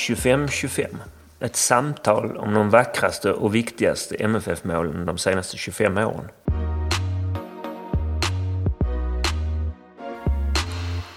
25-25. 0.00 0.86
Ett 1.40 1.56
samtal 1.56 2.36
om 2.36 2.54
de 2.54 2.70
vackraste 2.70 3.32
och 3.32 3.54
viktigaste 3.54 4.14
MFF-målen 4.14 5.06
de 5.06 5.18
senaste 5.18 5.56
25 5.56 5.98
åren. 5.98 6.28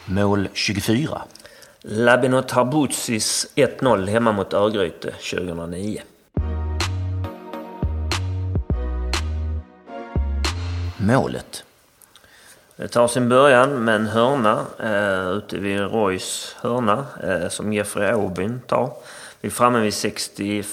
Mål 0.06 0.48
24. 0.54 1.22
Labino 1.82 2.42
Tarbuzis 2.42 3.48
1-0 3.56 4.10
hemma 4.10 4.32
mot 4.32 4.54
Örgryte 4.54 5.12
2009. 5.12 6.02
Målet. 10.98 11.64
Det 12.76 12.88
tar 12.88 13.08
sin 13.08 13.30
början 13.30 13.86
med 13.86 13.96
en 13.96 14.08
hörna 14.08 14.66
eh, 14.80 15.30
ute 15.38 15.58
vid 15.58 15.80
Roys 15.80 16.56
hörna 16.62 17.06
eh, 17.24 17.50
som 17.50 17.74
Jeffrey 17.74 18.12
Aubin 18.12 18.62
tar. 18.68 18.94
Vi 19.42 19.48
är 19.48 19.52
framme 19.52 19.80
vid 19.80 19.94
61 19.94 20.66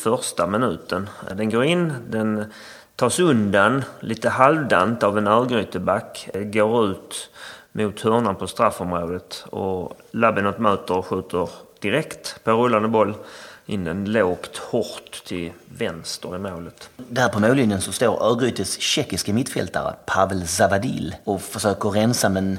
minuten. 0.48 1.08
Den 1.36 1.50
går 1.50 1.64
in, 1.64 1.92
den 2.08 2.44
tas 2.96 3.18
undan 3.18 3.84
lite 4.00 4.28
halvdant 4.28 5.02
av 5.02 5.18
en 5.18 5.26
Örgryteback. 5.26 6.28
Eh, 6.34 6.42
går 6.42 6.86
ut 6.86 7.30
mot 7.72 8.00
hörnan 8.00 8.36
på 8.36 8.46
straffområdet 8.46 9.44
och 9.50 9.96
Labinot 10.10 10.58
möter 10.58 10.96
och 10.96 11.06
skjuter 11.06 11.48
direkt 11.80 12.44
på 12.44 12.52
rullande 12.52 12.88
boll 12.88 13.14
in 13.70 13.84
den 13.84 14.04
lågt, 14.04 14.56
hårt 14.56 15.24
till 15.24 15.52
vänster 15.78 16.36
i 16.36 16.38
målet. 16.38 16.90
Där 16.96 17.28
på 17.28 17.40
mållinjen 17.40 17.80
så 17.80 17.92
står 17.92 18.22
Örgrytes 18.22 18.80
tjeckiske 18.80 19.32
mittfältare 19.32 19.94
Pavel 20.06 20.46
Zavadil 20.48 21.14
och 21.24 21.42
försöker 21.42 21.90
rensa 21.90 22.28
men 22.28 22.58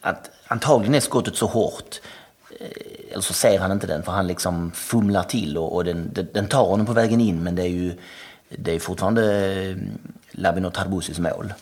att 0.00 0.30
antagligen 0.46 0.94
är 0.94 1.00
skottet 1.00 1.36
så 1.36 1.46
hårt 1.46 2.00
eh, 2.60 3.12
eller 3.12 3.22
så 3.22 3.32
ser 3.32 3.58
han 3.58 3.72
inte 3.72 3.86
den 3.86 4.02
för 4.02 4.12
han 4.12 4.26
liksom 4.26 4.72
fumlar 4.72 5.22
till 5.22 5.58
och, 5.58 5.74
och 5.74 5.84
den, 5.84 6.10
den, 6.32 6.48
tar 6.48 6.64
honom 6.64 6.86
på 6.86 6.92
vägen 6.92 7.20
in 7.20 7.42
men 7.42 7.54
det 7.54 7.62
är 7.62 7.68
ju 7.68 7.92
det 8.48 8.72
är 8.72 8.78
fortfarande 8.78 9.46
eh, 9.54 9.76
Labino 10.30 10.70
Tarbusis 10.70 11.18
mål. 11.18 11.52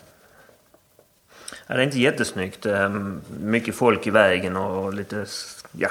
Ja, 1.67 1.75
det 1.75 1.81
är 1.81 1.85
inte 1.85 1.99
jättesnyggt. 1.99 2.65
Mycket 3.39 3.75
folk 3.75 4.07
i 4.07 4.09
vägen 4.09 4.55
och 4.55 4.93
lite 4.93 5.25
ja, 5.71 5.89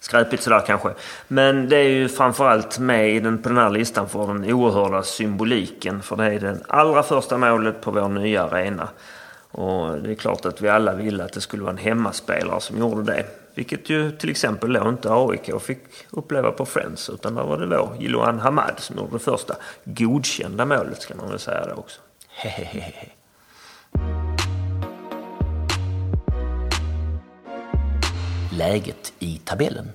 skräpigt 0.00 0.42
sådär 0.42 0.62
kanske. 0.66 0.90
Men 1.28 1.68
det 1.68 1.76
är 1.76 1.88
ju 1.88 2.08
framförallt 2.08 2.78
med 2.78 3.10
i 3.10 3.20
den, 3.20 3.42
på 3.42 3.48
den 3.48 3.58
här 3.58 3.70
listan 3.70 4.08
för 4.08 4.26
den 4.26 4.52
oerhörda 4.52 5.02
symboliken. 5.02 6.02
För 6.02 6.16
det 6.16 6.24
är 6.24 6.40
det 6.40 6.58
allra 6.68 7.02
första 7.02 7.38
målet 7.38 7.80
på 7.80 7.90
vår 7.90 8.08
nya 8.08 8.42
arena. 8.42 8.88
Och 9.50 9.98
det 9.98 10.10
är 10.10 10.14
klart 10.14 10.46
att 10.46 10.60
vi 10.60 10.68
alla 10.68 10.94
ville 10.94 11.24
att 11.24 11.32
det 11.32 11.40
skulle 11.40 11.62
vara 11.62 11.72
en 11.72 11.78
hemmaspelare 11.78 12.60
som 12.60 12.78
gjorde 12.78 13.12
det. 13.12 13.24
Vilket 13.54 13.90
ju 13.90 14.10
till 14.10 14.30
exempel 14.30 14.72
då 14.72 14.88
inte 14.88 15.08
AIK 15.12 15.62
fick 15.62 15.84
uppleva 16.10 16.50
på 16.52 16.66
Friends. 16.66 17.10
Utan 17.10 17.34
där 17.34 17.42
var 17.42 17.58
det 17.58 17.66
då 17.66 17.92
Jiloan 17.98 18.38
Hamad 18.38 18.74
som 18.76 18.96
gjorde 18.96 19.12
det 19.12 19.18
första 19.18 19.56
godkända 19.84 20.64
målet 20.64 21.02
ska 21.02 21.14
man 21.14 21.30
väl 21.30 21.38
säga 21.38 21.66
det 21.66 21.74
också. 21.74 22.00
Hehehe. 22.28 23.10
Läget 28.58 29.12
i 29.18 29.40
tabellen? 29.44 29.90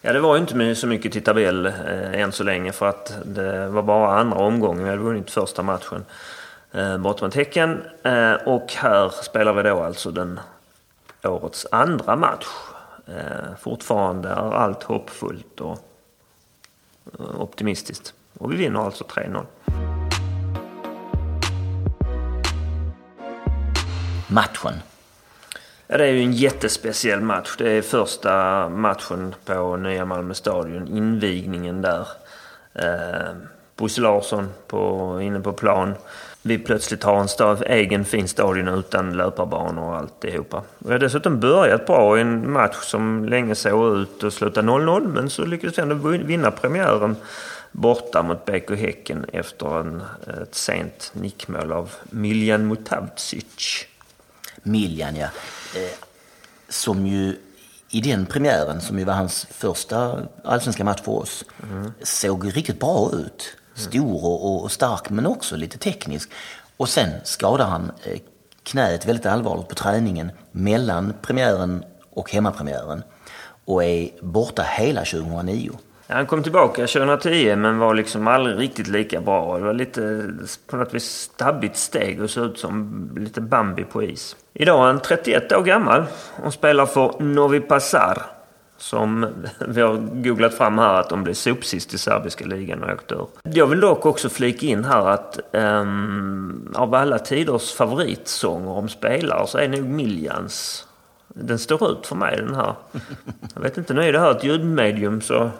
Ja, 0.00 0.12
det 0.12 0.20
var 0.20 0.36
ju 0.36 0.40
inte 0.40 0.74
så 0.74 0.86
mycket 0.86 1.12
till 1.12 1.24
tabell 1.24 1.66
eh, 1.66 2.20
än 2.20 2.32
så 2.32 2.44
länge 2.44 2.72
för 2.72 2.86
att 2.86 3.18
det 3.24 3.68
var 3.68 3.82
bara 3.82 4.18
andra 4.18 4.38
omgången. 4.38 4.84
Vi 4.84 4.90
hade 4.90 5.02
vunnit 5.02 5.30
första 5.30 5.62
matchen 5.62 6.04
eh, 6.72 6.98
borta 6.98 7.24
mot 7.24 7.34
Häcken. 7.34 7.82
Eh, 8.02 8.32
och 8.32 8.72
här 8.72 9.08
spelar 9.22 9.52
vi 9.52 9.62
då 9.62 9.82
alltså 9.82 10.10
den 10.10 10.40
årets 11.22 11.66
andra 11.70 12.16
match. 12.16 12.46
Eh, 13.06 13.56
fortfarande 13.60 14.28
är 14.28 14.54
allt 14.54 14.82
hoppfullt 14.82 15.60
och 15.60 15.78
eh, 17.18 17.40
optimistiskt. 17.40 18.14
Och 18.38 18.52
vi 18.52 18.56
vinner 18.56 18.80
alltså 18.80 19.04
3-0. 19.04 19.46
Matchen 24.28 24.74
det 25.86 25.94
är 25.94 26.12
ju 26.12 26.22
en 26.22 26.32
jättespeciell 26.32 27.20
match. 27.20 27.54
Det 27.58 27.70
är 27.70 27.82
första 27.82 28.68
matchen 28.68 29.34
på 29.44 29.76
Nya 29.76 30.04
Malmö 30.04 30.34
Stadion, 30.34 30.88
invigningen 30.88 31.82
där. 31.82 32.06
Eh, 32.74 33.34
Bosse 33.76 34.00
Larsson 34.00 34.48
på, 34.66 35.18
inne 35.22 35.40
på 35.40 35.52
plan. 35.52 35.94
Vi 36.42 36.58
plötsligt 36.58 37.02
har 37.02 37.20
en 37.20 37.28
stav, 37.28 37.64
egen 37.66 38.04
fin 38.04 38.28
stadion 38.28 38.68
utan 38.68 39.16
löparbanor 39.16 39.82
och 39.84 39.96
alltihopa. 39.96 40.62
Vi 40.78 40.92
har 40.92 40.98
dessutom 40.98 41.40
börjat 41.40 41.86
bra 41.86 42.18
i 42.18 42.20
en 42.20 42.52
match 42.52 42.76
som 42.76 43.24
länge 43.24 43.54
såg 43.54 43.96
ut 43.96 44.24
att 44.24 44.34
sluta 44.34 44.62
0-0 44.62 45.08
men 45.08 45.30
så 45.30 45.44
lyckades 45.44 45.78
vi 45.78 45.82
ändå 45.82 45.94
vinna 46.08 46.50
premiären 46.50 47.16
borta 47.72 48.22
mot 48.22 48.44
BK 48.44 48.70
Häcken 48.70 49.26
efter 49.32 49.80
en, 49.80 50.02
ett 50.42 50.54
sent 50.54 51.10
nickmål 51.14 51.72
av 51.72 51.92
Miljan 52.10 52.68
Mutavcic. 52.68 53.86
Miljan, 54.62 55.16
ja. 55.16 55.28
Eh, 55.74 55.90
som 56.68 57.06
ju 57.06 57.36
i 57.90 58.00
den 58.00 58.26
premiären, 58.26 58.80
som 58.80 58.98
ju 58.98 59.04
var 59.04 59.14
hans 59.14 59.46
första 59.50 60.20
allsvenska 60.44 60.84
match 60.84 61.00
för 61.02 61.12
oss, 61.12 61.44
mm. 61.62 61.92
såg 62.02 62.56
riktigt 62.56 62.80
bra 62.80 63.10
ut. 63.12 63.56
Stor 63.74 64.24
och, 64.24 64.62
och, 64.62 64.72
stark 64.72 65.10
men 65.10 65.26
också 65.26 65.56
lite 65.56 65.78
teknisk. 65.78 66.30
Och 66.76 66.88
sen 66.88 67.10
skadade 67.24 67.70
han 67.70 67.92
knäet 68.02 68.22
knät 68.62 69.06
väldigt 69.06 69.26
allvarligt 69.26 69.68
på 69.68 69.74
träningen 69.74 70.30
mellan 70.52 71.14
premiären 71.22 71.84
och 72.10 72.30
hemmapremiären 72.30 73.02
och 73.64 73.84
är 73.84 74.10
borta 74.20 74.62
hela 74.62 75.04
2009. 75.04 75.70
Han 76.06 76.26
kom 76.26 76.42
tillbaka 76.42 76.86
2010 76.86 77.56
men 77.56 77.78
var 77.78 77.94
liksom 77.94 78.28
aldrig 78.28 78.58
riktigt 78.58 78.86
lika 78.86 79.20
bra. 79.20 79.58
Det 79.58 79.64
var 79.64 79.74
lite 79.74 80.30
på 80.66 80.76
något 80.76 80.94
vis 80.94 81.04
stabbigt 81.04 81.76
steg 81.76 82.22
och 82.22 82.30
såg 82.30 82.44
ut 82.44 82.58
som 82.58 83.10
lite 83.16 83.40
Bambi 83.40 83.84
på 83.84 84.02
is. 84.02 84.36
Idag 84.54 84.82
är 84.82 84.86
han 84.86 85.00
31 85.00 85.52
år 85.52 85.62
gammal 85.62 86.04
och 86.44 86.52
spelar 86.52 86.86
för 86.86 87.22
Novi 87.22 87.60
Pazar. 87.60 88.22
Som 88.76 89.26
vi 89.68 89.80
har 89.80 89.96
googlat 89.96 90.54
fram 90.54 90.78
här 90.78 90.94
att 90.94 91.10
de 91.10 91.24
blev 91.24 91.34
sopsist 91.34 91.94
i 91.94 91.98
serbiska 91.98 92.44
ligan 92.44 92.82
och 92.82 92.92
åkte 92.92 93.14
ur. 93.14 93.26
Jag 93.42 93.66
vill 93.66 93.80
dock 93.80 94.06
också 94.06 94.28
flika 94.28 94.66
in 94.66 94.84
här 94.84 95.06
att 95.08 95.40
um, 95.52 96.72
av 96.74 96.94
alla 96.94 97.18
tiders 97.18 97.72
favoritsånger 97.72 98.70
om 98.70 98.88
spelare 98.88 99.46
så 99.46 99.58
är 99.58 99.68
nog 99.68 99.84
Miljans 99.84 100.86
den 101.34 101.58
står 101.58 101.90
ut 101.90 102.06
för 102.06 102.16
mig 102.16 102.36
den 102.36 102.54
här. 102.54 102.74
Jag 103.54 103.62
vet 103.62 103.78
inte, 103.78 103.94
nu 103.94 104.02
är 104.02 104.12
det 104.12 104.20
här 104.20 104.30
ett 104.30 104.44
ljudmedium 104.44 105.20
så 105.20 105.50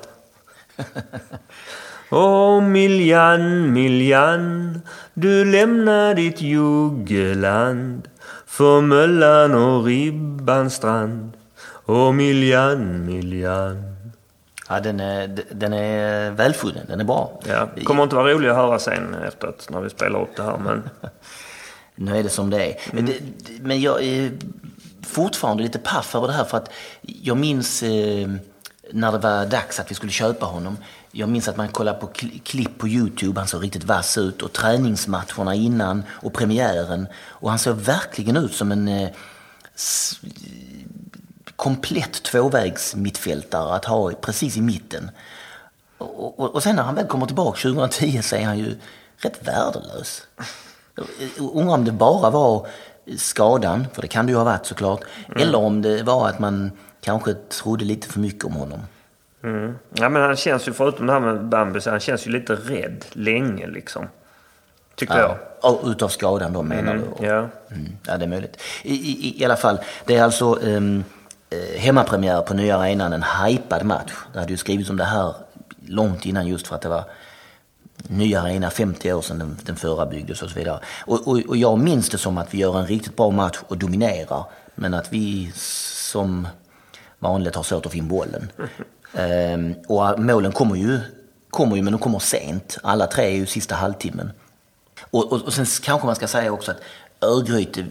Åh 2.11 2.61
Miljan, 2.61 3.73
Miljan, 3.73 4.81
du 5.15 5.45
lämnar 5.45 6.15
ditt 6.15 6.41
juggeland 6.41 8.09
för 8.55 8.81
Möllan 8.81 9.55
och 9.55 9.85
Ribbanstrand. 9.85 11.33
Åh 11.87 12.13
Miljan, 12.13 13.07
Miljan. 13.07 13.97
Ja, 14.69 14.81
den 14.81 15.01
är, 15.01 15.39
den 15.51 15.73
är 15.73 16.31
välfunnen, 16.31 16.87
den 16.89 17.01
är 17.01 17.05
bra. 17.05 17.41
Ja, 17.47 17.69
kommer 17.85 18.03
inte 18.03 18.17
vara 18.17 18.33
rolig 18.33 18.49
att 18.49 18.57
höra 18.57 18.79
sen 18.79 19.15
efteråt 19.15 19.69
när 19.71 19.81
vi 19.81 19.91
spelar 19.91 20.23
upp 20.23 20.37
det 20.37 20.43
här, 20.43 20.59
men... 20.59 20.83
nu 21.95 22.19
är 22.19 22.23
det 22.23 22.29
som 22.29 22.51
det 22.51 22.67
är. 22.67 22.77
Men, 22.93 23.07
det, 23.07 23.15
men 23.61 23.81
jag 23.81 24.03
är 24.05 24.31
fortfarande 25.03 25.63
lite 25.63 25.79
paff 25.79 26.15
över 26.15 26.27
det 26.27 26.33
här 26.33 26.45
för 26.45 26.57
att 26.57 26.71
jag 27.03 27.37
minns 27.37 27.83
eh, 27.83 28.31
när 28.93 29.13
det 29.13 29.19
var 29.19 29.47
dags 29.47 29.81
att 29.81 29.91
vi 29.91 29.95
skulle 29.95 30.13
köpa 30.13 30.47
honom. 30.47 30.77
Jag 31.17 31.29
minns 31.29 31.49
att 31.49 31.57
man 31.57 31.69
kollade 31.69 31.99
på 31.99 32.07
klipp 32.45 32.79
på 32.79 32.89
Youtube, 32.89 33.41
han 33.41 33.49
såg 33.49 33.63
riktigt 33.63 33.85
vass 33.85 34.19
ut 34.19 34.43
och 34.43 34.53
träningsmatcherna 34.53 35.55
innan 35.55 36.03
och 36.11 36.33
premiären. 36.33 37.07
Och 37.15 37.51
han 37.51 37.59
såg 37.59 37.77
verkligen 37.77 38.37
ut 38.37 38.55
som 38.55 38.73
en 38.73 38.89
eh, 38.89 39.09
komplett 41.57 42.23
tvåvägs 42.23 42.95
mittfältare 42.95 43.75
att 43.75 43.85
ha 43.85 44.11
precis 44.11 44.57
i 44.57 44.61
mitten. 44.61 45.11
Och, 45.99 46.41
och, 46.41 46.55
och, 46.55 46.63
sen 46.63 46.77
när 46.77 46.83
han 46.83 46.95
väl 46.95 47.07
kommer 47.07 47.27
tillbaka 47.27 47.61
2010 47.63 48.23
så 48.23 48.37
är 48.37 48.45
han 48.45 48.59
ju 48.59 48.77
rätt 49.17 49.49
värdelös. 49.49 50.23
Undrar 51.39 51.75
om 51.75 51.85
det 51.85 51.93
bara 51.93 52.31
var 52.31 52.67
skadan, 53.17 53.87
för 53.93 54.03
det 54.03 54.09
kan 54.09 54.27
det 54.27 54.33
ju 54.33 54.37
ha 54.37 54.45
varit 54.45 54.67
såklart, 54.67 55.01
mm. 55.27 55.43
eller 55.43 55.59
om 55.59 55.83
det 55.83 56.03
var 56.03 56.29
att 56.29 56.39
man 56.39 56.71
kanske 57.01 57.35
trodde 57.35 57.85
lite 57.85 58.09
för 58.09 58.21
mycket 58.21 58.45
om 58.45 58.53
honom. 58.53 58.81
Mm. 59.45 59.75
Ja, 59.95 60.09
men 60.09 60.23
han 60.23 60.37
känns 60.37 60.69
ju, 60.69 60.73
förutom 60.73 61.07
det 61.07 61.13
här 61.13 61.21
med 61.21 61.45
Bambus, 61.45 61.87
han 61.87 62.01
känns 62.01 62.27
ju 62.27 62.31
lite 62.31 62.55
rädd 62.55 63.05
länge 63.13 63.67
liksom. 63.67 64.09
Tycker 64.95 65.19
ja. 65.19 65.37
jag. 65.63 65.91
utav 65.91 66.09
skadan 66.09 66.53
då 66.53 66.63
menar 66.63 66.95
mm. 66.95 67.05
du? 67.19 67.27
Ja. 67.27 67.49
Mm. 67.71 67.97
ja, 68.07 68.17
det 68.17 68.25
är 68.25 68.29
möjligt. 68.29 68.63
I, 68.83 68.95
i, 68.95 69.41
I 69.43 69.45
alla 69.45 69.57
fall, 69.57 69.79
det 70.07 70.17
är 70.17 70.23
alltså 70.23 70.55
um, 70.55 71.05
hemmapremiär 71.77 72.43
på 72.43 72.55
nya 72.55 72.77
arenan, 72.77 73.13
en 73.13 73.23
hypad 73.23 73.85
match. 73.85 74.13
Det 74.33 74.39
hade 74.39 74.51
ju 74.51 74.57
skrivits 74.57 74.91
om 74.91 74.97
det 74.97 75.05
här 75.05 75.35
långt 75.87 76.27
innan 76.27 76.47
just 76.47 76.67
för 76.67 76.75
att 76.75 76.83
det 76.83 76.89
var 76.89 77.05
nya 77.97 78.41
arena 78.41 78.71
50 78.71 79.13
år 79.13 79.23
sedan 79.23 79.39
den, 79.39 79.57
den 79.63 79.77
förra 79.77 80.07
byggdes 80.07 80.43
och 80.43 80.51
så 80.51 80.59
vidare. 80.59 80.81
Och, 81.07 81.29
och, 81.29 81.41
och 81.49 81.57
jag 81.57 81.79
minns 81.79 82.09
det 82.09 82.19
som 82.19 82.39
att 82.39 82.55
vi 82.55 82.59
gör 82.59 82.79
en 82.79 82.87
riktigt 82.87 83.17
bra 83.17 83.31
match 83.31 83.59
och 83.69 83.79
dominerar. 83.79 84.45
Men 84.75 84.95
att 84.95 85.13
vi 85.13 85.53
som 85.55 86.49
vanligt 87.19 87.55
har 87.55 87.63
svårt 87.63 87.87
att 87.87 87.93
få 87.93 87.99
in 87.99 88.09
bollen. 88.09 88.51
Ehm, 89.15 89.75
och 89.89 90.21
målen 90.21 90.53
kommer 90.53 90.77
ju, 90.77 91.01
kommer 91.51 91.77
ju, 91.77 91.83
men 91.83 91.93
de 91.93 91.99
kommer 91.99 92.19
sent. 92.19 92.79
Alla 92.83 93.07
tre 93.07 93.25
är 93.25 93.37
ju 93.37 93.47
sista 93.47 93.75
halvtimmen. 93.75 94.31
Och, 95.11 95.33
och, 95.33 95.43
och 95.43 95.53
sen 95.53 95.67
kanske 95.83 96.07
man 96.07 96.17
ska 96.17 96.29
säga 96.29 96.53
också 96.53 96.71
att 96.71 96.81
Örgryte 97.21 97.87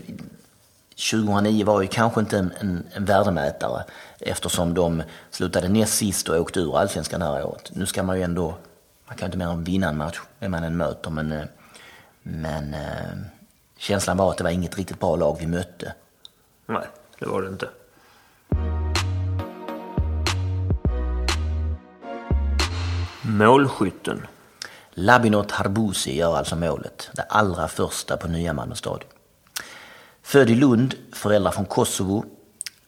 2009 1.12 1.66
var 1.66 1.82
ju 1.82 1.88
kanske 1.88 2.20
inte 2.20 2.38
en, 2.38 2.54
en, 2.60 2.84
en 2.94 3.06
värdemätare 3.06 3.84
eftersom 4.20 4.74
de 4.74 5.04
slutade 5.32 5.70
näst 5.70 5.94
sist 5.94 6.30
och 6.30 6.40
åkte 6.42 6.60
ur 6.60 6.78
allsvenskan 6.78 7.20
det 7.20 7.26
här 7.26 7.46
året. 7.46 7.72
Nu 7.74 7.86
ska 7.86 8.04
man 8.04 8.18
ju 8.18 8.24
ändå, 8.24 8.56
man 9.08 9.18
kan 9.18 9.26
inte 9.26 9.38
mer 9.38 9.48
än 9.48 9.64
vinna 9.64 9.90
en 9.90 9.98
match, 9.98 10.22
vem 10.40 10.52
man 10.52 10.64
än 10.64 10.78
möter, 10.78 11.10
men, 11.10 11.32
eh, 11.32 11.46
men 12.24 12.74
eh, 12.74 13.18
känslan 13.78 14.18
var 14.18 14.32
att 14.32 14.38
det 14.38 14.44
var 14.44 14.52
inget 14.52 14.78
riktigt 14.78 15.00
bra 15.00 15.16
lag 15.16 15.38
vi 15.40 15.48
mötte. 15.48 15.94
Nej, 16.66 16.88
det 17.20 17.26
var 17.26 17.42
det 17.42 17.48
inte. 17.48 17.68
Målskytten. 23.26 24.28
Labinot 24.94 25.52
Harbusi 25.52 26.16
gör 26.16 26.38
alltså 26.38 26.56
målet, 26.56 27.10
det 27.14 27.22
allra 27.22 27.68
första 27.68 28.18
på 28.18 28.28
nya 28.28 28.54
Malmö 28.54 28.76
stadion. 28.76 29.10
Född 30.24 30.50
i 30.50 30.56
Lund, 30.56 30.96
föräldrar 31.14 31.52
från 31.52 31.66
Kosovo. 31.66 32.26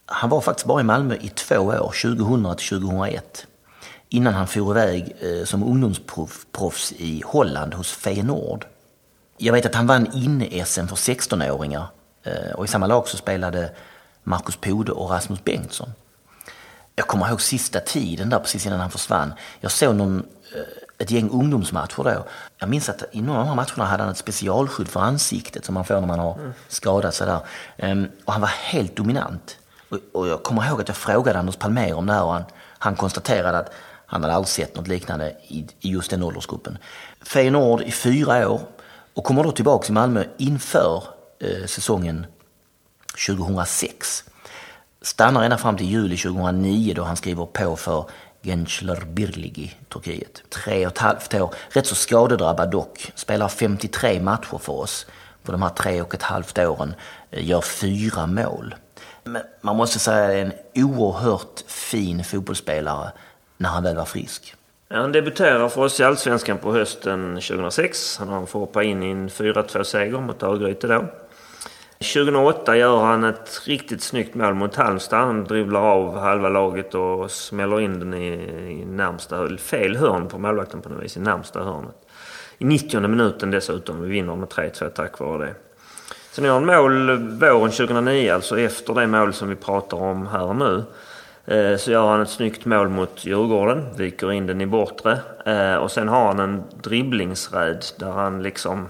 Han 0.06 0.30
var 0.30 0.42
faktiskt 0.42 0.68
bara 0.68 0.82
i 0.82 0.84
Malmö 0.84 1.16
i 1.16 1.30
två 1.30 1.56
år, 1.56 1.94
2000 2.02 2.56
till 2.56 2.70
2001. 2.70 3.48
Innan 4.10 4.34
han 4.34 4.48
for 4.48 4.72
iväg 4.72 5.16
eh, 5.20 5.46
som 5.46 5.64
ungdomsproffs 5.64 6.92
i 6.98 7.24
Holland 7.26 7.74
hos 7.74 7.92
Feyenoord. 7.92 8.66
Jag 9.38 9.54
vet 9.54 9.66
att 9.66 9.76
han 9.76 9.88
vann 9.88 10.08
inne-SM 10.14 10.88
för 10.88 10.96
16-åringar 10.96 11.88
eh, 12.24 12.52
och 12.56 12.66
i 12.66 12.68
samma 12.68 12.88
lag 12.88 13.08
så 13.08 13.18
spelade 13.18 13.72
Marcus 14.24 14.56
Pode 14.56 14.92
och 14.92 15.10
Rasmus 15.10 15.44
Bengtsson. 15.44 15.90
Jag 16.96 17.08
kommer 17.08 17.30
ihåg 17.30 17.42
sista 17.42 17.80
tiden 17.80 18.30
där 18.30 18.40
precis 18.40 18.66
innan 18.66 18.80
han 18.80 18.92
försvann. 18.92 19.34
Jag 19.60 19.72
såg 19.72 19.96
någon, 19.96 20.20
eh, 20.56 20.62
ett 20.98 21.12
gäng 21.12 21.30
ungdomsmatcher 21.30 22.04
då. 22.04 22.26
Jag 22.58 22.70
minns 22.70 22.90
att 22.90 23.04
i 23.12 23.22
några 23.22 23.40
av 23.40 23.46
de 23.46 23.50
här 23.50 23.56
matcherna 23.56 23.86
hade 23.86 24.04
han 24.04 24.12
ett 24.12 24.18
specialskydd 24.18 24.88
för 24.88 25.00
ansiktet 25.00 25.66
som 25.66 25.74
man 25.74 25.86
får 25.86 26.00
när 26.00 26.08
man 26.08 26.20
har 26.20 26.54
skadat 26.68 27.16
sig 27.16 27.28
där. 27.28 27.40
Ehm, 27.78 28.08
och 28.26 28.34
han 28.34 28.42
var 28.42 28.48
helt 28.48 28.96
dominant. 28.96 29.58
Och 30.14 30.28
jag 30.28 30.44
kommer 30.44 30.68
ihåg 30.68 30.82
att 30.82 30.88
jag 30.88 30.98
frågade 30.98 31.40
Anders 31.40 31.56
Palmér 31.56 31.94
om 31.94 32.06
det 32.06 32.14
här 32.14 32.24
och 32.24 32.34
han, 32.34 32.44
han 32.78 32.96
konstaterade 32.96 33.58
att 33.58 33.72
han 34.06 34.22
hade 34.22 34.34
aldrig 34.34 34.50
sett 34.50 34.76
något 34.76 34.88
liknande 34.88 35.36
i, 35.48 35.68
i 35.80 35.90
just 35.90 36.10
den 36.10 36.24
åldersgruppen. 36.24 36.78
Feyenoord 37.22 37.82
i 37.82 37.92
fyra 37.92 38.50
år 38.50 38.62
och 39.14 39.24
kommer 39.24 39.44
då 39.44 39.52
tillbaka 39.52 39.86
till 39.86 39.94
Malmö 39.94 40.24
inför 40.38 41.04
eh, 41.40 41.66
säsongen 41.66 42.26
2006. 43.28 44.24
Stannar 45.06 45.44
ända 45.44 45.58
fram 45.58 45.78
till 45.78 45.90
juli 45.90 46.18
2009 46.18 46.94
då 46.96 47.04
han 47.04 47.16
skriver 47.16 47.46
på 47.46 47.76
för 47.76 48.06
Gençler 48.42 49.06
Birligi, 49.06 49.76
Turkiet. 49.90 50.44
Tre 50.50 50.86
och 50.86 50.92
ett 50.92 50.98
halvt 50.98 51.34
år, 51.34 51.54
rätt 51.70 51.86
så 51.86 51.96
skadedrabbad 51.96 52.72
dock. 52.72 53.12
Spelar 53.16 53.48
53 53.48 54.20
matcher 54.20 54.58
för 54.58 54.74
oss 54.74 55.06
på 55.44 55.52
de 55.52 55.62
här 55.62 55.70
tre 55.70 56.02
och 56.02 56.14
ett 56.14 56.24
halvt 56.24 56.60
åren. 56.60 56.96
Eh, 57.32 57.48
gör 57.48 57.62
fyra 57.62 58.26
mål. 58.26 58.76
Men 59.24 59.42
man 59.62 59.76
måste 59.76 60.00
säga 60.00 60.24
att 60.24 60.30
det 60.30 60.40
är 60.40 60.46
en 60.46 60.86
oerhört 60.86 61.64
fin 61.68 62.24
fotbollsspelare 62.24 63.12
när 63.58 63.70
han 63.70 63.84
väl 63.84 63.96
var 63.96 64.06
frisk. 64.06 64.56
Han 64.90 65.12
debuterar 65.12 65.70
för 65.70 65.82
oss 65.82 66.00
i 66.00 66.04
Allsvenskan 66.04 66.58
på 66.58 66.74
hösten 66.74 67.36
2006. 67.36 68.18
Han 68.18 68.48
får 68.48 68.60
hoppa 68.60 68.84
in 68.84 69.04
i 69.04 69.12
en 69.12 69.30
4-2-seger 69.30 70.20
mot 70.20 70.44
Örgryte 70.44 70.88
då. 70.88 71.06
2008 72.00 72.78
gör 72.78 73.04
han 73.04 73.24
ett 73.24 73.62
riktigt 73.66 74.02
snyggt 74.02 74.36
mål 74.36 74.54
mot 74.54 74.76
Halmstad. 74.76 75.20
Han 75.20 75.44
dribblar 75.44 75.82
av 75.82 76.18
halva 76.18 76.50
laget 76.50 76.96
och 76.96 77.32
smäller 77.32 77.80
in 77.80 78.00
den 78.00 78.14
i, 78.14 78.28
i 78.82 78.86
närmsta, 78.86 79.58
fel 79.58 79.96
hörn 79.96 80.28
på 80.28 80.38
målvakten 80.38 80.82
på 80.82 80.90
något 80.90 81.04
vis, 81.04 81.18
i 81.18 81.20
närmsta 81.20 81.64
hörnet. 81.64 81.96
I 82.58 82.66
90 82.66 83.08
minuten 83.08 83.52
dessutom. 83.52 84.02
Vi 84.02 84.10
vinner 84.10 84.36
med 84.36 84.50
3-2 84.50 84.90
tack 84.90 85.20
vare 85.20 85.46
det. 85.46 85.56
Sen 86.32 86.46
gör 86.46 86.54
han 86.54 86.66
mål 86.66 87.18
våren 87.18 87.72
2009, 87.72 88.32
alltså 88.34 88.60
efter 88.60 88.94
det 88.94 89.08
mål 89.08 89.34
som 89.34 89.50
vi 89.50 89.56
pratar 89.56 89.98
om 89.98 90.28
här 90.28 90.54
nu. 90.54 90.84
Eh, 91.46 91.78
så 91.78 91.92
gör 91.92 92.08
han 92.08 92.22
ett 92.22 92.30
snyggt 92.30 92.66
mål 92.66 92.90
mot 92.90 93.26
Djurgården, 93.26 93.86
viker 93.98 94.32
in 94.32 94.48
den 94.48 94.62
i 94.62 94.66
bortre. 94.66 95.20
Eh, 95.46 95.76
och 95.76 95.92
sen 95.92 96.08
har 96.08 96.28
han 96.28 96.40
en 96.40 96.64
dribblingsräd 96.84 97.86
där 98.00 98.12
han 98.12 98.44
liksom 98.44 98.90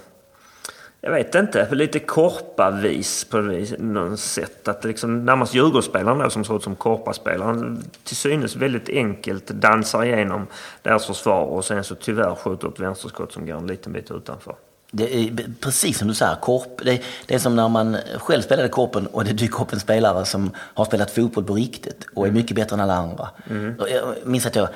jag 1.06 1.12
vet 1.12 1.36
inte, 1.36 1.76
lite 1.76 2.00
korpa-vis 2.00 3.26
på 3.26 3.38
något 3.78 4.20
sätt. 4.20 4.68
Att 4.68 4.84
liksom 4.84 5.26
närmast 5.26 5.54
Djurgårdsspelaren 5.54 6.20
då 6.20 6.30
som 6.30 6.46
ser 6.46 6.56
ut 6.56 6.64
som 6.64 6.76
korpaspelaren 6.76 7.84
till 8.04 8.16
synes 8.16 8.56
väldigt 8.56 8.90
enkelt 8.90 9.48
dansar 9.48 10.04
igenom 10.04 10.48
deras 10.82 11.06
försvar 11.06 11.42
och 11.42 11.66
sen 11.66 11.84
så 11.84 11.96
tyvärr 11.96 12.36
skjuter 12.36 12.68
ett 12.68 12.80
vänsterskott 12.80 13.32
som 13.34 13.46
går 13.46 13.58
en 13.58 13.68
liten 13.68 13.94
bit 13.94 14.12
utanför. 14.12 14.56
Det 14.92 15.16
är 15.16 15.32
precis 15.62 15.98
som 15.98 16.08
du 16.08 16.14
säger, 16.14 16.36
korp. 16.36 16.82
Det, 16.84 17.02
det 17.26 17.36
är 17.36 17.40
som 17.40 17.56
när 17.56 17.70
man 17.70 17.98
själv 18.18 18.42
spelade 18.42 18.70
korpen 18.70 19.08
och 19.08 19.26
det 19.26 19.34
dyker 19.34 19.62
upp 19.62 19.74
en 19.74 19.80
spelare 19.80 20.26
som 20.26 20.52
har 20.58 20.86
spelat 20.86 21.12
fotboll 21.12 21.44
på 21.44 21.54
riktigt 21.54 22.08
och 22.16 22.28
är 22.28 22.32
mycket 22.32 22.56
bättre 22.56 22.74
än 22.74 22.80
alla 22.80 22.96
andra. 22.96 23.30
Mm. 23.50 23.76
Jag 23.78 24.16
minns 24.24 24.46
att 24.46 24.56
jag 24.56 24.68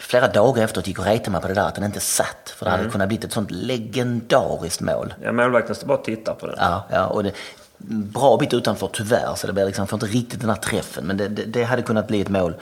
flera 0.00 0.28
dagar 0.28 0.64
efteråt 0.64 0.86
gick 0.86 0.98
och 0.98 1.04
retade 1.04 1.30
mig 1.30 1.40
på 1.40 1.48
det 1.48 1.54
där 1.54 1.68
att 1.68 1.74
den 1.74 1.84
inte 1.84 2.00
satt. 2.00 2.54
För 2.56 2.64
det 2.64 2.70
mm. 2.70 2.80
hade 2.80 2.92
kunnat 2.92 3.08
bli 3.08 3.18
ett 3.24 3.32
sånt 3.32 3.50
legendariskt 3.50 4.80
mål. 4.80 5.14
Ja, 5.22 5.32
målvakten 5.32 5.74
står 5.74 5.86
bara 5.86 5.98
och 5.98 6.04
tittar 6.04 6.34
på 6.34 6.46
det. 6.46 6.54
Ja, 6.56 6.86
ja 6.90 7.06
och 7.06 7.22
det, 7.24 7.32
bra 7.78 8.36
bit 8.36 8.54
utanför 8.54 8.90
tyvärr, 8.92 9.34
så 9.36 9.46
det 9.46 9.52
blev 9.52 9.66
liksom, 9.66 9.86
får 9.86 9.96
inte 9.96 10.06
riktigt 10.06 10.40
den 10.40 10.50
här 10.50 10.56
träffen. 10.56 11.06
Men 11.06 11.16
det, 11.16 11.28
det, 11.28 11.44
det, 11.44 11.64
hade 11.64 11.82
kunnat 11.82 12.08
bli 12.08 12.20
ett 12.20 12.28
mål 12.28 12.54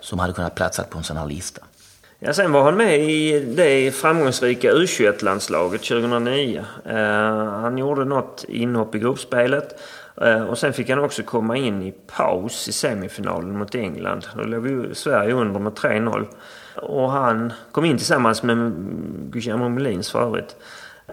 som 0.00 0.18
hade 0.18 0.32
kunnat 0.32 0.54
platsa 0.54 0.82
på 0.82 0.98
en 0.98 1.04
sån 1.04 1.16
här 1.16 1.26
lista. 1.26 1.62
Ja, 2.18 2.32
sen 2.32 2.52
var 2.52 2.62
han 2.62 2.76
med 2.76 3.00
i 3.00 3.40
det 3.40 3.90
framgångsrika 3.90 4.72
U21-landslaget 4.72 5.82
2009. 5.82 6.64
Uh, 6.86 6.94
han 7.44 7.78
gjorde 7.78 8.04
något 8.04 8.44
inhopp 8.48 8.94
i 8.94 8.98
gruppspelet. 8.98 9.80
Uh, 10.22 10.42
och 10.42 10.58
sen 10.58 10.72
fick 10.72 10.90
han 10.90 10.98
också 10.98 11.22
komma 11.22 11.56
in 11.56 11.82
i 11.82 11.92
paus 11.92 12.68
i 12.68 12.72
semifinalen 12.72 13.58
mot 13.58 13.74
England. 13.74 14.26
Då 14.36 14.42
låg 14.42 14.66
ju 14.66 14.94
Sverige 14.94 15.34
under 15.34 15.60
med 15.60 15.72
3-0. 15.72 16.26
Och 16.76 17.10
han 17.10 17.52
kom 17.72 17.84
in 17.84 17.96
tillsammans 17.96 18.42
med 18.42 18.72
Guillermo 19.30 19.68
Molins 19.68 20.10
för 20.10 20.22
övrigt. 20.22 20.56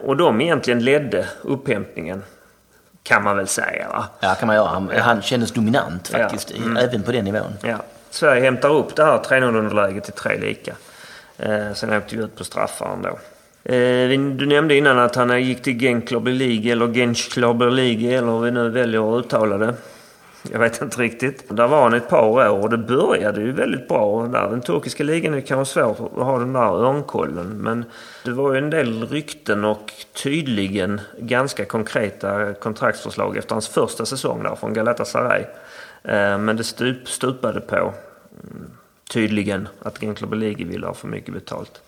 Och 0.03 0.18
de 0.18 0.41
egentligen 0.41 0.84
ledde 0.84 1.25
upphämtningen. 1.41 2.24
Kan 3.03 3.24
man 3.24 3.38
väl 3.38 3.48
säga 3.48 3.89
va? 3.89 4.06
Ja, 4.20 4.36
kan 4.39 4.48
man 4.48 4.56
göra. 4.56 4.68
Han, 4.68 4.89
han 4.89 5.22
kändes 5.22 5.51
dominant 5.51 6.08
faktiskt, 6.08 6.51
ja. 6.51 6.63
mm. 6.63 6.77
även 6.77 7.03
på 7.03 7.12
den 7.12 7.25
nivån. 7.25 7.53
Ja. 7.63 7.77
Sverige 8.10 8.41
hämtar 8.41 8.70
upp 8.70 8.96
det 8.96 9.03
här 9.03 9.18
3-0-underläget 9.18 10.03
till 10.03 10.13
tre 10.13 10.39
lika. 10.39 10.75
Eh, 11.38 11.74
sen 11.74 11.94
åkte 11.94 12.15
vi 12.15 12.24
ut 12.24 12.36
på 12.36 12.44
straffar 12.44 12.94
ändå. 12.94 13.20
Eh, 13.63 14.20
du 14.38 14.46
nämnde 14.46 14.75
innan 14.75 15.00
att 15.00 15.15
han 15.15 15.44
gick 15.44 15.63
till 15.63 15.80
Genklobber 15.80 16.32
League 16.32 16.72
eller 16.72 16.94
Genklobber 16.94 17.70
League 17.72 18.18
eller 18.18 18.32
hur 18.32 18.39
vi 18.39 18.51
nu 18.51 18.70
väljer 18.70 19.18
att 19.18 19.25
uttala 19.25 19.58
det. 19.58 19.74
Jag 20.50 20.60
vet 20.60 20.81
inte 20.81 21.01
riktigt. 21.01 21.43
Där 21.50 21.67
var 21.67 21.83
han 21.83 21.93
ett 21.93 22.10
par 22.10 22.25
år 22.27 22.50
och 22.50 22.69
det 22.69 22.77
började 22.77 23.41
ju 23.41 23.51
väldigt 23.51 23.88
bra. 23.88 24.27
Där. 24.27 24.50
Den 24.50 24.62
turkiska 24.62 25.03
ligan 25.03 25.33
är 25.33 25.41
kanske 25.41 25.74
svårt 25.74 26.00
att 26.00 26.25
ha 26.25 26.39
den 26.39 26.53
där 26.53 26.86
örnkollen. 26.86 27.48
Men 27.48 27.86
det 28.25 28.31
var 28.31 28.53
ju 28.53 28.57
en 28.57 28.69
del 28.69 29.07
rykten 29.07 29.65
och 29.65 29.93
tydligen 30.24 31.01
ganska 31.19 31.65
konkreta 31.65 32.53
kontraktsförslag 32.53 33.38
efter 33.38 33.55
hans 33.55 33.67
första 33.67 34.05
säsong 34.05 34.43
där 34.43 34.55
från 34.55 34.74
Galatasaray. 34.74 35.41
Eh, 36.03 36.38
men 36.38 36.57
det 36.57 36.63
stup, 36.63 37.10
stupade 37.10 37.62
på 37.62 37.75
mm, 37.75 38.71
tydligen 39.12 39.67
att 39.79 40.00
Genklobe 40.01 40.36
Ligi 40.36 40.63
ville 40.63 40.88
ha 40.88 40.93
för 40.93 41.07
mycket 41.07 41.33
betalt. 41.33 41.81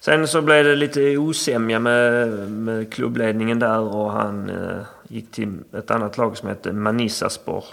Sen 0.00 0.28
så 0.28 0.42
blev 0.42 0.64
det 0.64 0.76
lite 0.76 1.16
osämja 1.16 1.78
med, 1.78 2.28
med 2.50 2.92
klubbledningen 2.92 3.58
där 3.58 3.80
och 3.80 4.12
han 4.12 4.50
eh, 4.50 4.82
gick 5.08 5.30
till 5.30 5.58
ett 5.78 5.90
annat 5.90 6.18
lag 6.18 6.36
som 6.36 6.48
hette 6.48 6.72
Manisaspor 6.72 7.64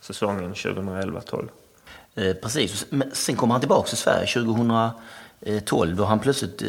säsongen 0.00 0.54
2011-12. 0.54 1.48
Eh, 2.14 2.34
precis, 2.34 2.86
men 2.90 3.10
sen 3.12 3.36
kommer 3.36 3.54
han 3.54 3.60
tillbaka 3.60 3.88
till 3.88 3.96
Sverige 3.96 4.26
2012 4.26 5.96
då 5.96 6.04
han 6.04 6.18
plötsligt 6.18 6.62
eh, 6.62 6.68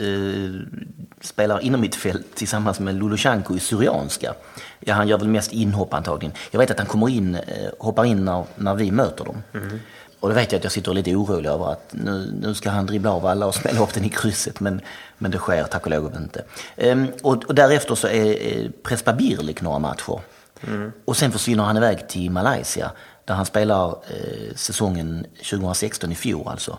spelar 1.21 1.59
inom 1.59 1.81
mitt 1.81 1.95
fält 1.95 2.35
tillsammans 2.35 2.79
med 2.79 2.95
Lulushanko 2.95 3.55
i 3.55 3.59
Syrianska. 3.59 4.33
Ja, 4.79 4.93
han 4.93 5.07
gör 5.07 5.17
väl 5.17 5.27
mest 5.27 5.53
inhopp 5.53 5.93
antagligen. 5.93 6.35
Jag 6.51 6.59
vet 6.59 6.71
att 6.71 6.79
han 6.79 6.87
kommer 6.87 7.09
in, 7.09 7.35
eh, 7.35 7.41
hoppar 7.79 8.05
in 8.05 8.25
när, 8.25 8.45
när 8.55 8.75
vi 8.75 8.91
möter 8.91 9.25
dem. 9.25 9.43
Mm. 9.53 9.79
Och 10.21 10.29
då 10.29 10.35
vet 10.35 10.51
jag 10.51 10.59
att 10.59 10.63
jag 10.63 10.73
sitter 10.73 10.93
lite 10.93 11.15
orolig 11.15 11.49
över 11.49 11.71
att 11.71 11.87
nu, 11.91 12.33
nu 12.41 12.53
ska 12.53 12.69
han 12.69 12.85
dribbla 12.85 13.11
av 13.11 13.25
alla 13.25 13.45
och 13.45 13.55
smälla 13.55 13.83
upp 13.83 13.93
den 13.93 14.03
i 14.03 14.09
krysset. 14.09 14.59
Men, 14.59 14.81
men 15.17 15.31
det 15.31 15.37
sker 15.37 15.63
tack 15.63 15.85
och 15.85 15.91
lov 15.91 16.15
inte. 16.15 16.43
Ehm, 16.77 17.07
och, 17.23 17.43
och, 17.45 17.55
därefter 17.55 17.95
så 17.95 18.07
är, 18.07 18.25
är 18.25 18.71
Prespa 18.83 19.13
Birlik 19.13 19.61
några 19.61 19.79
matcher. 19.79 20.21
Mm. 20.67 20.91
Och 21.05 21.17
sen 21.17 21.31
försvinner 21.31 21.63
han 21.63 21.77
iväg 21.77 22.07
till 22.07 22.31
Malaysia. 22.31 22.91
Där 23.25 23.33
han 23.33 23.45
spelar 23.45 23.87
eh, 23.89 24.55
säsongen 24.55 25.25
2016 25.49 26.11
i 26.11 26.15
fjol 26.15 26.47
alltså. 26.47 26.77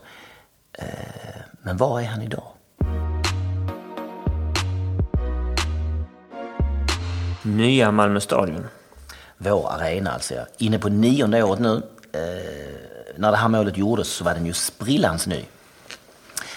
Eh, 0.73 0.85
men 1.63 1.77
var 1.77 2.01
är 2.01 2.07
han 2.07 2.23
idag? 2.23 2.53
Nya 7.43 7.91
Malmö 7.91 8.21
Stadion. 8.21 8.67
Vår 9.39 9.71
arena 9.73 10.11
alltså, 10.11 10.35
ja. 10.35 10.47
Inne 10.59 10.79
på 10.79 10.89
nionde 10.89 11.43
året 11.43 11.61
nu. 11.61 11.83
Eh, 12.13 12.92
när 13.17 13.31
det 13.31 13.37
här 13.37 13.49
målet 13.49 13.77
gjordes 13.77 14.09
så 14.09 14.25
var 14.25 14.35
den 14.35 14.47
ju 14.47 14.53
sprillans 14.53 15.27
ny. 15.27 15.45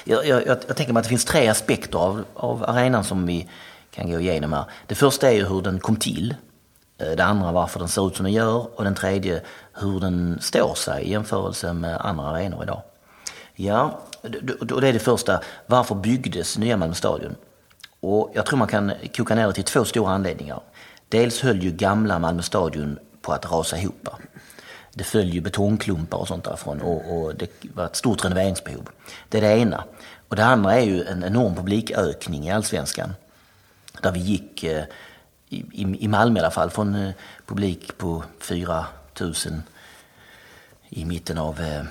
Jag, 0.03 0.27
jag, 0.27 0.47
jag, 0.47 0.75
tänker 0.75 0.93
mig 0.93 0.99
att 0.99 1.03
det 1.03 1.09
finns 1.09 1.25
tre 1.25 1.47
aspekter 1.47 1.99
av, 1.99 2.25
av 2.33 2.63
arenan 2.63 3.03
som 3.03 3.25
vi 3.25 3.49
kan 3.91 4.11
gå 4.11 4.19
igenom 4.19 4.53
här. 4.53 4.65
Det 4.87 4.95
första 4.95 5.31
är 5.31 5.35
ju 5.35 5.45
hur 5.45 5.61
den 5.61 5.79
kom 5.79 5.95
till. 5.95 6.35
Eh, 6.97 7.11
det 7.11 7.23
andra 7.23 7.51
varför 7.51 7.79
den 7.79 7.87
ser 7.87 8.07
ut 8.07 8.15
som 8.15 8.23
den 8.23 8.33
gör 8.33 8.77
och 8.77 8.83
den 8.83 8.95
tredje 8.95 9.41
hur 9.73 9.99
den 9.99 10.37
står 10.41 10.75
sig 10.75 11.03
i 11.03 11.11
jämförelse 11.11 11.73
med 11.73 11.97
andra 12.01 12.23
arenor 12.23 12.63
idag. 12.63 12.81
Ja, 13.55 13.99
och 14.59 14.81
det 14.81 14.87
är 14.87 14.93
det 14.93 14.99
första. 14.99 15.41
Varför 15.65 15.95
byggdes 15.95 16.57
nya 16.57 16.77
Malmö 16.77 16.95
stadion? 16.95 17.35
Och 17.99 18.31
jag 18.33 18.45
tror 18.45 18.59
man 18.59 18.67
kan 18.67 18.91
koka 19.15 19.35
ner 19.35 19.47
det 19.47 19.53
till 19.53 19.63
två 19.63 19.85
stora 19.85 20.11
anledningar. 20.11 20.59
Dels 21.09 21.41
höll 21.41 21.63
ju 21.63 21.71
gamla 21.71 22.19
Malmö 22.19 22.41
stadion 22.41 22.99
på 23.21 23.33
att 23.33 23.51
rasa 23.51 23.77
ihop. 23.77 24.09
Det 24.97 25.03
föll 25.03 25.29
ju 25.29 25.41
betongklumpar 25.41 26.17
och 26.17 26.27
sånt 26.27 26.43
därifrån 26.43 26.81
och, 26.81 27.17
och 27.17 27.35
det 27.35 27.49
var 27.73 27.85
ett 27.85 27.95
stort 27.95 28.25
renoveringsbehov. 28.25 28.89
Det 29.29 29.37
är 29.37 29.41
det 29.41 29.57
ena. 29.57 29.83
Och 30.27 30.35
det 30.35 30.45
andra 30.45 30.73
är 30.73 30.85
ju 30.85 31.03
en 31.03 31.23
enorm 31.23 31.55
publikökning 31.55 32.47
i 32.47 32.51
allsvenskan. 32.51 33.13
Där 34.01 34.11
vi 34.11 34.19
gick, 34.19 34.63
eh, 34.63 34.83
i, 35.49 35.65
i 35.99 36.07
Malmö 36.07 36.39
i 36.39 36.41
alla 36.41 36.51
fall, 36.51 36.69
från 36.69 36.95
eh, 36.95 37.11
publik 37.45 37.97
på 37.97 38.23
4 38.39 38.85
000 39.19 39.33
i 40.89 41.05
mitten 41.05 41.37
av 41.37 41.61
eh, 41.61 41.83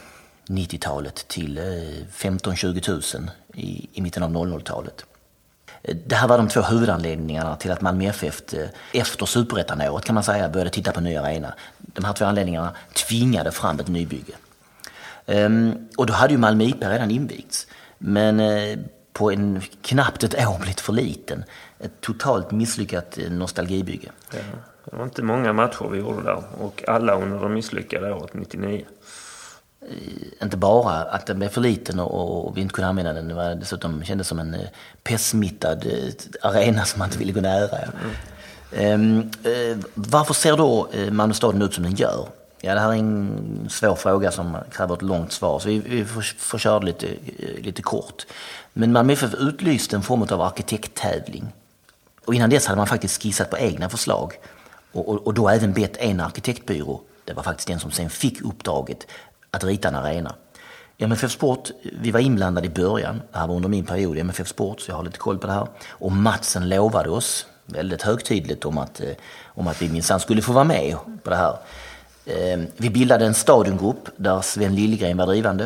90-talet 0.46 1.28
till 1.28 1.58
15-20 1.58 3.18
000 3.18 3.30
i, 3.54 3.88
i 3.92 4.00
mitten 4.00 4.22
av 4.22 4.30
00-talet. 4.30 5.04
Det 6.06 6.14
här 6.14 6.28
var 6.28 6.38
de 6.38 6.48
två 6.48 6.60
huvudanledningarna 6.60 7.56
till 7.56 7.70
att 7.70 7.80
Malmö 7.80 8.04
FF 8.04 8.42
eh, 8.52 8.68
efter 8.92 9.26
superettanåret 9.26 10.04
kan 10.04 10.14
man 10.14 10.24
säga 10.24 10.48
började 10.48 10.70
titta 10.70 10.92
på 10.92 10.98
en 10.98 11.04
ny 11.04 11.16
arena. 11.16 11.54
De 11.78 12.04
här 12.04 12.12
två 12.12 12.24
anledningarna 12.24 12.72
tvingade 12.92 13.52
fram 13.52 13.80
ett 13.80 13.88
nybygge. 13.88 14.32
Ehm, 15.26 15.88
och 15.96 16.06
då 16.06 16.12
hade 16.12 16.32
ju 16.32 16.38
Malmö 16.38 16.64
IP 16.64 16.82
redan 16.82 17.10
invigts. 17.10 17.66
Men 17.98 18.40
eh, 18.40 18.78
på 19.12 19.30
en, 19.30 19.60
knappt 19.82 20.24
ett 20.24 20.34
år 20.34 20.58
blivit 20.58 20.80
för 20.80 20.92
liten. 20.92 21.44
Ett 21.78 22.00
totalt 22.00 22.50
misslyckat 22.50 23.18
eh, 23.18 23.30
nostalgibygge. 23.30 24.10
Ja, 24.32 24.38
det 24.84 24.96
var 24.96 25.04
inte 25.04 25.22
många 25.22 25.52
matcher 25.52 25.88
vi 25.90 25.98
gjorde 25.98 26.22
där 26.22 26.42
och 26.60 26.84
alla 26.88 27.14
under 27.14 27.40
det 27.40 27.48
misslyckade 27.48 28.12
året 28.12 28.34
99. 28.34 28.84
Inte 30.42 30.56
bara 30.56 31.02
att 31.02 31.26
den 31.26 31.38
blev 31.38 31.48
för 31.48 31.60
liten 31.60 32.00
och, 32.00 32.56
vi 32.56 32.60
inte 32.60 32.74
kunde 32.74 32.88
använda 32.88 33.12
den. 33.12 33.28
Det 33.28 33.34
var 33.34 33.54
dessutom 33.54 34.04
kändes 34.04 34.28
som 34.28 34.38
en 34.38 34.54
eh, 34.54 34.68
pestsmittad 35.02 35.86
eh, 35.86 36.12
arena 36.42 36.84
som 36.84 36.98
man 36.98 37.08
inte 37.08 37.18
ville 37.18 37.32
gå 37.32 37.40
nära. 37.40 37.78
Mm. 37.78 38.10
Um, 38.76 39.18
uh, 39.46 39.78
varför 39.94 40.34
ser 40.34 40.56
då 40.56 40.88
Malmö 41.10 41.34
stadion 41.34 41.62
ut 41.62 41.74
som 41.74 41.84
den 41.84 41.94
gör? 41.94 42.28
Ja, 42.60 42.74
det 42.74 42.80
här 42.80 42.88
är 42.88 42.94
en 42.94 43.68
svår 43.70 43.94
fråga 43.94 44.30
som 44.30 44.56
kräver 44.70 44.94
ett 44.94 45.02
långt 45.02 45.32
svar, 45.32 45.58
så 45.58 45.68
vi, 45.68 45.78
vi 45.78 46.04
får, 46.04 46.22
får 46.22 46.58
köra 46.58 46.78
det 46.78 46.86
lite, 46.86 47.06
lite 47.58 47.82
kort. 47.82 48.26
Men 48.72 48.92
Malmö 48.92 49.12
FF 49.12 49.34
utlyste 49.34 49.96
en 49.96 50.02
form 50.02 50.22
av 50.22 50.40
arkitekttävling. 50.40 51.52
Och 52.24 52.34
innan 52.34 52.50
dess 52.50 52.66
hade 52.66 52.76
man 52.76 52.86
faktiskt 52.86 53.22
skissat 53.22 53.50
på 53.50 53.58
egna 53.58 53.88
förslag 53.88 54.32
och, 54.92 55.08
och, 55.08 55.26
och 55.26 55.34
då 55.34 55.48
även 55.48 55.72
bett 55.72 55.96
en 55.96 56.20
arkitektbyrå, 56.20 57.00
det 57.24 57.32
var 57.32 57.42
faktiskt 57.42 57.68
den 57.68 57.80
som 57.80 57.90
sen 57.90 58.10
fick 58.10 58.42
uppdraget, 58.42 59.06
att 59.54 59.64
rita 59.64 59.88
en 59.88 59.94
arena. 59.94 60.34
MFF 60.98 61.32
Sport, 61.32 61.70
vi 62.00 62.10
var 62.10 62.20
inblandade 62.20 62.66
i 62.66 62.70
början, 62.70 63.22
det 63.32 63.38
här 63.38 63.46
var 63.46 63.54
under 63.54 63.68
min 63.68 63.84
period 63.84 64.16
i 64.16 64.20
MFF 64.20 64.48
Sport, 64.48 64.80
så 64.80 64.90
jag 64.90 64.96
har 64.96 65.04
lite 65.04 65.18
koll 65.18 65.38
på 65.38 65.46
det 65.46 65.52
här. 65.52 65.66
Och 65.88 66.12
Matsen 66.12 66.68
lovade 66.68 67.10
oss 67.10 67.46
väldigt 67.66 68.02
högtidligt 68.02 68.64
om 68.64 68.78
att, 68.78 69.00
eh, 69.00 69.10
om 69.44 69.66
att 69.66 69.82
vi 69.82 69.88
minsann 69.88 70.20
skulle 70.20 70.42
få 70.42 70.52
vara 70.52 70.64
med 70.64 70.96
på 71.22 71.30
det 71.30 71.36
här. 71.36 71.56
Ehm, 72.26 72.66
vi 72.76 72.90
bildade 72.90 73.26
en 73.26 73.34
stadiongrupp 73.34 74.08
där 74.16 74.40
Sven 74.40 74.74
Liljegren 74.74 75.16
var 75.16 75.26
drivande. 75.26 75.64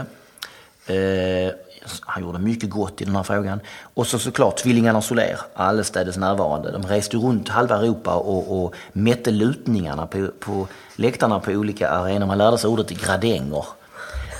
Eh, 0.86 1.52
han 2.00 2.22
gjorde 2.22 2.38
mycket 2.38 2.70
gott 2.70 3.00
i 3.00 3.04
den 3.04 3.16
här 3.16 3.22
frågan. 3.22 3.60
Och 3.94 4.06
så 4.06 4.18
såklart 4.18 4.56
tvillingarna 4.56 5.02
Soler, 5.02 5.40
allestädes 5.54 6.16
närvarande. 6.16 6.70
De 6.70 6.82
reste 6.82 7.16
runt 7.16 7.48
halva 7.48 7.76
Europa 7.76 8.14
och, 8.14 8.64
och 8.64 8.74
mätte 8.92 9.30
lutningarna 9.30 10.06
på, 10.06 10.28
på 10.40 10.68
läktarna 10.96 11.40
på 11.40 11.50
olika 11.50 11.90
arenor. 11.90 12.26
Man 12.26 12.38
lärde 12.38 12.58
sig 12.58 12.70
ordet 12.70 12.90
gradänger 12.90 13.64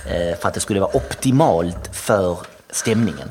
Eh, 0.09 0.39
för 0.39 0.49
att 0.49 0.55
det 0.55 0.61
skulle 0.61 0.81
vara 0.81 0.97
optimalt 0.97 1.97
för 1.97 2.39
stämningen. 2.71 3.31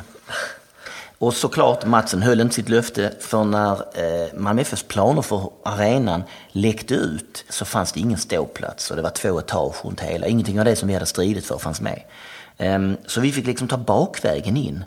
Och 1.20 1.34
såklart, 1.34 1.86
Matsen 1.86 2.22
höll 2.22 2.42
inte 2.42 2.56
sitt 2.56 2.70
löfte 2.70 3.14
för 3.20 3.44
när 3.44 3.72
eh, 3.74 4.34
Malmö 4.34 4.62
FFs 4.62 4.84
planer 4.84 5.22
för 5.22 5.50
arenan 5.64 6.24
läckte 6.52 6.94
ut 6.94 7.46
så 7.50 7.66
fanns 7.66 7.92
det 7.92 8.00
ingen 8.00 8.18
ståplats 8.18 8.90
och 8.92 8.96
det 8.96 9.02
var 9.02 9.10
två 9.10 9.40
etage 9.40 9.86
runt 9.86 10.02
hela. 10.02 10.28
Ingenting 10.28 10.60
av 10.60 10.66
det 10.66 10.76
som 10.76 10.88
vi 10.88 10.94
hade 10.94 11.06
stridit 11.06 11.46
för 11.46 11.58
fanns 11.58 11.82
med. 11.82 12.04
Ehm, 12.58 12.98
så 13.06 13.22
vi 13.22 13.32
fick 13.32 13.46
liksom 13.46 13.68
ta 13.68 13.78
bakvägen 13.78 14.58
in. 14.58 14.86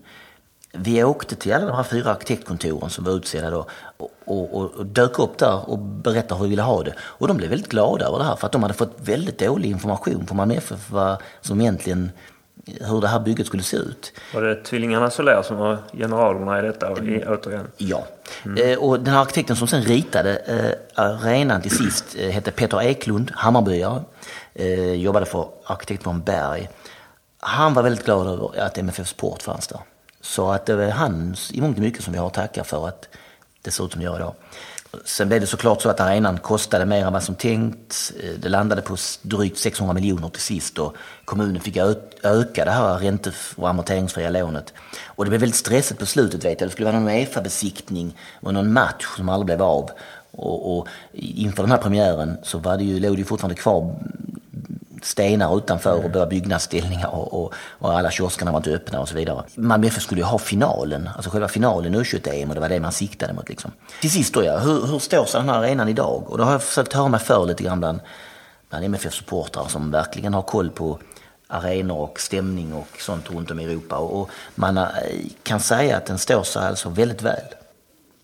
Vi 0.72 1.04
åkte 1.04 1.36
till 1.36 1.52
alla 1.52 1.66
de 1.66 1.76
här 1.76 1.82
fyra 1.82 2.10
arkitektkontoren 2.10 2.90
som 2.90 3.04
var 3.04 3.12
utsedda 3.12 3.50
då 3.50 3.66
och, 3.96 4.10
och, 4.24 4.74
och, 4.74 4.86
dök 4.86 5.18
upp 5.18 5.38
där 5.38 5.70
och 5.70 5.78
berättade 5.78 6.38
hur 6.38 6.44
vi 6.44 6.50
ville 6.50 6.62
ha 6.62 6.82
det. 6.82 6.94
Och 7.00 7.28
de 7.28 7.36
blev 7.36 7.50
väldigt 7.50 7.70
glada 7.70 8.06
över 8.06 8.18
det 8.18 8.24
här 8.24 8.36
för 8.36 8.46
att 8.46 8.52
de 8.52 8.62
hade 8.62 8.74
fått 8.74 8.96
väldigt 8.96 9.38
dålig 9.38 9.70
information 9.70 10.26
från 10.26 10.36
Malmö 10.36 10.54
FF 10.54 10.90
som 11.40 11.60
egentligen 11.60 12.10
hur 12.80 13.00
det 13.00 13.08
här 13.08 13.20
bygget 13.20 13.46
skulle 13.46 13.62
se 13.62 13.76
ut. 13.76 14.12
Var 14.34 14.42
det 14.42 14.54
tvillingarna 14.54 15.10
Soler 15.10 15.42
som 15.42 15.56
var 15.56 15.78
generalerna 15.92 16.58
i 16.58 16.62
detta 16.62 16.86
mm. 16.86 17.22
återigen? 17.28 17.66
Ja. 17.76 18.06
Mm. 18.44 18.70
Eh, 18.72 18.78
och 18.78 19.00
den 19.00 19.14
här 19.14 19.20
arkitekten 19.20 19.56
som 19.56 19.68
sen 19.68 19.82
ritade 19.82 20.36
eh, 20.36 21.04
arenan 21.04 21.62
till 21.62 21.76
sist 21.76 22.16
eh, 22.18 22.30
hette 22.30 22.50
Peter 22.50 22.82
Eklund, 22.82 23.32
Hammarbyare. 23.34 24.02
Eh, 24.54 24.92
jobbade 24.92 25.26
för 25.26 25.48
arkitektbyrån 25.64 26.20
Berg 26.20 26.68
han 27.40 27.74
var 27.74 27.82
väldigt 27.82 28.04
glad 28.04 28.26
över 28.26 28.60
att 28.60 28.78
MFF 28.78 29.08
Sport 29.08 29.42
fanns 29.42 29.66
där. 29.66 29.80
Så 30.20 30.50
att 30.50 30.66
det 30.66 30.84
är 30.84 30.90
han 30.90 31.36
i 31.52 31.60
mångt 31.60 31.76
och 31.76 31.82
mycket 31.82 32.04
som 32.04 32.12
vi 32.12 32.18
har 32.18 32.26
att 32.26 32.34
tacka 32.34 32.64
för 32.64 32.88
att 32.88 33.08
det 33.62 33.70
ser 33.70 33.84
ut 33.84 33.92
som 33.92 34.00
det 34.00 34.04
gör 34.04 34.16
idag. 34.16 34.34
Sen 35.04 35.28
blev 35.28 35.40
det 35.40 35.46
såklart 35.46 35.82
så 35.82 35.88
att 35.88 36.00
arenan 36.00 36.38
kostade 36.38 36.86
mer 36.86 37.06
än 37.06 37.12
vad 37.12 37.22
som 37.22 37.34
tänkt. 37.34 38.12
Eh, 38.22 38.30
det 38.38 38.48
landade 38.48 38.82
på 38.82 38.96
drygt 39.22 39.58
600 39.58 39.94
miljoner 39.94 40.28
till 40.28 40.42
sist 40.42 40.78
och 40.78 40.96
kommunen 41.24 41.60
fick 41.60 41.76
öka 42.22 42.64
det 42.64 42.70
här 42.70 42.98
ränte 42.98 43.32
och 43.56 43.68
amorteringsfria 43.68 44.30
lånet. 44.30 44.72
Och 45.04 45.24
det 45.24 45.28
blev 45.28 45.40
väldigt 45.40 45.58
stressigt 45.58 46.00
på 46.00 46.06
slutet 46.06 46.44
vet 46.44 46.60
jag. 46.60 46.68
Det 46.68 46.72
skulle 46.72 46.90
vara 46.90 47.00
någon 47.00 47.08
Uefa-besiktning 47.08 48.16
och 48.40 48.54
någon 48.54 48.72
match 48.72 49.06
som 49.16 49.28
aldrig 49.28 49.46
blev 49.46 49.62
av. 49.62 49.90
Och, 50.30 50.78
och 50.78 50.88
inför 51.12 51.62
den 51.62 51.72
här 51.72 51.78
premiären 51.78 52.38
så 52.42 52.58
var 52.58 52.76
det 52.76 52.84
ju, 52.84 53.00
låg 53.00 53.14
det 53.14 53.18
ju 53.18 53.24
fortfarande 53.24 53.60
kvar 53.60 53.94
stenar 55.04 55.59
utanför 55.59 56.04
och 56.04 56.11
börja 56.11 56.26
byggnadsställningar 56.26 57.09
och, 57.09 57.42
och, 57.42 57.54
och, 57.69 57.99
alla 57.99 58.11
kioskerna 58.11 58.52
var 58.52 58.59
inte 58.59 58.71
öppna 58.71 59.00
och 59.00 59.09
så 59.09 59.14
vidare. 59.14 59.45
Malmö 59.54 59.87
FF 59.87 60.02
skulle 60.02 60.21
ju 60.21 60.25
ha 60.25 60.38
finalen, 60.38 61.09
alltså 61.16 61.30
själva 61.30 61.49
finalen 61.49 61.95
u 61.95 62.04
21 62.04 62.26
em 62.26 62.49
och 62.49 62.54
det 62.54 62.61
var 62.61 62.69
det 62.69 62.80
man 62.80 62.92
siktade 62.92 63.33
mot. 63.33 63.49
Liksom. 63.49 63.73
Till 64.00 64.11
sist 64.11 64.35
då 64.35 64.45
ja, 64.45 64.59
hur, 64.59 64.87
hur 64.87 64.99
står 64.99 65.25
sig 65.25 65.40
den 65.40 65.49
här 65.49 65.59
arenan 65.59 65.88
idag? 65.88 66.30
Och 66.30 66.38
då 66.38 66.45
har 66.45 66.52
jag 66.52 66.62
försökt 66.62 66.92
höra 66.92 67.09
mig 67.09 67.21
för 67.21 67.47
lite 67.47 67.62
grann 67.62 67.78
bland, 67.80 68.00
bland 68.71 68.85
MFF-supportrar 68.85 69.69
som 69.69 69.90
verkligen 69.90 70.35
har 70.35 70.42
koll 70.42 70.71
på 70.71 70.99
arenor 71.50 71.97
och 71.97 72.21
stämning 72.21 72.73
och 72.73 72.88
sånt 72.99 73.30
runt 73.30 73.50
om 73.50 73.61
i 73.61 73.64
Europa. 73.64 73.97
Och, 73.97 74.21
och 74.21 74.30
man 74.54 74.78
eh, 74.78 74.85
kan 75.42 75.61
säga 75.61 75.97
att 75.97 76.07
den 76.07 76.19
står 76.19 76.42
sig 76.42 76.66
alltså 76.66 76.88
väldigt 76.88 77.23
väl. 77.23 77.45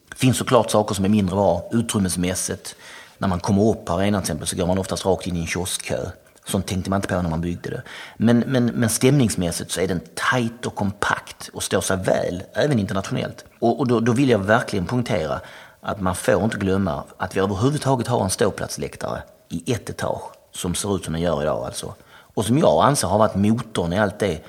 Det 0.09 0.17
finns 0.17 0.37
såklart 0.37 0.71
saker 0.71 0.95
som 0.95 1.05
är 1.05 1.09
mindre 1.09 1.37
bra 1.37 1.69
utrymmesmässigt. 1.73 2.77
När 3.19 3.29
man 3.29 3.41
kommer 3.41 3.71
upp 3.71 3.85
på 3.85 3.93
arenan 3.93 4.23
till 4.23 4.27
exempel 4.27 4.47
så 4.47 4.57
går 4.57 4.67
man 4.67 4.79
oftast 4.79 5.07
rakt 5.07 5.27
in 5.27 5.37
i 5.37 5.41
en 5.41 5.47
kioskkö. 5.47 6.07
Sånt 6.47 6.67
tänkte 6.67 6.91
man 6.91 6.99
inte 6.99 7.09
på 7.09 7.23
när 7.23 7.31
man 7.31 7.41
byggde 7.41 7.71
det. 7.71 7.83
Men, 8.17 8.39
men, 8.39 8.67
men 8.67 8.89
stämningsmässigt 8.89 9.71
så 9.71 9.81
är 9.81 9.89
den 9.89 10.01
tajt 10.15 10.67
och 10.67 10.75
kompakt 10.75 11.51
och 11.53 11.63
står 11.63 11.81
sig 11.81 11.97
väl, 11.97 12.43
även 12.53 12.79
internationellt. 12.79 13.45
Och, 13.59 13.81
och 13.81 13.87
då, 13.87 14.01
då, 14.01 14.13
vill 14.13 14.31
jag 14.31 14.39
verkligen 14.39 14.87
poängtera 14.87 15.41
att 15.81 16.01
man 16.01 16.15
får 16.15 16.45
inte 16.45 16.57
glömma 16.57 17.05
att 17.17 17.37
vi 17.37 17.41
överhuvudtaget 17.41 18.07
har 18.07 18.25
en 18.25 18.31
ståplatsläktare 18.31 19.23
i 19.49 19.73
ett 19.73 19.91
etage 19.91 20.23
som 20.53 20.75
ser 20.75 20.97
ut 20.97 21.05
som 21.05 21.13
den 21.13 21.23
gör 21.23 21.43
idag 21.43 21.65
alltså. 21.65 21.95
Och 22.09 22.45
som 22.45 22.59
jag 22.59 22.85
anser 22.85 23.09
har 23.09 23.19
varit 23.19 23.35
motorn 23.35 23.93
i 23.93 23.99
allt 23.99 24.19
det 24.19 24.41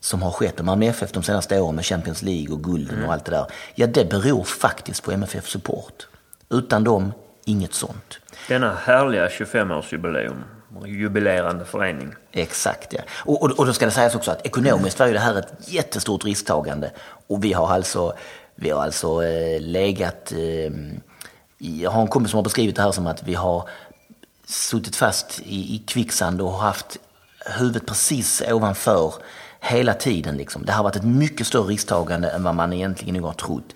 som 0.00 0.22
har 0.22 0.30
skett 0.30 0.56
med 0.56 0.64
Malmö 0.64 0.86
FF 0.86 1.12
de 1.12 1.22
senaste 1.22 1.60
åren 1.60 1.74
med 1.74 1.84
Champions 1.84 2.22
League 2.22 2.54
och 2.54 2.64
gulden 2.64 2.94
mm. 2.94 3.06
och 3.06 3.12
allt 3.12 3.24
det 3.24 3.30
där. 3.30 3.46
Ja, 3.74 3.86
det 3.86 4.10
beror 4.10 4.44
faktiskt 4.44 5.02
på 5.02 5.12
MFF 5.12 5.48
Support. 5.48 6.06
Utan 6.50 6.84
dem, 6.84 7.12
inget 7.44 7.74
sånt. 7.74 8.18
Denna 8.48 8.74
härliga 8.74 9.28
25-årsjubileum 9.28 10.42
jubilerande 10.86 11.64
förening. 11.64 12.14
Exakt, 12.32 12.92
ja. 12.92 13.00
Och, 13.24 13.42
och, 13.42 13.50
och 13.50 13.66
då 13.66 13.72
ska 13.72 13.84
det 13.84 13.92
sägas 13.92 14.14
också 14.14 14.30
att 14.30 14.46
ekonomiskt 14.46 14.98
var 14.98 15.06
ju 15.06 15.12
det 15.12 15.18
här 15.18 15.38
ett 15.38 15.52
jättestort 15.58 16.24
risktagande. 16.24 16.90
Och 17.26 17.44
vi 17.44 17.52
har 17.52 17.68
alltså, 17.68 18.12
vi 18.54 18.70
har 18.70 18.82
alltså 18.82 19.24
eh, 19.24 19.60
legat... 19.60 20.32
Eh, 20.32 20.72
jag 21.58 21.90
har 21.90 22.02
en 22.02 22.08
kompis 22.08 22.30
som 22.30 22.38
har 22.38 22.44
beskrivit 22.44 22.76
det 22.76 22.82
här 22.82 22.92
som 22.92 23.06
att 23.06 23.22
vi 23.22 23.34
har 23.34 23.68
suttit 24.46 24.96
fast 24.96 25.40
i, 25.44 25.74
i 25.74 25.78
kvicksand 25.86 26.40
och 26.40 26.52
haft 26.52 26.98
huvudet 27.58 27.86
precis 27.86 28.42
ovanför 28.50 29.14
hela 29.60 29.94
tiden. 29.94 30.36
Liksom. 30.36 30.64
Det 30.64 30.72
har 30.72 30.84
varit 30.84 30.96
ett 30.96 31.04
mycket 31.04 31.46
större 31.46 31.68
risktagande 31.68 32.30
än 32.30 32.42
vad 32.42 32.54
man 32.54 32.72
egentligen 32.72 33.14
nog 33.14 33.24
har 33.24 33.32
trott. 33.32 33.74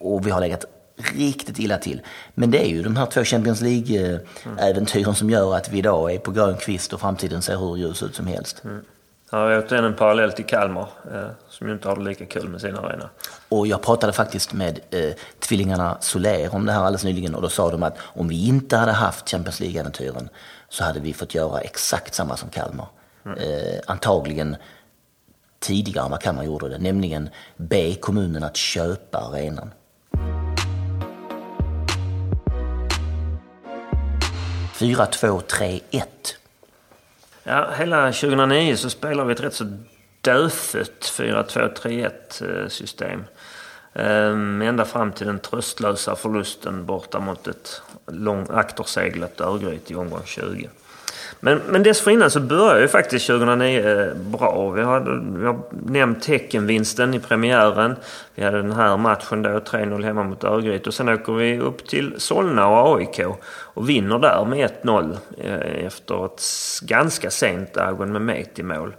Och 0.00 0.26
vi 0.26 0.30
har 0.30 0.40
legat 0.40 0.64
riktigt 1.02 1.58
illa 1.58 1.78
till. 1.78 2.00
Men 2.34 2.50
det 2.50 2.64
är 2.64 2.68
ju 2.68 2.82
de 2.82 2.96
här 2.96 3.06
två 3.06 3.24
Champions 3.24 3.60
League-äventyren 3.60 5.14
som 5.14 5.30
gör 5.30 5.56
att 5.56 5.72
vi 5.72 5.78
idag 5.78 6.14
är 6.14 6.18
på 6.18 6.30
grön 6.30 6.56
kvist 6.56 6.92
och 6.92 7.00
framtiden 7.00 7.42
ser 7.42 7.56
hur 7.56 7.76
ljus 7.76 8.02
ut 8.02 8.14
som 8.14 8.26
helst. 8.26 8.64
Mm. 8.64 8.84
Ja, 9.32 9.58
återigen 9.58 9.84
en 9.84 9.94
parallell 9.94 10.32
till 10.32 10.46
Kalmar, 10.46 10.88
eh, 11.12 11.26
som 11.48 11.66
ju 11.66 11.72
inte 11.72 11.88
har 11.88 11.96
det 11.96 12.02
lika 12.02 12.26
kul 12.26 12.48
med 12.48 12.60
sin 12.60 12.76
arena. 12.76 13.10
Och 13.48 13.66
jag 13.66 13.82
pratade 13.82 14.12
faktiskt 14.12 14.52
med 14.52 14.80
eh, 14.90 15.12
tvillingarna 15.38 15.96
Soler 16.00 16.54
om 16.54 16.66
det 16.66 16.72
här 16.72 16.80
alldeles 16.80 17.04
nyligen 17.04 17.34
och 17.34 17.42
då 17.42 17.48
sa 17.48 17.70
de 17.70 17.82
att 17.82 17.98
om 18.02 18.28
vi 18.28 18.46
inte 18.46 18.76
hade 18.76 18.92
haft 18.92 19.30
Champions 19.30 19.60
League-äventyren 19.60 20.28
så 20.68 20.84
hade 20.84 21.00
vi 21.00 21.12
fått 21.14 21.34
göra 21.34 21.60
exakt 21.60 22.14
samma 22.14 22.36
som 22.36 22.48
Kalmar. 22.48 22.86
Mm. 23.26 23.38
Eh, 23.38 23.80
antagligen 23.86 24.56
tidigare 25.58 26.04
än 26.04 26.10
vad 26.10 26.20
Kalmar 26.20 26.44
gjorde 26.44 26.68
det, 26.68 26.78
nämligen 26.78 27.30
be 27.56 27.94
kommunen 27.94 28.42
att 28.42 28.56
köpa 28.56 29.18
arenan. 29.18 29.70
Fyra, 34.80 35.06
två, 35.06 35.40
tre, 35.40 35.80
ett. 35.90 36.36
Ja, 37.42 37.70
hela 37.78 38.12
2009 38.12 38.76
så 38.76 38.90
spelade 38.90 39.28
vi 39.28 39.32
ett 39.32 39.40
rätt 39.40 39.54
så 39.54 39.78
dödfött 40.20 41.12
4-2-3-1 41.18 42.62
eh, 42.62 42.68
system. 42.68 43.24
Ehm, 43.94 44.62
ända 44.62 44.84
fram 44.84 45.12
till 45.12 45.26
den 45.26 45.38
tröstlösa 45.38 46.16
förlusten 46.16 46.86
borta 46.86 47.20
mot 47.20 47.48
ett 47.48 47.82
lång 48.06 48.46
akterseglat 48.50 49.40
Örgryte 49.40 49.92
i 49.92 49.96
omgång 49.96 50.22
20. 50.24 50.68
Men, 51.40 51.58
men 51.68 51.82
dessförinnan 51.82 52.30
så 52.30 52.40
började 52.40 52.80
ju 52.80 52.88
faktiskt 52.88 53.26
2009 53.26 53.88
eh, 53.88 54.14
bra. 54.14 54.70
Vi, 54.70 54.82
har, 54.82 55.22
vi 55.38 55.46
har 55.46 55.60
nämnt 55.70 56.22
Teckenvinsten 56.22 57.14
i 57.14 57.20
premiären. 57.20 57.96
Vi 58.34 58.44
hade 58.44 58.62
den 58.62 58.72
här 58.72 58.96
matchen 58.96 59.42
då, 59.42 59.50
3-0 59.50 60.04
hemma 60.04 60.22
mot 60.22 60.44
Örgryte. 60.44 60.88
Och 60.88 60.94
sen 60.94 61.08
åker 61.08 61.32
vi 61.32 61.58
upp 61.58 61.88
till 61.88 62.14
Solna 62.18 62.68
och 62.68 62.98
AIK 62.98 63.20
och 63.50 63.88
vinner 63.88 64.18
där 64.18 64.44
med 64.44 64.70
1-0 64.82 65.16
eh, 65.38 65.86
efter 65.86 66.24
ett 66.24 66.42
ganska 66.82 67.30
sent 67.30 67.76
Agon 67.76 68.24
med 68.24 68.46
i 68.54 68.62
mål. 68.62 68.94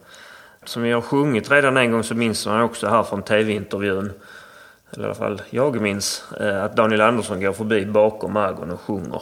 Som 0.65 0.83
vi 0.83 0.91
har 0.91 1.01
sjungit 1.01 1.51
redan 1.51 1.77
en 1.77 1.91
gång 1.91 2.03
så 2.03 2.15
minns 2.15 2.45
man 2.45 2.61
också 2.61 2.87
här 2.87 3.03
från 3.03 3.23
TV-intervjun 3.23 4.11
eller 4.93 5.03
i 5.03 5.05
alla 5.05 5.15
fall 5.15 5.41
jag 5.49 5.81
minns, 5.81 6.23
eh, 6.39 6.63
att 6.63 6.75
Daniel 6.75 7.01
Andersson 7.01 7.41
går 7.41 7.53
förbi 7.53 7.85
bakom 7.85 8.37
Agon 8.37 8.71
och 8.71 8.81
sjunger. 8.81 9.21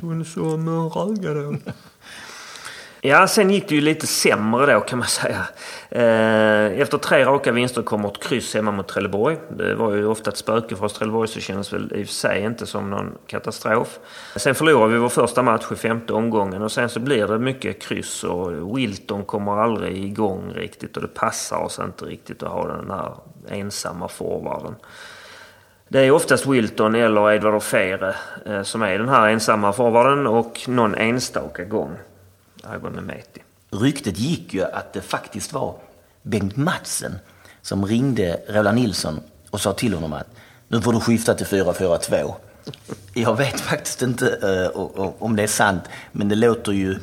Hon 0.00 0.24
som 0.24 0.90
rögade. 0.90 1.58
Ja, 3.02 3.26
sen 3.26 3.50
gick 3.50 3.68
det 3.68 3.74
ju 3.74 3.80
lite 3.80 4.06
sämre 4.06 4.74
då 4.74 4.80
kan 4.80 4.98
man 4.98 5.08
säga. 5.08 5.46
Eh, 5.90 6.80
efter 6.80 6.98
tre 6.98 7.24
raka 7.24 7.52
vinster 7.52 7.82
kommer 7.82 8.08
ett 8.08 8.22
kryss 8.22 8.54
hemma 8.54 8.70
mot 8.70 8.88
Trelleborg. 8.88 9.36
Det 9.48 9.74
var 9.74 9.94
ju 9.94 10.06
ofta 10.06 10.30
ett 10.30 10.36
spöke 10.36 10.76
för 10.76 10.84
oss 10.84 10.92
Trelleborg 10.92 11.28
så 11.28 11.40
känns 11.40 11.72
väl 11.72 11.92
i 11.94 12.02
och 12.02 12.06
för 12.06 12.14
sig 12.14 12.42
inte 12.42 12.66
som 12.66 12.90
någon 12.90 13.18
katastrof. 13.26 13.98
Sen 14.36 14.54
förlorar 14.54 14.86
vi 14.88 14.98
vår 14.98 15.08
första 15.08 15.42
match 15.42 15.72
i 15.72 15.76
femte 15.76 16.12
omgången 16.12 16.62
och 16.62 16.72
sen 16.72 16.88
så 16.88 17.00
blir 17.00 17.26
det 17.26 17.38
mycket 17.38 17.82
kryss 17.82 18.24
och 18.24 18.78
Wilton 18.78 19.24
kommer 19.24 19.62
aldrig 19.62 20.04
igång 20.04 20.52
riktigt 20.54 20.96
och 20.96 21.02
det 21.02 21.14
passar 21.14 21.56
oss 21.56 21.78
inte 21.78 22.04
riktigt 22.04 22.42
att 22.42 22.52
ha 22.52 22.68
den 22.68 22.90
här 22.90 23.14
ensamma 23.48 24.08
forwarden. 24.08 24.74
Det 25.88 26.00
är 26.00 26.10
oftast 26.10 26.46
Wilton 26.46 26.94
eller 26.94 27.32
Edvard 27.32 27.54
Ofere 27.54 28.14
eh, 28.46 28.62
som 28.62 28.82
är 28.82 28.98
den 28.98 29.08
här 29.08 29.28
ensamma 29.28 29.72
forwarden 29.72 30.26
och 30.26 30.60
någon 30.68 30.94
enstaka 30.94 31.64
gång 31.64 31.96
Agon 32.64 32.92
Mehmeti. 32.92 33.42
Ryktet 33.70 34.18
gick 34.18 34.54
ju 34.54 34.64
att 34.64 34.92
det 34.92 35.00
faktiskt 35.00 35.52
var 35.52 35.76
Bengt 36.22 36.56
Matsen 36.56 37.18
som 37.62 37.86
ringde 37.86 38.40
Roland 38.48 38.78
Nilsson 38.78 39.20
och 39.50 39.60
sa 39.60 39.72
till 39.72 39.94
honom 39.94 40.12
att 40.12 40.26
nu 40.68 40.80
får 40.80 40.92
du 40.92 41.00
skifta 41.00 41.34
till 41.34 41.46
442. 41.46 42.36
Jag 43.14 43.36
vet 43.36 43.60
faktiskt 43.60 44.02
inte 44.02 44.24
uh, 44.26 45.12
om 45.18 45.36
det 45.36 45.42
är 45.42 45.46
sant, 45.46 45.82
men 46.12 46.28
det 46.28 46.34
låter 46.34 46.72
ju, 46.72 46.98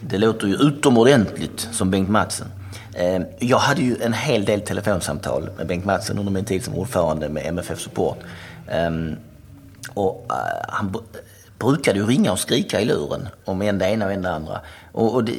det 0.00 0.18
låter 0.18 0.46
ju 0.46 0.54
utomordentligt 0.54 1.68
som 1.72 1.90
Bengt 1.90 2.08
Matsen. 2.08 2.46
Uh, 2.94 3.04
eh, 3.04 3.22
jag 3.38 3.58
hade 3.58 3.82
ju 3.82 3.96
en 4.02 4.12
hel 4.12 4.44
del 4.44 4.60
telefonsamtal 4.60 5.50
med 5.56 5.66
Bengt 5.66 5.84
Matsen 5.84 6.18
under 6.18 6.32
min 6.32 6.44
tid 6.44 6.64
som 6.64 6.74
ordförande 6.74 7.28
med 7.28 7.46
MFF 7.46 7.80
Support. 7.80 8.18
Um, 8.72 9.16
och 9.94 10.26
uh, 10.30 10.36
han 10.68 10.96
brukade 11.60 11.98
ju 11.98 12.06
ringa 12.06 12.32
och 12.32 12.38
skrika 12.38 12.80
i 12.80 12.84
luren 12.84 13.28
om 13.44 13.62
en 13.62 13.78
det 13.78 13.86
ena 13.86 14.06
och 14.06 14.12
en 14.12 14.22
det 14.22 14.30
andra. 14.30 14.60
Och, 14.92 15.14
och 15.14 15.24
det, 15.24 15.32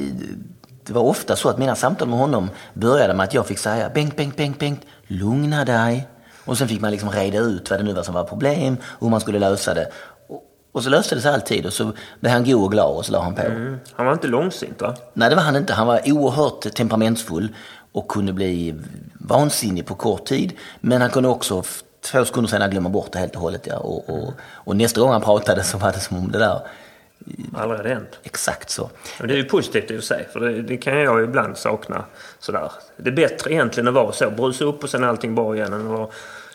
det, 0.84 0.92
var 0.92 1.02
ofta 1.02 1.36
så 1.36 1.48
att 1.48 1.58
mina 1.58 1.74
samtal 1.74 2.08
med 2.08 2.18
honom 2.18 2.50
började 2.74 3.14
med 3.14 3.24
att 3.24 3.34
jag 3.34 3.46
fick 3.46 3.58
säga 3.58 3.90
Bengt, 3.94 4.16
Bengt, 4.16 4.36
Bengt, 4.36 4.58
Bengt, 4.58 4.80
lugna 5.06 5.64
dig. 5.64 6.08
Och 6.44 6.58
sen 6.58 6.68
fick 6.68 6.80
man 6.80 6.90
liksom 6.90 7.10
reda 7.10 7.38
ut 7.38 7.70
vad 7.70 7.80
det 7.80 7.82
nu 7.82 7.92
var 7.92 8.02
som 8.02 8.14
var 8.14 8.24
problem 8.24 8.76
och 8.84 9.06
hur 9.06 9.10
man 9.10 9.20
skulle 9.20 9.38
lösa 9.38 9.74
det. 9.74 9.88
Och, 10.28 10.42
och 10.72 10.82
så 10.82 10.90
löste 10.90 11.14
det 11.14 11.20
sig 11.20 11.34
alltid 11.34 11.66
och 11.66 11.72
så 11.72 11.92
blev 12.20 12.32
han 12.32 12.44
god 12.44 12.64
och 12.64 12.72
glad 12.72 12.96
och 12.96 13.06
så 13.06 13.12
la 13.12 13.22
han 13.22 13.34
på. 13.34 13.42
Mm. 13.42 13.78
Han 13.92 14.06
var 14.06 14.12
inte 14.12 14.28
långsint 14.28 14.80
va? 14.80 14.94
Nej 15.14 15.30
det 15.30 15.36
var 15.36 15.42
han 15.42 15.56
inte. 15.56 15.72
Han 15.72 15.86
var 15.86 16.00
oerhört 16.12 16.74
temperamentsfull 16.74 17.48
och 17.92 18.08
kunde 18.08 18.32
bli 18.32 18.74
vansinnig 19.14 19.86
på 19.86 19.94
kort 19.94 20.24
tid. 20.24 20.52
Men 20.80 21.00
han 21.00 21.10
kunde 21.10 21.28
också 21.28 21.62
två 22.04 22.24
sekunder 22.24 22.50
senare 22.50 22.70
glömma 22.70 22.88
bort 22.88 23.12
det 23.12 23.18
helt 23.18 23.34
och 23.34 23.40
hållet. 23.40 23.66
Ja. 23.66 23.76
Och, 23.76 24.08
och, 24.08 24.32
och, 24.54 24.76
nästa 24.76 25.00
gång 25.00 25.12
han 25.12 25.22
pratade 25.22 25.64
så 25.64 25.78
var 25.78 25.92
det 25.92 26.00
som 26.00 26.16
om 26.16 26.32
det 26.32 26.38
där 26.38 26.60
Aldrig 27.54 27.78
hade 27.78 27.88
hänt. 27.88 28.18
Exakt 28.22 28.70
så. 28.70 28.90
Men 29.18 29.28
det 29.28 29.34
är 29.34 29.36
ju 29.38 29.44
positivt 29.44 29.90
i 29.90 29.94
och 29.94 30.00
för 30.00 30.06
sig. 30.06 30.28
För 30.32 30.40
det, 30.40 30.62
det, 30.62 30.76
kan 30.76 30.98
jag 30.98 31.24
ibland 31.24 31.56
sakna. 31.56 32.04
Sådär. 32.38 32.72
Det 32.96 33.10
är 33.10 33.14
bättre 33.14 33.52
egentligen 33.52 33.88
att 33.88 33.94
vara 33.94 34.12
så. 34.12 34.30
Brusa 34.30 34.64
upp 34.64 34.82
och 34.82 34.90
sen 34.90 35.04
är 35.04 35.08
allting 35.08 35.34
bra 35.34 35.56
igen. 35.56 35.72
Än 35.72 35.80
att 35.80 35.98
vara 35.98 36.08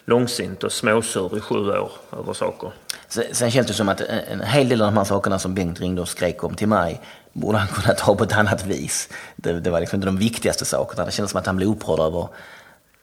långsint 0.06 0.64
och 0.64 0.72
småsur 0.72 1.38
i 1.38 1.42
sju 1.42 1.56
år 1.56 1.92
över 2.20 2.34
saker. 2.34 2.72
Sen, 3.08 3.24
sen 3.32 3.52
känns 3.52 3.68
det 3.68 3.74
som 3.74 3.90
att 3.90 4.02
en, 4.02 4.20
en 4.20 4.42
hel 4.42 4.70
del 4.70 4.82
av 4.82 4.88
de 4.88 4.98
här 4.98 5.04
sakerna 5.04 5.40
som 5.40 5.54
Bengt 5.54 5.80
ringde 5.80 6.02
och 6.02 6.10
skrek 6.10 6.44
om 6.44 6.56
till 6.56 6.68
mig 6.68 7.02
borde 7.34 7.58
han 7.58 7.68
kunna 7.68 7.94
ta 7.94 8.16
på 8.16 8.24
ett 8.24 8.38
annat 8.38 8.66
vis. 8.66 9.10
Det, 9.36 9.60
det 9.60 9.70
var 9.70 9.80
liksom 9.80 9.98
inte 9.98 10.08
de 10.08 10.18
viktigaste 10.18 10.66
sakerna. 10.66 11.06
Det 11.06 11.12
kändes 11.12 11.32
som 11.32 11.40
att 11.40 11.46
han 11.46 11.56
blev 11.56 11.70
upprörd 11.70 12.00
över 12.00 12.28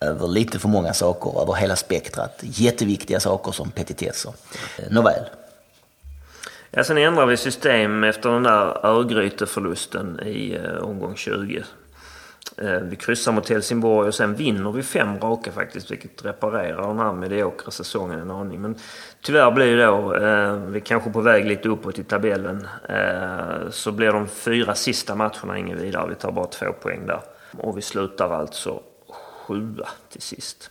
över 0.05 0.29
lite 0.29 0.59
för 0.59 0.69
många 0.69 0.93
saker, 0.93 1.43
över 1.43 1.55
hela 1.55 1.77
spektrat. 1.77 2.41
Jätteviktiga 2.41 3.21
saker 3.21 3.53
som 3.53 3.71
petitesser. 3.71 4.33
Eh, 4.79 4.91
nåväl. 4.91 5.25
Ja, 6.71 6.85
sen 6.85 6.99
ändrar 6.99 7.27
vi 7.27 7.37
system 7.37 8.05
efter 8.05 8.31
den 8.31 8.43
där 8.43 8.87
Örgryteförlusten 8.87 10.21
i 10.21 10.55
eh, 10.65 10.85
omgång 10.85 11.17
20. 11.17 11.65
Eh, 12.59 12.81
vi 12.81 12.97
kryssar 12.97 13.33
mot 13.33 13.49
Helsingborg 13.49 14.09
och 14.09 14.15
sen 14.15 14.35
vinner 14.35 14.73
vi 14.73 14.83
fem 14.83 15.19
raka 15.21 15.53
faktiskt, 15.53 15.91
vilket 15.91 16.25
reparerar 16.25 16.89
den 16.89 16.99
här 16.99 17.13
mediokra 17.13 17.71
säsongen 17.71 18.21
en 18.21 18.31
aning. 18.31 18.61
Men 18.61 18.75
tyvärr 19.21 19.51
blir 19.51 19.77
det 19.77 19.85
då, 19.85 20.15
eh, 20.15 20.57
vi 20.57 20.79
är 20.79 20.85
kanske 20.85 21.11
på 21.11 21.21
väg 21.21 21.47
lite 21.47 21.69
uppåt 21.69 21.99
i 21.99 22.05
tabellen, 22.05 22.69
eh, 22.89 23.71
så 23.71 23.93
blir 23.93 24.13
de 24.13 24.29
fyra 24.29 24.75
sista 24.75 25.15
matcherna 25.15 25.59
inget 25.59 25.79
vidare. 25.79 26.09
Vi 26.09 26.15
tar 26.15 26.33
bara 26.33 26.47
två 26.47 26.73
poäng 26.73 27.07
där. 27.07 27.21
Och 27.59 27.79
vi 27.79 27.83
slutar 27.83 28.31
alltså 28.31 28.81
sjua 29.47 29.89
till 30.11 30.23
sist. 30.23 30.71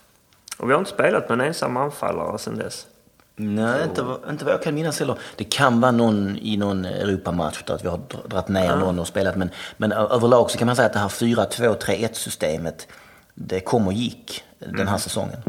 Och 0.58 0.70
vi 0.70 0.74
har 0.74 0.80
inte 0.80 0.92
spelat 0.92 1.30
med 1.30 1.40
en 1.40 1.48
ensam 1.48 1.78
anfallare 1.78 2.38
sedan 2.38 2.58
dess. 2.58 2.88
Nej, 3.36 3.84
inte, 3.84 4.06
inte 4.30 4.46
vad 4.46 4.54
jag 4.54 4.64
kan 4.64 4.76
minnas 4.76 5.00
heller. 5.00 5.18
Det 5.36 5.44
kan 5.44 5.82
vara 5.82 5.92
någon 5.92 6.38
i 6.38 6.58
någon 6.58 6.86
Europamatch 6.86 7.64
där 7.64 7.80
vi 7.84 7.90
har 7.90 8.00
dragit 8.28 8.48
ner 8.48 8.66
ja. 8.66 8.76
någon 8.76 9.00
och 9.00 9.08
spelat. 9.08 9.36
Men, 9.36 9.50
men 9.78 9.92
överlag 9.92 10.52
så 10.52 10.58
kan 10.58 10.66
man 10.66 10.76
säga 10.76 10.86
att 10.86 10.94
det 10.94 11.00
här 11.00 11.08
4-2-3-1 11.08 12.14
systemet, 12.14 12.88
det 13.34 13.60
kom 13.60 13.88
och 13.88 13.94
gick 13.94 14.44
mm. 14.62 14.78
den 14.78 14.88
här 14.88 14.98
säsongen. 14.98 15.42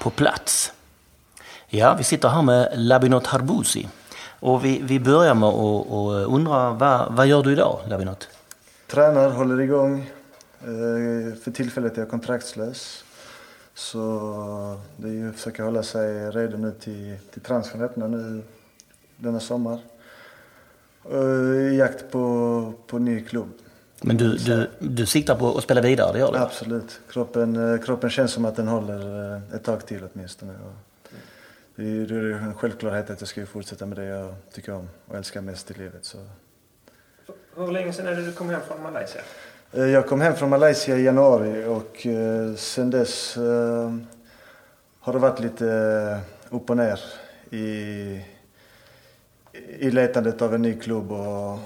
På 0.00 0.10
plats. 0.10 0.72
Ja, 1.66 1.94
vi 1.98 2.04
sitter 2.04 2.28
här 2.28 2.42
med 2.42 2.72
Labinot 2.74 3.26
Harbusi. 3.26 3.88
Och 4.40 4.64
vi, 4.64 4.80
vi 4.82 5.00
börjar 5.00 5.34
med 5.34 5.48
att 5.48 6.28
undra, 6.28 6.70
vad, 6.70 7.12
vad 7.12 7.26
gör 7.26 7.42
du 7.42 7.52
idag, 7.52 7.80
Labinot? 7.88 8.28
Tränar, 8.88 9.30
håller 9.30 9.60
igång. 9.60 10.10
Eh, 10.60 11.34
för 11.34 11.50
tillfället 11.50 11.96
är 11.96 12.02
jag 12.02 12.10
kontraktslös. 12.10 13.04
Så 13.74 14.80
det 14.96 15.08
är 15.08 15.12
ju 15.12 15.28
att 15.28 15.36
försöka 15.36 15.64
hålla 15.64 15.82
sig 15.82 16.30
redo 16.30 16.56
nu 16.56 16.72
till, 16.80 17.16
till 17.32 17.42
transfern 17.42 17.82
öppnar 17.82 18.08
nu 18.08 18.42
denna 19.16 19.40
sommar. 19.40 19.80
I 21.70 21.76
jakt 21.76 22.10
på, 22.10 22.72
på 22.86 22.98
ny 22.98 23.24
klubb. 23.24 23.48
Men 24.00 24.16
du, 24.16 24.36
du, 24.36 24.70
du 24.78 25.06
siktar 25.06 25.36
på 25.36 25.58
att 25.58 25.64
spela 25.64 25.80
vidare, 25.80 26.12
det 26.12 26.18
gör 26.18 26.32
du? 26.32 26.38
Absolut. 26.38 27.00
Kroppen, 27.10 27.72
eh, 27.72 27.80
kroppen 27.80 28.10
känns 28.10 28.32
som 28.32 28.44
att 28.44 28.56
den 28.56 28.68
håller 28.68 29.34
eh, 29.34 29.54
ett 29.54 29.64
tag 29.64 29.86
till 29.86 30.02
åtminstone. 30.12 30.54
Det 31.76 31.82
är, 31.82 32.06
det 32.06 32.14
är 32.14 32.32
en 32.32 32.54
självklarhet 32.54 33.10
att 33.10 33.20
jag 33.20 33.28
ska 33.28 33.46
fortsätta 33.46 33.86
med 33.86 33.98
det 33.98 34.04
jag 34.04 34.34
tycker 34.52 34.72
om 34.72 34.88
och 35.06 35.16
älskar 35.16 35.40
mest 35.40 35.70
i 35.70 35.74
livet. 35.74 36.04
Så 36.04 36.18
hur 37.64 37.72
länge 37.72 37.92
sedan 37.92 38.06
är 38.06 38.14
det 38.14 38.22
du 38.22 38.32
kom 38.32 38.50
hem 38.50 38.60
från 38.68 38.82
Malaysia? 38.82 39.20
Eh, 39.72 39.86
jag 39.86 40.06
kom 40.06 40.20
hem 40.20 40.34
från 40.34 40.50
Malaysia 40.50 40.96
i 40.96 41.04
januari 41.04 41.64
och 41.64 42.06
eh, 42.06 42.54
sen 42.54 42.90
dess 42.90 43.36
eh, 43.36 43.94
har 45.00 45.12
det 45.12 45.18
varit 45.18 45.40
lite 45.40 46.20
upp 46.50 46.70
och 46.70 46.76
ner 46.76 47.00
i, 47.50 47.64
i 49.78 49.90
letandet 49.90 50.42
av 50.42 50.54
en 50.54 50.62
ny 50.62 50.80
klubb. 50.80 51.12
Och, 51.12 51.58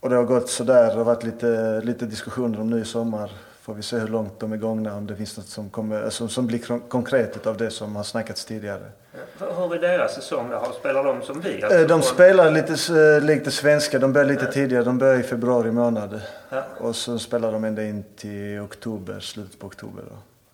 och 0.00 0.10
det 0.10 0.16
har 0.16 0.24
gått 0.24 0.48
sådär. 0.48 0.86
Det 0.86 0.96
har 0.96 1.04
varit 1.04 1.24
lite, 1.24 1.80
lite 1.84 2.06
diskussioner 2.06 2.60
om 2.60 2.70
ny 2.70 2.84
sommar 2.84 3.32
får 3.66 3.74
vi 3.74 3.82
se 3.82 3.98
hur 3.98 4.08
långt 4.08 4.40
de 4.40 4.52
är 4.52 4.56
gångna, 4.56 4.96
om 4.96 5.06
det 5.06 5.16
finns 5.16 5.36
något 5.36 5.46
som, 5.46 5.70
kommer, 5.70 6.10
som, 6.10 6.28
som 6.28 6.46
blir 6.46 6.88
konkret 6.88 7.46
av 7.46 7.56
det 7.56 7.70
som 7.70 7.96
har 7.96 8.02
snackats 8.02 8.44
tidigare. 8.44 8.90
Hur 9.38 9.74
är 9.74 9.80
deras 9.80 10.14
säsong? 10.14 10.52
Har 10.52 10.72
spelar 10.72 11.04
de 11.04 11.22
som 11.22 11.40
vi? 11.40 11.62
Alltså, 11.62 11.86
de 11.86 12.02
spelar 12.02 12.50
lite 12.50 13.20
likt 13.20 13.44
det 13.44 13.50
svenska. 13.50 13.98
De 13.98 14.12
börjar 14.12 14.28
lite 14.28 14.44
ja. 14.44 14.52
tidigare. 14.52 14.84
De 14.84 14.98
börjar 14.98 15.20
i 15.20 15.22
februari 15.22 15.72
månad. 15.72 16.20
Ja. 16.48 16.62
Och 16.78 16.96
så 16.96 17.18
spelar 17.18 17.52
de 17.52 17.64
ända 17.64 17.84
in 17.84 18.04
till 18.16 18.60
oktober, 18.60 19.20
slutet 19.20 19.58
på 19.58 19.66
oktober. 19.66 20.04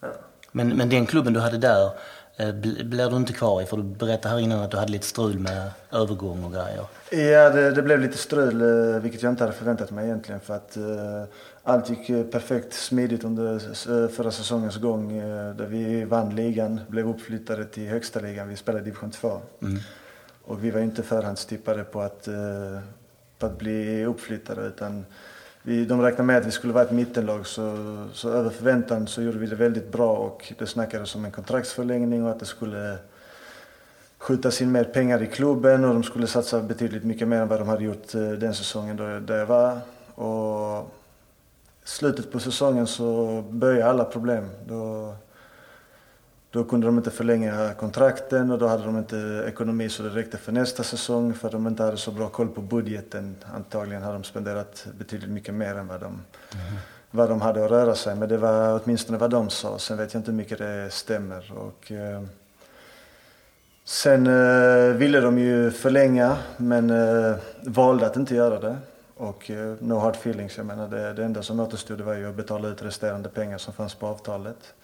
Ja. 0.01 0.09
Men, 0.53 0.69
men 0.69 0.89
den 0.89 1.07
klubben 1.07 1.33
du 1.33 1.41
hade 1.41 1.59
där, 1.59 1.91
Eh, 2.37 2.53
blir 2.85 3.11
du 3.11 3.17
inte 3.17 3.33
kvar 3.33 3.63
i? 3.63 3.67
För 3.67 3.77
du 3.77 3.83
berättade 3.83 4.35
här 4.35 4.41
innan 4.41 4.63
att 4.63 4.71
du 4.71 4.77
hade 4.77 4.93
lite 4.93 5.07
strul 5.07 5.39
med 5.39 5.71
övergång 5.93 6.45
och 6.45 6.53
grejer. 6.53 6.85
Ja, 7.11 7.51
det, 7.51 7.71
det 7.71 7.83
blev 7.83 8.01
lite 8.01 8.19
strul, 8.19 8.61
eh, 8.61 9.01
vilket 9.01 9.23
jag 9.23 9.33
inte 9.33 9.45
hade 9.45 9.57
förväntat 9.57 9.91
mig 9.91 10.05
egentligen. 10.05 10.41
För 10.41 10.55
att 10.55 10.77
uh, 10.77 11.25
allt 11.63 11.91
gick 11.91 12.07
perfekt 12.07 12.73
smidigt 12.73 13.25
under 13.25 14.09
förra 14.09 14.31
säsongens 14.31 14.77
gång. 14.77 15.21
Uh, 15.21 15.57
där 15.57 15.67
vi 15.67 16.05
vann 16.05 16.37
ligan, 16.37 16.81
blev 16.89 17.09
uppflyttade 17.09 17.65
till 17.65 17.89
högsta 17.89 18.21
ligan. 18.21 18.49
Vi 18.49 18.57
spelade 18.57 18.85
division 18.85 19.11
2. 19.11 19.41
Mm. 19.63 19.79
Och 20.45 20.65
vi 20.65 20.71
var 20.71 20.81
inte 20.81 21.03
förhandstippade 21.03 21.85
på 21.85 22.01
att, 22.01 22.29
uh, 22.29 22.79
på 23.39 23.47
att 23.47 23.59
bli 23.59 24.05
uppflyttade. 24.05 24.67
Utan 24.67 25.05
vi, 25.63 25.85
de 25.85 26.01
räknade 26.01 26.23
med 26.23 26.37
att 26.37 26.47
vi 26.47 26.51
skulle 26.51 26.73
vara 26.73 26.85
ett 26.85 26.91
mittenlag 26.91 27.47
så, 27.47 27.77
så 28.13 28.31
över 28.31 28.51
förväntan 28.51 29.07
så 29.07 29.23
gjorde 29.23 29.39
vi 29.39 29.47
det 29.47 29.57
väldigt 29.57 29.93
bra 29.93 30.17
och 30.17 30.53
det 30.59 30.67
snackades 30.67 31.15
om 31.15 31.25
en 31.25 31.31
kontraktsförlängning 31.31 32.25
och 32.25 32.31
att 32.31 32.41
det 32.41 32.47
skulle 32.47 32.97
skjutas 34.19 34.63
in 34.63 34.73
mer 34.73 34.85
pengar 34.85 35.23
i 35.23 35.27
klubben 35.27 35.85
och 35.85 35.95
de 35.95 36.03
skulle 36.03 36.27
satsa 36.27 36.61
betydligt 36.61 37.05
mycket 37.05 37.29
mer 37.29 37.37
än 37.37 37.49
vad 37.49 37.61
de 37.61 37.69
hade 37.69 37.85
gjort 37.85 38.15
eh, 38.15 38.31
den 38.31 38.55
säsongen 38.55 38.97
då, 38.97 39.05
där 39.05 39.39
jag 39.39 39.47
var. 39.47 39.79
Och 40.15 40.95
slutet 41.85 42.33
på 42.33 42.39
säsongen 42.39 42.87
så 42.87 43.43
började 43.51 43.91
alla 43.91 44.05
problem. 44.05 44.49
Då, 44.67 45.15
då 46.51 46.65
kunde 46.65 46.87
de 46.87 46.99
inte 46.99 47.11
förlänga 47.11 47.75
kontrakten 47.75 48.51
och 48.51 48.59
då 48.59 48.67
hade 48.67 48.85
de 48.85 48.99
inte 48.99 49.45
ekonomi 49.49 49.89
så 49.89 50.03
det 50.03 50.09
räckte 50.09 50.39
för 50.39 50.53
nästa 50.53 50.83
säsong 50.83 51.35
för 51.35 51.49
att 51.49 51.53
de 51.53 51.67
inte 51.67 51.83
hade 51.83 51.97
så 51.97 52.11
bra 52.11 52.29
koll 52.29 52.49
på 52.49 52.61
budgeten. 52.61 53.37
Antagligen 53.55 54.03
hade 54.03 54.15
de 54.15 54.25
spenderat 54.25 54.87
betydligt 54.99 55.31
mycket 55.31 55.55
mer 55.55 55.75
än 55.75 55.87
vad 55.87 56.01
de, 56.01 56.07
mm. 56.07 56.23
vad 57.11 57.29
de 57.29 57.41
hade 57.41 57.65
att 57.65 57.71
röra 57.71 57.95
sig 57.95 58.17
med. 58.17 58.29
Det 58.29 58.39
var 58.39 58.81
åtminstone 58.85 59.19
vad 59.19 59.31
de 59.31 59.51
sa. 59.51 59.79
Sen 59.79 59.99
vet 59.99 60.15
jag 60.15 60.21
inte 60.21 60.31
hur 60.31 60.39
mycket 60.39 60.59
det 60.59 60.91
stämmer. 60.91 61.53
Och, 61.59 61.93
eh, 61.93 62.23
sen 63.85 64.27
eh, 64.27 64.95
ville 64.95 65.21
de 65.21 65.39
ju 65.39 65.71
förlänga 65.71 66.37
men 66.57 66.91
eh, 66.91 67.35
valde 67.63 68.07
att 68.07 68.17
inte 68.17 68.35
göra 68.35 68.61
det. 68.61 68.77
Och 69.23 69.51
eh, 69.51 69.75
no 69.81 69.95
hard 69.95 70.15
feelings, 70.15 70.57
jag 70.57 70.67
menar 70.67 70.89
det, 70.89 71.13
det 71.13 71.25
enda 71.25 71.43
som 71.43 71.61
återstod 71.61 72.01
var 72.01 72.15
ju 72.15 72.29
att 72.29 72.35
betala 72.35 72.69
ut 72.69 72.83
resterande 72.83 73.29
pengar 73.29 73.59
som 73.59 73.75
fanns 73.75 73.95
på 73.95 74.07
avtalet. 74.07 74.75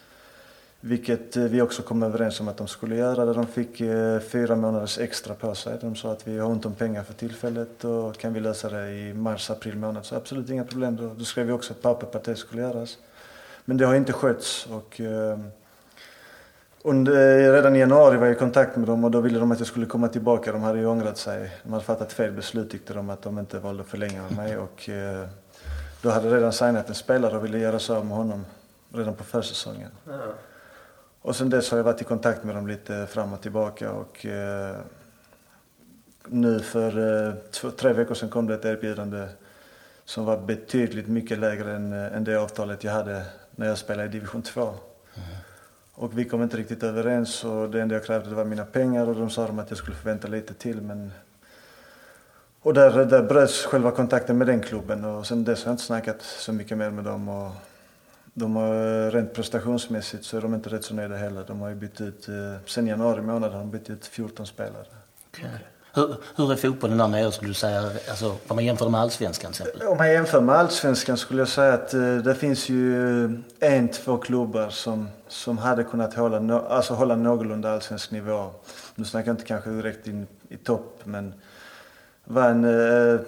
Vilket 0.80 1.36
eh, 1.36 1.42
vi 1.42 1.62
också 1.62 1.82
kom 1.82 2.02
överens 2.02 2.40
om 2.40 2.48
att 2.48 2.56
de 2.56 2.68
skulle 2.68 2.96
göra. 2.96 3.32
de 3.32 3.46
fick 3.46 3.80
eh, 3.80 4.20
fyra 4.20 4.56
månaders 4.56 4.98
extra 4.98 5.34
på 5.34 5.54
sig. 5.54 5.78
De 5.80 5.96
sa 5.96 6.12
att 6.12 6.28
vi 6.28 6.38
har 6.38 6.48
ont 6.48 6.66
om 6.66 6.74
pengar 6.74 7.02
för 7.02 7.14
tillfället 7.14 7.84
och 7.84 8.16
kan 8.18 8.32
vi 8.32 8.40
lösa 8.40 8.68
det 8.70 8.90
i 8.90 9.14
mars, 9.14 9.50
april 9.50 9.76
månad 9.76 10.04
så 10.04 10.16
absolut 10.16 10.50
inga 10.50 10.64
problem. 10.64 10.96
Då, 10.96 11.14
då 11.18 11.24
skrev 11.24 11.46
vi 11.46 11.52
också 11.52 11.72
ett 11.72 11.82
papper 11.82 12.06
på 12.06 12.18
att 12.18 12.24
det 12.24 12.36
skulle 12.36 12.62
göras. 12.62 12.98
Men 13.64 13.76
det 13.76 13.86
har 13.86 13.94
inte 13.94 14.12
skötts 14.12 14.66
och 14.66 15.00
eh, 15.00 15.38
under, 16.82 17.52
redan 17.52 17.76
i 17.76 17.78
januari 17.78 18.16
var 18.16 18.26
jag 18.26 18.36
i 18.36 18.38
kontakt 18.38 18.76
med 18.76 18.86
dem 18.86 19.04
och 19.04 19.10
då 19.10 19.20
ville 19.20 19.38
de 19.38 19.52
att 19.52 19.58
jag 19.58 19.68
skulle 19.68 19.86
komma 19.86 20.08
tillbaka. 20.08 20.52
De 20.52 20.62
hade 20.62 20.78
ju 20.78 20.86
ångrat 20.86 21.18
sig. 21.18 21.50
De 21.62 21.72
hade 21.72 21.84
fattat 21.84 22.12
fel 22.12 22.32
beslut 22.32 22.70
tyckte 22.70 22.94
de 22.94 23.10
att 23.10 23.22
de 23.22 23.38
inte 23.38 23.58
valde 23.58 23.82
att 23.82 23.88
förlänga 23.88 24.22
med 24.22 24.36
mig 24.36 24.56
och 24.56 24.90
då 26.02 26.10
hade 26.10 26.36
redan 26.36 26.52
signat 26.52 26.88
en 26.88 26.94
spelare 26.94 27.36
och 27.36 27.44
ville 27.44 27.58
göra 27.58 27.96
av 27.96 28.06
med 28.06 28.16
honom 28.16 28.44
redan 28.92 29.14
på 29.14 29.24
försäsongen. 29.24 29.90
Ja. 30.04 30.20
Och 31.22 31.36
sen 31.36 31.50
dess 31.50 31.70
har 31.70 31.78
jag 31.78 31.84
varit 31.84 32.00
i 32.00 32.04
kontakt 32.04 32.44
med 32.44 32.54
dem 32.54 32.66
lite 32.66 33.06
fram 33.06 33.32
och 33.32 33.40
tillbaka 33.40 33.92
och 33.92 34.26
eh, 34.26 34.76
nu 36.26 36.60
för 36.60 37.26
eh, 37.28 37.34
två, 37.50 37.70
tre 37.70 37.92
veckor 37.92 38.14
sedan 38.14 38.28
kom 38.28 38.46
det 38.46 38.54
ett 38.54 38.64
erbjudande 38.64 39.28
som 40.04 40.24
var 40.24 40.38
betydligt 40.38 41.08
mycket 41.08 41.38
lägre 41.38 41.72
än, 41.72 41.92
eh, 41.92 42.16
än 42.16 42.24
det 42.24 42.36
avtalet 42.36 42.84
jag 42.84 42.92
hade 42.92 43.22
när 43.50 43.66
jag 43.66 43.78
spelade 43.78 44.08
i 44.08 44.12
division 44.12 44.42
2. 44.42 44.60
Mm. 44.60 44.76
Och 45.98 46.18
vi 46.18 46.24
kom 46.24 46.42
inte 46.42 46.56
riktigt 46.56 46.82
överens 46.82 47.44
och 47.44 47.70
det 47.70 47.82
enda 47.82 47.94
jag 47.94 48.04
krävde 48.04 48.34
var 48.34 48.44
mina 48.44 48.64
pengar 48.64 49.08
och 49.08 49.14
de 49.14 49.30
sa 49.30 49.44
att 49.44 49.70
jag 49.70 49.78
skulle 49.78 49.96
förvänta 49.96 50.28
lite 50.28 50.54
till 50.54 50.80
men 50.80 51.12
och 52.60 52.74
där, 52.74 53.04
där 53.04 53.22
bröts 53.22 53.64
själva 53.64 53.90
kontakten 53.90 54.38
med 54.38 54.46
den 54.46 54.60
klubben 54.60 55.04
och 55.04 55.26
sen 55.26 55.44
dess 55.44 55.64
har 55.64 55.70
jag 55.70 55.74
inte 55.74 55.84
snackat 55.84 56.22
så 56.22 56.52
mycket 56.52 56.78
mer 56.78 56.90
med 56.90 57.04
dem. 57.04 57.28
Och 57.28 57.52
de 58.34 58.56
har 58.56 59.10
rent 59.10 59.32
prestationsmässigt 59.32 60.24
så 60.24 60.36
är 60.36 60.40
de 60.40 60.54
inte 60.54 60.70
rätt 60.70 60.84
så 60.84 60.94
nöjda 60.94 61.16
heller. 61.16 61.44
De 61.46 61.60
har 61.60 61.68
ju 61.68 61.74
bytt 61.74 62.00
ut, 62.00 62.28
eh, 62.28 62.34
sen 62.66 62.86
januari 62.86 63.22
månad 63.22 63.52
har 63.52 63.58
de 63.58 63.70
bytt 63.70 63.90
ut 63.90 64.06
14 64.06 64.46
spelare. 64.46 64.86
Okay. 65.30 65.50
Hur, 65.98 66.16
hur 66.36 66.52
är 66.52 66.56
fotbollen 66.56 66.98
där 66.98 67.08
nere 67.08 67.32
skulle 67.32 67.50
du 67.50 67.54
säga, 67.54 67.90
alltså, 68.10 68.36
om 68.48 68.56
man 68.56 68.64
jämför 68.64 68.88
med 68.88 69.00
allsvenskan 69.00 69.52
till 69.52 69.62
exempel? 69.62 69.88
Om 69.88 69.96
man 69.96 70.10
jämför 70.12 70.40
med 70.40 70.54
allsvenskan 70.54 71.16
skulle 71.16 71.40
jag 71.40 71.48
säga 71.48 71.74
att 71.74 71.94
uh, 71.94 72.18
det 72.18 72.34
finns 72.34 72.68
ju 72.68 73.24
eh, 73.24 73.74
en, 73.74 73.88
två 73.88 74.16
klubbar 74.16 74.70
som, 74.70 75.08
som 75.28 75.58
hade 75.58 75.84
kunnat 75.84 76.14
hålla, 76.14 76.40
no, 76.40 76.66
alltså 76.68 76.94
hålla 76.94 77.16
någorlunda 77.16 77.72
allsvensk 77.72 78.10
nivå. 78.10 78.50
Nu 78.94 79.04
snackar 79.04 79.28
jag 79.28 79.34
inte 79.34 79.44
kanske 79.44 79.70
direkt 79.70 80.06
in 80.06 80.26
i 80.48 80.56
topp 80.56 81.00
men 81.04 81.34
var 82.24 82.50
en, 82.50 82.64
uh, 82.64 83.20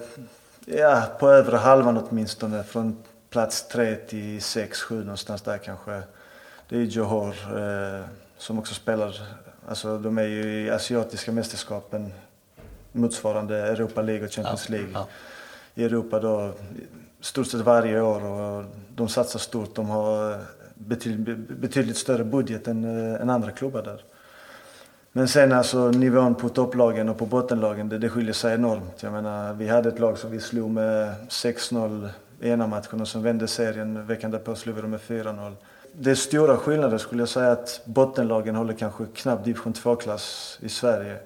ja 0.66 1.02
på 1.18 1.28
övre 1.28 1.56
halvan 1.56 1.96
åtminstone 1.98 2.62
från 2.62 3.02
plats 3.30 3.68
tre 3.68 3.96
till 3.96 4.42
6, 4.42 4.80
7 4.80 5.04
någonstans 5.04 5.42
där 5.42 5.58
kanske. 5.58 6.02
Det 6.68 6.76
är 6.76 6.82
Johor 6.82 7.34
eh, 7.58 8.04
som 8.38 8.58
också 8.58 8.74
spelar, 8.74 9.14
alltså 9.68 9.98
de 9.98 10.18
är 10.18 10.26
ju 10.26 10.64
i 10.64 10.70
asiatiska 10.70 11.32
mästerskapen 11.32 12.12
motsvarande 12.92 13.56
Europa 13.56 14.02
League 14.02 14.26
och 14.26 14.32
Champions 14.32 14.68
League. 14.68 14.90
Ja. 14.94 15.06
I 15.74 15.84
Europa 15.84 16.20
då 16.20 16.52
stort 17.20 17.46
sett 17.46 17.60
varje 17.60 18.00
år 18.00 18.24
och 18.24 18.64
de 18.94 19.08
satsar 19.08 19.38
stort. 19.38 19.74
De 19.74 19.88
har 19.88 20.38
betydligt, 20.74 21.48
betydligt 21.48 21.96
större 21.96 22.24
budget 22.24 22.68
än, 22.68 22.84
äh, 22.84 23.22
än 23.22 23.30
andra 23.30 23.50
klubbar 23.50 23.82
där. 23.82 24.02
Men 25.12 25.28
sen 25.28 25.52
alltså 25.52 25.90
nivån 25.90 26.34
på 26.34 26.48
topplagen 26.48 27.08
och 27.08 27.18
på 27.18 27.26
bottenlagen, 27.26 27.88
det, 27.88 27.98
det 27.98 28.08
skiljer 28.08 28.32
sig 28.32 28.54
enormt. 28.54 29.02
Jag 29.02 29.12
menar, 29.12 29.54
vi 29.54 29.68
hade 29.68 29.88
ett 29.88 29.98
lag 29.98 30.18
som 30.18 30.30
vi 30.30 30.40
slog 30.40 30.70
med 30.70 31.14
6-0 31.28 32.08
ena 32.40 32.66
matchen 32.66 33.00
och 33.00 33.08
sen 33.08 33.22
vände 33.22 33.48
serien. 33.48 34.06
Veckan 34.06 34.30
därpå 34.30 34.54
slog 34.54 34.76
vi 34.76 34.82
dem 34.82 34.90
med 34.90 35.00
4-0. 35.00 35.52
Det 35.92 36.10
är 36.10 36.14
stora 36.14 36.56
skillnader 36.56 36.98
skulle 36.98 37.22
jag 37.22 37.28
säga 37.28 37.52
att 37.52 37.80
bottenlagen 37.84 38.54
håller 38.54 38.74
kanske 38.74 39.04
knappt 39.14 39.44
division 39.44 39.72
2-klass 39.72 40.58
i 40.62 40.68
Sverige. 40.68 41.16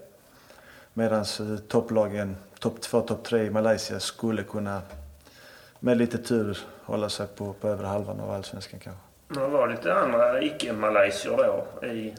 Medan 0.95 1.21
eh, 1.21 1.57
topplagen, 1.69 2.37
topp 2.59 2.81
2, 2.81 3.01
topp 3.01 3.25
3 3.25 3.47
i 3.47 3.51
Malaysia 3.51 4.01
skulle 4.01 4.43
kunna 4.43 4.83
med 5.81 5.97
lite 5.97 6.19
tur 6.19 6.59
hålla 6.85 7.09
sig 7.09 7.27
på, 7.27 7.53
på 7.53 7.69
övre 7.69 7.87
halvan 7.87 8.21
av 8.21 8.31
allsvenskan 8.31 8.81
kanske. 8.81 9.03
Men 9.29 9.53
var 9.53 9.69
det 9.69 9.75
lite 9.75 9.95
andra 9.95 10.43
icke-malaysier 10.43 11.37
då 11.37 11.87
i 11.87 12.15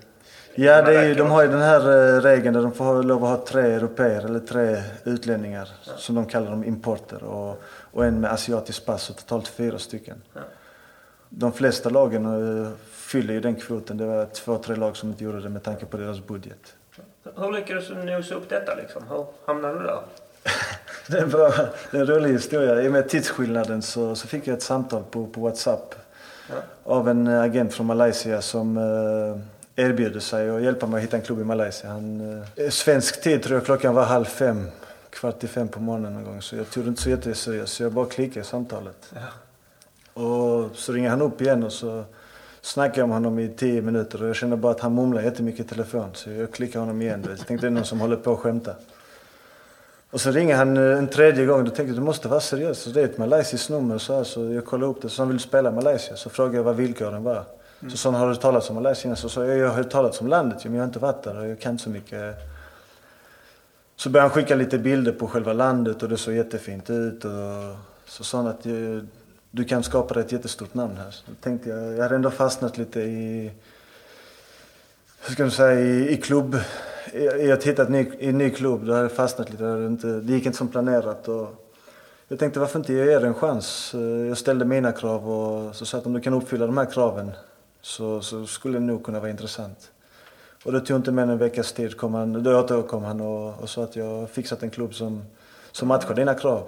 Ja, 0.56 0.82
det 0.82 0.96
är 0.96 1.08
ju, 1.08 1.16
de 1.16 1.32
har 1.32 1.42
ju 1.44 1.48
den 1.48 1.62
här 1.62 1.80
eh, 1.80 2.22
regeln 2.22 2.54
där 2.54 2.62
de 2.62 2.72
får 2.72 3.04
lov 3.04 3.24
att 3.24 3.30
ha 3.30 3.46
tre 3.46 3.62
europeer 3.62 4.26
eller 4.26 4.40
tre 4.40 4.84
utlänningar 5.04 5.70
ja. 5.86 5.92
som 5.98 6.16
de 6.16 6.26
kallar 6.26 6.52
dem 6.52 6.64
importer 6.64 7.24
och, 7.24 7.62
och 7.92 8.06
en 8.06 8.22
med 8.22 8.32
asiatiskt 8.32 8.86
pass, 8.86 9.04
så 9.04 9.14
totalt 9.14 9.48
fyra 9.48 9.80
stycken. 9.80 10.22
Ja. 10.34 10.42
De 11.30 11.54
flesta 11.54 11.90
lagen 11.90 12.26
uh, 12.26 12.70
fyller 12.92 13.34
ju 13.34 13.40
den 13.40 13.56
kvoten. 13.56 13.98
Det 13.98 14.06
var 14.06 14.26
två, 14.26 14.58
tre 14.58 14.76
lag 14.76 14.98
som 14.98 15.10
inte 15.10 15.24
gjorde 15.24 15.42
det 15.42 15.50
med 15.50 15.64
tanke 15.64 15.86
på 15.86 15.98
deras 15.98 16.28
budget. 16.28 16.76
Hur 17.38 17.52
lyckades 17.52 17.88
du 17.88 17.96
nosa 17.96 18.36
upp 18.36 18.50
detta 18.50 18.76
liksom? 18.76 19.04
Hur 19.10 19.26
hamnade 19.46 19.80
du 19.80 19.86
där? 19.86 20.02
det 21.08 21.18
är 21.18 21.24
en 21.24 21.30
bra, 21.30 21.54
det 21.92 21.98
är 21.98 22.02
en 22.02 22.08
rolig 22.08 22.30
historia. 22.30 22.82
I 22.82 22.88
och 22.88 22.92
med 22.92 23.10
tidsskillnaden 23.10 23.82
så, 23.82 24.16
så 24.16 24.28
fick 24.28 24.48
jag 24.48 24.58
ett 24.58 24.64
samtal 24.64 25.04
på, 25.12 25.28
på 25.28 25.42
WhatsApp 25.42 25.96
ja. 26.50 26.56
av 26.84 27.10
en 27.10 27.28
agent 27.28 27.74
från 27.74 27.86
Malaysia 27.86 28.42
som 28.42 28.78
uh, 28.78 29.38
erbjuder 29.76 30.20
sig 30.20 30.50
att 30.50 30.62
hjälpa 30.62 30.88
mig 30.88 30.98
att 30.98 31.04
hitta 31.04 31.18
en 31.18 31.24
klubb 31.24 31.40
i 31.40 31.44
Malaysia. 31.44 31.90
Han, 31.90 32.44
eh, 32.56 32.70
svensk 32.70 33.22
tid 33.22 33.44
tror 33.44 33.58
jag 33.58 33.66
klockan 33.66 33.96
var 33.96 34.04
halv 34.04 34.26
fem, 34.26 34.68
kvart 35.10 35.44
i 35.44 35.48
fem 35.48 35.68
på 35.68 35.80
morgonen 35.80 36.14
någon 36.14 36.24
gång. 36.24 36.42
Så 36.42 36.56
jag 36.56 36.70
tog 36.70 36.84
det 36.84 36.90
inte 36.90 37.02
så 37.02 37.10
jätteseriöst 37.10 37.74
så 37.74 37.84
jag 37.84 37.92
bara 37.92 38.06
klickade 38.06 38.40
i 38.40 38.44
samtalet. 38.44 39.14
Ja. 39.14 40.22
Och 40.22 40.76
så 40.76 40.94
ringer 40.94 41.10
han 41.10 41.22
upp 41.22 41.42
igen 41.42 41.64
och 41.64 41.74
så 41.74 42.04
snackade 42.66 43.00
jag 43.00 43.10
med 43.10 43.16
honom 43.16 43.40
i 43.40 43.50
tio 43.50 43.82
minuter 43.82 44.24
och 44.24 44.30
jag 44.30 44.36
kände 44.36 44.58
bara 44.58 44.72
att 44.72 44.80
han 44.80 44.96
mumlade 44.96 45.26
jättemycket 45.26 45.66
i 45.66 45.70
telefon. 45.70 46.10
Så 46.14 46.32
jag 46.32 46.52
klickade 46.52 46.80
honom 46.80 47.02
igen. 47.02 47.26
Jag 47.30 47.48
tänkte 47.48 47.66
det 47.66 47.70
är 47.70 47.72
någon 47.72 47.86
som 47.86 48.00
håller 48.00 48.16
på 48.16 48.34
att 48.34 48.40
skämta. 48.40 48.76
Och 50.12 50.22
så 50.22 50.32
ringer 50.32 50.56
han 50.56 50.78
eh, 50.78 50.98
en 50.98 51.08
tredje 51.08 51.46
gång. 51.46 51.64
Då 51.64 51.70
tänkte 51.70 51.84
jag 51.84 51.96
du 51.96 52.02
måste 52.02 52.28
vara 52.28 52.40
seriös. 52.40 52.80
Så 52.80 52.90
det 52.90 53.02
är 53.02 53.06
ett 53.06 53.18
malaysiskt 53.18 53.70
nummer. 53.70 53.98
Så, 53.98 54.16
här, 54.16 54.24
så 54.24 54.54
jag 54.54 54.66
kollade 54.66 54.92
upp 54.92 55.02
det. 55.02 55.10
Så 55.10 55.22
han 55.22 55.30
vill 55.30 55.40
spela 55.40 55.72
Malaysia. 55.72 56.16
Så 56.16 56.30
frågade 56.30 56.58
jag 56.58 56.64
vad 56.64 56.76
villkoren 56.76 57.24
var. 57.24 57.44
Mm. 57.80 57.92
Så 57.92 57.98
sa 57.98 58.12
han, 58.12 58.20
har 58.22 58.30
du 58.30 58.36
talat 58.36 58.70
om 58.70 58.76
Malaysia? 58.76 59.16
Så 59.16 59.30
sa 59.30 59.46
jag, 59.46 59.58
jag 59.58 59.70
har 59.70 59.84
talat 59.84 60.22
om 60.22 60.28
landet 60.28 60.66
men 60.66 60.74
jag 60.74 60.82
har 60.82 60.88
inte 60.88 61.00
varit 61.00 61.24
där 61.24 61.40
och 61.40 61.48
jag 61.48 61.60
kan 61.60 61.72
inte 61.72 61.84
så 61.84 61.90
mycket. 61.90 62.36
Så 63.96 64.10
började 64.10 64.30
han 64.30 64.36
skicka 64.36 64.56
lite 64.56 64.78
bilder 64.78 65.12
på 65.12 65.28
själva 65.28 65.54
landet 65.54 66.04
och 66.04 66.10
det 66.10 66.18
såg 66.18 66.34
jättefint 66.34 66.90
ut. 66.90 67.26
Och 67.26 67.32
så 68.06 68.24
sa 68.24 68.38
han 68.38 68.48
att 68.48 68.66
du 69.56 69.64
kan 69.64 69.84
skapa 69.84 70.14
dig 70.14 70.24
ett 70.24 70.32
jättestort 70.32 70.74
namn 70.74 70.98
här. 70.98 71.12
Så 71.12 71.24
tänkte 71.42 71.70
jag, 71.70 71.94
jag 71.94 72.04
hade 72.04 72.16
ändå 72.16 72.32
fastnat 72.32 72.78
lite 72.78 73.02
i, 73.02 73.52
hur 75.22 75.34
ska 75.34 75.44
man 75.44 75.52
säga, 75.52 75.80
i, 75.80 76.14
i 76.14 76.18
klubb, 76.18 76.58
i, 77.14 77.24
i 77.24 77.52
att 77.52 77.64
hitta 77.64 77.84
ny, 77.84 78.12
i 78.20 78.30
en 78.30 78.38
ny 78.38 78.50
klubb. 78.50 78.86
Då 78.86 78.92
hade 78.92 79.04
jag 79.04 79.12
fastnat 79.12 79.50
lite. 79.50 79.64
Det, 79.64 79.88
inte, 79.88 80.08
det 80.08 80.34
gick 80.34 80.46
inte 80.46 80.58
som 80.58 80.68
planerat. 80.68 81.28
Och 81.28 81.68
jag 82.28 82.40
tänkte 82.40 82.60
varför 82.60 82.80
inte 82.80 82.94
ge 82.94 83.12
er 83.12 83.26
en 83.26 83.34
chans? 83.34 83.94
Eh, 83.94 84.02
jag 84.02 84.38
ställde 84.38 84.66
mina 84.66 84.92
krav 84.92 85.30
och 85.30 85.76
så 85.76 85.86
sa 85.86 85.98
att 85.98 86.06
om 86.06 86.14
du 86.14 86.22
kan 86.22 86.34
uppfylla 86.34 86.66
de 86.66 86.78
här 86.78 86.86
kraven 86.86 87.32
så, 87.82 88.22
så 88.22 88.46
skulle 88.46 88.80
det 88.80 88.86
nog 88.86 89.04
kunna 89.04 89.20
vara 89.20 89.30
intressant. 89.30 89.92
Och 90.64 90.72
det 90.72 90.80
tog 90.80 90.98
inte 90.98 91.12
mer 91.12 91.24
än 91.24 91.30
en 91.30 91.38
veckas 91.38 91.74
tid. 91.74 91.98
Kom 91.98 92.14
han, 92.14 92.44
då 92.44 92.60
återkom 92.60 93.04
han 93.04 93.22
och, 93.22 93.62
och 93.62 93.70
sa 93.70 93.84
att 93.84 93.96
jag 93.96 94.30
fixat 94.30 94.64
en 94.64 94.70
klubb 94.70 94.96
som, 94.96 95.24
som 95.72 95.88
matchar 95.88 96.14
dina 96.14 96.34
krav. 96.34 96.68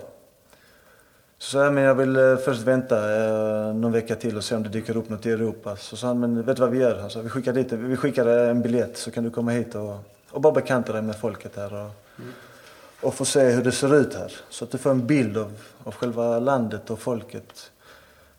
Så 1.39 1.51
sa 1.51 1.63
jag, 1.63 1.73
men 1.73 1.83
jag 1.83 1.95
vill 1.95 2.15
eh, 2.15 2.37
först 2.37 2.61
vänta 2.61 3.15
eh, 3.15 3.73
någon 3.73 3.91
vecka 3.91 4.15
till 4.15 4.37
och 4.37 4.43
se 4.43 4.55
om 4.55 4.63
det 4.63 4.69
dyker 4.69 4.97
upp 4.97 5.09
något 5.09 5.25
i 5.25 5.31
Europa. 5.31 5.75
Så 5.75 5.97
sa 5.97 6.07
han, 6.07 6.19
men 6.19 6.43
vet 6.43 6.55
du 6.55 6.61
vad 6.61 6.71
vi 6.71 6.77
gör? 6.77 6.99
Han 6.99 7.09
sa, 7.09 7.21
vi 7.21 7.29
skickar, 7.29 7.53
dit, 7.53 7.71
vi 7.71 7.95
skickar 7.95 8.27
eh, 8.27 8.49
en 8.49 8.61
biljett 8.61 8.97
så 8.97 9.11
kan 9.11 9.23
du 9.23 9.29
komma 9.29 9.51
hit 9.51 9.75
och, 9.75 9.95
och 10.29 10.41
bara 10.41 10.53
bekanta 10.53 10.93
dig 10.93 11.01
med 11.01 11.15
folket 11.15 11.55
här. 11.55 11.73
Och, 11.73 11.79
mm. 12.19 12.31
och 13.01 13.13
få 13.13 13.25
se 13.25 13.49
hur 13.49 13.63
det 13.63 13.71
ser 13.71 13.95
ut 13.95 14.15
här. 14.15 14.31
Så 14.49 14.63
att 14.63 14.71
du 14.71 14.77
får 14.77 14.89
en 14.89 15.07
bild 15.07 15.37
av, 15.37 15.53
av 15.83 15.93
själva 15.93 16.39
landet 16.39 16.89
och 16.89 16.99
folket. 16.99 17.71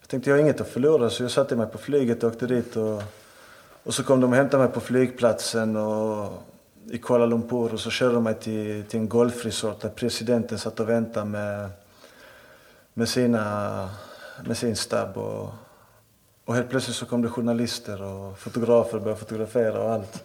Jag 0.01 0.09
tänkte, 0.09 0.31
jag 0.31 0.37
har 0.37 0.43
inget 0.43 0.61
att 0.61 0.69
förlora 0.69 1.11
så 1.11 1.23
jag 1.23 1.31
satte 1.31 1.57
mig 1.57 1.67
på 1.67 1.79
flyget 1.79 2.25
och 2.25 2.31
åkte 2.33 2.47
dit. 2.47 2.77
Och, 2.77 3.03
och 3.83 3.95
så 3.95 4.05
kom 4.05 4.21
de 4.21 4.31
och 4.31 4.37
hämtade 4.37 4.63
mig 4.63 4.73
på 4.73 4.81
flygplatsen 4.81 5.77
och, 5.77 6.33
i 6.91 6.99
Kuala 6.99 7.27
Lumpur 7.27 7.75
och 7.75 7.81
så 7.81 7.91
körde 7.91 8.15
de 8.15 8.25
mig 8.25 8.35
till, 8.35 8.85
till 8.89 9.01
en 9.01 9.09
golfresort 9.09 9.81
där 9.81 9.89
presidenten 9.89 10.59
satt 10.59 10.81
och 10.81 10.89
väntade 10.89 11.27
med 11.27 11.71
med, 12.99 13.09
sina, 13.09 13.89
med 14.45 14.57
sin 14.57 14.77
stab. 14.77 15.17
Och, 15.17 15.51
och 16.45 16.55
helt 16.55 16.71
plötsligt 16.71 16.97
så 16.97 17.07
kom 17.07 17.23
det 17.23 17.29
journalister 17.29 18.03
och 18.03 18.39
fotografer 18.39 18.97
och 18.97 19.03
började 19.03 19.21
fotografera 19.21 19.81
och 19.81 19.91
allt. 19.91 20.25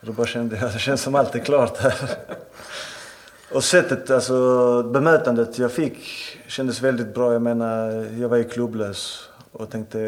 Och 0.00 0.06
då 0.06 0.12
bara 0.12 0.26
kände 0.26 0.56
jag, 0.56 0.72
det 0.72 0.78
känns 0.78 1.02
som 1.02 1.14
allt 1.14 1.34
är 1.34 1.38
klart 1.38 1.76
här. 1.76 1.94
Och 3.52 3.64
sättet, 3.64 4.10
alltså 4.10 4.82
bemötandet 4.82 5.58
jag 5.58 5.72
fick 5.72 5.98
kändes 6.46 6.80
väldigt 6.82 7.14
bra. 7.14 7.32
Jag 7.32 7.42
menar, 7.42 7.90
jag 8.18 8.28
var 8.28 8.36
ju 8.36 8.44
klubblös 8.44 9.28
och 9.52 9.70
tänkte 9.70 9.98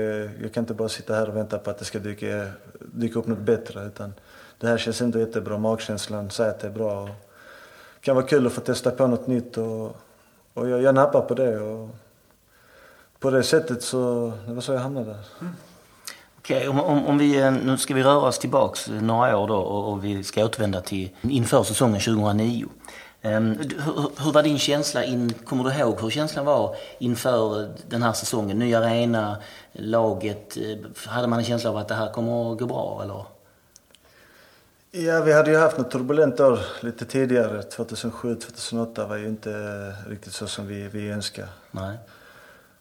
jag 0.42 0.52
kan 0.52 0.62
inte 0.62 0.74
bara 0.74 0.88
sitta 0.88 1.14
här 1.14 1.28
och 1.28 1.36
vänta 1.36 1.58
på 1.58 1.70
att 1.70 1.78
det 1.78 1.84
ska 1.84 1.98
dyka, 1.98 2.46
dyka 2.80 3.18
upp 3.18 3.26
något 3.26 3.38
bättre. 3.38 3.86
Utan 3.86 4.14
det 4.58 4.66
här 4.66 4.78
känns 4.78 5.02
inte 5.02 5.18
jättebra. 5.18 5.58
Magkänslan 5.58 6.30
säger 6.30 6.50
att 6.50 6.60
det 6.60 6.66
är 6.66 6.72
bra. 6.72 7.02
Och 7.02 7.08
det 7.08 8.00
kan 8.00 8.16
vara 8.16 8.26
kul 8.26 8.46
att 8.46 8.52
få 8.52 8.60
testa 8.60 8.90
på 8.90 9.06
något 9.06 9.26
nytt. 9.26 9.58
Och, 9.58 9.96
och 10.56 10.68
jag, 10.68 10.82
jag 10.82 10.94
nappar 10.94 11.20
på 11.20 11.34
det. 11.34 11.60
Och 11.60 11.88
på 13.18 13.30
det 13.30 13.42
sättet 13.42 13.82
så, 13.82 14.32
det 14.46 14.54
var 14.54 14.60
så 14.60 14.72
jag 14.72 14.80
hamnade 14.80 15.06
där. 15.06 15.24
Mm. 15.40 15.52
Okej, 16.38 16.56
okay, 16.56 16.68
om, 16.68 16.80
om, 16.80 17.06
om, 17.06 17.18
vi, 17.18 17.40
eh, 17.40 17.52
nu 17.52 17.76
ska 17.76 17.94
vi 17.94 18.02
röra 18.02 18.28
oss 18.28 18.38
tillbaks 18.38 18.88
några 18.88 19.38
år 19.38 19.48
då 19.48 19.56
och, 19.56 19.92
och 19.92 20.04
vi 20.04 20.24
ska 20.24 20.44
återvända 20.44 20.80
till 20.80 21.10
inför 21.22 21.62
säsongen 21.62 22.00
2009. 22.00 22.66
Um, 23.22 23.58
hur, 23.58 24.24
hur, 24.24 24.32
var 24.32 24.42
din 24.42 24.58
känsla, 24.58 25.04
in, 25.04 25.32
kommer 25.44 25.64
du 25.64 25.74
ihåg 25.74 26.00
hur 26.00 26.10
känslan 26.10 26.44
var 26.44 26.76
inför 26.98 27.70
den 27.88 28.02
här 28.02 28.12
säsongen? 28.12 28.58
Ny 28.58 28.74
arena, 28.74 29.36
laget, 29.72 30.56
eh, 30.56 31.10
hade 31.10 31.28
man 31.28 31.38
en 31.38 31.44
känsla 31.44 31.70
av 31.70 31.76
att 31.76 31.88
det 31.88 31.94
här 31.94 32.12
kommer 32.12 32.52
att 32.52 32.58
gå 32.58 32.66
bra 32.66 33.00
eller? 33.02 33.24
Ja, 34.98 35.22
vi 35.22 35.32
hade 35.32 35.50
ju 35.50 35.56
haft 35.56 35.78
något 35.78 35.90
turbulent 35.90 36.40
år 36.40 36.58
lite 36.80 37.04
tidigare. 37.04 37.62
2007, 37.62 38.34
2008 38.34 39.06
var 39.06 39.16
ju 39.16 39.28
inte 39.28 39.50
riktigt 40.08 40.32
så 40.32 40.46
som 40.46 40.66
vi, 40.66 40.88
vi 40.88 41.10
önskade. 41.10 41.48
Nej. 41.70 41.98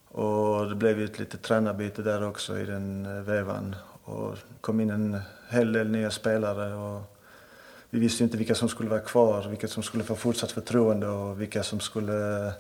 Och 0.08 0.70
det 0.70 0.76
blev 0.76 1.00
ju 1.00 1.06
ett 1.06 1.20
litet 1.20 1.42
tränarbyte 1.42 2.02
där 2.02 2.28
också 2.28 2.60
i 2.60 2.66
den 2.66 3.06
eh, 3.06 3.22
vevan. 3.22 3.76
Och 4.04 4.38
kom 4.62 4.80
in 4.80 4.90
en 4.90 5.22
hel 5.50 5.74
del 5.74 5.90
nya 5.90 6.12
spelare. 6.12 6.74
Och 6.74 7.02
vi 7.90 8.00
visste 8.00 8.24
ju 8.24 8.26
inte 8.26 8.38
vilka 8.38 8.56
som 8.56 8.70
skulle 8.70 8.90
vara 8.90 9.00
kvar, 9.00 9.48
vilka 9.50 9.68
som 9.68 9.84
skulle 9.84 10.04
få 10.04 10.16
fortsatt 10.16 10.52
förtroende 10.52 11.08
och 11.08 11.42
vilka 11.42 11.64
som 11.64 11.80
skulle... 11.80 12.52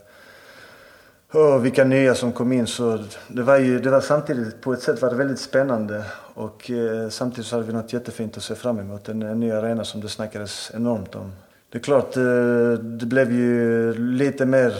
Oh, 1.35 1.59
vilka 1.59 1.83
nya 1.83 2.15
som 2.15 2.33
kom 2.33 2.51
in. 2.51 2.67
Så 2.67 3.03
det 3.27 3.43
var 3.43 3.57
ju, 3.57 3.79
det 3.79 3.89
var 3.89 4.01
samtidigt, 4.01 4.61
på 4.61 4.73
ett 4.73 4.81
sätt 4.81 5.01
var 5.01 5.09
det 5.09 5.15
väldigt 5.15 5.39
spännande. 5.39 6.03
Och 6.33 6.71
eh, 6.71 7.09
samtidigt 7.09 7.45
så 7.45 7.55
hade 7.55 7.67
vi 7.67 7.73
något 7.73 7.93
jättefint 7.93 8.37
att 8.37 8.43
se 8.43 8.55
fram 8.55 8.79
emot. 8.79 9.09
En, 9.09 9.21
en 9.21 9.39
ny 9.39 9.51
arena 9.51 9.83
som 9.83 10.01
det 10.01 10.09
snackades 10.09 10.71
enormt 10.73 11.15
om. 11.15 11.31
Det 11.69 11.77
är 11.77 11.81
klart, 11.81 12.17
eh, 12.17 12.71
det 12.73 13.05
blev 13.05 13.31
ju 13.31 13.93
lite 13.93 14.45
mer 14.45 14.73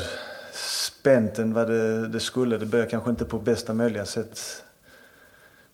spänt 0.54 1.40
än 1.40 1.54
vad 1.54 1.68
det, 1.68 2.08
det 2.08 2.20
skulle. 2.20 2.58
Det 2.58 2.66
började 2.66 2.92
kanske 2.92 3.10
inte 3.10 3.26
på 3.26 3.40
bästa 3.40 3.74
möjliga 3.74 4.06
sätt. 4.06 4.64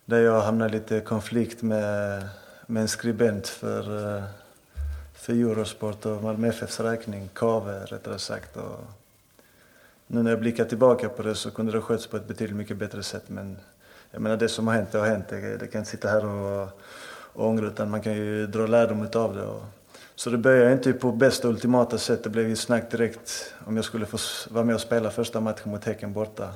Där 0.04 0.20
jag 0.20 0.40
hamnade 0.40 0.72
lite 0.72 0.96
i 0.96 1.00
konflikt 1.00 1.62
med, 1.62 2.22
med 2.66 2.80
en 2.80 2.88
skribent 2.88 3.48
för, 3.48 4.16
eh, 4.16 4.22
för 5.14 5.32
Eurosport 5.32 6.06
och 6.06 6.22
Malmö 6.22 6.48
FFs 6.48 6.80
räkning, 6.80 7.28
Kave 7.34 7.84
rättare 7.84 8.18
sagt. 8.18 8.56
Och 8.56 9.01
nu 10.12 10.22
när 10.22 10.30
jag 10.30 10.40
blickar 10.40 10.64
tillbaka 10.64 11.08
på 11.08 11.22
det 11.22 11.34
så 11.34 11.50
kunde 11.50 11.72
det 11.72 11.80
skötts 11.80 12.06
på 12.06 12.16
ett 12.16 12.28
betydligt 12.28 12.56
mycket 12.56 12.76
bättre 12.76 13.02
sätt. 13.02 13.22
Men 13.26 13.56
jag 14.10 14.22
menar 14.22 14.36
det 14.36 14.48
som 14.48 14.66
har 14.66 14.74
hänt, 14.74 14.92
det 14.92 14.98
har 14.98 15.06
hänt. 15.06 15.28
Det, 15.28 15.56
det 15.56 15.66
kan 15.66 15.78
inte 15.78 15.90
sitta 15.90 16.08
här 16.08 16.24
och, 16.24 16.68
och 17.32 17.46
ångra 17.46 17.66
utan 17.66 17.90
man 17.90 18.02
kan 18.02 18.12
ju 18.12 18.46
dra 18.46 18.66
lärdom 18.66 19.08
av 19.14 19.34
det. 19.36 19.42
Och, 19.42 19.62
så 20.14 20.30
det 20.30 20.38
började 20.38 20.72
inte 20.72 20.92
på 20.92 21.12
bästa 21.12 21.48
ultimata 21.48 21.98
sätt. 21.98 22.24
Det 22.24 22.30
blev 22.30 22.48
ju 22.48 22.56
snack 22.56 22.90
direkt 22.90 23.54
om 23.66 23.76
jag 23.76 23.84
skulle 23.84 24.06
få 24.06 24.18
vara 24.50 24.64
med 24.64 24.74
och 24.74 24.80
spela 24.80 25.10
första 25.10 25.40
matchen 25.40 25.70
mot 25.70 25.84
Häcken 25.84 26.12
borta. 26.12 26.48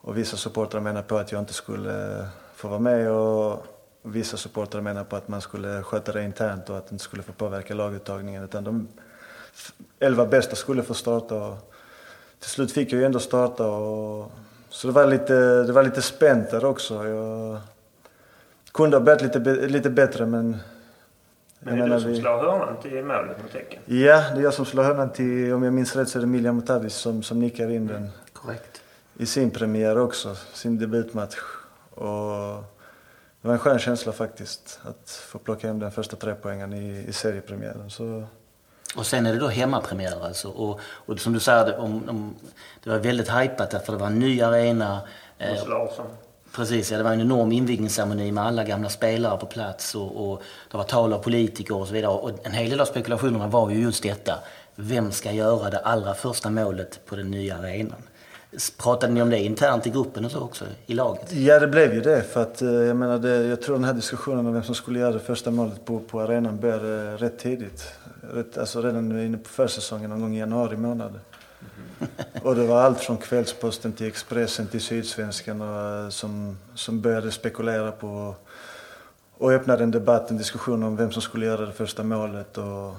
Och 0.00 0.16
vissa 0.16 0.36
supportrar 0.36 0.80
menar 0.80 1.02
på 1.02 1.18
att 1.18 1.32
jag 1.32 1.38
inte 1.42 1.52
skulle 1.52 2.18
eh, 2.18 2.26
få 2.54 2.68
vara 2.68 2.80
med 2.80 3.10
och 3.10 3.66
vissa 4.02 4.36
supportrar 4.36 4.80
menar 4.80 5.04
på 5.04 5.16
att 5.16 5.28
man 5.28 5.40
skulle 5.40 5.82
sköta 5.82 6.12
det 6.12 6.24
internt 6.24 6.70
och 6.70 6.76
att 6.76 6.86
det 6.86 6.92
inte 6.92 7.04
skulle 7.04 7.22
få 7.22 7.32
påverka 7.32 7.74
laguttagningen. 7.74 8.44
Utan 8.44 8.64
de 8.64 8.88
elva 9.98 10.26
bästa 10.26 10.56
skulle 10.56 10.82
få 10.82 10.94
starta. 10.94 11.34
Och 11.34 11.69
till 12.40 12.50
slut 12.50 12.72
fick 12.72 12.92
jag 12.92 12.98
ju 12.98 13.06
ändå 13.06 13.18
starta. 13.18 13.66
Och, 13.66 14.32
så 14.68 14.86
det 14.86 14.92
var 14.92 15.06
lite, 15.06 15.62
det 15.62 15.72
var 15.72 15.82
lite 15.82 16.02
spänt 16.02 16.50
där 16.50 16.64
också. 16.64 17.06
Jag 17.06 17.60
kunde 18.72 18.96
ha 18.96 19.04
börjat 19.04 19.22
lite, 19.22 19.38
lite 19.68 19.90
bättre 19.90 20.26
men 20.26 20.56
men 21.62 21.78
det 21.78 21.84
är 21.84 21.88
du 21.88 22.00
som 22.00 22.10
vi... 22.10 22.20
slår 22.20 22.38
hörnan 22.38 22.76
till 22.82 23.04
målet 23.04 23.42
mot 23.42 23.52
Häcken? 23.52 23.82
Ja, 23.86 24.24
det 24.34 24.40
är 24.40 24.42
jag 24.42 24.54
som 24.54 24.64
slår 24.64 24.82
hörnan 24.82 25.12
till, 25.12 25.52
om 25.52 25.62
jag 25.62 25.72
minns 25.72 25.96
rätt 25.96 26.08
så 26.08 26.18
är 26.18 26.20
det 26.20 26.26
Miljan 26.26 26.56
Mutadis 26.56 26.94
som, 26.94 27.22
som 27.22 27.40
nickar 27.40 27.70
in 27.70 27.86
den. 27.86 28.08
Korrekt. 28.32 28.82
I 29.18 29.26
sin 29.26 29.50
premiär 29.50 29.98
också, 29.98 30.34
sin 30.34 30.78
debutmatch. 30.78 31.36
Och 31.90 32.64
det 33.40 33.48
var 33.48 33.52
en 33.52 33.58
skön 33.58 33.78
känsla 33.78 34.12
faktiskt 34.12 34.80
att 34.82 35.10
få 35.10 35.38
plocka 35.38 35.66
hem 35.66 35.78
den 35.78 35.90
första 35.90 36.16
trepoängen 36.16 36.72
i, 36.72 37.04
i 37.08 37.12
seriepremiären. 37.12 37.90
Så... 37.90 38.24
Och 38.96 39.06
sen 39.06 39.26
är 39.26 39.32
det 39.32 39.38
då 39.38 39.48
hemmapremiär 39.48 40.24
alltså. 40.24 40.48
Och, 40.48 40.80
och 40.82 41.20
som 41.20 41.32
du 41.32 41.40
säger, 41.40 41.78
om, 41.78 42.08
om, 42.08 42.34
det 42.84 42.90
var 42.90 42.98
väldigt 42.98 43.28
hajpat 43.28 43.86
för 43.86 43.92
det 43.92 43.98
var 43.98 44.06
en 44.06 44.18
ny 44.18 44.42
arena. 44.42 45.00
Eh, 45.38 45.68
Larsson. 45.68 46.06
Precis, 46.52 46.90
ja, 46.90 46.98
det 46.98 47.04
var 47.04 47.12
en 47.12 47.20
enorm 47.20 47.52
invigningsceremoni 47.52 48.32
med 48.32 48.44
alla 48.44 48.64
gamla 48.64 48.88
spelare 48.88 49.38
på 49.38 49.46
plats 49.46 49.94
och, 49.94 50.30
och 50.30 50.42
det 50.70 50.76
var 50.76 50.84
tal 50.84 51.12
av 51.12 51.18
politiker 51.18 51.76
och 51.76 51.86
så 51.86 51.92
vidare. 51.92 52.12
Och 52.12 52.46
en 52.46 52.52
hel 52.52 52.70
del 52.70 52.80
av 52.80 52.84
spekulationerna 52.84 53.46
var 53.46 53.70
ju 53.70 53.82
just 53.82 54.02
detta. 54.02 54.38
Vem 54.74 55.12
ska 55.12 55.32
göra 55.32 55.70
det 55.70 55.78
allra 55.78 56.14
första 56.14 56.50
målet 56.50 57.00
på 57.06 57.16
den 57.16 57.30
nya 57.30 57.56
arenan? 57.56 58.02
Pratade 58.76 59.12
ni 59.12 59.22
om 59.22 59.30
det 59.30 59.38
internt 59.38 59.86
i 59.86 59.90
gruppen 59.90 60.24
och 60.24 60.30
så 60.30 60.40
också, 60.40 60.64
i 60.86 60.94
laget? 60.94 61.32
Ja, 61.32 61.58
det 61.58 61.66
blev 61.66 61.94
ju 61.94 62.00
det. 62.00 62.22
För 62.22 62.42
att, 62.42 62.62
eh, 62.62 62.68
jag, 62.68 62.96
menar, 62.96 63.18
det, 63.18 63.46
jag 63.46 63.62
tror 63.62 63.74
den 63.74 63.84
här 63.84 63.94
diskussionen 63.94 64.46
om 64.46 64.52
vem 64.52 64.62
som 64.62 64.74
skulle 64.74 64.98
göra 64.98 65.12
det 65.12 65.18
första 65.18 65.50
målet 65.50 65.84
på, 65.84 66.00
på 66.00 66.20
arenan 66.20 66.60
började 66.60 67.16
rätt 67.16 67.38
tidigt. 67.38 67.92
Rätt, 68.32 68.58
alltså 68.58 68.82
redan 68.82 69.20
inne 69.20 69.38
på 69.38 69.48
försäsongen, 69.48 70.10
någon 70.10 70.20
gång 70.20 70.36
i 70.36 70.38
januari 70.38 70.76
månad. 70.76 71.20
Och 72.42 72.54
det 72.54 72.66
var 72.66 72.82
allt 72.82 73.00
från 73.00 73.16
Kvällsposten 73.16 73.92
till 73.92 74.06
Expressen 74.06 74.66
till 74.66 74.80
Sydsvenskan 74.80 75.60
och, 75.60 76.04
eh, 76.04 76.08
som, 76.08 76.56
som 76.74 77.00
började 77.00 77.30
spekulera 77.30 77.92
på 77.92 78.34
och 79.40 79.52
öppnade 79.52 79.82
en 79.82 79.90
debatt, 79.90 80.30
en 80.30 80.36
diskussion 80.36 80.82
om 80.82 80.96
vem 80.96 81.12
som 81.12 81.22
skulle 81.22 81.46
göra 81.46 81.66
det 81.66 81.72
första 81.72 82.02
målet. 82.02 82.58
Och, 82.58 82.94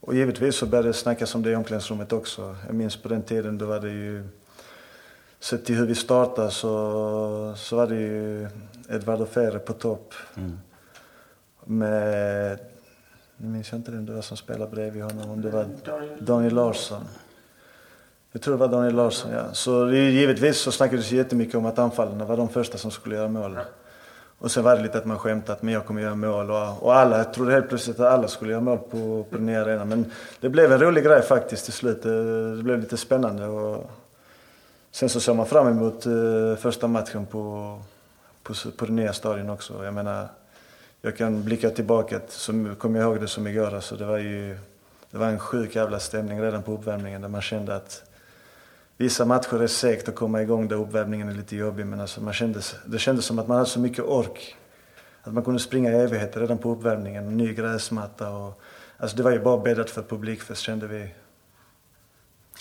och 0.00 0.14
givetvis 0.14 0.56
så 0.56 0.66
började 0.66 0.88
det 0.88 0.92
snackas 0.92 1.34
om 1.34 1.42
det 1.42 1.50
i 1.50 1.56
omklädningsrummet 1.56 2.12
också. 2.12 2.56
Jag 2.66 2.74
minns 2.74 2.96
på 2.96 3.08
den 3.08 3.22
tiden 3.22 3.58
då 3.58 3.66
var 3.66 3.80
det 3.80 3.90
ju, 3.90 4.28
sett 5.44 5.64
till 5.64 5.74
hur 5.74 5.86
vi 5.86 5.94
startade 5.94 6.50
så, 6.50 7.54
så 7.56 7.76
var 7.76 7.86
det 7.86 7.94
ju 7.94 8.48
Edvardo 8.88 9.26
Ferre 9.26 9.58
på 9.58 9.72
topp. 9.72 10.14
Mm. 10.36 10.58
Med, 11.64 12.58
nu 13.36 13.48
minns 13.48 13.72
jag 13.72 13.78
inte 13.78 13.90
vem 13.90 14.06
det 14.06 14.12
var 14.12 14.22
som 14.22 14.36
spelade 14.36 14.70
bredvid 14.70 15.02
honom, 15.02 15.30
om 15.30 15.42
det 15.42 15.50
var 15.50 15.66
Daniel 16.20 16.54
Larsson. 16.54 17.04
Jag 18.32 18.42
tror 18.42 18.54
det 18.54 18.60
var 18.60 18.68
Daniel 18.68 18.94
Larsson, 18.94 19.32
ja. 19.32 19.44
Så 19.52 19.90
givetvis 19.90 20.58
så 20.58 20.72
snackades 20.72 21.10
det 21.10 21.16
jättemycket 21.16 21.54
om 21.54 21.66
att 21.66 21.78
anfallarna 21.78 22.24
var 22.24 22.36
de 22.36 22.48
första 22.48 22.78
som 22.78 22.90
skulle 22.90 23.16
göra 23.16 23.28
mål. 23.28 23.58
Och 24.38 24.50
sen 24.50 24.64
var 24.64 24.76
det 24.76 24.82
lite 24.82 24.98
att 24.98 25.06
man 25.06 25.18
skämtade 25.18 25.52
att 25.52 25.62
men 25.62 25.74
jag 25.74 25.86
kommer 25.86 26.02
göra 26.02 26.14
mål 26.14 26.50
och, 26.50 26.82
och 26.82 26.94
alla, 26.94 27.18
jag 27.18 27.34
trodde 27.34 27.52
helt 27.52 27.68
plötsligt 27.68 28.00
att 28.00 28.12
alla 28.12 28.28
skulle 28.28 28.50
göra 28.50 28.62
mål 28.62 28.78
på, 28.78 29.26
på 29.30 29.36
den 29.36 29.46
nya 29.46 29.62
arenan. 29.62 29.88
Men 29.88 30.10
det 30.40 30.48
blev 30.48 30.72
en 30.72 30.78
rolig 30.78 31.04
grej 31.04 31.22
faktiskt 31.22 31.64
till 31.64 31.72
slut. 31.72 32.02
Det, 32.02 32.56
det 32.56 32.62
blev 32.62 32.80
lite 32.80 32.96
spännande 32.96 33.46
och 33.46 33.90
sen 34.94 35.08
så 35.08 35.20
såg 35.20 35.36
man 35.36 35.46
fram 35.46 35.68
emot 35.68 36.06
eh, 36.06 36.56
första 36.58 36.88
matchen 36.88 37.26
på, 37.26 37.78
på, 38.42 38.54
på 38.76 38.86
den 38.86 38.96
nya 38.96 39.12
stadion 39.12 39.50
också. 39.50 39.84
Jag 39.84 39.94
menar, 39.94 40.28
jag 41.02 41.16
kan 41.16 41.44
blicka 41.44 41.70
tillbaka, 41.70 42.20
som 42.28 42.76
kommer 42.76 43.00
jag 43.00 43.10
ihåg 43.10 43.20
det 43.20 43.28
som 43.28 43.46
igår. 43.46 43.74
Alltså 43.74 43.96
det 43.96 44.04
var 44.04 44.18
ju 44.18 44.58
det 45.10 45.18
var 45.18 45.26
en 45.26 45.38
sjuk 45.38 45.76
jävla 45.76 46.00
stämning 46.00 46.42
redan 46.42 46.62
på 46.62 46.72
uppvärmningen 46.72 47.20
där 47.20 47.28
man 47.28 47.42
kände 47.42 47.76
att 47.76 48.02
vissa 48.96 49.24
matcher 49.24 49.62
är 49.62 49.66
segt 49.66 50.08
att 50.08 50.14
komma 50.14 50.42
igång 50.42 50.68
där 50.68 50.76
uppvärmningen 50.76 51.28
är 51.28 51.34
lite 51.34 51.56
jobbig 51.56 51.86
men 51.86 52.00
alltså 52.00 52.20
man 52.20 52.32
kändes, 52.32 52.76
det 52.86 52.98
kändes 52.98 53.24
som 53.24 53.38
att 53.38 53.48
man 53.48 53.56
hade 53.56 53.70
så 53.70 53.80
mycket 53.80 54.04
ork. 54.04 54.56
Att 55.22 55.32
man 55.32 55.44
kunde 55.44 55.60
springa 55.60 55.90
i 55.90 55.94
evigheter 55.94 56.40
redan 56.40 56.58
på 56.58 56.70
uppvärmningen, 56.70 57.36
ny 57.36 57.54
gräsmatta 57.54 58.30
och 58.30 58.60
alltså 58.96 59.16
det 59.16 59.22
var 59.22 59.30
ju 59.30 59.40
bara 59.40 59.58
bäddat 59.58 59.90
för 59.90 60.02
publikfest 60.02 60.62
kände 60.62 60.86
vi. 60.86 61.14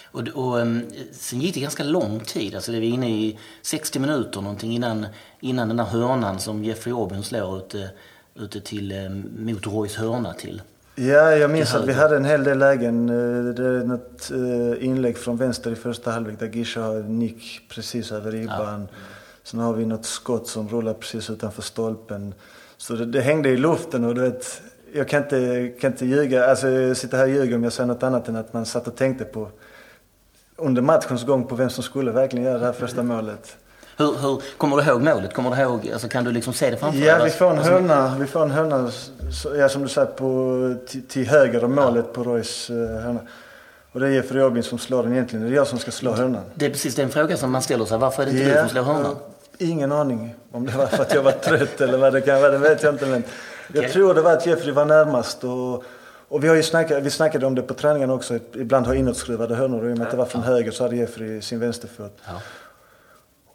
Och, 0.05 0.27
och 0.27 0.57
um, 0.57 0.81
sen 1.11 1.41
gick 1.41 1.53
det 1.53 1.59
ganska 1.59 1.83
lång 1.83 2.19
tid, 2.19 2.55
alltså 2.55 2.71
det 2.71 2.77
var 2.77 2.85
inne 2.85 3.09
i 3.09 3.39
60 3.61 3.99
minuter 3.99 4.41
någonting 4.41 4.71
innan, 4.71 5.05
innan 5.39 5.67
den 5.67 5.77
där 5.77 5.83
hörnan 5.83 6.39
som 6.39 6.63
Jeffrey 6.63 6.93
Aubin 6.93 7.23
slår 7.23 7.57
ute, 7.57 7.89
ute 8.35 8.61
till, 8.61 8.91
um, 8.91 9.31
mot 9.37 9.67
Roys 9.67 9.95
hörna 9.95 10.33
till. 10.33 10.61
Ja, 10.95 11.35
jag 11.35 11.51
minns 11.51 11.75
att 11.75 11.85
vi 11.85 11.93
hade 11.93 12.15
en 12.15 12.25
hel 12.25 12.43
del 12.43 12.59
lägen. 12.59 13.09
Eh, 13.09 13.53
det 13.53 13.67
är 13.67 13.83
något 13.83 14.31
eh, 14.31 14.85
inlägg 14.85 15.17
från 15.17 15.37
vänster 15.37 15.71
i 15.71 15.75
första 15.75 16.11
halvlek 16.11 16.39
där 16.39 16.47
Gisha 16.47 16.81
har 16.81 16.99
nick 16.99 17.69
precis 17.69 18.11
över 18.11 18.31
ribban. 18.31 18.87
Ja. 18.91 18.97
Sen 19.43 19.59
har 19.59 19.73
vi 19.73 19.85
något 19.85 20.05
skott 20.05 20.47
som 20.47 20.69
rullar 20.69 20.93
precis 20.93 21.29
utanför 21.29 21.61
stolpen. 21.61 22.33
Så 22.77 22.93
det, 22.93 23.05
det 23.05 23.21
hängde 23.21 23.49
i 23.49 23.57
luften 23.57 24.03
och 24.03 24.15
du 24.15 24.21
vet, 24.21 24.61
jag 24.93 25.07
kan 25.07 25.23
inte, 25.23 25.71
kan 25.79 25.91
inte 25.91 26.05
ljuga, 26.05 26.45
alltså 26.45 26.95
sitta 26.95 27.17
här 27.17 27.23
och 27.23 27.29
ljuga 27.29 27.55
om 27.55 27.63
jag 27.63 27.73
säger 27.73 27.87
något 27.87 28.03
annat 28.03 28.27
än 28.27 28.35
att 28.35 28.53
man 28.53 28.65
satt 28.65 28.87
och 28.87 28.95
tänkte 28.95 29.25
på 29.25 29.49
under 30.63 30.81
matchens 30.81 31.25
gång 31.25 31.47
på 31.47 31.55
vem 31.55 31.69
som 31.69 31.83
skulle 31.83 32.11
verkligen 32.11 32.45
göra 32.45 32.57
det 32.57 32.65
här 32.65 32.73
första 32.73 33.03
målet. 33.03 33.57
Hur, 33.97 34.17
hur, 34.21 34.41
kommer 34.57 34.77
du 34.77 34.83
ihåg 34.83 35.01
målet? 35.01 35.33
Kommer 35.33 35.55
du 35.55 35.61
ihåg, 35.61 35.89
alltså, 35.93 36.07
kan 36.07 36.23
du 36.23 36.31
liksom 36.31 36.53
se 36.53 36.69
det 36.69 36.77
framför 36.77 36.99
dig? 36.99 37.07
Ja, 37.07 37.23
vi 37.23 37.29
får 37.29 37.51
en 37.51 37.57
alltså, 37.57 37.71
hörna, 37.71 38.15
vi 38.19 38.27
får 38.27 38.41
en 38.41 38.51
hörna 38.51 38.91
ja, 39.57 39.69
som 39.69 39.81
du 39.81 39.89
säger, 39.89 40.07
på, 40.07 40.75
till, 40.87 41.07
till 41.07 41.27
höger 41.27 41.63
om 41.63 41.75
målet 41.75 42.05
ja. 42.07 42.13
på 42.13 42.23
Roys 42.23 42.69
uh, 42.69 42.75
hörna. 42.77 43.19
Och 43.91 43.99
det 43.99 44.07
är 44.07 44.11
Jeffrey 44.11 44.41
Robin 44.41 44.63
som 44.63 44.79
slår 44.79 45.03
den 45.03 45.13
egentligen. 45.13 45.45
Det 45.45 45.51
är 45.51 45.55
jag 45.55 45.67
som 45.67 45.79
ska 45.79 45.91
slå 45.91 46.11
hörnan. 46.11 46.43
Det 46.55 46.65
är 46.65 46.69
precis 46.69 46.95
den 46.95 47.09
frågan 47.09 47.37
som 47.37 47.51
man 47.51 47.61
ställer 47.61 47.85
sig. 47.85 47.97
Varför 47.97 48.23
är 48.23 48.25
det 48.25 48.31
inte 48.31 48.43
ja, 48.43 48.53
du 48.53 48.59
som 48.59 48.69
slår 48.69 48.83
hörnan? 48.83 49.15
Ingen 49.57 49.91
aning. 49.91 50.35
Om 50.51 50.65
det 50.65 50.77
var 50.77 50.85
för 50.85 51.01
att 51.01 51.13
jag 51.13 51.23
var 51.23 51.31
trött 51.31 51.81
eller 51.81 51.97
vad 51.97 52.13
det 52.13 52.21
kan 52.21 52.41
vara, 52.41 52.51
det 52.51 52.57
vet 52.57 52.83
jag 52.83 52.93
inte. 52.93 53.05
Men 53.05 53.23
jag 53.73 53.91
tror 53.91 54.13
det 54.13 54.21
var 54.21 54.33
att 54.33 54.45
Jeffrey 54.45 54.71
var 54.71 54.85
närmast. 54.85 55.43
Och, 55.43 55.83
och 56.33 56.43
vi, 56.43 56.47
har 56.47 56.55
ju 56.55 56.63
snackat, 56.63 57.03
vi 57.03 57.09
snackade 57.09 57.45
om 57.45 57.55
det 57.55 57.61
på 57.61 57.73
träningen 57.73 58.09
också. 58.09 58.39
Ibland 58.53 58.85
har 58.85 58.93
inåtskruvade 58.93 59.55
hörnor. 59.55 59.89
I 59.89 59.93
och 59.93 59.97
med 59.97 60.05
att 60.05 60.11
det 60.11 60.17
var 60.17 60.25
från 60.25 60.43
höger 60.43 60.71
så 60.71 60.83
hade 60.83 60.95
Jeffrey 60.95 61.41
sin 61.41 61.59
vänsterfot. 61.59 62.21
Ja. 62.27 62.41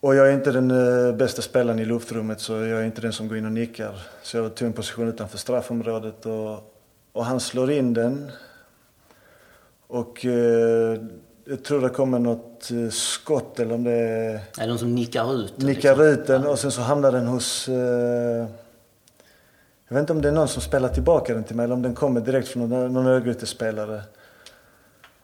Och 0.00 0.14
jag 0.14 0.28
är 0.28 0.32
inte 0.32 0.52
den 0.52 0.70
uh, 0.70 1.14
bästa 1.14 1.42
spelaren 1.42 1.78
i 1.78 1.84
luftrummet 1.84 2.40
så 2.40 2.52
jag 2.52 2.80
är 2.80 2.84
inte 2.84 3.00
den 3.00 3.12
som 3.12 3.28
går 3.28 3.38
in 3.38 3.44
och 3.44 3.52
nickar. 3.52 4.00
Så 4.22 4.36
jag 4.36 4.54
tog 4.54 4.66
en 4.66 4.72
position 4.72 5.08
utanför 5.08 5.38
straffområdet 5.38 6.26
och, 6.26 6.74
och 7.12 7.24
han 7.24 7.40
slår 7.40 7.70
in 7.70 7.94
den. 7.94 8.30
Och 9.86 10.24
uh, 10.24 10.32
jag 11.44 11.64
tror 11.64 11.80
det 11.80 11.88
kommer 11.88 12.18
något 12.18 12.68
uh, 12.72 12.90
skott 12.90 13.60
eller 13.60 13.74
om 13.74 13.84
det 13.84 13.92
är... 13.92 14.34
Är 14.34 14.40
det 14.56 14.66
någon 14.66 14.78
som 14.78 14.94
nickar 14.94 15.34
ut 15.34 15.52
den? 15.56 15.66
Nickar 15.66 15.96
liksom? 15.96 16.06
ut 16.06 16.26
den 16.26 16.46
och 16.46 16.58
sen 16.58 16.70
så 16.70 16.80
hamnar 16.80 17.12
den 17.12 17.26
hos 17.26 17.68
jag 19.88 19.94
vet 19.94 20.01
inte 20.01 20.12
om 20.12 20.22
det 20.22 20.29
är 20.29 20.33
någon 20.33 20.48
som 20.48 20.62
spelar 20.62 20.88
tillbaka 20.88 21.35
den 21.35 21.44
till 21.44 21.57
mig 21.57 21.64
eller 21.64 21.74
om 21.74 21.83
den 21.83 21.94
kommer 21.94 22.20
direkt 22.20 22.48
från 22.48 22.68
någon, 22.68 22.92
någon 22.92 23.07
Örgryte-spelare. 23.07 24.03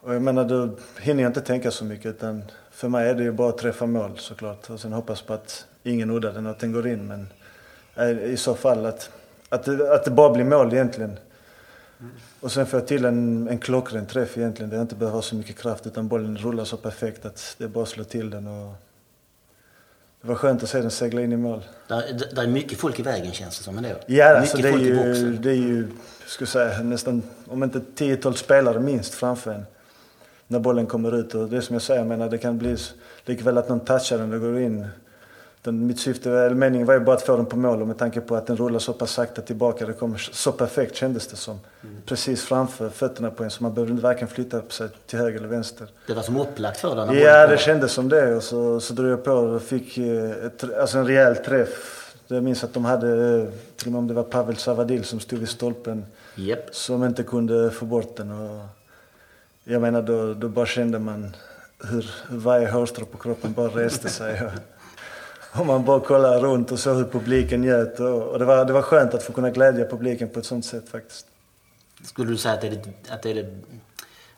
Och 0.00 0.14
jag 0.14 0.22
menar, 0.22 0.44
då 0.44 0.70
hinner 1.00 1.22
jag 1.22 1.31
inte 1.31 1.40
tänka 1.40 1.70
så 1.70 1.85
mycket 1.85 2.07
utan 2.07 2.42
för 2.70 2.88
mig 2.88 3.09
är 3.09 3.14
det 3.14 3.22
ju 3.22 3.33
bara 3.33 3.48
att 3.48 3.59
träffa 3.59 3.87
mål 3.87 4.18
såklart. 4.18 4.70
Och 4.70 4.81
sen 4.81 4.92
hoppas 4.92 5.22
på 5.22 5.35
att 5.35 5.66
ingen 5.83 6.11
uddar 6.11 6.33
den 6.33 6.46
och 6.46 6.53
att 6.53 6.59
den 6.59 6.72
går 6.72 6.87
in. 6.87 7.07
Men 7.07 7.29
eh, 7.94 8.24
i 8.24 8.37
så 8.37 8.55
fall 8.55 8.87
att, 8.87 9.11
att, 9.48 9.64
det, 9.64 9.94
att 9.94 10.05
det 10.05 10.11
bara 10.11 10.31
blir 10.31 10.44
mål 10.44 10.72
egentligen. 10.72 11.18
Och 12.40 12.53
sen 12.53 12.66
får 12.66 12.81
jag 12.81 12.87
till 12.88 13.05
en, 13.05 13.48
en 13.48 13.59
klockren 13.59 14.07
träff 14.07 14.38
egentligen. 14.38 14.70
Där 14.70 14.77
jag 14.77 14.85
inte 14.85 14.94
behöver 14.94 15.14
ha 15.14 15.22
så 15.22 15.37
mycket 15.37 15.59
kraft 15.59 15.87
utan 15.87 16.09
bollen 16.09 16.37
rullar 16.37 16.64
så 16.64 16.77
perfekt 16.77 17.24
att 17.24 17.55
det 17.59 17.64
är 17.64 17.68
bara 17.68 17.83
att 17.83 17.88
slå 17.88 18.05
till 18.05 18.31
den. 18.31 18.46
Och 18.46 18.74
det 20.24 20.28
var 20.28 20.37
skönt 20.37 20.62
att 20.62 20.68
se 20.68 20.80
den 20.80 20.90
segla 20.90 21.22
in 21.22 21.32
i 21.32 21.37
mål. 21.37 21.62
Det 21.88 22.42
är 22.42 22.46
mycket 22.46 22.78
folk 22.78 22.98
i 22.98 23.02
vägen 23.02 23.32
känns 23.32 23.58
det 23.58 23.64
som 23.64 23.78
ändå. 23.78 23.90
Ja, 24.06 24.37
alltså 24.37 24.56
det, 24.56 24.68
är 24.68 24.78
ju, 24.78 25.32
det 25.37 25.50
är 25.50 25.54
ju, 25.54 25.88
ska 26.26 26.46
säga, 26.46 26.82
nästan, 26.82 27.22
om 27.46 27.62
inte 27.62 27.78
10-12 27.78 28.32
spelare 28.32 28.80
minst 28.80 29.14
framför 29.14 29.52
en 29.52 29.66
när 30.46 30.58
bollen 30.58 30.87
kommer 30.87 31.14
ut. 31.20 31.34
Och 31.34 31.48
det 31.48 31.56
är 31.56 31.60
som 31.60 31.74
jag 31.74 31.82
säger, 31.82 32.00
jag 32.00 32.08
menar, 32.08 32.30
det 32.30 32.38
kan 32.38 32.58
bli 32.58 32.76
likväl 33.24 33.58
att 33.58 33.68
någon 33.68 33.80
touchar 33.80 34.18
den 34.18 34.32
och 34.32 34.40
går 34.40 34.58
in. 34.58 34.87
Den, 35.64 35.87
mitt 35.87 36.00
syfte, 36.00 36.31
eller 36.31 36.55
meningen 36.55 36.87
var 36.87 36.94
ju 36.94 37.00
bara 37.00 37.16
att 37.16 37.22
få 37.22 37.37
den 37.37 37.46
på 37.46 37.57
mål 37.57 37.83
och 37.83 37.88
med 37.88 37.98
tanke 37.98 38.20
på 38.20 38.37
att 38.37 38.46
den 38.46 38.57
rullar 38.57 38.79
så 38.79 38.92
pass 38.92 39.11
sakta 39.11 39.42
tillbaka. 39.42 39.87
Det 39.87 39.92
kommer 39.92 40.18
så 40.18 40.53
perfekt 40.53 40.94
kändes 40.94 41.27
det 41.27 41.37
som. 41.37 41.61
Mm. 41.83 41.96
Precis 42.07 42.44
framför 42.44 42.88
fötterna 42.88 43.31
på 43.31 43.44
en 43.44 43.50
så 43.50 43.62
man 43.62 43.74
behövde 43.74 44.03
varken 44.03 44.29
flytta 44.29 44.61
på 44.61 44.72
sig 44.72 44.88
till 45.07 45.18
höger 45.18 45.38
eller 45.38 45.48
vänster. 45.48 45.88
Det 46.07 46.14
var 46.14 46.22
som 46.22 46.37
upplagt 46.37 46.81
för 46.81 46.96
den? 46.96 47.18
Ja, 47.18 47.46
det 47.46 47.59
kändes 47.59 47.92
som 47.92 48.09
det. 48.09 48.37
Och 48.37 48.42
så, 48.42 48.81
så 48.81 48.94
drog 48.94 49.11
jag 49.11 49.24
på 49.24 49.33
och 49.33 49.62
fick 49.62 49.98
eh, 49.98 50.31
ett, 50.31 50.74
alltså 50.81 50.98
en 50.98 51.07
rejäl 51.07 51.37
träff. 51.37 52.14
Jag 52.27 52.42
minns 52.42 52.64
att 52.64 52.74
de 52.74 52.85
hade, 52.85 53.09
eh, 53.09 53.48
till 53.77 53.87
och 53.87 53.92
med 53.92 53.98
om 53.98 54.09
det 54.09 54.14
var 54.14 54.22
Pavel 54.22 54.57
Savadil 54.57 55.05
som 55.05 55.20
stod 55.20 55.38
vid 55.38 55.48
stolpen. 55.48 56.05
Yep. 56.37 56.74
Som 56.74 57.05
inte 57.05 57.22
kunde 57.22 57.70
få 57.70 57.85
bort 57.85 58.16
den. 58.16 58.31
Och, 58.31 58.66
jag 59.64 59.83
menar 59.83 60.03
då, 60.03 60.35
då 60.35 60.48
bara 60.48 60.66
kände 60.66 60.98
man 60.98 61.37
hur 61.90 62.11
varje 62.29 62.70
hårstrå 62.70 63.05
på 63.05 63.18
kroppen 63.18 63.53
bara 63.53 63.68
reste 63.68 64.09
sig. 64.09 64.50
Och 65.58 65.66
man 65.66 65.84
bara 65.84 66.00
kollade 66.00 66.38
runt 66.38 66.72
och 66.72 66.78
såg 66.78 66.96
hur 66.96 67.04
publiken 67.04 67.60
njöt. 67.60 68.00
Och, 68.00 68.22
och, 68.22 68.38
det, 68.38 68.44
var, 68.44 68.64
det 68.64 68.72
var 68.72 68.82
skönt 68.82 69.14
att 69.14 69.22
få 69.22 69.32
kunna 69.32 69.50
glädja 69.50 69.86
publiken 69.86 70.28
på 70.28 70.38
ett 70.38 70.46
sånt 70.46 70.64
sätt 70.64 70.88
faktiskt. 70.88 71.26
Skulle 72.02 72.30
du 72.30 72.36
säga 72.36 72.54
att 72.54 72.60
det 72.60 72.66
är 72.66 72.70
det, 72.70 73.12
att 73.12 73.22
det, 73.22 73.30
är 73.30 73.34
det, 73.34 73.54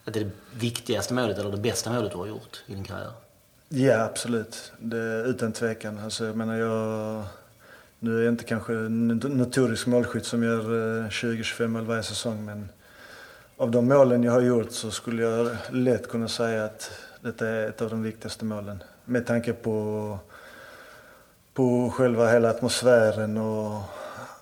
att 0.05 0.15
det, 0.15 0.21
är 0.21 0.25
det 0.25 0.31
viktigaste 0.55 1.15
målet 1.15 1.39
eller 1.39 1.51
det 1.51 1.57
bästa 1.57 1.93
målet 1.93 2.13
du 2.13 2.19
har 2.19 2.27
gjort 2.27 2.63
i 2.67 2.75
din 2.75 2.85
karriär? 2.85 3.13
Ja, 3.69 4.05
absolut. 4.05 4.73
Det, 4.79 5.23
utan 5.27 5.53
tvekan. 5.53 5.99
Alltså, 5.99 6.25
jag 6.25 6.37
menar, 6.37 6.57
jag... 6.57 7.23
Nu 7.99 8.19
är 8.19 8.23
jag 8.23 8.33
inte 8.33 8.45
kanske 8.45 8.73
en 8.73 9.09
notorisk 9.09 9.87
målskytt 9.87 10.27
som 10.27 10.43
gör 10.43 10.63
20-25 11.09 11.63
eh, 11.63 11.69
mål 11.69 11.85
varje 11.85 12.03
säsong, 12.03 12.45
men 12.45 12.69
av 13.57 13.71
de 13.71 13.89
målen 13.89 14.23
jag 14.23 14.33
har 14.33 14.41
gjort 14.41 14.73
så 14.73 14.91
skulle 14.91 15.23
jag 15.23 15.49
lätt 15.71 16.09
kunna 16.09 16.29
säga 16.29 16.65
att 16.65 16.91
detta 17.21 17.49
är 17.49 17.69
ett 17.69 17.83
av 17.83 17.91
de 17.91 18.03
viktigaste 18.03 18.45
målen. 18.45 18.83
Med 19.05 19.27
tanke 19.27 19.53
på, 19.53 20.19
på 21.57 21.91
själva 21.91 22.31
hela 22.31 22.51
atmosfären 22.51 23.37
och 23.37 23.81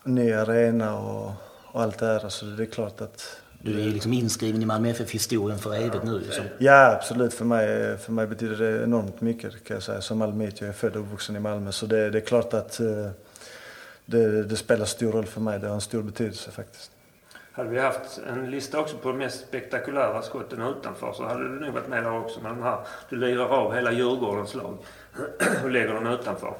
ny 0.03 0.33
arena 0.33 0.99
och, 0.99 1.33
och 1.73 1.83
allt 1.83 1.99
det 1.99 2.07
här. 2.07 2.29
Så 2.29 2.47
det 2.47 2.63
är 2.63 2.67
klart 2.67 3.01
att... 3.01 3.41
Du 3.63 3.83
är 3.83 3.85
liksom 3.85 4.13
inskriven 4.13 4.63
i 4.63 4.67
Malmö 4.67 4.89
FF-historien 4.89 5.59
för 5.59 5.75
evigt 5.75 6.05
nu? 6.05 6.19
Liksom. 6.19 6.45
Ja, 6.59 6.93
absolut. 6.93 7.35
För 7.35 7.45
mig, 7.45 7.99
för 7.99 8.13
mig 8.13 8.27
betyder 8.27 8.57
det 8.57 8.85
enormt 8.85 9.21
mycket 9.21 9.65
kan 9.65 9.75
jag 9.75 9.83
säga. 9.83 10.01
Som 10.01 10.19
malmöit, 10.19 10.61
jag 10.61 10.69
är 10.69 10.73
född 10.73 10.97
och 10.97 11.03
uppvuxen 11.03 11.37
i 11.37 11.41
Malmö. 11.41 11.73
Så 11.73 11.87
det, 11.87 12.11
det 12.11 12.19
är 12.19 12.27
klart 12.27 12.55
att 12.55 12.81
eh, 12.81 13.09
det, 14.07 14.43
det 14.43 14.57
spelar 14.57 14.85
stor 14.85 15.13
roll 15.13 15.27
för 15.27 15.41
mig. 15.41 15.59
Det 15.59 15.67
har 15.67 15.75
en 15.75 15.81
stor 15.81 16.03
betydelse 16.03 16.51
faktiskt. 16.51 16.91
Hade 17.53 17.69
vi 17.69 17.79
haft 17.79 18.21
en 18.29 18.51
lista 18.51 18.81
också 18.81 18.97
på 18.97 19.09
de 19.09 19.19
mest 19.19 19.41
spektakulära 19.41 20.23
skotten 20.23 20.63
utanför 20.63 21.13
så 21.13 21.25
hade 21.25 21.49
du 21.49 21.61
nog 21.61 21.75
varit 21.75 21.89
med 21.89 22.03
där 22.03 22.19
också. 22.19 22.41
Men 22.43 22.55
de 22.55 22.63
här, 22.63 22.79
du 23.09 23.17
lirar 23.17 23.49
av 23.49 23.75
hela 23.75 23.93
Djurgårdens 23.93 24.55
lag 24.55 24.79
och 25.65 25.71
lägger 25.71 25.95
den 25.95 26.07
utanför. 26.07 26.55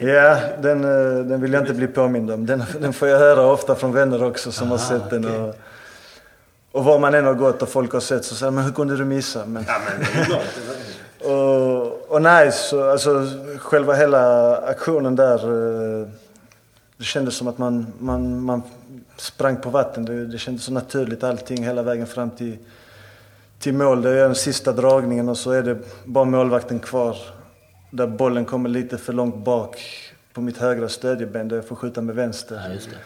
Ja, 0.00 0.38
den, 0.62 0.84
eh, 0.84 1.24
den 1.24 1.40
vill 1.40 1.52
jag 1.52 1.62
inte 1.62 1.74
bli 1.74 1.86
påmind 1.86 2.30
om. 2.30 2.46
Den, 2.46 2.64
den 2.80 2.92
får 2.92 3.08
jag 3.08 3.18
höra 3.18 3.46
ofta 3.46 3.74
från 3.74 3.92
vänner 3.92 4.24
också 4.24 4.52
som 4.52 4.66
Aha, 4.66 4.76
har 4.76 4.78
sett 4.78 5.10
den. 5.10 5.24
Och, 5.24 5.54
och 6.72 6.84
var 6.84 6.98
man 6.98 7.14
än 7.14 7.24
har 7.24 7.34
gått 7.34 7.62
och 7.62 7.68
folk 7.68 7.92
har 7.92 8.00
sett 8.00 8.24
så 8.24 8.34
säger 8.34 8.52
man 8.52 8.64
hur 8.64 8.72
kunde 8.72 8.96
du 8.96 9.04
missa? 9.04 9.46
Men, 9.46 9.64
ja, 9.68 9.80
men 9.88 11.30
och, 11.32 12.10
och 12.10 12.22
nej, 12.22 12.52
så, 12.52 12.90
alltså 12.90 13.26
själva 13.58 13.94
hela 13.94 14.56
aktionen 14.56 15.16
där. 15.16 15.34
Eh, 16.02 16.08
det 16.96 17.04
kändes 17.04 17.34
som 17.34 17.48
att 17.48 17.58
man, 17.58 17.86
man, 17.98 18.40
man 18.40 18.62
sprang 19.16 19.56
på 19.56 19.70
vatten. 19.70 20.04
Det, 20.04 20.26
det 20.26 20.38
kändes 20.38 20.64
så 20.64 20.72
naturligt 20.72 21.24
allting 21.24 21.64
hela 21.64 21.82
vägen 21.82 22.06
fram 22.06 22.30
till, 22.30 22.58
till 23.58 23.74
mål. 23.74 24.02
Det 24.02 24.10
är 24.10 24.22
den 24.22 24.34
sista 24.34 24.72
dragningen 24.72 25.28
och 25.28 25.38
så 25.38 25.50
är 25.50 25.62
det 25.62 25.78
bara 26.04 26.24
målvakten 26.24 26.78
kvar. 26.78 27.16
Där 27.90 28.06
bollen 28.06 28.44
kommer 28.44 28.68
lite 28.68 28.98
för 28.98 29.12
långt 29.12 29.36
bak 29.36 29.78
på 30.32 30.40
mitt 30.40 30.58
högra 30.58 30.88
stödjeben 30.88 31.48
där 31.48 31.56
jag 31.56 31.66
får 31.66 31.76
skjuta 31.76 32.00
med 32.00 32.14
vänster. 32.14 32.78
Ja, 32.92 32.98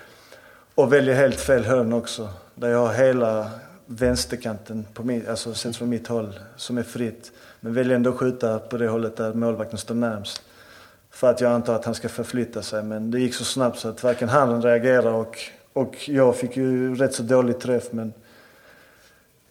och 0.74 0.93
väljer 0.93 1.14
helt 1.14 1.41
fel 1.41 1.64
hörn 1.64 1.93
också. 1.93 2.28
Där 2.55 2.68
jag 2.68 2.87
har 2.87 2.95
hela 2.95 3.51
vänsterkanten, 3.87 4.87
på 4.95 5.03
min, 5.03 5.28
alltså 5.28 5.55
sett 5.55 5.76
från 5.76 5.89
mitt 5.89 6.09
håll, 6.09 6.39
som 6.57 6.78
är 6.78 6.83
fritt. 6.83 7.33
Men 7.61 7.74
väljer 7.74 7.97
ändå 7.97 8.11
att 8.11 8.16
skjuta 8.16 8.59
på 8.59 8.76
det 8.76 8.89
hållet 8.89 9.16
där 9.16 9.35
målvakten 9.35 9.78
står 9.78 9.95
närmst. 9.95 10.43
För 11.11 11.30
att 11.30 11.41
jag 11.41 11.53
antar 11.53 11.74
att 11.74 11.85
han 11.85 11.95
ska 11.95 12.09
förflytta 12.09 12.62
sig. 12.62 12.83
Men 12.83 13.11
det 13.11 13.20
gick 13.20 13.35
så 13.35 13.45
snabbt 13.45 13.78
så 13.78 13.89
att 13.89 14.03
varken 14.03 14.28
han 14.28 14.62
reagerade 14.62 15.11
och 15.11 15.39
och 15.72 16.09
jag 16.09 16.37
fick 16.37 16.57
ju 16.57 16.95
rätt 16.95 17.14
så 17.14 17.22
dålig 17.22 17.61
träff 17.61 17.93
men 17.93 18.12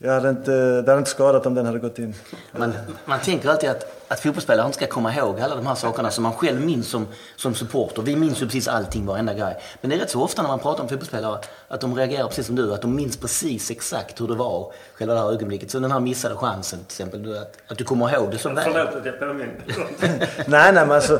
jag 0.03 0.11
hade 0.11 0.29
inte, 0.29 0.51
det 0.51 0.91
hade 0.91 0.97
inte 0.97 1.09
skadat 1.09 1.45
om 1.45 1.55
den 1.55 1.65
hade 1.65 1.79
gått 1.79 1.99
in. 1.99 2.15
Man, 2.51 2.73
man 3.05 3.19
tänker 3.19 3.49
alltid 3.49 3.69
att, 3.69 4.03
att 4.07 4.19
fotbollsspelare 4.19 4.65
inte 4.65 4.77
ska 4.77 4.87
komma 4.87 5.15
ihåg 5.15 5.39
alla 5.39 5.55
de 5.55 5.67
här 5.67 5.75
sakerna 5.75 6.11
som 6.11 6.23
man 6.23 6.33
själv 6.33 6.65
minns 6.65 6.87
som, 6.87 7.07
som 7.35 7.55
supporter. 7.55 8.01
Vi 8.01 8.15
minns 8.15 8.41
ju 8.41 8.45
precis 8.45 8.67
allting, 8.67 9.05
varenda 9.05 9.33
grej. 9.33 9.57
Men 9.81 9.89
det 9.89 9.95
är 9.95 9.99
rätt 9.99 10.09
så 10.09 10.21
ofta 10.23 10.41
när 10.41 10.49
man 10.49 10.59
pratar 10.59 10.83
om 10.83 10.89
fotbollsspelare 10.89 11.39
att 11.67 11.81
de 11.81 11.95
reagerar 11.95 12.27
precis 12.27 12.45
som 12.45 12.55
du. 12.55 12.73
Att 12.73 12.81
de 12.81 12.95
minns 12.95 13.17
precis 13.17 13.71
exakt 13.71 14.21
hur 14.21 14.27
det 14.27 14.35
var, 14.35 14.73
själva 14.93 15.13
det 15.13 15.19
här 15.19 15.31
ögonblicket. 15.31 15.71
Så 15.71 15.79
den 15.79 15.91
här 15.91 15.99
missade 15.99 16.35
chansen 16.35 16.79
till 16.79 17.03
exempel. 17.03 17.37
Att, 17.37 17.57
att 17.67 17.77
du 17.77 17.83
kommer 17.83 18.13
ihåg 18.13 18.31
det 18.31 18.37
så 18.37 18.49
väl. 18.49 18.63
Förlåt 18.63 18.95
att 18.95 19.05
jag 19.05 19.19
påminner. 19.19 19.55
nej, 20.47 20.73
nej, 20.73 20.73
men 20.73 20.91
alltså. 20.91 21.19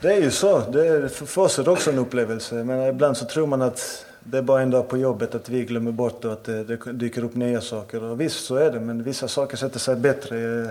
Det 0.00 0.12
är 0.12 0.20
ju 0.20 0.30
så. 0.30 0.58
Det 0.58 0.86
är, 0.86 1.08
för 1.08 1.42
oss 1.42 1.58
är 1.58 1.64
det 1.64 1.70
också 1.70 1.90
en 1.90 1.98
upplevelse. 1.98 2.54
Men 2.54 2.88
ibland 2.88 3.16
så 3.16 3.24
tror 3.24 3.46
man 3.46 3.62
att 3.62 4.06
det 4.24 4.38
är 4.38 4.42
bara 4.42 4.62
en 4.62 4.70
dag 4.70 4.88
på 4.88 4.98
jobbet 4.98 5.34
att 5.34 5.48
vi 5.48 5.64
glömmer 5.64 5.92
bort 5.92 6.24
och 6.24 6.32
att 6.32 6.44
det, 6.44 6.64
det 6.64 6.92
dyker 6.92 7.24
upp 7.24 7.34
nya 7.34 7.60
saker. 7.60 8.02
Och 8.02 8.20
visst, 8.20 8.44
så 8.44 8.56
är 8.56 8.70
det. 8.70 8.80
Men 8.80 9.02
vissa 9.02 9.28
saker 9.28 9.56
sätter 9.56 9.78
sig 9.78 9.96
bättre 9.96 10.62
eh, 10.62 10.70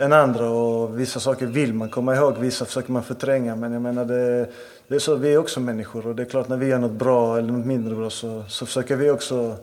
än 0.00 0.12
andra 0.12 0.50
och 0.50 1.00
vissa 1.00 1.20
saker 1.20 1.46
vill 1.46 1.74
man 1.74 1.88
komma 1.88 2.16
ihåg, 2.16 2.38
vissa 2.38 2.64
försöker 2.64 2.92
man 2.92 3.02
förtränga. 3.02 3.56
Men 3.56 3.72
jag 3.72 3.82
menar, 3.82 4.04
det, 4.04 4.48
det 4.88 4.94
är 4.94 4.98
så, 4.98 5.14
vi 5.14 5.34
är 5.34 5.38
också 5.38 5.60
människor 5.60 6.06
och 6.06 6.16
det 6.16 6.22
är 6.22 6.26
klart 6.26 6.48
när 6.48 6.56
vi 6.56 6.66
gör 6.66 6.78
något 6.78 6.92
bra 6.92 7.38
eller 7.38 7.52
något 7.52 7.66
mindre 7.66 7.94
bra 7.94 8.10
så, 8.10 8.44
så 8.48 8.66
försöker 8.66 8.96
vi 8.96 9.10
också 9.10 9.56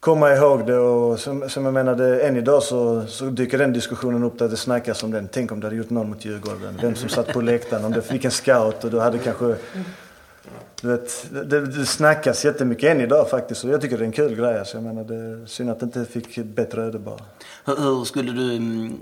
komma 0.00 0.32
ihåg 0.32 0.66
det. 0.66 0.78
Och 0.78 1.18
som, 1.18 1.48
som 1.48 1.64
jag 1.64 1.74
menade, 1.74 2.20
än 2.20 2.36
idag 2.36 2.62
så, 2.62 3.06
så 3.06 3.24
dyker 3.24 3.58
den 3.58 3.72
diskussionen 3.72 4.24
upp 4.24 4.38
där 4.38 4.48
det 4.48 4.56
snackas 4.56 5.02
om 5.02 5.10
den. 5.10 5.28
Tänk 5.32 5.52
om 5.52 5.60
du 5.60 5.66
hade 5.66 5.76
gjort 5.76 5.90
någon 5.90 6.08
mot 6.08 6.24
Djurgården. 6.24 6.78
Vem 6.82 6.94
som 6.94 7.08
satt 7.08 7.32
på 7.32 7.40
läktaren. 7.40 7.84
Om 7.84 7.92
det 7.92 8.02
fick 8.02 8.24
en 8.24 8.30
scout 8.30 8.84
och 8.84 8.90
du 8.90 9.00
hade 9.00 9.18
kanske 9.18 9.56
du 10.84 10.90
vet, 10.90 11.26
det, 11.50 11.66
det 11.66 11.86
snackas 11.86 12.44
jättemycket 12.44 12.90
än 12.90 13.00
idag 13.00 13.30
faktiskt 13.30 13.64
och 13.64 13.70
jag 13.70 13.80
tycker 13.80 13.98
det 13.98 14.04
är 14.04 14.06
en 14.06 14.12
kul 14.12 14.34
grej. 14.34 14.58
Alltså. 14.58 14.76
Jag 14.76 14.84
menar, 14.84 15.04
det 15.04 15.14
är 15.14 15.46
synd 15.46 15.70
att 15.70 15.80
det 15.80 15.84
inte 15.84 16.04
fick 16.04 16.38
ett 16.38 16.46
bättre 16.46 16.82
öde 16.82 16.98
bara. 16.98 17.20
Hur, 17.64 17.76
hur 17.76 18.04
skulle, 18.04 18.32
du, 18.32 18.56
mm, 18.56 18.98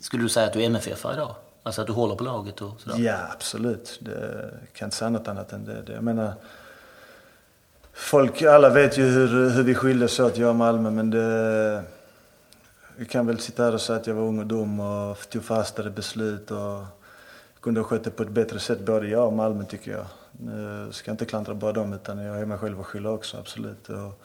skulle 0.00 0.22
du 0.22 0.28
säga 0.28 0.46
att 0.46 0.52
du 0.52 0.62
är 0.62 0.66
MFF 0.66 1.04
idag? 1.14 1.34
Alltså 1.62 1.80
att 1.80 1.86
du 1.86 1.92
håller 1.92 2.14
på 2.14 2.24
laget 2.24 2.60
och 2.60 2.80
sådär? 2.80 2.98
Ja, 2.98 3.16
absolut. 3.32 3.98
Det 4.00 4.50
kan 4.72 4.86
inte 4.86 4.96
säga 4.96 5.10
något 5.10 5.28
annat 5.28 5.52
än 5.52 5.64
det. 5.64 5.92
Jag 5.92 6.04
menar, 6.04 6.32
folk, 7.92 8.42
alla 8.42 8.68
vet 8.68 8.98
ju 8.98 9.02
hur, 9.02 9.50
hur 9.50 9.62
vi 9.62 9.74
skildes 9.74 10.20
åt, 10.20 10.38
jag 10.38 10.48
och 10.48 10.56
Malmö, 10.56 10.90
men 10.90 11.10
det... 11.10 11.82
Vi 12.96 13.06
kan 13.06 13.26
väl 13.26 13.38
sitta 13.38 13.64
här 13.64 13.74
och 13.74 13.80
säga 13.80 13.98
att 13.98 14.06
jag 14.06 14.14
var 14.14 14.22
ung 14.22 14.38
och 14.38 14.46
dum 14.46 14.80
och 14.80 15.30
tog 15.30 15.44
fastare 15.44 15.90
beslut 15.90 16.50
och 16.50 16.99
kunde 17.60 17.80
ha 17.80 17.84
skött 17.84 18.04
det 18.04 18.10
på 18.10 18.22
ett 18.22 18.30
bättre 18.30 18.58
sätt, 18.58 18.80
både 18.80 19.08
jag 19.08 19.26
och 19.26 19.32
Malmö 19.32 19.64
tycker 19.64 19.92
jag. 19.92 20.06
Nu 20.32 20.88
ska 20.92 21.10
jag 21.10 21.14
inte 21.14 21.24
klandra 21.24 21.54
bara 21.54 21.72
dem, 21.72 21.92
utan 21.92 22.18
jag 22.18 22.40
är 22.40 22.46
mig 22.46 22.58
själv 22.58 22.80
att 22.80 22.86
skylla 22.86 23.10
också, 23.10 23.36
absolut. 23.36 23.88
Och 23.88 24.22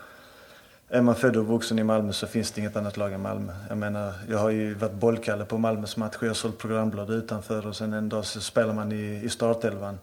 är 0.90 1.02
man 1.02 1.16
född 1.16 1.38
och 1.38 1.46
vuxen 1.46 1.80
i 1.80 1.84
Malmö 1.84 2.14
så 2.14 2.28
finns 2.28 2.52
det 2.52 2.62
inget 2.62 2.76
annat 2.76 2.98
lag 2.98 3.14
än 3.14 3.22
Malmö. 3.22 3.54
Jag 3.70 3.78
menar, 3.78 4.14
jag 4.30 4.38
har 4.38 4.50
ju 4.50 4.74
varit 4.74 4.94
bollkalle 4.94 5.46
på 5.46 5.58
Malmös 5.58 5.98
matcher, 5.98 6.18
jag 6.22 6.30
har 6.30 6.34
sålt 6.34 6.58
programblad 6.58 7.10
utanför 7.10 7.68
och 7.68 7.76
sen 7.76 7.94
en 7.94 8.10
dag 8.10 8.26
så 8.26 8.42
spelar 8.42 8.74
man 8.74 8.92
i, 8.92 9.22
i 9.24 9.30
startelvan. 9.30 9.98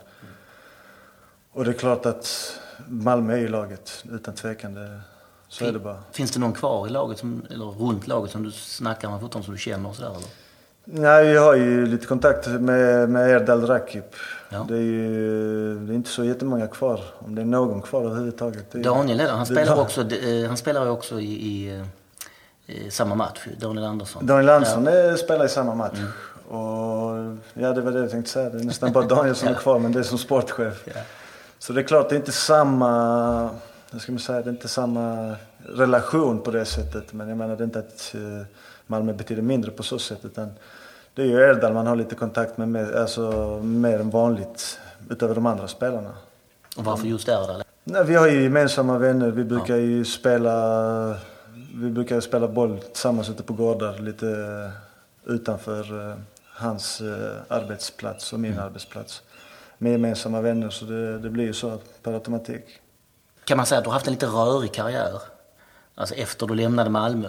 Och 1.52 1.64
det 1.64 1.70
är 1.70 1.74
klart 1.74 2.06
att 2.06 2.56
Malmö 2.88 3.32
är 3.32 3.38
ju 3.38 3.48
laget, 3.48 4.04
utan 4.12 4.34
tvekan. 4.34 4.74
Det, 4.74 5.00
så 5.48 5.58
fin, 5.58 5.68
är 5.68 5.72
det 5.72 5.78
bara. 5.78 6.02
Finns 6.12 6.30
det 6.30 6.40
någon 6.40 6.52
kvar 6.52 6.86
i 6.86 6.90
laget, 6.90 7.18
som, 7.18 7.42
eller 7.50 7.64
runt 7.64 8.06
laget, 8.06 8.30
som 8.30 8.42
du 8.42 8.50
snackar 8.52 9.10
med 9.10 9.20
fortfarande, 9.20 9.44
som 9.44 9.54
du 9.54 9.60
känner 9.60 9.88
och 9.88 9.96
sådär 9.96 10.10
eller? 10.10 10.41
Nej, 10.84 11.28
vi 11.32 11.36
har 11.36 11.54
ju 11.54 11.86
lite 11.86 12.06
kontakt 12.06 12.46
med, 12.46 13.10
med 13.10 13.30
Erdal 13.30 13.66
Rakip. 13.66 14.14
Ja. 14.48 14.66
Det 14.68 14.74
är 14.74 14.80
ju 14.80 15.78
det 15.78 15.92
är 15.92 15.94
inte 15.94 16.10
så 16.10 16.24
jättemånga 16.24 16.66
kvar, 16.66 17.00
om 17.18 17.34
det 17.34 17.42
är 17.42 17.46
någon 17.46 17.82
kvar 17.82 18.04
överhuvudtaget. 18.04 18.72
Daniel 18.72 19.20
är 19.20 19.28
han 19.28 19.46
spelar, 19.46 19.80
också, 19.80 20.00
eh, 20.00 20.48
han 20.48 20.56
spelar 20.56 20.86
också 20.86 21.20
i, 21.20 21.32
i, 21.32 21.82
i, 22.66 22.90
samma 22.90 23.14
match, 23.14 23.46
Daniel 23.60 23.84
Andersson. 23.84 24.26
Daniel 24.26 24.48
Andersson 24.48 24.84
ja. 24.84 25.16
spelar 25.16 25.44
i 25.44 25.48
samma 25.48 25.74
match. 25.74 25.98
Mm. 25.98 26.10
Och, 26.60 27.36
ja, 27.54 27.72
det 27.72 27.80
var 27.80 27.92
det 27.92 27.98
jag 27.98 28.10
tänkte 28.10 28.30
säga. 28.30 28.50
Det 28.50 28.58
är 28.58 28.64
nästan 28.64 28.92
bara 28.92 29.06
Daniel 29.06 29.34
som 29.34 29.48
är 29.54 29.54
kvar, 29.54 29.78
men 29.78 29.92
det 29.92 29.98
är 29.98 30.02
som 30.02 30.18
sportchef. 30.18 30.82
Ja. 30.84 31.00
Så 31.58 31.72
det 31.72 31.80
är 31.80 31.84
klart, 31.84 32.08
det 32.08 32.14
är 32.14 32.18
inte 32.18 32.32
samma, 32.32 33.50
hur 33.90 33.98
ska 33.98 34.12
man 34.12 34.18
säga, 34.18 34.42
det 34.42 34.48
är 34.48 34.52
inte 34.52 34.68
samma 34.68 35.34
relation 35.66 36.40
på 36.40 36.50
det 36.50 36.64
sättet. 36.64 37.12
Men 37.12 37.28
jag 37.28 37.38
menar, 37.38 37.56
det 37.56 37.62
är 37.62 37.64
inte 37.64 37.78
att 37.78 38.14
eh, 38.14 38.46
Malmö 38.86 39.12
betyder 39.12 39.42
mindre 39.42 39.70
på 39.70 39.82
så 39.82 39.98
sätt. 39.98 40.24
Utan 40.24 40.50
det 41.14 41.22
är 41.22 41.26
ju 41.26 41.40
Erdal 41.40 41.72
man 41.72 41.86
har 41.86 41.96
lite 41.96 42.14
kontakt 42.14 42.58
med, 42.58 42.68
mer, 42.68 42.96
alltså 42.96 43.30
mer 43.62 44.00
än 44.00 44.10
vanligt 44.10 44.78
utöver 45.10 45.34
de 45.34 45.46
andra 45.46 45.68
spelarna. 45.68 46.10
Och 46.76 46.84
varför 46.84 47.06
just 47.06 47.28
Erdal? 47.28 47.62
Nej, 47.84 48.04
vi 48.04 48.14
har 48.14 48.28
ju 48.28 48.42
gemensamma 48.42 48.98
vänner. 48.98 49.30
Vi 49.30 49.44
brukar 49.44 49.76
ja. 49.76 49.80
ju 49.80 50.04
spela, 50.04 51.16
vi 51.74 51.90
brukar 51.90 52.20
spela 52.20 52.48
boll 52.48 52.78
tillsammans 52.78 53.30
ute 53.30 53.42
på 53.42 53.52
gårdar 53.52 53.98
lite 53.98 54.70
utanför 55.26 56.08
uh, 56.08 56.14
hans 56.44 57.00
uh, 57.00 57.30
arbetsplats 57.48 58.32
och 58.32 58.40
min 58.40 58.52
mm. 58.52 58.64
arbetsplats. 58.64 59.22
Med 59.78 59.92
gemensamma 59.92 60.40
vänner 60.40 60.70
så 60.70 60.84
det, 60.84 61.18
det 61.18 61.30
blir 61.30 61.44
ju 61.44 61.52
så 61.52 61.78
per 62.02 62.12
automatik. 62.12 62.64
Kan 63.44 63.56
man 63.56 63.66
säga 63.66 63.78
att 63.78 63.84
du 63.84 63.88
har 63.88 63.94
haft 63.94 64.06
en 64.06 64.12
lite 64.12 64.26
rörig 64.26 64.72
karriär? 64.72 65.20
Alltså 66.02 66.14
efter 66.14 66.46
du 66.46 66.54
lämnade 66.54 66.90
Malmö. 66.90 67.28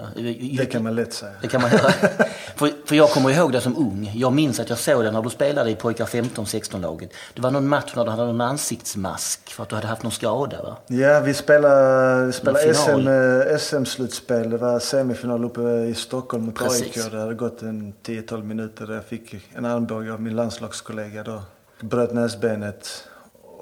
Det 0.57 0.65
kan 0.65 0.84
man 0.84 0.95
lätt 0.95 1.13
säga. 1.13 1.32
Det 1.41 1.47
kan 1.47 1.61
man 1.61 1.71
göra. 1.71 1.91
för, 2.55 2.88
för 2.88 2.95
jag 2.95 3.09
kommer 3.09 3.30
ihåg 3.30 3.51
det 3.51 3.61
som 3.61 3.78
ung. 3.78 4.11
Jag 4.15 4.34
minns 4.34 4.59
att 4.59 4.69
jag 4.69 4.78
såg 4.78 5.03
det 5.03 5.11
när 5.11 5.21
du 5.21 5.30
spelade 5.30 5.69
i 5.69 5.76
pojkar 5.76 6.05
15-16-laget. 6.05 7.09
Det 7.34 7.41
var 7.41 7.51
någon 7.51 7.67
match 7.67 7.93
när 7.95 8.05
du 8.05 8.11
hade 8.11 8.26
någon 8.26 8.41
ansiktsmask 8.41 9.53
för 9.53 9.63
att 9.63 9.69
du 9.69 9.76
hade 9.76 9.88
haft 9.88 10.03
någon 10.03 10.11
skada 10.11 10.63
va? 10.63 10.78
Ja, 10.88 11.19
vi 11.19 11.34
spelade, 11.34 12.26
vi 12.26 12.32
spelade 12.32 12.74
SM, 12.74 13.07
eh, 13.07 13.57
SM-slutspel. 13.57 14.49
Det 14.49 14.57
var 14.57 14.80
semifinal 14.80 15.45
uppe 15.45 15.61
i 15.61 15.93
Stockholm 15.93 16.45
mot 16.45 16.61
AIK. 16.61 17.11
Det 17.11 17.19
hade 17.19 17.34
gått 17.34 17.61
en 17.61 17.93
10-12 18.03 18.43
minuter. 18.43 18.93
Jag 18.93 19.05
fick 19.05 19.36
en 19.53 19.65
armbåge 19.65 20.13
av 20.13 20.21
min 20.21 20.36
landslagskollega 20.36 21.24
då. 21.24 21.41
Bröt 21.80 22.13
näsbenet 22.13 23.07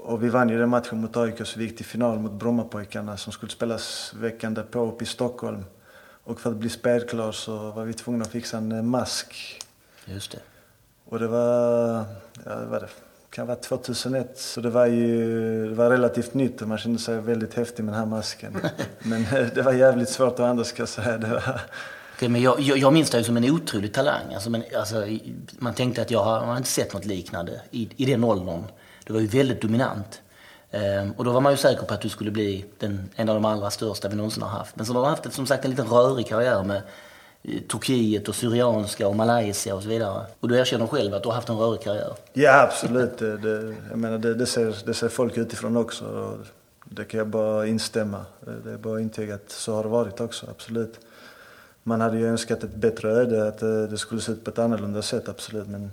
och 0.03 0.23
vi 0.23 0.29
vann 0.29 0.49
ju 0.49 0.57
den 0.57 0.69
matchen 0.69 1.01
mot 1.01 1.17
AIK 1.17 1.47
så 1.47 1.59
vi 1.59 1.65
gick 1.65 1.77
till 1.77 1.85
final 1.85 2.19
mot 2.19 2.31
Brommapojkarna 2.31 3.17
som 3.17 3.33
skulle 3.33 3.51
spelas 3.51 4.13
veckan 4.13 4.53
därpå 4.53 4.85
uppe 4.85 5.03
i 5.03 5.07
Stockholm. 5.07 5.65
Och 6.23 6.39
för 6.39 6.49
att 6.49 6.55
bli 6.55 6.69
spelklar 6.69 7.31
så 7.31 7.71
var 7.71 7.85
vi 7.85 7.93
tvungna 7.93 8.25
att 8.25 8.31
fixa 8.31 8.57
en 8.57 8.71
eh, 8.71 8.81
mask. 8.81 9.59
Just 10.05 10.31
det. 10.31 10.39
Och 11.05 11.19
det 11.19 11.27
var, 11.27 12.05
ja, 12.45 12.55
det 12.55 12.65
var 12.65 12.79
det 12.79 12.87
kan 13.29 13.47
vara 13.47 13.57
2001, 13.57 14.39
så 14.39 14.61
det 14.61 14.69
var 14.69 14.85
ju 14.85 15.69
det 15.69 15.75
var 15.75 15.89
relativt 15.89 16.33
nytt 16.33 16.61
och 16.61 16.67
man 16.67 16.77
kände 16.77 16.99
sig 16.99 17.21
väldigt 17.21 17.53
häftig 17.53 17.83
med 17.83 17.93
den 17.93 17.99
här 17.99 18.07
masken. 18.07 18.57
men 18.99 19.21
eh, 19.21 19.47
det 19.55 19.61
var 19.61 19.73
jävligt 19.73 20.09
svårt 20.09 20.33
att 20.33 20.39
andas 20.39 20.67
ska 20.67 20.87
säga. 20.87 21.17
Det 21.17 21.27
var... 21.27 21.61
Okay, 22.15 22.29
men 22.29 22.41
jag, 22.41 22.59
jag, 22.59 22.77
jag 22.77 22.93
minns 22.93 23.09
dig 23.09 23.23
som 23.23 23.37
en 23.37 23.51
otrolig 23.51 23.93
talang. 23.93 24.33
Alltså, 24.33 24.49
men, 24.49 24.63
alltså, 24.77 25.07
man 25.59 25.73
tänkte 25.73 26.01
att 26.01 26.11
jag 26.11 26.23
har, 26.23 26.39
man 26.39 26.49
har 26.49 26.57
inte 26.57 26.69
sett 26.69 26.93
något 26.93 27.05
liknande 27.05 27.61
i, 27.71 27.89
i 27.95 28.05
den 28.05 28.23
åldern. 28.23 28.63
Du 29.05 29.13
var 29.13 29.19
ju 29.19 29.27
väldigt 29.27 29.61
dominant. 29.61 30.21
Ehm, 30.71 31.11
och 31.11 31.25
då 31.25 31.31
var 31.31 31.41
man 31.41 31.53
ju 31.53 31.57
säker 31.57 31.85
på 31.85 31.93
att 31.93 32.01
du 32.01 32.09
skulle 32.09 32.31
bli 32.31 32.65
den, 32.79 33.09
en 33.15 33.29
av 33.29 33.35
de 33.35 33.45
allra 33.45 33.71
största 33.71 34.09
vi 34.09 34.15
någonsin 34.15 34.43
har 34.43 34.49
haft. 34.49 34.75
Men 34.75 34.85
så 34.85 34.93
har 34.93 35.01
du 35.01 35.07
haft 35.07 35.33
som 35.33 35.47
sagt 35.47 35.65
en 35.65 35.71
liten 35.71 35.87
rörig 35.87 36.27
karriär 36.27 36.63
med 36.63 36.81
eh, 37.43 37.61
Turkiet 37.61 38.29
och 38.29 38.35
Syrianska 38.35 39.07
och 39.07 39.15
Malaysia 39.15 39.75
och 39.75 39.83
så 39.83 39.89
vidare. 39.89 40.25
Och 40.39 40.49
du 40.49 40.57
erkänner 40.57 40.87
själv 40.87 41.13
att 41.13 41.23
du 41.23 41.29
har 41.29 41.35
haft 41.35 41.49
en 41.49 41.57
rörig 41.57 41.81
karriär. 41.81 42.13
Ja, 42.33 42.61
absolut. 42.61 43.17
Det, 43.17 43.37
det, 43.37 43.75
jag 43.89 43.99
menar, 43.99 44.17
det, 44.17 44.33
det, 44.33 44.45
ser, 44.45 44.75
det 44.85 44.93
ser 44.93 45.09
folk 45.09 45.37
utifrån 45.37 45.77
också. 45.77 46.37
Det 46.85 47.03
kan 47.03 47.17
jag 47.17 47.27
bara 47.27 47.67
instämma. 47.67 48.25
Det 48.63 48.71
är 48.71 48.77
bara 48.77 48.95
att 48.95 49.01
intyga 49.01 49.35
att 49.35 49.51
så 49.51 49.75
har 49.75 49.83
det 49.83 49.89
varit 49.89 50.21
också, 50.21 50.45
absolut. 50.49 50.99
Man 51.83 52.01
hade 52.01 52.17
ju 52.17 52.27
önskat 52.27 52.63
ett 52.63 52.75
bättre 52.75 53.11
öde, 53.11 53.47
att 53.47 53.57
det, 53.57 53.87
det 53.87 53.97
skulle 53.97 54.21
se 54.21 54.31
ut 54.31 54.43
på 54.43 54.51
ett 54.51 54.59
annorlunda 54.59 55.01
sätt, 55.01 55.29
absolut. 55.29 55.67
Men 55.67 55.91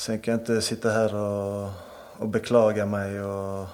Sen 0.00 0.18
kan 0.18 0.32
jag 0.32 0.40
inte 0.40 0.62
sitta 0.62 0.90
här 0.90 1.14
och, 1.14 1.70
och 2.16 2.28
beklaga 2.28 2.86
mig. 2.86 3.22
Och, 3.22 3.66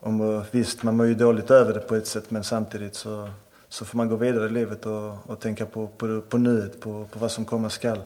och, 0.00 0.44
visst, 0.50 0.82
man 0.82 0.96
mår 0.96 1.06
ju 1.06 1.14
dåligt 1.14 1.50
över 1.50 1.74
det 1.74 1.80
på 1.80 1.94
ett 1.94 2.06
sätt 2.06 2.30
men 2.30 2.44
samtidigt 2.44 2.94
så, 2.94 3.28
så 3.68 3.84
får 3.84 3.96
man 3.96 4.08
gå 4.08 4.16
vidare 4.16 4.46
i 4.46 4.48
livet 4.48 4.86
och, 4.86 5.30
och 5.30 5.40
tänka 5.40 5.66
på, 5.66 5.86
på, 5.86 6.20
på 6.20 6.38
nuet, 6.38 6.80
på, 6.80 7.08
på 7.12 7.18
vad 7.18 7.30
som 7.30 7.44
komma 7.44 7.70
skall. 7.70 8.00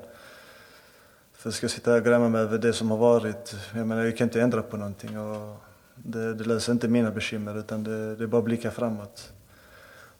För 1.32 1.50
ska 1.50 1.64
jag 1.64 1.70
sitta 1.70 1.90
här 1.90 1.98
och 1.98 2.04
gräma 2.04 2.28
mig 2.28 2.40
över 2.40 2.58
det 2.58 2.72
som 2.72 2.90
har 2.90 2.98
varit, 2.98 3.56
jag 3.74 3.86
menar 3.86 4.04
jag 4.04 4.16
kan 4.16 4.26
inte 4.26 4.40
ändra 4.40 4.62
på 4.62 4.76
någonting. 4.76 5.18
Och 5.18 5.56
det, 5.94 6.34
det 6.34 6.44
löser 6.44 6.72
inte 6.72 6.88
mina 6.88 7.10
bekymmer 7.10 7.58
utan 7.58 7.84
det, 7.84 8.16
det 8.16 8.24
är 8.24 8.28
bara 8.28 8.38
att 8.38 8.44
blicka 8.44 8.70
framåt. 8.70 9.32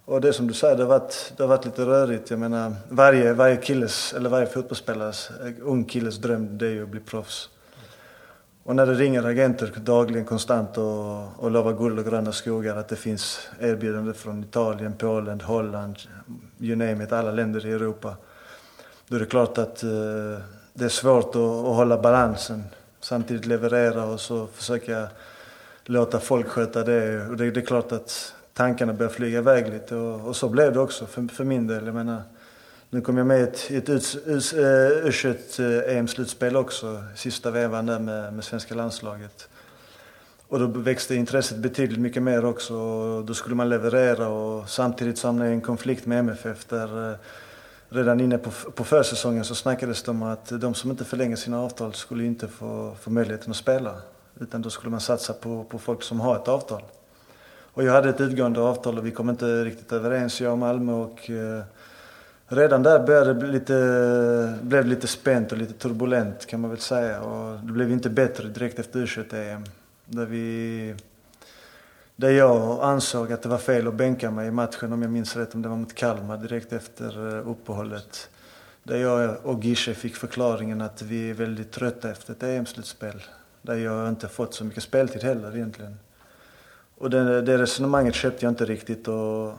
Och 0.09 0.21
det 0.21 0.33
som 0.33 0.47
du 0.47 0.55
säger, 0.55 0.77
det 0.77 0.83
har 0.83 0.89
varit, 0.89 1.33
det 1.37 1.43
har 1.43 1.49
varit 1.49 1.65
lite 1.65 1.87
rörigt. 1.87 2.31
Jag 2.31 2.39
menar, 2.41 2.73
varje, 2.89 3.33
varje 3.33 3.57
killes, 3.57 4.15
eller 4.15 4.31
varje 4.31 4.47
fotbollsspelares, 4.47 5.31
eh, 5.31 5.53
ung 5.63 5.85
killes 5.85 6.19
dröm 6.19 6.59
det 6.59 6.67
är 6.67 6.71
ju 6.71 6.83
att 6.83 6.89
bli 6.89 7.01
proffs. 7.01 7.49
Och 8.65 8.77
när 8.77 8.87
det 8.87 8.95
ringer 8.95 9.27
agenter 9.27 9.73
dagligen 9.77 10.25
konstant 10.25 10.79
och, 10.79 11.45
och 11.45 11.51
lovar 11.51 11.73
guld 11.73 11.99
och 11.99 12.05
gröna 12.05 12.33
skogar, 12.33 12.77
att 12.77 12.89
det 12.89 12.97
finns 12.97 13.49
erbjudanden 13.61 14.15
från 14.15 14.45
Italien, 14.45 14.95
Polen, 14.99 15.41
Holland, 15.41 15.97
you 16.61 16.77
name 16.77 17.05
it, 17.05 17.13
alla 17.13 17.31
länder 17.31 17.67
i 17.67 17.73
Europa. 17.73 18.17
Då 19.09 19.17
är 19.17 19.21
det 19.21 19.27
klart 19.27 19.59
att 19.59 19.83
eh, 19.83 19.91
det 20.73 20.85
är 20.85 20.89
svårt 20.89 21.29
att, 21.29 21.37
att 21.37 21.77
hålla 21.77 21.99
balansen. 21.99 22.65
Samtidigt 23.01 23.47
leverera 23.47 24.05
och 24.05 24.21
så 24.21 24.47
försöka 24.47 25.09
låta 25.85 26.21
folk 26.21 26.49
sköta 26.49 26.85
det. 26.85 27.27
Och 27.29 27.37
det, 27.37 27.51
det 27.51 27.61
är 27.61 27.67
klart 27.67 27.93
att 27.93 28.35
tankarna 28.59 28.93
började 28.93 29.15
flyga 29.15 29.39
iväg 29.39 29.69
lite. 29.69 29.95
Och, 29.95 30.29
och 30.29 30.37
så 30.37 30.49
blev 30.49 30.73
det 30.73 30.81
också 30.81 31.07
för, 31.07 31.29
för 31.29 31.45
min 31.45 31.67
del. 31.67 31.87
Jag 31.87 31.95
menar, 31.95 32.23
nu 32.91 33.01
kom 33.01 33.17
jag 33.19 33.27
med 33.27 33.41
i 33.41 33.43
ett, 33.43 33.71
ett 33.71 33.89
U21 33.89 35.61
eh, 35.61 35.67
eh, 35.67 35.97
EM-slutspel 35.97 36.57
också, 36.57 37.03
sista 37.17 37.51
vevan 37.51 37.87
där 37.87 37.99
med, 37.99 38.33
med 38.33 38.45
svenska 38.45 38.75
landslaget. 38.75 39.49
Och 40.49 40.59
då 40.59 40.67
växte 40.67 41.15
intresset 41.15 41.59
betydligt 41.59 41.99
mycket 41.99 42.23
mer 42.23 42.45
också. 42.45 42.75
Och 42.75 43.25
då 43.25 43.35
skulle 43.35 43.55
man 43.55 43.69
leverera 43.69 44.29
och 44.29 44.69
samtidigt 44.69 45.19
så 45.19 45.29
hamnade 45.29 45.51
jag 45.51 45.55
i 45.55 45.57
en 45.57 45.61
konflikt 45.61 46.07
med 46.07 46.19
MFF 46.19 46.65
där 46.65 47.11
eh, 47.11 47.17
redan 47.89 48.21
inne 48.21 48.39
på, 48.39 48.51
på 48.51 48.85
försäsongen 48.85 49.45
så 49.45 49.55
snackades 49.55 50.03
det 50.03 50.11
om 50.11 50.23
att 50.23 50.61
de 50.61 50.75
som 50.75 50.91
inte 50.91 51.05
förlänger 51.05 51.37
sina 51.37 51.61
avtal 51.61 51.95
skulle 51.95 52.25
inte 52.25 52.49
få, 52.49 52.97
få 53.01 53.11
möjligheten 53.11 53.51
att 53.51 53.57
spela. 53.57 53.95
Utan 54.41 54.63
då 54.63 54.71
skulle 54.71 54.91
man 54.91 55.01
satsa 55.01 55.33
på, 55.33 55.65
på 55.65 55.79
folk 55.79 56.03
som 56.03 56.21
har 56.21 56.37
ett 56.37 56.49
avtal. 56.49 56.83
Och 57.73 57.85
jag 57.85 57.93
hade 57.93 58.09
ett 58.09 58.21
utgående 58.21 58.61
avtal 58.61 58.99
och 58.99 59.07
vi 59.07 59.11
kom 59.11 59.31
inte 59.31 59.64
riktigt 59.64 59.93
överens, 59.93 60.41
jag 60.41 60.53
och 60.53 60.59
Malmö. 60.59 60.93
Och, 60.93 61.31
eh, 61.31 61.62
redan 62.47 62.83
där 62.83 63.07
började 63.07 63.27
det 63.27 63.35
bli 63.35 63.49
lite, 63.49 64.59
blev 64.62 64.85
det 64.85 64.91
lite 64.91 65.07
spänt 65.07 65.53
och 65.53 65.59
lite 65.59 65.73
turbulent 65.73 66.47
kan 66.47 66.61
man 66.61 66.71
väl 66.71 66.79
säga. 66.79 67.21
Och 67.21 67.59
det 67.61 67.73
blev 67.73 67.93
inte 67.93 68.11
bättre 68.11 68.49
direkt 68.49 68.79
efter 68.79 69.01
U21-EM. 69.01 69.64
Där 70.05 70.27
vi 70.27 70.95
där 72.21 72.31
jag 72.31 72.83
ansåg 72.83 73.33
att 73.33 73.43
det 73.43 73.49
var 73.49 73.59
fel 73.59 73.89
att 73.89 73.95
bänka 73.95 74.31
mig 74.31 74.49
i 74.49 74.51
matchen, 74.51 74.93
om 74.93 75.03
jag 75.03 75.11
minns 75.11 75.37
rätt, 75.37 75.55
om 75.55 75.62
det 75.62 75.69
var 75.69 75.77
mot 75.77 75.95
Kalmar 75.95 76.37
direkt 76.37 76.73
efter 76.73 77.37
eh, 77.37 77.51
uppehållet. 77.51 78.31
Där 78.83 78.97
jag 78.97 79.37
och 79.47 79.64
Gische 79.64 79.95
fick 79.95 80.16
förklaringen 80.16 80.81
att 80.81 81.03
vi 81.03 81.31
är 81.31 81.35
väldigt 81.35 81.73
trötta 81.73 82.11
efter 82.11 82.33
ett 82.33 82.43
EM-slutspel. 82.43 83.23
Där 83.62 83.75
jag 83.75 84.09
inte 84.09 84.29
fått 84.29 84.55
så 84.55 84.64
mycket 84.64 84.83
speltid 84.83 85.23
heller 85.23 85.57
egentligen. 85.57 85.99
Och 86.99 87.11
det, 87.11 87.42
det 87.42 87.59
resonemanget 87.59 88.14
köpte 88.14 88.44
jag 88.44 88.51
inte 88.51 88.64
riktigt. 88.64 89.09
Och, 89.09 89.53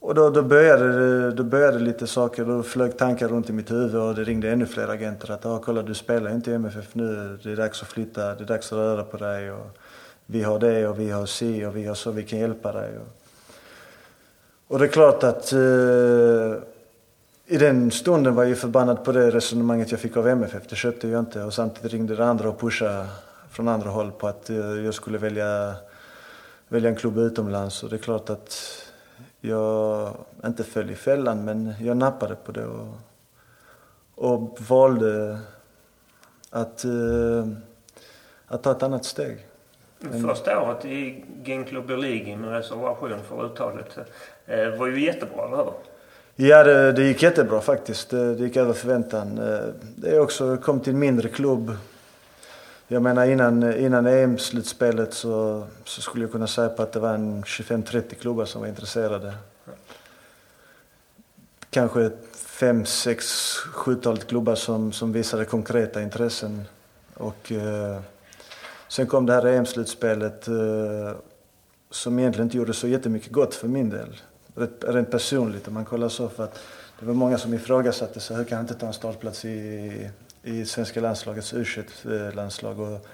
och 0.00 0.14
då, 0.14 0.30
då, 0.30 0.42
började, 0.42 1.30
då 1.30 1.42
började 1.42 1.78
lite 1.78 2.06
saker, 2.06 2.44
då 2.44 2.62
flög 2.62 2.98
tankar 2.98 3.28
runt 3.28 3.50
i 3.50 3.52
mitt 3.52 3.70
huvud 3.70 3.96
och 3.96 4.14
det 4.14 4.24
ringde 4.24 4.50
ännu 4.50 4.66
fler 4.66 4.88
agenter 4.88 5.30
att 5.30 5.46
ah, 5.46 5.58
kolla 5.58 5.82
du 5.82 5.94
spelar 5.94 6.30
inte 6.30 6.50
i 6.50 6.54
MFF 6.54 6.94
nu, 6.94 7.38
det 7.42 7.52
är 7.52 7.56
dags 7.56 7.82
att 7.82 7.88
flytta, 7.88 8.34
det 8.34 8.44
är 8.44 8.46
dags 8.46 8.72
att 8.72 8.76
röra 8.76 9.04
på 9.04 9.16
dig. 9.16 9.52
Och, 9.52 9.78
vi 10.26 10.42
har 10.42 10.58
det 10.58 10.88
och 10.88 11.00
vi 11.00 11.10
har 11.10 11.26
si 11.26 11.64
och 11.64 11.76
vi 11.76 11.86
har 11.86 11.94
så, 11.94 12.10
vi 12.10 12.22
kan 12.22 12.38
hjälpa 12.38 12.72
dig. 12.72 12.90
Och, 12.98 13.08
och 14.68 14.78
det 14.78 14.84
är 14.84 14.88
klart 14.88 15.22
att 15.22 15.52
eh, 15.52 15.58
i 17.46 17.58
den 17.58 17.90
stunden 17.90 18.34
var 18.34 18.44
jag 18.44 18.58
förbannad 18.58 19.04
på 19.04 19.12
det 19.12 19.30
resonemanget 19.30 19.90
jag 19.90 20.00
fick 20.00 20.16
av 20.16 20.28
MFF. 20.28 20.62
Det 20.68 20.76
köpte 20.76 21.08
jag 21.08 21.20
inte 21.20 21.42
och 21.42 21.54
samtidigt 21.54 21.92
ringde 21.92 22.16
det 22.16 22.24
andra 22.24 22.48
och 22.48 22.60
pushade 22.60 23.06
från 23.50 23.68
andra 23.68 23.90
håll 23.90 24.12
på 24.12 24.28
att 24.28 24.50
eh, 24.50 24.56
jag 24.56 24.94
skulle 24.94 25.18
välja, 25.18 25.74
välja 26.74 26.90
en 26.90 26.96
klubb 26.96 27.18
utomlands. 27.18 27.82
Och 27.82 27.90
det 27.90 27.96
är 27.96 27.98
klart 27.98 28.30
att 28.30 28.82
jag 29.40 30.12
inte 30.46 30.64
föll 30.64 30.90
i 30.90 30.94
fällan 30.94 31.44
men 31.44 31.74
jag 31.80 31.96
nappade 31.96 32.34
på 32.34 32.52
det 32.52 32.66
och, 32.66 32.94
och 34.14 34.58
valde 34.68 35.38
att, 36.50 36.84
eh, 36.84 37.46
att 38.46 38.62
ta 38.62 38.70
ett 38.70 38.82
annat 38.82 39.04
steg. 39.04 39.46
Första 40.26 40.60
året 40.60 40.84
i 40.84 41.24
Gen 41.44 41.64
Club 41.64 41.90
League 41.90 42.36
med 42.36 42.50
reservation 42.50 43.20
för 43.28 43.46
uttalet 43.46 43.98
eh, 44.46 44.68
var 44.78 44.86
ju 44.86 45.04
jättebra, 45.04 45.46
eller 45.46 45.56
hur? 45.56 45.72
Ja, 46.36 46.64
det, 46.64 46.92
det 46.92 47.02
gick 47.02 47.22
jättebra 47.22 47.60
faktiskt. 47.60 48.10
Det, 48.10 48.34
det 48.34 48.44
gick 48.44 48.56
över 48.56 48.72
förväntan. 48.72 49.38
Eh, 49.38 49.60
det 49.96 50.08
är 50.08 50.20
också 50.20 50.56
kom 50.56 50.80
till 50.80 50.92
en 50.92 50.98
mindre 50.98 51.28
klubb. 51.28 51.76
Jag 52.88 53.02
menar 53.02 53.26
innan, 53.26 53.78
innan 53.78 54.06
EM-slutspelet 54.06 55.14
så, 55.14 55.66
så 55.84 56.00
skulle 56.00 56.24
jag 56.24 56.32
kunna 56.32 56.46
säga 56.46 56.68
på 56.68 56.82
att 56.82 56.92
det 56.92 57.00
var 57.00 57.14
en 57.14 57.42
25-30 57.44 58.14
klubbar 58.14 58.44
som 58.44 58.60
var 58.60 58.68
intresserade. 58.68 59.34
Kanske 61.70 62.10
fem, 62.34 62.84
sex, 62.84 63.26
sjutalet 63.56 64.26
klubbar 64.26 64.54
som, 64.54 64.92
som 64.92 65.12
visade 65.12 65.44
konkreta 65.44 66.02
intressen. 66.02 66.64
Och... 67.14 67.52
Eh, 67.52 68.00
Sen 68.94 69.06
kom 69.06 69.26
det 69.26 69.32
här 69.32 69.46
EM-slutspelet 69.46 70.48
eh, 70.48 71.16
som 71.90 72.18
egentligen 72.18 72.46
inte 72.46 72.56
gjorde 72.56 72.74
så 72.74 72.88
jättemycket 72.88 73.32
gott 73.32 73.54
för 73.54 73.68
min 73.68 73.90
del. 73.90 74.20
Rent, 74.54 74.84
rent 74.84 75.10
personligt 75.10 75.68
om 75.68 75.74
man 75.74 75.84
kollar 75.84 76.08
så. 76.08 76.28
För 76.28 76.44
att 76.44 76.60
det 77.00 77.06
var 77.06 77.14
många 77.14 77.38
som 77.38 77.54
ifrågasatte 77.54 78.20
sig. 78.20 78.36
Hur 78.36 78.44
kan 78.44 78.56
han 78.56 78.64
inte 78.64 78.74
ta 78.74 78.86
en 78.86 78.92
startplats 78.92 79.44
i, 79.44 80.10
i 80.44 80.64
svenska 80.64 81.00
landslagets 81.00 81.54
u 81.54 81.64
landslag 82.34 82.80
och 82.80 83.06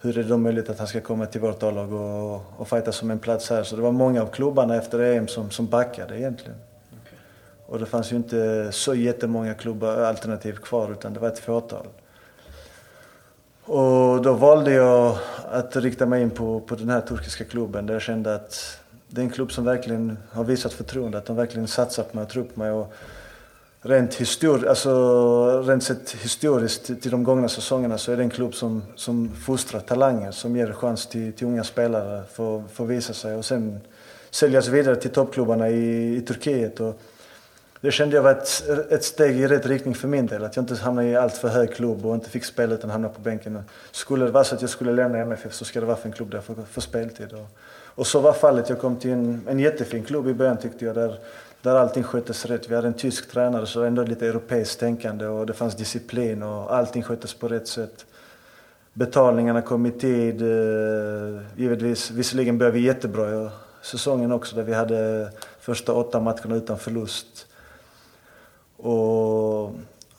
hur 0.00 0.18
är 0.18 0.22
det 0.22 0.28
då 0.28 0.36
möjligt 0.36 0.70
att 0.70 0.78
han 0.78 0.88
ska 0.88 1.00
komma 1.00 1.26
till 1.26 1.40
vårt 1.40 1.62
A-lag 1.62 1.92
och, 1.92 2.42
och 2.56 2.68
fighta 2.68 2.92
som 2.92 3.10
en 3.10 3.18
plats 3.18 3.50
här? 3.50 3.62
Så 3.62 3.76
det 3.76 3.82
var 3.82 3.92
många 3.92 4.22
av 4.22 4.26
klubbarna 4.26 4.76
efter 4.76 4.98
EM 4.98 5.28
som, 5.28 5.50
som 5.50 5.66
backade 5.66 6.18
egentligen. 6.18 6.58
Okay. 7.02 7.18
Och 7.66 7.78
det 7.78 7.86
fanns 7.86 8.12
ju 8.12 8.16
inte 8.16 8.68
så 8.72 8.94
jättemånga 8.94 9.54
klubbar, 9.54 9.96
alternativ 9.96 10.56
kvar 10.56 10.92
utan 10.92 11.14
det 11.14 11.20
var 11.20 11.28
ett 11.28 11.38
fåtal. 11.38 11.86
Och 13.64 14.22
då 14.22 14.32
valde 14.32 14.72
jag 14.72 15.18
att 15.50 15.76
rikta 15.76 16.06
mig 16.06 16.22
in 16.22 16.30
på, 16.30 16.60
på 16.60 16.74
den 16.74 16.90
här 16.90 17.00
turkiska 17.00 17.44
klubben 17.44 17.86
där 17.86 17.94
jag 17.94 18.02
kände 18.02 18.34
att 18.34 18.80
det 19.08 19.20
är 19.20 19.24
en 19.24 19.30
klubb 19.30 19.52
som 19.52 19.64
verkligen 19.64 20.18
har 20.30 20.44
visat 20.44 20.72
förtroende, 20.72 21.18
att 21.18 21.26
de 21.26 21.36
verkligen 21.36 21.68
satsat 21.68 22.10
på 22.10 22.16
mig 22.16 22.22
och 22.22 22.30
trott 22.30 22.54
på 22.54 22.60
mig. 22.60 22.70
Och 22.70 22.92
rent, 23.88 24.14
histori 24.14 24.68
alltså, 24.68 25.62
rent 25.62 25.82
sett 25.82 26.10
historiskt 26.10 26.86
till 27.02 27.10
de 27.10 27.24
gångna 27.24 27.48
säsongerna 27.48 27.98
så 27.98 28.12
är 28.12 28.16
det 28.16 28.22
en 28.22 28.30
klubb 28.30 28.54
som, 28.54 28.82
som 28.94 29.30
fostrar 29.46 29.80
talanger, 29.80 30.30
som 30.30 30.56
ger 30.56 30.72
chans 30.72 31.06
till, 31.06 31.32
till 31.32 31.46
unga 31.46 31.64
spelare 31.64 32.22
för 32.32 32.62
att 32.76 32.80
visa 32.80 33.12
sig 33.12 33.36
och 33.36 33.44
sen 33.44 33.80
säljas 34.30 34.68
vidare 34.68 34.96
till 34.96 35.10
toppklubbarna 35.10 35.68
i, 35.70 36.16
i 36.16 36.20
Turkiet. 36.20 36.80
Och, 36.80 37.00
det 37.80 37.90
kände 37.90 38.16
jag 38.16 38.22
var 38.22 38.30
ett, 38.30 38.68
ett 38.90 39.04
steg 39.04 39.40
i 39.40 39.46
rätt 39.46 39.66
riktning 39.66 39.94
för 39.94 40.08
min 40.08 40.26
del. 40.26 40.44
Att 40.44 40.56
jag 40.56 40.62
inte 40.62 40.74
hamnade 40.74 41.08
i 41.08 41.16
allt 41.16 41.34
för 41.34 41.48
hög 41.48 41.74
klubb 41.74 42.06
och 42.06 42.14
inte 42.14 42.30
fick 42.30 42.44
spela 42.44 42.74
utan 42.74 42.90
hamnade 42.90 43.14
på 43.14 43.20
bänken. 43.20 43.62
Skulle 43.90 44.24
det 44.24 44.30
vara 44.30 44.44
så 44.44 44.54
att 44.54 44.60
jag 44.60 44.70
skulle 44.70 44.92
lämna 44.92 45.18
MFF 45.18 45.54
så 45.54 45.64
ska 45.64 45.80
det 45.80 45.86
vara 45.86 45.96
för 45.96 46.08
en 46.08 46.12
klubb 46.12 46.30
där 46.30 46.36
jag 46.36 46.44
får, 46.44 46.54
får 46.70 46.80
speltid. 46.80 47.32
Och, 47.32 47.46
och, 47.80 48.06
så 48.06 48.20
var 48.20 48.32
fallet. 48.32 48.68
Jag 48.68 48.78
kom 48.78 48.96
till 48.96 49.10
en, 49.10 49.40
en 49.48 49.58
jättefin 49.58 50.04
klubb 50.04 50.28
i 50.28 50.34
början 50.34 50.56
tyckte 50.56 50.84
jag. 50.84 50.94
Där, 50.94 51.18
där 51.62 51.74
allting 51.76 52.02
sköttes 52.02 52.46
rätt. 52.46 52.70
Vi 52.70 52.74
hade 52.74 52.88
en 52.88 52.94
tysk 52.94 53.30
tränare 53.30 53.66
så 53.66 53.82
ändå 53.82 54.02
lite 54.02 54.26
europeiskt 54.26 54.80
tänkande 54.80 55.26
och 55.26 55.46
det 55.46 55.52
fanns 55.52 55.76
disciplin 55.76 56.42
och 56.42 56.74
allting 56.74 57.02
sköttes 57.02 57.34
på 57.34 57.48
rätt 57.48 57.68
sätt. 57.68 58.06
Betalningarna 58.92 59.62
kom 59.62 59.86
i 59.86 59.90
tid. 59.90 60.42
Eh, 60.42 61.40
givetvis, 61.56 62.10
visserligen 62.10 62.58
började 62.58 62.78
vi 62.78 62.84
jättebra 62.84 63.50
säsongen 63.82 64.32
också 64.32 64.56
där 64.56 64.62
vi 64.62 64.74
hade 64.74 65.30
första 65.60 65.92
åtta 65.92 66.20
matcherna 66.20 66.54
utan 66.54 66.78
förlust. 66.78 67.46
Och 68.76 69.72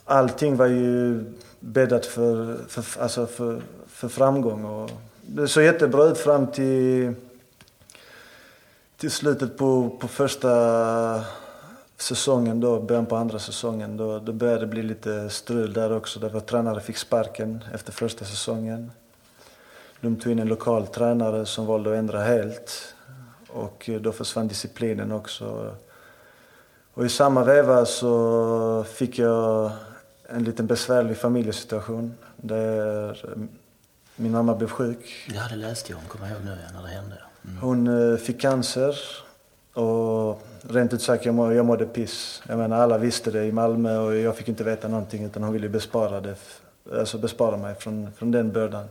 allting 0.05 0.55
var 0.55 0.67
ju 0.67 1.23
bäddat 1.59 2.05
för, 2.05 2.57
för, 2.67 3.01
alltså 3.01 3.25
för, 3.25 3.61
för 3.87 4.07
framgång. 4.07 4.65
Och 4.65 4.91
det 5.21 5.47
såg 5.47 5.63
jättebra 5.63 6.03
ut 6.03 6.17
fram 6.17 6.47
till, 6.47 7.13
till 8.99 9.11
slutet 9.11 9.57
på, 9.57 9.89
på 9.89 10.07
första 10.07 11.23
säsongen 11.97 12.59
då, 12.59 12.81
början 12.81 13.05
på 13.05 13.15
andra 13.15 13.39
säsongen. 13.39 13.97
Då, 13.97 14.19
då 14.19 14.33
började 14.33 14.59
det 14.59 14.67
bli 14.67 14.83
lite 14.83 15.29
strul 15.29 15.73
där 15.73 15.95
också. 15.95 16.19
Därför 16.19 16.37
att 16.37 16.47
tränare 16.47 16.81
fick 16.81 16.97
sparken 16.97 17.63
efter 17.73 17.91
första 17.91 18.25
säsongen. 18.25 18.91
De 20.01 20.15
tog 20.15 20.31
in 20.31 20.39
en 20.39 20.47
lokal 20.47 20.87
tränare 20.87 21.45
som 21.45 21.65
valde 21.65 21.91
att 21.91 21.97
ändra 21.97 22.21
helt. 22.21 22.95
Och 23.47 23.89
eh, 23.89 24.01
då 24.01 24.11
försvann 24.11 24.47
disciplinen 24.47 25.11
också. 25.11 25.75
Och 26.93 27.05
i 27.05 27.09
samma 27.09 27.43
veva 27.43 27.85
så 27.85 28.83
fick 28.83 29.19
jag 29.19 29.71
en 30.29 30.43
liten 30.43 30.67
besvärlig 30.67 31.17
familjesituation 31.17 32.13
där 32.35 33.29
min 34.15 34.31
mamma 34.31 34.55
blev 34.55 34.67
sjuk. 34.67 35.29
Ja, 35.35 35.41
det 35.49 35.55
läste 35.55 35.91
jag 35.91 35.99
om, 35.99 36.05
kommer 36.07 36.27
jag 36.27 36.35
ihåg 36.35 36.45
nu 36.45 36.57
när 36.73 36.81
det 36.81 36.89
hände. 36.89 37.28
Mm. 37.45 37.57
Hon 37.61 38.11
eh, 38.11 38.17
fick 38.17 38.41
cancer 38.41 38.95
och 39.73 40.41
rent 40.61 40.93
ut 40.93 41.01
sagt, 41.01 41.25
jag, 41.25 41.35
må, 41.35 41.53
jag 41.53 41.65
mådde 41.65 41.85
piss. 41.85 42.43
Jag 42.47 42.57
menar, 42.57 42.79
alla 42.79 42.97
visste 42.97 43.31
det 43.31 43.45
i 43.45 43.51
Malmö 43.51 43.97
och 43.97 44.15
jag 44.15 44.37
fick 44.37 44.47
inte 44.47 44.63
veta 44.63 44.87
någonting 44.87 45.23
utan 45.23 45.43
hon 45.43 45.53
ville 45.53 45.69
bespara, 45.69 46.21
det, 46.21 46.35
alltså 46.93 47.17
bespara 47.17 47.57
mig 47.57 47.75
från, 47.75 48.11
från 48.17 48.31
den 48.31 48.51
bördan. 48.51 48.85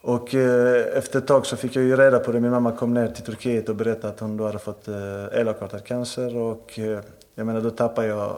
Och 0.00 0.34
eh, 0.34 0.98
efter 0.98 1.18
ett 1.18 1.26
tag 1.26 1.46
så 1.46 1.56
fick 1.56 1.76
jag 1.76 1.84
ju 1.84 1.96
reda 1.96 2.18
på 2.18 2.32
det. 2.32 2.40
Min 2.40 2.50
mamma 2.50 2.72
kom 2.72 2.94
ner 2.94 3.08
till 3.08 3.24
Turkiet 3.24 3.68
och 3.68 3.76
berättade 3.76 4.12
att 4.12 4.20
hon 4.20 4.36
då 4.36 4.46
hade 4.46 4.58
fått 4.58 4.88
eh, 4.88 5.24
elakartad 5.32 5.84
cancer. 5.84 6.36
Och 6.36 6.78
eh, 6.78 7.00
jag 7.34 7.46
menar, 7.46 7.60
då 7.60 7.70
tappade 7.70 8.06
jag 8.06 8.36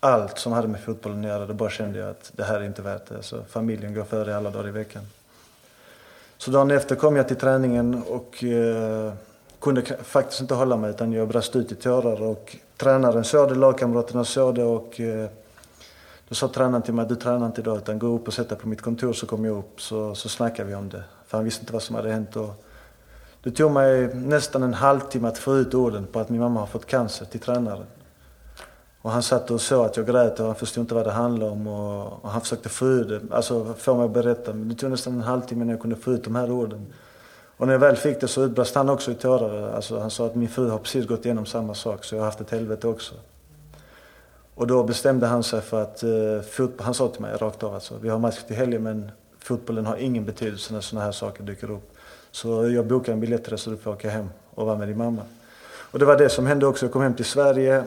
allt 0.00 0.38
som 0.38 0.52
hade 0.52 0.68
med 0.68 0.80
fotbollen 0.80 1.18
att 1.18 1.26
göra. 1.26 1.46
Då 1.46 1.54
bara 1.54 1.70
kände 1.70 1.98
jag 1.98 2.10
att 2.10 2.32
det 2.36 2.44
här 2.44 2.60
är 2.60 2.64
inte 2.64 2.82
värt 2.82 3.06
det. 3.06 3.22
Så 3.22 3.42
familjen 3.48 3.94
går 3.94 4.04
före 4.04 4.36
alla 4.36 4.50
dagar 4.50 4.68
i 4.68 4.70
veckan. 4.70 5.02
Så 6.38 6.50
dagen 6.50 6.70
efter 6.70 6.96
kom 6.96 7.16
jag 7.16 7.28
till 7.28 7.36
träningen 7.36 8.02
och 8.08 8.44
eh, 8.44 9.12
kunde 9.60 9.82
faktiskt 10.02 10.40
inte 10.40 10.54
hålla 10.54 10.76
mig 10.76 10.90
utan 10.90 11.12
jag 11.12 11.28
brast 11.28 11.56
ut 11.56 11.72
i 11.72 11.74
tårar. 11.74 12.22
Och 12.22 12.56
tränaren 12.76 13.24
såg 13.24 13.48
det, 13.48 13.54
lagkamraterna 13.54 14.24
såg 14.24 14.54
det 14.54 14.64
och 14.64 15.00
eh, 15.00 15.28
då 16.28 16.34
sa 16.34 16.48
tränaren 16.48 16.82
till 16.82 16.94
mig, 16.94 17.06
du 17.08 17.16
tränar 17.16 17.46
inte 17.46 17.60
idag 17.60 17.76
utan 17.76 17.98
gå 17.98 18.06
upp 18.06 18.26
och 18.26 18.34
sätt 18.34 18.48
dig 18.48 18.58
på 18.58 18.68
mitt 18.68 18.82
kontor 18.82 19.12
så 19.12 19.26
kommer 19.26 19.48
jag 19.48 19.58
upp 19.58 19.80
så, 19.80 20.14
så 20.14 20.28
snackar 20.28 20.64
vi 20.64 20.74
om 20.74 20.88
det. 20.88 21.04
För 21.26 21.38
han 21.38 21.44
visste 21.44 21.62
inte 21.62 21.72
vad 21.72 21.82
som 21.82 21.96
hade 21.96 22.10
hänt. 22.10 22.36
Och 22.36 22.64
Det 23.42 23.50
tog 23.50 23.70
mig 23.70 24.14
nästan 24.14 24.62
en 24.62 24.74
halvtimme 24.74 25.28
att 25.28 25.38
få 25.38 25.56
ut 25.56 25.74
orden 25.74 26.06
på 26.06 26.20
att 26.20 26.28
min 26.28 26.40
mamma 26.40 26.60
har 26.60 26.66
fått 26.66 26.86
cancer 26.86 27.26
till 27.26 27.40
tränaren. 27.40 27.86
Och 29.06 29.12
han 29.12 29.22
satt 29.22 29.50
och 29.50 29.60
såg 29.60 29.86
att 29.86 29.96
jag 29.96 30.06
grät 30.06 30.40
och 30.40 30.46
han 30.46 30.54
förstod 30.54 30.82
inte 30.82 30.94
vad 30.94 31.04
det 31.06 31.10
handlade 31.10 31.52
om. 31.52 31.66
Och, 31.66 32.24
och 32.24 32.30
han 32.30 32.40
försökte 32.40 32.68
få 32.68 32.86
ut 32.86 33.08
det, 33.08 33.20
alltså 33.30 33.74
få 33.78 33.94
mig 33.94 34.04
att 34.04 34.10
berätta. 34.10 34.52
Men 34.52 34.68
det 34.68 34.74
tog 34.74 34.90
nästan 34.90 35.14
en 35.14 35.20
halvtimme 35.20 35.62
innan 35.62 35.72
jag 35.72 35.80
kunde 35.80 35.96
få 35.96 36.12
ut 36.12 36.24
de 36.24 36.36
här 36.36 36.50
orden. 36.50 36.86
Och 37.56 37.66
när 37.66 37.74
jag 37.74 37.80
väl 37.80 37.96
fick 37.96 38.20
det 38.20 38.28
så 38.28 38.44
utbrast 38.44 38.74
han 38.74 38.88
också 38.88 39.10
i 39.10 39.14
tårar. 39.14 39.72
Alltså, 39.72 39.98
han 39.98 40.10
sa 40.10 40.26
att 40.26 40.34
min 40.34 40.48
fru 40.48 40.68
har 40.68 40.78
precis 40.78 41.06
gått 41.06 41.24
igenom 41.24 41.46
samma 41.46 41.74
sak 41.74 42.04
så 42.04 42.14
jag 42.14 42.20
har 42.20 42.24
haft 42.24 42.40
ett 42.40 42.50
helvete 42.50 42.88
också. 42.88 43.14
Och 44.54 44.66
då 44.66 44.82
bestämde 44.84 45.26
han 45.26 45.42
sig 45.42 45.60
för 45.60 45.82
att, 45.82 46.02
eh, 46.02 46.40
fotboll, 46.50 46.84
han 46.84 46.94
sa 46.94 47.08
till 47.08 47.22
mig 47.22 47.36
rakt 47.36 47.62
av 47.62 47.74
alltså, 47.74 47.94
vi 48.00 48.08
har 48.08 48.18
match 48.18 48.42
till 48.46 48.56
helgen 48.56 48.82
men 48.82 49.10
fotbollen 49.38 49.86
har 49.86 49.96
ingen 49.96 50.24
betydelse 50.24 50.72
när 50.72 50.80
sådana 50.80 51.04
här 51.04 51.12
saker 51.12 51.42
dyker 51.42 51.70
upp. 51.70 51.96
Så 52.30 52.68
jag 52.68 52.86
bokade 52.86 53.12
en 53.12 53.20
biljett 53.20 53.42
till 53.42 53.50
dig 53.50 53.58
så 53.58 53.70
du 53.70 53.76
får 53.76 53.90
åka 53.90 54.10
hem 54.10 54.28
och 54.54 54.66
vara 54.66 54.78
med 54.78 54.88
din 54.88 54.98
mamma. 54.98 55.22
Och 55.90 55.98
det 55.98 56.04
var 56.04 56.18
det 56.18 56.28
som 56.28 56.46
hände 56.46 56.66
också. 56.66 56.86
Jag 56.86 56.92
kom 56.92 57.02
hem 57.02 57.14
till 57.14 57.24
Sverige. 57.24 57.84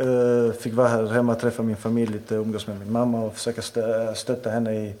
Eh, 0.00 0.52
fick 0.52 0.74
vara 0.74 0.88
här 0.88 1.06
hemma, 1.06 1.34
träffa 1.34 1.62
min 1.62 1.76
familj 1.76 2.12
lite, 2.12 2.34
umgås 2.34 2.66
med 2.66 2.78
min 2.78 2.92
mamma 2.92 3.20
och 3.20 3.34
försöka 3.34 3.62
stötta 4.14 4.50
henne 4.50 4.74
i, 4.74 4.94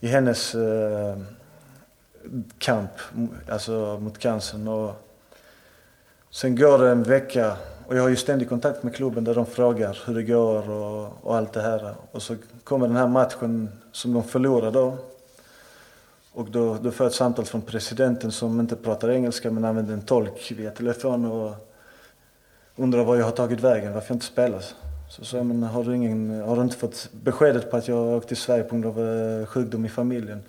i 0.00 0.06
hennes 0.06 0.54
eh, 0.54 1.16
kamp 2.58 2.90
alltså 3.50 3.98
mot 4.00 4.18
cancern. 4.18 4.68
Och 4.68 4.92
sen 6.30 6.56
går 6.56 6.78
det 6.78 6.90
en 6.90 7.02
vecka 7.02 7.56
och 7.86 7.96
jag 7.96 8.02
har 8.02 8.08
ju 8.08 8.16
ständig 8.16 8.48
kontakt 8.48 8.82
med 8.82 8.94
klubben 8.94 9.24
där 9.24 9.34
de 9.34 9.46
frågar 9.46 9.98
hur 10.06 10.14
det 10.14 10.22
går 10.22 10.70
och, 10.70 11.12
och 11.22 11.36
allt 11.36 11.52
det 11.52 11.62
här. 11.62 11.94
Och 12.10 12.22
så 12.22 12.36
kommer 12.64 12.86
den 12.86 12.96
här 12.96 13.08
matchen 13.08 13.68
som 13.92 14.12
de 14.12 14.22
förlorar 14.22 14.70
då. 14.70 14.96
Och 16.32 16.50
då, 16.50 16.74
då 16.82 16.90
får 16.90 17.04
jag 17.04 17.10
ett 17.10 17.16
samtal 17.16 17.44
från 17.44 17.62
presidenten 17.62 18.32
som 18.32 18.60
inte 18.60 18.76
pratar 18.76 19.10
engelska 19.10 19.50
men 19.50 19.64
använder 19.64 19.94
en 19.94 20.02
tolk 20.02 20.52
via 20.56 20.70
telefon 20.70 21.24
och 21.24 21.73
undrar 22.76 23.04
var 23.04 23.16
jag 23.16 23.24
har 23.24 23.32
tagit 23.32 23.60
vägen, 23.60 23.92
varför 23.92 24.10
jag 24.10 24.16
inte 24.16 24.26
spelar. 24.26 24.62
Så 25.08 25.24
sa 25.24 25.36
jag, 25.36 25.46
men 25.46 25.62
har 25.62 25.84
du, 25.84 25.94
ingen, 25.94 26.40
har 26.40 26.56
du 26.56 26.62
inte 26.62 26.76
fått 26.76 27.08
beskedet 27.12 27.70
på 27.70 27.76
att 27.76 27.88
jag 27.88 28.16
åkt 28.16 28.28
till 28.28 28.36
Sverige 28.36 28.62
på 28.62 28.76
grund 28.76 28.86
av 28.86 29.08
eh, 29.08 29.46
sjukdom 29.46 29.84
i 29.84 29.88
familjen? 29.88 30.42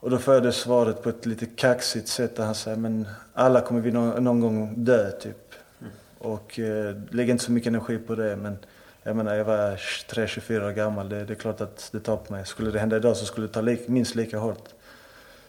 Och 0.00 0.10
då 0.10 0.18
får 0.18 0.34
jag 0.34 0.42
det 0.42 0.52
svaret 0.52 1.02
på 1.02 1.08
ett 1.08 1.26
lite 1.26 1.46
kaxigt 1.46 2.08
sätt 2.08 2.36
där 2.36 2.44
han 2.44 2.54
säger, 2.54 2.76
men 2.76 3.08
alla 3.32 3.60
kommer 3.60 3.80
vi 3.80 3.90
någon, 3.90 4.24
någon 4.24 4.40
gång 4.40 4.74
dö 4.76 5.10
typ. 5.10 5.54
Mm. 5.80 5.92
Och 6.18 6.58
eh, 6.58 6.96
lägger 7.10 7.32
inte 7.32 7.44
så 7.44 7.52
mycket 7.52 7.68
energi 7.68 7.98
på 7.98 8.14
det 8.14 8.36
men 8.36 8.58
jag 9.02 9.16
menar 9.16 9.34
jag 9.34 9.44
var 9.44 9.76
23-24 9.76 10.66
år 10.66 10.70
gammal, 10.70 11.08
det, 11.08 11.24
det, 11.24 11.32
är 11.32 11.34
klart 11.34 11.60
att 11.60 11.88
det 11.92 12.00
tar 12.00 12.16
på 12.16 12.32
mig. 12.32 12.46
Skulle 12.46 12.70
det 12.70 12.78
hända 12.78 12.96
idag 12.96 13.16
så 13.16 13.24
skulle 13.24 13.46
det 13.46 13.52
ta 13.52 13.60
lik, 13.60 13.88
minst 13.88 14.14
lika 14.14 14.38
hårt. 14.38 14.68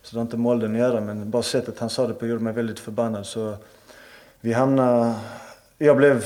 Så 0.02 0.16
det 0.16 0.18
har 0.18 0.22
inte 0.22 0.38
med 0.38 0.52
åldern 0.52 0.74
att 0.74 0.80
göra 0.80 1.02
men 1.02 1.30
bara 1.30 1.44
sättet 1.44 1.80
han 1.80 1.90
sa 1.90 2.08
det 2.08 2.14
på 2.14 2.28
gjorde 2.28 2.44
mig 2.44 2.54
väldigt 2.54 2.80
förbannad. 2.80 3.26
Så 3.26 3.56
vi 4.42 4.54
hamnade... 4.54 5.16
Jag 5.84 5.98
blev 5.98 6.26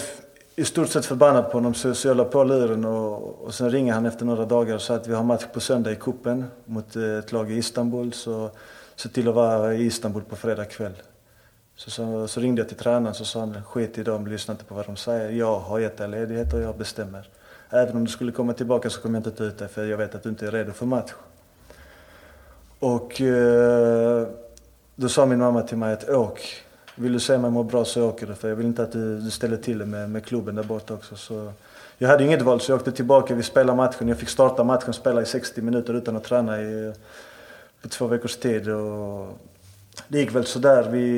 i 0.55 0.65
stort 0.65 0.89
sett 0.89 1.05
förbannad 1.05 1.51
på 1.51 1.57
honom 1.57 1.73
så, 1.73 1.95
så 1.95 2.07
jag 2.07 2.17
la 2.17 2.25
på 2.25 2.43
luren 2.43 2.85
och, 2.85 3.45
och 3.45 3.53
sen 3.53 3.71
ringer 3.71 3.93
han 3.93 4.05
efter 4.05 4.25
några 4.25 4.45
dagar 4.45 4.75
och 4.75 4.81
sa 4.81 4.95
att 4.95 5.07
vi 5.07 5.13
har 5.13 5.23
match 5.23 5.45
på 5.53 5.59
söndag 5.59 5.91
i 5.91 5.95
kuppen 5.95 6.45
mot 6.65 6.95
eh, 6.95 7.03
ett 7.03 7.31
lag 7.31 7.51
i 7.51 7.55
Istanbul. 7.55 8.13
Så 8.13 8.51
se 8.95 9.09
till 9.09 9.27
att 9.27 9.35
vara 9.35 9.73
i 9.73 9.85
Istanbul 9.85 10.23
på 10.23 10.35
fredag 10.35 10.65
kväll. 10.65 10.93
Så, 11.75 11.91
så, 11.91 12.27
så 12.27 12.39
ringde 12.39 12.61
jag 12.61 12.69
till 12.69 12.77
tränaren 12.77 13.15
och 13.19 13.27
sa 13.27 13.39
han 13.39 13.63
skit 13.63 13.97
i 13.97 14.03
dem, 14.03 14.27
lyssna 14.27 14.51
inte 14.51 14.65
på 14.65 14.75
vad 14.75 14.85
de 14.85 14.95
säger. 14.95 15.29
Jag 15.29 15.59
har 15.59 15.79
gett 15.79 15.97
dig 15.97 16.07
ledighet 16.07 16.53
och 16.53 16.61
jag 16.61 16.77
bestämmer. 16.77 17.29
Även 17.69 17.97
om 17.97 18.05
du 18.05 18.11
skulle 18.11 18.31
komma 18.31 18.53
tillbaka 18.53 18.89
så 18.89 19.01
kommer 19.01 19.19
jag 19.19 19.27
inte 19.27 19.37
ta 19.37 19.43
ut 19.43 19.57
dig 19.57 19.67
för 19.67 19.85
jag 19.85 19.97
vet 19.97 20.15
att 20.15 20.23
du 20.23 20.29
inte 20.29 20.47
är 20.47 20.51
redo 20.51 20.71
för 20.71 20.85
match. 20.85 21.13
Och 22.79 23.21
eh, 23.21 24.27
då 24.95 25.09
sa 25.09 25.25
min 25.25 25.39
mamma 25.39 25.61
till 25.61 25.77
mig 25.77 25.93
att 25.93 26.09
åk. 26.09 26.64
Vill 26.95 27.13
du 27.13 27.19
se 27.19 27.37
mig 27.37 27.51
må 27.51 27.63
bra 27.63 27.85
så 27.85 28.09
åker 28.09 28.27
du 28.27 28.35
för 28.35 28.49
jag 28.49 28.55
vill 28.55 28.65
inte 28.65 28.83
att 28.83 28.91
du, 28.91 29.19
du 29.19 29.31
ställer 29.31 29.57
till 29.57 29.77
det 29.77 29.85
med, 29.85 30.09
med 30.09 30.25
klubben 30.25 30.55
där 30.55 30.63
borta 30.63 30.93
också. 30.93 31.15
Så 31.15 31.51
jag 31.97 32.09
hade 32.09 32.23
inget 32.23 32.41
val 32.41 32.61
så 32.61 32.71
jag 32.71 32.77
åkte 32.77 32.91
tillbaka. 32.91 33.35
Vi 33.35 33.43
spelade 33.43 33.77
matchen. 33.77 34.07
Jag 34.07 34.17
fick 34.17 34.29
starta 34.29 34.63
matchen, 34.63 34.93
spela 34.93 35.21
i 35.21 35.25
60 35.25 35.61
minuter 35.61 35.93
utan 35.93 36.15
att 36.15 36.23
träna 36.23 36.61
i, 36.61 36.93
på 37.81 37.89
två 37.89 38.07
veckors 38.07 38.35
tid. 38.35 38.69
Och 38.69 39.27
det 40.07 40.19
gick 40.19 40.35
väl 40.35 40.45
sådär. 40.45 40.89
Vi, 40.91 41.09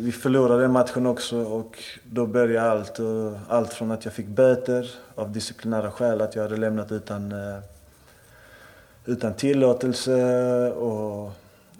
vi 0.00 0.12
förlorade 0.12 0.62
den 0.62 0.72
matchen 0.72 1.06
också 1.06 1.38
och 1.38 1.78
då 2.04 2.26
började 2.26 2.70
allt. 2.70 2.98
Och 2.98 3.38
allt 3.48 3.72
från 3.72 3.90
att 3.90 4.04
jag 4.04 4.14
fick 4.14 4.26
böter 4.26 4.90
av 5.14 5.32
disciplinära 5.32 5.90
skäl, 5.90 6.20
att 6.20 6.34
jag 6.34 6.42
hade 6.42 6.56
lämnat 6.56 6.92
utan, 6.92 7.32
eh, 7.32 7.58
utan 9.06 9.34
tillåtelse. 9.34 10.22
Och 10.72 11.32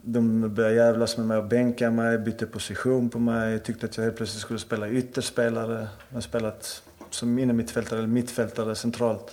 de 0.02 0.54
började 0.54 0.74
jävlas 0.74 1.16
med 1.16 1.26
mig 1.26 1.38
och 1.38 1.44
bänka 1.44 1.90
mig, 1.90 2.18
bytte 2.18 2.46
position 2.46 3.10
på 3.10 3.18
mig. 3.18 3.58
Tyckte 3.58 3.86
att 3.86 3.96
jag 3.96 4.04
helt 4.04 4.16
plötsligt 4.16 4.42
skulle 4.42 4.58
spela 4.58 4.88
ytterspelare. 4.88 5.88
Jag 6.08 6.16
har 6.16 6.20
spelat 6.20 6.82
som 7.10 7.38
innermittfältare 7.38 7.98
eller 7.98 8.08
mittfältare 8.08 8.74
centralt 8.74 9.30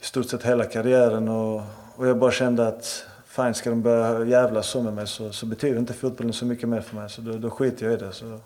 i 0.00 0.04
stort 0.04 0.28
sett 0.28 0.42
hela 0.42 0.64
karriären. 0.64 1.28
Och, 1.28 1.62
och 1.96 2.06
jag 2.06 2.18
bara 2.18 2.30
kände 2.30 2.68
att 2.68 3.06
fan, 3.26 3.54
ska 3.54 3.70
de 3.70 3.82
börja 3.82 4.24
jävlas 4.26 4.66
så 4.66 4.82
med 4.82 4.92
mig 4.92 5.06
så, 5.06 5.32
så 5.32 5.46
betyder 5.46 5.78
inte 5.78 5.92
fotbollen 5.92 6.32
så 6.32 6.46
mycket 6.46 6.68
mer 6.68 6.80
för 6.80 6.96
mig. 6.96 7.10
Så 7.10 7.20
då, 7.20 7.38
då 7.38 7.50
skiter 7.50 7.86
jag 7.86 7.94
i 7.94 7.96
det. 7.96 8.12
Så. 8.12 8.40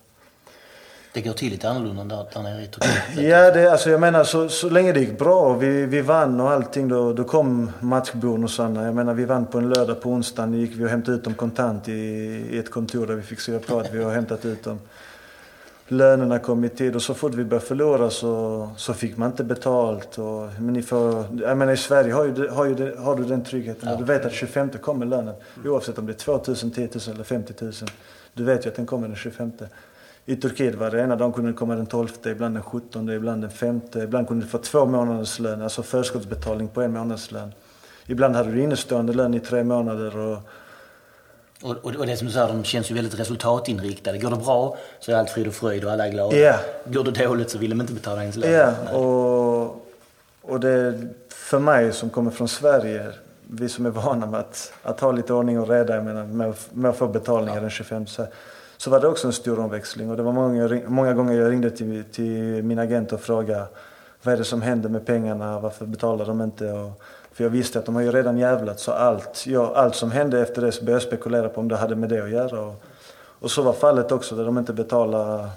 Det 1.17 1.23
går 1.23 1.33
till 1.33 1.51
lite 1.51 1.69
annorlunda 1.69 2.17
där, 2.17 2.27
där 2.33 2.43
nere 2.43 2.63
i 2.63 2.67
Turkiet? 2.67 2.95
Ja, 3.31 3.51
det, 3.51 3.73
alltså 3.73 3.91
jag 3.91 4.01
menar 4.01 4.25
så, 4.25 4.49
så 4.49 4.71
länge 4.71 4.93
det 4.93 5.01
gick 5.01 5.19
bra 5.19 5.41
och 5.41 5.63
vi, 5.63 5.87
vi 5.87 6.01
vann 6.01 6.41
och 6.41 6.51
allting 6.51 6.89
då, 6.89 7.13
då 7.13 7.25
kom 7.25 7.71
matchbonusarna. 7.81 8.85
Jag 8.85 8.95
menar 8.95 9.15
vi 9.15 9.25
vann 9.25 9.47
på 9.47 9.59
en 9.59 9.69
lördag, 9.69 10.01
på 10.01 10.11
onsdagen 10.11 10.55
gick 10.55 10.73
vi 10.77 10.85
och 10.85 10.89
hämtade 10.89 11.17
ut 11.17 11.25
dem 11.25 11.35
kontant 11.35 11.89
i, 11.89 11.93
i 12.51 12.59
ett 12.59 12.71
kontor 12.71 13.07
där 13.07 13.15
vi 13.15 13.23
fick 13.23 13.41
skriva 13.41 13.59
på 13.59 13.79
att 13.79 13.95
vi 13.95 14.03
har 14.03 14.11
hämtat 14.13 14.45
ut 14.45 14.65
dem 14.65 14.79
lönerna 15.89 16.39
kom 16.39 16.65
i 16.65 16.69
tid 16.69 16.97
och 16.97 17.03
så 17.03 17.15
fort 17.15 17.35
vi 17.35 17.45
började 17.45 17.67
förlora 17.67 18.11
så, 18.11 18.69
så 18.77 18.95
fick 18.95 19.17
man 19.17 19.31
inte 19.31 19.45
betalt. 19.45 20.19
Och, 20.19 20.49
men 20.59 20.73
ni 20.73 20.83
får, 20.83 21.25
jag 21.41 21.59
menar, 21.59 21.73
I 21.73 21.77
Sverige 21.77 22.13
har, 22.13 22.25
ju, 22.25 22.49
har, 22.49 22.67
ju, 22.67 22.97
har 22.97 23.17
du 23.17 23.25
den 23.25 23.45
tryggheten. 23.45 23.89
Ja. 23.89 23.97
Du 23.97 24.05
vet 24.05 24.25
att 24.27 24.33
25 24.33 24.71
kommer 24.71 25.07
lönen. 25.07 25.35
Oavsett 25.65 25.99
om 25.99 26.07
det 26.07 26.13
är 26.13 26.39
2 26.39 26.41
000, 26.47 26.57
10 26.57 26.89
000 27.07 27.15
eller 27.15 27.25
50 27.25 27.55
000. 27.61 27.73
Du 28.35 28.45
vet 28.45 28.67
ju 28.67 28.71
att 28.71 28.77
den 28.77 28.87
kommer 28.87 29.09
den 29.09 29.17
25. 29.17 29.53
I 30.29 30.37
Turkiet 30.37 30.75
var 30.75 30.91
det 30.91 31.01
ena 31.01 31.17
dagen 31.17 31.33
kunde 31.33 31.53
komma 31.53 31.75
den 31.75 31.87
12, 31.87 32.09
ibland 32.25 32.55
den 32.55 32.63
17, 32.63 33.11
ibland 33.11 33.43
den 33.43 33.51
5. 33.51 33.81
Ibland 33.95 34.29
kunde 34.29 34.45
du 34.45 34.49
få 34.49 34.59
två 34.59 34.87
månaders 34.87 35.39
lön, 35.39 35.63
alltså 35.63 35.83
förskottsbetalning 35.83 36.69
på 36.69 36.83
en 36.83 36.93
månadslön. 36.93 37.53
Ibland 38.07 38.37
hade 38.37 38.53
du 38.53 38.63
innestående 38.63 39.13
lön 39.13 39.35
i 39.35 39.41
tre 39.41 39.65
månader. 39.65 40.19
Och, 40.19 40.39
och, 41.63 41.77
och, 41.83 41.95
och 41.95 42.07
det 42.07 42.17
som 42.17 42.27
du 42.27 42.33
säger, 42.33 42.49
de 42.49 42.65
känns 42.65 42.91
ju 42.91 42.95
väldigt 42.95 43.19
resultatinriktade. 43.19 44.19
Går 44.19 44.31
det 44.31 44.37
bra 44.37 44.77
så 45.01 45.13
är 45.13 45.17
allt 45.17 45.31
frid 45.31 45.47
och 45.47 45.55
fröjd 45.55 45.85
och 45.85 45.93
alla 45.93 46.07
är 46.07 46.11
glada. 46.11 46.37
Yeah. 46.37 46.61
Går 46.85 47.05
det 47.05 47.25
dåligt 47.25 47.51
så 47.51 47.59
vill 47.59 47.71
de 47.71 47.81
inte 47.81 47.93
betala 47.93 48.21
ens 48.21 48.37
lön. 48.37 48.51
Yeah. 48.51 48.95
och, 48.95 49.87
och 50.43 50.61
det 50.61 51.01
för 51.29 51.59
mig 51.59 51.93
som 51.93 52.11
kommer 52.11 52.31
från 52.31 52.49
Sverige, 52.49 53.13
vi 53.51 53.69
som 53.69 53.87
är 53.87 53.91
vana 53.91 54.27
med 54.27 54.41
att, 54.41 54.73
att 54.83 55.01
ha 55.01 55.13
lite 55.13 55.33
ordning 55.33 55.61
och 55.61 55.69
reda 55.69 56.03
med, 56.03 56.29
med, 56.29 56.55
med 56.73 56.91
att 56.91 56.97
få 56.97 57.09
betalningar 57.09 57.57
ja. 57.57 57.61
den 57.61 57.71
25 57.71 58.07
så, 58.07 58.27
så 58.77 58.91
var 58.91 59.01
det 59.01 59.09
också 59.09 59.27
en 59.27 59.33
stor 59.33 59.59
omväxling. 59.59 60.11
Och 60.11 60.17
det 60.17 60.23
var 60.23 60.33
många, 60.33 60.81
många 60.87 61.13
gånger 61.15 61.35
jag 61.35 61.51
ringde 61.51 61.71
till, 61.71 62.05
till 62.13 62.63
min 62.63 62.79
agent 62.79 63.13
och 63.13 63.21
frågade 63.21 63.67
vad 64.23 64.35
är 64.35 64.39
det 64.39 64.45
som 64.45 64.63
händer 64.63 64.89
med 64.89 65.07
pengarna, 65.07 65.61
varför 65.61 65.87
betalar 65.87 66.27
de 66.27 66.43
inte? 66.43 66.73
Och, 66.73 67.03
för 67.33 67.45
jag 67.45 67.51
visste 67.51 67.79
att 67.79 67.87
de 67.87 67.95
har 67.95 68.03
ju 68.03 68.13
redan 68.13 68.39
jävlat 68.39 68.81
så 68.81 68.93
allt, 68.93 69.47
ja, 69.47 69.73
allt 69.77 69.95
som 69.95 70.11
hände 70.11 70.41
efter 70.41 70.63
det 70.63 70.73
så 70.73 70.85
började 70.85 71.03
jag 71.03 71.09
spekulera 71.09 71.49
på 71.49 71.61
om 71.61 71.69
det 71.69 71.77
hade 71.77 71.97
med 71.97 72.09
det 72.09 72.23
att 72.23 72.31
göra. 72.31 72.61
Och, 72.61 72.83
och 73.41 73.51
så 73.51 73.63
var 73.63 73.73
fallet 73.73 74.13
också 74.13 74.37
där 74.37 74.45
de 74.45 74.59
inte 74.59 74.73
betalade 74.73 75.49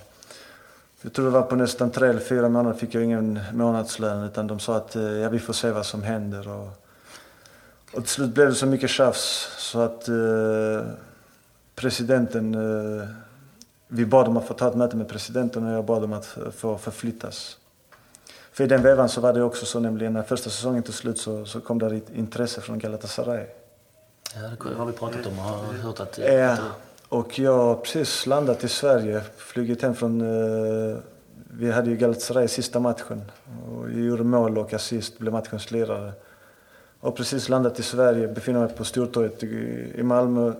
jag 1.01 1.13
tror 1.13 1.25
det 1.25 1.31
var 1.31 1.41
på 1.41 1.55
nästan 1.55 1.91
tre 1.91 2.09
eller 2.09 2.19
fyra 2.19 2.49
månader 2.49 2.77
fick 2.77 2.95
jag 2.95 3.03
ingen 3.03 3.39
månadslön 3.53 4.23
utan 4.23 4.47
de 4.47 4.59
sa 4.59 4.75
att 4.75 4.95
eh, 4.95 5.03
ja, 5.03 5.29
vi 5.29 5.39
får 5.39 5.53
se 5.53 5.71
vad 5.71 5.85
som 5.85 6.03
händer. 6.03 6.49
Och, 6.49 6.67
och 7.93 8.01
till 8.03 8.07
slut 8.07 8.33
blev 8.33 8.49
det 8.49 8.55
så 8.55 8.65
mycket 8.65 8.89
tjafs 8.89 9.49
så 9.57 9.79
att 9.79 10.07
eh, 10.07 10.87
presidenten, 11.79 12.55
eh, 12.55 13.07
vi 13.87 14.05
bad 14.05 14.27
om 14.27 14.37
att 14.37 14.47
få 14.47 14.53
ta 14.53 14.67
ett 14.67 14.75
möte 14.75 14.97
med 14.97 15.07
presidenten 15.07 15.67
och 15.67 15.73
jag 15.73 15.85
bad 15.85 16.03
om 16.03 16.13
att 16.13 16.37
få 16.55 16.77
förflyttas. 16.77 17.57
För 18.51 18.63
i 18.63 18.67
den 18.67 18.81
vevan 18.81 19.09
så 19.09 19.21
var 19.21 19.33
det 19.33 19.43
också 19.43 19.65
så 19.65 19.79
nämligen 19.79 20.13
när 20.13 20.23
första 20.23 20.49
säsongen 20.49 20.83
tog 20.83 20.95
slut 20.95 21.17
så, 21.17 21.45
så 21.45 21.61
kom 21.61 21.79
det 21.79 21.95
ett 21.95 22.09
intresse 22.15 22.61
från 22.61 22.79
Galatasaray. 22.79 23.45
Ja, 24.35 24.69
det 24.69 24.75
har 24.75 24.85
vi 24.85 24.91
pratat 24.91 25.25
om 25.25 25.39
och 25.39 25.45
har 25.45 25.73
hört 25.73 25.99
att... 25.99 26.17
Ja, 26.17 26.57
och 27.09 27.39
jag 27.39 27.57
har 27.57 27.75
precis 27.75 28.25
landat 28.25 28.63
i 28.63 28.67
Sverige, 28.67 29.21
flugit 29.37 29.81
hem 29.81 29.95
från... 29.95 30.21
Uh, 30.21 30.97
vi 31.51 31.71
hade 31.71 31.89
ju 31.89 31.97
Galatasaray 31.97 32.47
sista 32.47 32.79
matchen. 32.79 33.21
Och 33.71 33.89
jag 33.89 33.99
gjorde 33.99 34.23
mål 34.23 34.57
och 34.57 34.73
assist, 34.73 35.19
blev 35.19 35.33
matchens 35.33 35.71
lirare. 35.71 36.11
Och 36.99 37.15
precis 37.15 37.49
landat 37.49 37.79
i 37.79 37.83
Sverige, 37.83 38.27
befinner 38.27 38.59
mig 38.59 38.69
på 38.69 38.83
Stortorget 38.83 39.43
i 39.43 40.03
Malmö. 40.03 40.53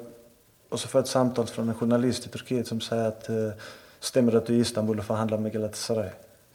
Och 0.69 0.79
så 0.79 0.87
får 0.87 0.99
jag 0.99 1.03
ett 1.03 1.09
samtal 1.09 1.47
från 1.47 1.69
en 1.69 1.75
journalist 1.75 2.25
i 2.25 2.29
Turkiet 2.29 2.67
som 2.67 2.81
säger 2.81 3.07
att 3.07 3.29
uh, 3.29 3.51
stämmer 3.99 4.31
det 4.31 4.37
att 4.37 4.45
du 4.45 4.53
är 4.53 4.57
i 4.57 4.61
Istanbul 4.61 4.99
och 4.99 5.05
förhandlar 5.05 5.37
med 5.37 5.53
Galatasaray? 5.53 6.09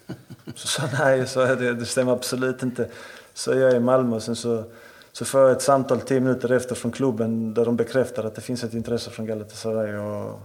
Så 0.54 0.66
sa 0.66 0.82
nej, 0.98 1.26
så 1.26 1.44
det, 1.44 1.74
det 1.74 1.86
stämmer 1.86 2.12
absolut 2.12 2.62
inte. 2.62 2.88
Så 3.34 3.50
jag 3.50 3.70
är 3.70 3.76
i 3.76 3.80
Malmö 3.80 4.16
och 4.16 4.22
sen 4.22 4.36
så, 4.36 4.64
så 5.12 5.24
får 5.24 5.40
jag 5.40 5.52
ett 5.52 5.62
samtal 5.62 6.00
tio 6.00 6.20
minuter 6.20 6.52
efter 6.52 6.74
från 6.74 6.92
klubben 6.92 7.54
där 7.54 7.64
de 7.64 7.76
bekräftar 7.76 8.24
att 8.24 8.34
det 8.34 8.40
finns 8.40 8.64
ett 8.64 8.74
intresse 8.74 9.10
från 9.10 9.26
Galatasaray. 9.26 9.96
Och 9.96 10.40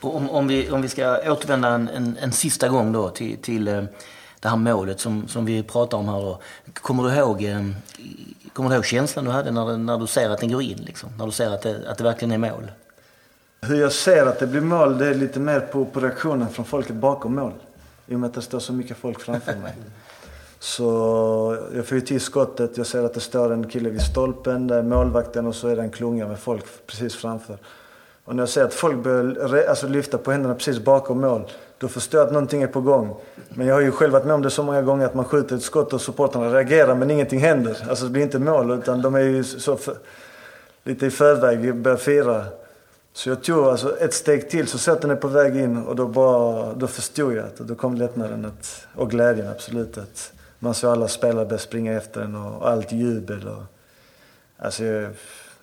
Om, 0.00 0.30
om, 0.30 0.48
vi, 0.48 0.70
om 0.70 0.82
vi 0.82 0.88
ska 0.88 1.32
återvända 1.32 1.68
en, 1.68 1.88
en, 1.88 2.16
en 2.20 2.32
sista 2.32 2.68
gång 2.68 2.92
då 2.92 3.08
till, 3.08 3.38
till 3.38 3.68
eh, 3.68 3.84
det 4.40 4.48
här 4.48 4.56
målet 4.56 5.00
som, 5.00 5.28
som 5.28 5.44
vi 5.44 5.62
pratar 5.62 5.98
om 5.98 6.08
här 6.08 6.20
då. 6.20 6.40
Kommer 6.74 7.02
du 7.02 7.14
ihåg, 7.14 7.44
eh, 7.44 7.60
kommer 8.52 8.70
du 8.70 8.76
ihåg 8.76 8.84
känslan 8.84 9.24
du 9.24 9.30
hade 9.30 9.50
när, 9.50 9.76
när 9.76 9.98
du 9.98 10.06
ser 10.06 10.30
att 10.30 10.40
den 10.40 10.52
går 10.52 10.62
in? 10.62 10.78
Liksom? 10.78 11.10
När 11.18 11.26
du 11.26 11.32
ser 11.32 11.50
att 11.50 11.62
det, 11.62 11.88
att 11.88 11.98
det 11.98 12.04
verkligen 12.04 12.32
är 12.32 12.50
mål? 12.50 12.70
Hur 13.60 13.80
jag 13.80 13.92
ser 13.92 14.26
att 14.26 14.38
det 14.38 14.46
blir 14.46 14.60
mål, 14.60 14.98
det 14.98 15.06
är 15.06 15.14
lite 15.14 15.40
mer 15.40 15.60
på, 15.60 15.84
på 15.84 16.00
reaktionen 16.00 16.48
från 16.48 16.64
folket 16.64 16.96
bakom 16.96 17.34
mål. 17.34 17.52
I 18.06 18.14
och 18.14 18.20
med 18.20 18.28
att 18.28 18.34
det 18.34 18.42
står 18.42 18.58
så 18.58 18.72
mycket 18.72 18.96
folk 18.96 19.20
framför 19.20 19.56
mig. 19.56 19.74
Så 20.58 21.58
jag 21.74 21.86
får 21.86 21.94
ju 21.94 22.00
till 22.00 22.20
skottet. 22.20 22.76
Jag 22.76 22.86
ser 22.86 23.02
att 23.02 23.14
det 23.14 23.20
står 23.20 23.52
en 23.52 23.68
kille 23.68 23.90
vid 23.90 24.02
stolpen. 24.02 24.66
Där 24.66 24.78
är 24.78 24.82
målvakten 24.82 25.46
och 25.46 25.54
så 25.54 25.68
är 25.68 25.76
det 25.76 25.82
en 25.82 25.90
klunga 25.90 26.28
med 26.28 26.38
folk 26.38 26.64
precis 26.86 27.14
framför. 27.16 27.58
Och 28.24 28.36
när 28.36 28.42
jag 28.42 28.48
ser 28.48 28.64
att 28.64 28.74
folk 28.74 28.96
börjar 28.96 29.68
alltså, 29.68 29.88
lyfta 29.88 30.18
på 30.18 30.32
händerna 30.32 30.54
precis 30.54 30.78
bakom 30.78 31.20
mål. 31.20 31.42
Då 31.78 31.88
förstår 31.88 32.20
jag 32.20 32.26
att 32.26 32.32
någonting 32.32 32.62
är 32.62 32.66
på 32.66 32.80
gång. 32.80 33.16
Men 33.48 33.66
jag 33.66 33.74
har 33.74 33.80
ju 33.80 33.90
själv 33.90 34.12
varit 34.12 34.24
med 34.24 34.34
om 34.34 34.42
det 34.42 34.50
så 34.50 34.62
många 34.62 34.82
gånger 34.82 35.06
att 35.06 35.14
man 35.14 35.24
skjuter 35.24 35.56
ett 35.56 35.62
skott 35.62 35.92
och 35.92 36.00
supportrarna 36.00 36.54
reagerar 36.54 36.94
men 36.94 37.10
ingenting 37.10 37.40
händer. 37.40 37.86
Alltså 37.88 38.04
det 38.04 38.10
blir 38.10 38.22
inte 38.22 38.38
mål 38.38 38.70
utan 38.70 39.02
de 39.02 39.14
är 39.14 39.20
ju 39.20 39.44
så 39.44 39.76
för, 39.76 39.96
lite 40.84 41.06
i 41.06 41.10
förväg 41.10 41.74
börjar 41.74 41.98
fira. 41.98 42.44
Så 43.16 43.28
jag 43.28 43.42
tog 43.42 43.64
alltså 43.64 43.98
ett 43.98 44.14
steg 44.14 44.50
till 44.50 44.66
så 44.66 44.92
att 44.92 45.00
den 45.00 45.10
är 45.10 45.16
på 45.16 45.28
väg 45.28 45.56
in 45.56 45.76
och 45.76 45.96
då, 45.96 46.06
bara, 46.06 46.74
då 46.74 46.86
förstod 46.86 47.34
jag 47.34 47.46
att 47.46 47.56
då 47.56 47.74
kom 47.74 47.94
lättnaden 47.94 48.44
att, 48.44 48.86
och 48.94 49.10
glädjen 49.10 49.48
absolut. 49.48 49.98
Att 49.98 50.32
man 50.58 50.74
såg 50.74 50.92
alla 50.92 51.08
spelare 51.08 51.46
börja 51.46 51.58
springa 51.58 51.92
efter 51.92 52.20
den 52.20 52.34
och 52.34 52.68
allt 52.68 52.92
jubel. 52.92 53.48
Och, 53.48 53.62
alltså, 54.58 54.84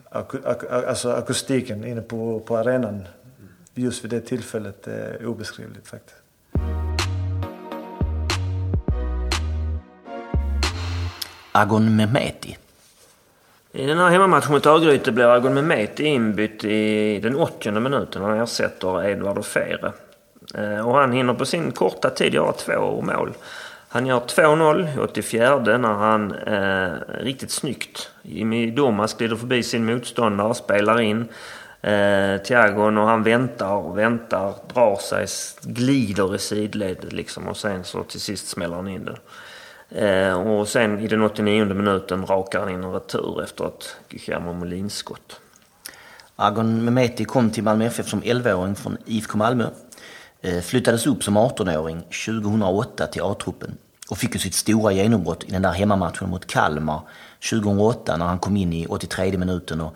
ak, 0.09 0.35
ak, 0.45 0.63
alltså 0.71 1.11
akustiken 1.11 1.85
inne 1.85 2.01
på, 2.01 2.39
på 2.39 2.57
arenan 2.57 3.07
just 3.73 4.03
vid 4.03 4.11
det 4.11 4.21
tillfället 4.21 4.87
är 4.87 5.25
obeskrivligt 5.25 5.87
faktiskt. 5.87 6.17
Agon 11.51 11.95
Mehmeti. 11.95 12.57
I 13.75 13.85
den 13.85 13.97
här 13.97 14.09
hemmamatchen 14.09 14.51
mot 14.51 14.65
Örgryte 14.65 15.11
blir 15.11 15.25
Agon 15.25 15.53
Mehmeti 15.53 16.03
inbytt 16.03 16.63
i 16.63 17.19
den 17.19 17.35
80 17.35 17.71
minuten. 17.71 18.21
Han 18.21 18.39
ersätter 18.39 19.05
Edvard 19.05 19.45
Fere. 19.45 19.91
Eh, 20.55 20.87
och 20.87 20.97
han 20.97 21.11
hinner 21.11 21.33
på 21.33 21.45
sin 21.45 21.71
korta 21.71 22.09
tid 22.09 22.33
göra 22.33 22.51
två 22.51 23.01
mål. 23.01 23.33
Han 23.87 24.05
gör 24.05 24.19
2-0 24.19 24.95
i 24.95 24.99
84 24.99 25.77
när 25.77 25.93
han 25.93 26.31
eh, 26.31 26.91
riktigt 27.23 27.51
snyggt, 27.51 28.09
Jimmy 28.21 28.71
Domas 28.71 29.17
glider 29.17 29.35
förbi 29.35 29.63
sin 29.63 29.85
motståndare, 29.85 30.53
spelar 30.53 31.01
in 31.01 31.27
eh, 31.81 32.37
Thiagon 32.37 32.97
och 32.97 33.07
han 33.07 33.23
väntar 33.23 33.73
och 33.73 33.97
väntar, 33.97 34.53
drar 34.73 34.95
sig, 34.95 35.27
glider 35.61 36.35
i 36.35 36.39
sidled 36.39 37.13
liksom 37.13 37.47
och 37.47 37.57
sen 37.57 37.83
så 37.83 38.03
till 38.03 38.21
sist 38.21 38.47
smäller 38.47 38.75
han 38.75 38.87
in 38.87 39.05
den. 39.05 39.17
Eh, 39.95 40.33
och 40.33 40.67
sen 40.67 40.99
i 40.99 41.07
den 41.07 41.23
89 41.23 41.65
minuten 41.65 42.25
rakar 42.25 42.59
han 42.59 42.69
in 42.69 42.83
en 42.83 42.93
retur 42.93 43.43
efter 43.43 43.67
ett 43.67 43.95
Guillermo 44.09 44.53
Molin-skott. 44.53 45.39
Agon 46.35 46.85
Mehmeti 46.85 47.25
kom 47.25 47.51
till 47.51 47.63
Malmö 47.63 47.85
FF 47.85 48.07
som 48.07 48.23
11-åring 48.23 48.75
från 48.75 48.97
IFK 49.05 49.37
Malmö. 49.37 49.67
Eh, 50.41 50.61
flyttades 50.61 51.07
upp 51.07 51.23
som 51.23 51.37
18-åring 51.37 52.01
2008 52.01 53.07
till 53.07 53.21
A-truppen 53.21 53.77
och 54.09 54.17
fick 54.17 54.33
ju 54.33 54.39
sitt 54.39 54.53
stora 54.53 54.91
genombrott 54.91 55.43
i 55.43 55.51
den 55.51 55.61
där 55.61 55.71
hemmamatchen 55.71 56.29
mot 56.29 56.47
Kalmar 56.47 57.01
2008 57.49 58.17
när 58.17 58.25
han 58.25 58.39
kom 58.39 58.57
in 58.57 58.73
i 58.73 58.85
83 58.87 59.37
minuten 59.37 59.81
och 59.81 59.95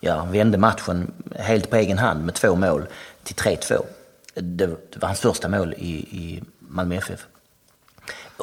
ja, 0.00 0.24
vände 0.24 0.58
matchen 0.58 1.12
helt 1.34 1.70
på 1.70 1.76
egen 1.76 1.98
hand 1.98 2.24
med 2.24 2.34
två 2.34 2.54
mål 2.54 2.86
till 3.22 3.36
3-2. 3.36 3.84
Det, 4.34 4.66
det, 4.66 4.98
var 5.00 5.08
hans 5.08 5.20
första 5.20 5.48
mål 5.48 5.74
i, 5.78 5.90
i 5.96 6.42
Malmö 6.58 6.94
FF. 6.94 7.26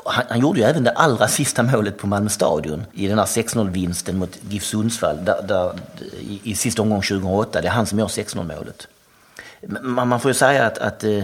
Han, 0.06 0.26
han, 0.30 0.40
gjorde 0.40 0.60
ju 0.60 0.66
även 0.66 0.84
det 0.84 0.92
allra 0.92 1.28
sista 1.28 1.64
målet 1.64 1.98
på 1.98 2.08
Malmö 2.08 2.30
stadion 2.30 2.86
i 2.94 3.08
den 3.08 3.20
här 3.20 3.26
6-0-vinsten 3.26 4.18
mot 4.18 4.40
GIF 4.50 4.64
Sundsvall 4.64 5.26
där, 5.26 5.42
där, 5.48 5.74
i, 6.20 6.42
i 6.44 6.56
sista 6.56 6.82
omgången 6.82 7.04
2008. 7.04 7.62
Det 7.62 7.68
är 7.68 7.72
han 7.72 7.86
som 7.86 8.00
gör 8.00 8.08
6-0-målet. 8.08 8.88
Man, 9.82 10.08
man, 10.08 10.20
får 10.20 10.30
ju 10.30 10.36
säga 10.36 10.66
att, 10.66 10.78
att 10.78 11.04
eh, 11.04 11.18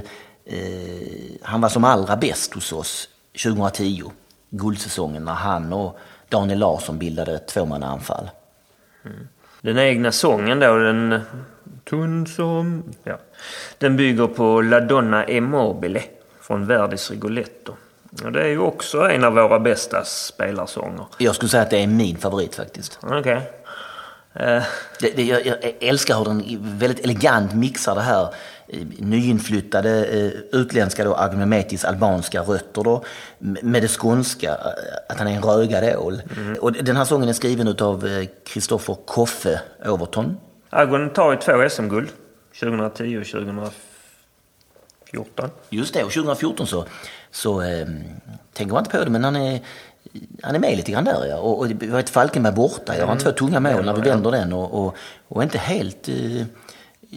eh, 0.46 0.62
han 1.42 1.62
var 1.62 1.70
som 1.70 1.84
allra 1.84 2.18
bäst 2.18 2.54
hos 2.54 2.74
oss 2.74 3.10
2010, 3.44 4.12
guldsäsongen, 4.50 5.26
när 5.26 5.34
han 5.34 5.74
och 5.74 6.00
Daniel 6.30 6.60
Larsson 6.60 7.00
bildade 7.00 7.36
ett 7.36 7.48
tvåmannaanfall. 7.48 8.30
Mm. 9.06 9.28
Den 9.62 9.78
egna 9.78 10.12
sången 10.12 10.60
då, 10.60 10.78
den... 10.78 11.22
Tunn 11.90 12.28
som... 12.28 12.84
Ja. 13.04 13.18
Den 13.78 13.98
bygger 13.98 14.28
på 14.28 14.62
La 14.62 14.80
Donna 14.80 15.26
e 15.26 15.42
Mobile 15.42 16.04
från 16.42 16.66
Verdis 16.66 17.12
Rigoletto. 17.12 17.74
Och 18.24 18.32
det 18.32 18.42
är 18.42 18.48
ju 18.48 18.60
också 18.60 19.10
en 19.10 19.24
av 19.24 19.34
våra 19.34 19.60
bästa 19.60 20.04
spelarsånger. 20.06 21.06
Jag 21.18 21.36
skulle 21.36 21.50
säga 21.50 21.64
att 21.64 21.70
det 21.70 21.84
är 21.84 21.88
min 21.88 22.18
favorit 22.18 22.56
faktiskt. 22.56 23.00
Okej. 23.04 23.20
Okay. 23.20 23.42
Uh. 24.36 24.64
Det, 25.00 25.16
det, 25.16 25.24
jag, 25.24 25.46
jag, 25.46 25.58
älskar 25.80 26.18
hur 26.18 26.26
den 26.26 26.58
väldigt 26.62 27.00
elegant 27.00 27.54
mixar 27.54 27.96
det 27.96 28.02
här 28.02 28.34
nyinflyttade 29.00 30.06
eh, 30.06 30.32
utländska 30.60 31.04
då, 31.04 31.16
Agmemetis 31.16 31.86
albanska 31.86 32.42
rötter 32.42 32.84
då, 32.84 33.04
med 33.40 33.82
det 33.82 33.88
skånska, 33.88 34.58
att 35.10 35.18
han 35.18 35.28
är 35.28 35.36
en 35.36 35.42
rögad 35.42 35.98
ål. 35.98 36.22
Mm. 36.38 36.54
Och 36.54 36.74
den 36.74 36.96
här 36.96 37.06
sången 37.06 37.30
är 37.30 37.34
skriven 37.34 37.68
av 37.68 38.26
Kristoffer 38.46 38.98
Koffe 39.06 39.62
Overton. 39.86 40.38
Agon 40.70 41.10
tar 41.10 41.32
ju 41.32 41.38
två 41.38 41.70
SM-guld, 41.70 42.10
2010 42.60 43.18
och 43.18 43.26
2014. 43.26 45.50
Just 45.70 45.94
det, 45.94 46.04
och 46.04 46.12
2014 46.12 46.68
så, 46.68 46.86
så 47.32 47.62
eh, 47.62 47.88
tänker 48.54 48.74
man 48.74 48.84
inte 48.84 48.98
på 48.98 49.04
det, 49.04 49.12
men 49.12 49.24
han 49.24 49.36
är 49.36 49.60
han 50.44 50.56
är 50.56 50.60
med 50.60 50.78
lite 50.78 50.92
grann 50.92 51.06
där 51.06 51.26
ja. 51.26 51.38
Och, 51.38 51.60
och 51.60 51.72
vi 51.72 51.90
har 51.90 52.00
ett 52.00 52.10
Falkenberg 52.10 52.54
borta. 52.54 52.98
Jag 52.98 53.06
har 53.06 53.14
mm. 53.14 53.24
två 53.24 53.32
tunga 53.32 53.60
mål 53.60 53.86
när 53.86 53.94
vi 53.94 54.02
vänder 54.02 54.32
den 54.32 54.54
och, 54.54 54.86
och, 54.86 54.96
och 55.28 55.44
inte 55.44 55.58
helt 55.58 56.10
eh, 56.10 56.46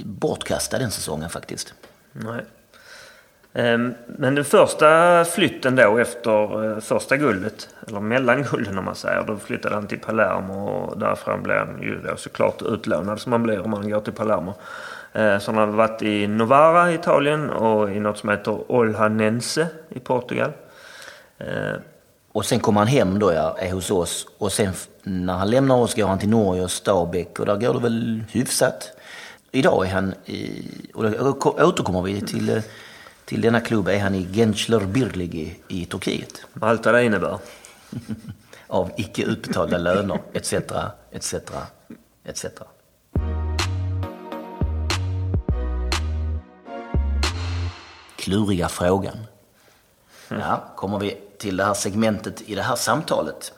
bortkastad 0.05 0.79
den 0.79 0.91
säsongen 0.91 1.31
faktiskt. 1.31 1.75
Nej. 2.13 2.45
Ehm, 3.53 3.95
men 4.07 4.35
den 4.35 4.45
första 4.45 5.25
flytten 5.25 5.77
då 5.77 5.99
efter 5.99 6.65
eh, 6.65 6.81
första 6.81 7.17
guldet, 7.17 7.69
eller 7.89 8.01
mellangulden 8.01 8.79
om 8.79 8.85
man 8.85 8.95
säger, 8.95 9.25
då 9.27 9.37
flyttade 9.37 9.75
han 9.75 9.87
till 9.87 9.99
Palermo 9.99 10.69
och 10.69 10.99
därifrån 10.99 11.43
blev 11.43 11.59
han 11.59 11.83
ju 11.83 12.01
då 12.01 12.17
såklart 12.17 12.63
utlånad 12.63 13.21
som 13.21 13.31
man 13.31 13.43
blir 13.43 13.61
om 13.61 13.71
man 13.71 13.91
går 13.91 14.01
till 14.01 14.13
Palermo. 14.13 14.55
Ehm, 15.15 15.41
så 15.41 15.53
han 15.53 15.59
har 15.59 15.67
varit 15.67 16.03
i 16.03 16.27
Novara 16.27 16.93
i 16.93 16.95
Italien 16.95 17.51
och 17.51 17.91
i 17.91 18.01
något 18.01 18.19
som 18.19 18.29
heter 18.29 18.73
Olhanense 18.73 19.69
i 19.89 20.01
Portugal. 20.01 20.53
Ehm. 21.39 21.81
Och 22.33 22.45
sen 22.45 22.61
kommer 22.61 22.81
han 22.81 22.89
hem 22.89 23.19
då 23.19 23.33
ja, 23.33 23.57
är 23.59 23.73
hos 23.73 23.91
oss 23.91 24.27
och 24.39 24.53
sen 24.53 24.73
när 25.03 25.35
han 25.35 25.51
lämnar 25.51 25.75
oss 25.75 25.95
går 25.95 26.07
han 26.07 26.19
till 26.19 26.29
Norge 26.29 26.63
och 26.63 26.71
Stabäck 26.71 27.41
och 27.41 27.47
där 27.47 27.57
går 27.57 27.75
det 27.75 27.81
väl 27.81 28.25
hyfsat. 28.31 28.91
Idag 29.51 29.87
är 29.87 29.91
han, 29.91 30.15
i, 30.25 30.71
och 30.95 31.03
då 31.03 31.33
återkommer 31.43 32.03
vi 32.03 32.21
till, 32.21 32.63
till 33.25 33.41
denna 33.41 33.61
klubb, 33.61 33.89
är 33.89 34.01
han 34.01 34.15
i 34.15 34.27
Gençler 34.33 34.87
Birlig 34.87 35.63
i, 35.69 35.85
Turkiet. 35.85 36.47
Allt 36.61 36.85
vad 36.85 36.95
det 36.95 37.05
innebär. 37.05 37.39
Av 38.67 38.91
icke 38.97 39.23
utbetalda 39.23 39.79
löner, 39.79 40.19
etc, 40.33 40.53
etc, 41.13 41.35
etc. 42.25 42.47
Kluriga 48.25 48.69
frågan. 48.69 49.27
Ja, 50.29 50.65
kommer 50.77 50.99
vi 50.99 51.19
till 51.39 51.57
det 51.57 51.65
här 51.65 51.75
segmentet 51.75 52.43
i 52.43 52.55
det 52.55 52.63
här 52.63 52.77
samtalet. 52.77 53.53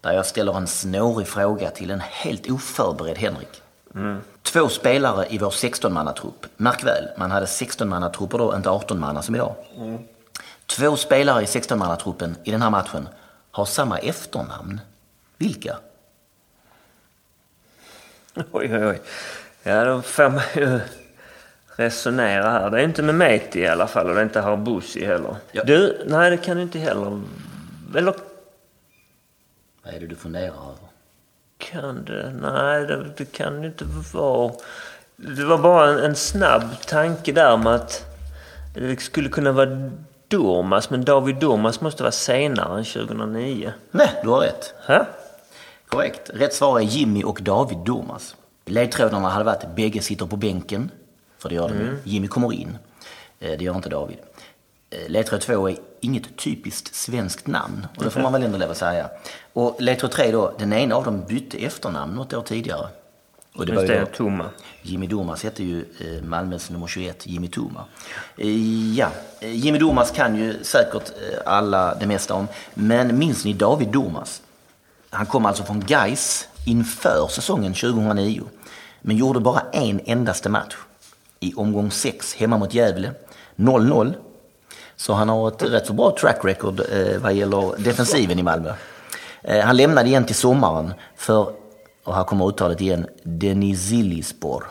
Där 0.00 0.12
jag 0.12 0.26
ställer 0.26 0.56
en 0.56 0.66
snårig 0.66 1.28
fråga 1.28 1.70
till 1.70 1.90
en 1.90 2.00
helt 2.00 2.50
oförberedd 2.50 3.18
Henrik. 3.18 3.62
Mm. 3.94 4.20
Två 4.42 4.68
spelare 4.68 5.26
i 5.30 5.38
vår 5.38 5.50
16-mannatrupp. 5.50 6.46
Märk 6.56 6.84
väl, 6.84 7.08
man 7.16 7.30
hade 7.30 7.46
16-mannatrupper 7.46 8.38
då, 8.38 8.56
inte 8.56 8.68
18-manna 8.68 9.22
som 9.22 9.34
idag. 9.34 9.54
Mm. 9.76 9.98
Två 10.66 10.96
spelare 10.96 11.42
i 11.42 11.46
16-mannatruppen 11.46 12.34
i 12.44 12.50
den 12.50 12.62
här 12.62 12.70
matchen 12.70 13.08
har 13.50 13.64
samma 13.64 13.98
efternamn. 13.98 14.80
Vilka? 15.36 15.76
Oj, 18.34 18.76
oj, 18.76 18.86
oj. 18.86 19.00
Ja, 19.62 19.84
de 19.84 20.02
fem 20.02 20.40
resonera 21.76 22.50
här. 22.50 22.70
Det 22.70 22.80
är 22.80 22.84
inte 22.84 23.02
med 23.02 23.14
Meti 23.14 23.60
i 23.60 23.66
alla 23.66 23.86
fall 23.86 24.08
och 24.08 24.14
det 24.14 24.20
är 24.20 24.24
inte 24.24 24.40
Harbusi 24.40 25.04
heller. 25.04 25.36
Ja. 25.52 25.64
Du, 25.64 26.02
nej 26.06 26.30
det 26.30 26.36
kan 26.36 26.56
du 26.56 26.62
inte 26.62 26.78
heller. 26.78 27.20
Eller? 27.96 28.14
Vad 29.84 29.94
är 29.94 30.00
det 30.00 30.06
du 30.06 30.16
funderar 30.16 30.46
över? 30.46 30.92
kan 31.70 32.04
det? 32.04 32.32
Nej, 32.40 32.86
det, 32.86 33.06
det 33.16 33.32
kan 33.32 33.60
det 33.60 33.66
inte 33.66 33.84
vara. 34.12 34.52
Det 35.16 35.44
var 35.44 35.58
bara 35.58 35.90
en, 35.90 35.98
en, 35.98 36.14
snabb 36.14 36.80
tanke 36.86 37.32
där 37.32 37.56
med 37.56 37.74
att 37.74 38.04
det 38.74 39.00
skulle 39.00 39.28
kunna 39.28 39.52
vara 39.52 39.90
Dormas, 40.28 40.90
men 40.90 41.04
David 41.04 41.36
Dormas 41.36 41.80
måste 41.80 42.02
vara 42.02 42.12
senare 42.12 42.78
än 42.78 42.84
2009. 42.84 43.72
Nej, 43.90 44.10
du 44.22 44.28
har 44.28 44.40
rätt. 44.40 44.74
Ha? 44.86 45.06
Korrekt. 45.88 46.30
Rätt 46.34 46.54
svar 46.54 46.78
är 46.80 46.84
Jimmy 46.84 47.24
och 47.24 47.42
David 47.42 47.78
Dormas. 47.78 48.36
Ledtrådarna 48.64 49.28
hade 49.28 49.44
varit 49.44 49.76
bägge 49.76 50.00
sitter 50.00 50.26
på 50.26 50.36
bänken, 50.36 50.90
För 51.42 51.48
det 51.48 51.54
gör 51.54 51.68
de 51.68 51.74
ju. 51.74 51.98
Jimmy 52.04 52.28
kommer 52.28 52.52
in. 52.52 52.78
Eh, 53.40 53.58
det 53.58 53.64
gör 53.64 53.74
inte 53.76 53.88
David. 53.88 54.16
Eh, 54.90 55.08
Ledtråd 55.08 55.40
2 55.40 55.68
är 55.68 55.76
inget 56.00 56.36
typiskt 56.36 56.94
svenskt 56.94 57.46
namn. 57.46 57.86
Och 57.96 58.04
det 58.04 58.10
får 58.10 58.20
man 58.20 58.32
väl 58.32 58.42
ändå 58.42 58.58
lov 58.58 58.70
att 58.70 58.76
säga. 58.76 59.10
Och 59.52 59.76
ledtråd 59.78 60.10
3 60.10 60.30
då, 60.32 60.54
den 60.58 60.72
ena 60.72 60.94
av 60.94 61.04
dem 61.04 61.24
bytte 61.28 61.58
efternamn 61.58 62.14
något 62.14 62.32
år 62.32 62.42
tidigare. 62.42 62.88
Och 63.54 63.66
det 63.66 63.72
var 63.72 63.82
Just 63.82 63.94
ju 63.94 63.98
det, 63.98 64.06
Toma. 64.06 64.50
Jimmy 64.82 65.06
Durmaz 65.06 65.42
hette 65.42 65.64
ju 65.64 65.84
eh, 66.00 66.22
Malmös 66.22 66.70
nummer 66.70 66.86
21, 66.86 67.26
Jimmy 67.26 67.48
Tuma. 67.48 67.84
Eh, 68.36 68.94
ja, 68.94 69.08
Jimmy 69.40 69.78
Durmaz 69.78 70.10
kan 70.10 70.36
ju 70.36 70.64
säkert 70.64 71.12
alla 71.46 71.94
det 71.94 72.06
mesta 72.06 72.34
om. 72.34 72.48
Men 72.74 73.18
minns 73.18 73.44
ni 73.44 73.52
David 73.52 73.88
Durmaz? 73.88 74.42
Han 75.10 75.26
kom 75.26 75.46
alltså 75.46 75.64
från 75.64 75.80
Gais 75.80 76.48
inför 76.66 77.26
säsongen 77.30 77.74
2009. 77.74 78.42
Men 79.00 79.16
gjorde 79.16 79.40
bara 79.40 79.60
en 79.72 80.00
endaste 80.04 80.48
match. 80.48 80.76
I 81.42 81.54
omgång 81.56 81.90
6 81.90 82.34
hemma 82.34 82.58
mot 82.58 82.74
Gävle. 82.74 83.12
0-0. 83.56 84.14
Så 84.96 85.12
han 85.12 85.28
har 85.28 85.48
ett 85.48 85.62
rätt 85.62 85.86
så 85.86 85.92
bra 85.92 86.16
track 86.20 86.44
record 86.44 86.80
eh, 86.80 87.18
vad 87.18 87.34
gäller 87.34 87.74
defensiven 87.78 88.38
i 88.38 88.42
Malmö. 88.42 88.72
Eh, 89.42 89.60
han 89.60 89.76
lämnade 89.76 90.08
igen 90.08 90.24
till 90.24 90.34
sommaren 90.34 90.94
för, 91.16 91.52
och 92.04 92.14
här 92.14 92.24
kommer 92.24 92.48
uttalet 92.48 92.80
igen, 92.80 93.06
Denizilispor, 93.22 94.64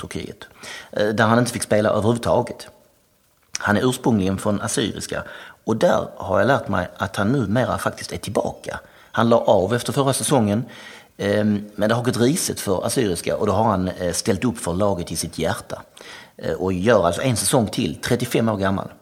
Turkiet. 0.00 0.44
Eh, 0.90 1.08
där 1.08 1.26
han 1.26 1.38
inte 1.38 1.52
fick 1.52 1.62
spela 1.62 1.88
överhuvudtaget. 1.88 2.68
Han 3.58 3.76
är 3.76 3.88
ursprungligen 3.88 4.38
från 4.38 4.60
Assyriska 4.60 5.22
och 5.64 5.76
där 5.76 6.08
har 6.16 6.38
jag 6.38 6.46
lärt 6.46 6.68
mig 6.68 6.88
att 6.96 7.16
han 7.16 7.32
numera 7.32 7.78
faktiskt 7.78 8.12
är 8.12 8.18
tillbaka. 8.18 8.80
Han 9.12 9.28
la 9.28 9.36
av 9.36 9.74
efter 9.74 9.92
förra 9.92 10.12
säsongen 10.12 10.64
Ehm, 11.18 11.64
men 11.74 11.88
det 11.88 11.94
har 11.94 12.02
gått 12.02 12.16
risigt 12.16 12.60
för 12.60 12.86
Assyriska 12.86 13.36
och 13.36 13.46
då 13.46 13.52
har 13.52 13.64
han 13.64 13.88
eh, 13.88 14.12
ställt 14.12 14.44
upp 14.44 14.58
för 14.58 14.74
laget 14.74 15.12
i 15.12 15.16
sitt 15.16 15.38
hjärta. 15.38 15.82
Eh, 16.36 16.52
och 16.52 16.72
gör 16.72 17.06
alltså 17.06 17.22
en 17.22 17.36
säsong 17.36 17.66
till, 17.66 17.98
35 18.02 18.48
år 18.48 18.56
gammal. 18.56 18.92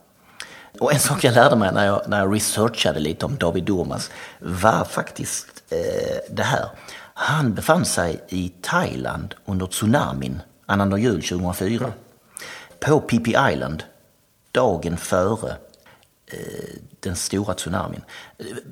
Och 0.80 0.92
en 0.92 1.00
sak 1.08 1.24
jag 1.24 1.34
lärde 1.34 1.56
mig 1.56 1.72
när 1.72 1.86
jag, 1.86 2.02
när 2.08 2.18
jag 2.18 2.34
researchade 2.34 3.00
lite 3.00 3.26
om 3.26 3.36
David 3.36 3.64
Durmaz 3.64 4.10
var 4.38 4.84
faktiskt 4.84 5.62
eh, 5.70 6.18
det 6.30 6.42
här. 6.42 6.68
Han 7.14 7.54
befann 7.54 7.84
sig 7.84 8.24
i 8.28 8.52
Thailand 8.60 9.34
under 9.44 9.66
tsunamin 9.66 10.40
annandag 10.66 10.98
jul 10.98 11.22
2004. 11.22 11.92
På 12.80 13.00
Phi 13.00 13.36
Island, 13.52 13.82
dagen 14.52 14.96
före 14.96 15.50
eh, 16.26 16.74
den 17.00 17.16
stora 17.16 17.54
tsunamin. 17.54 18.00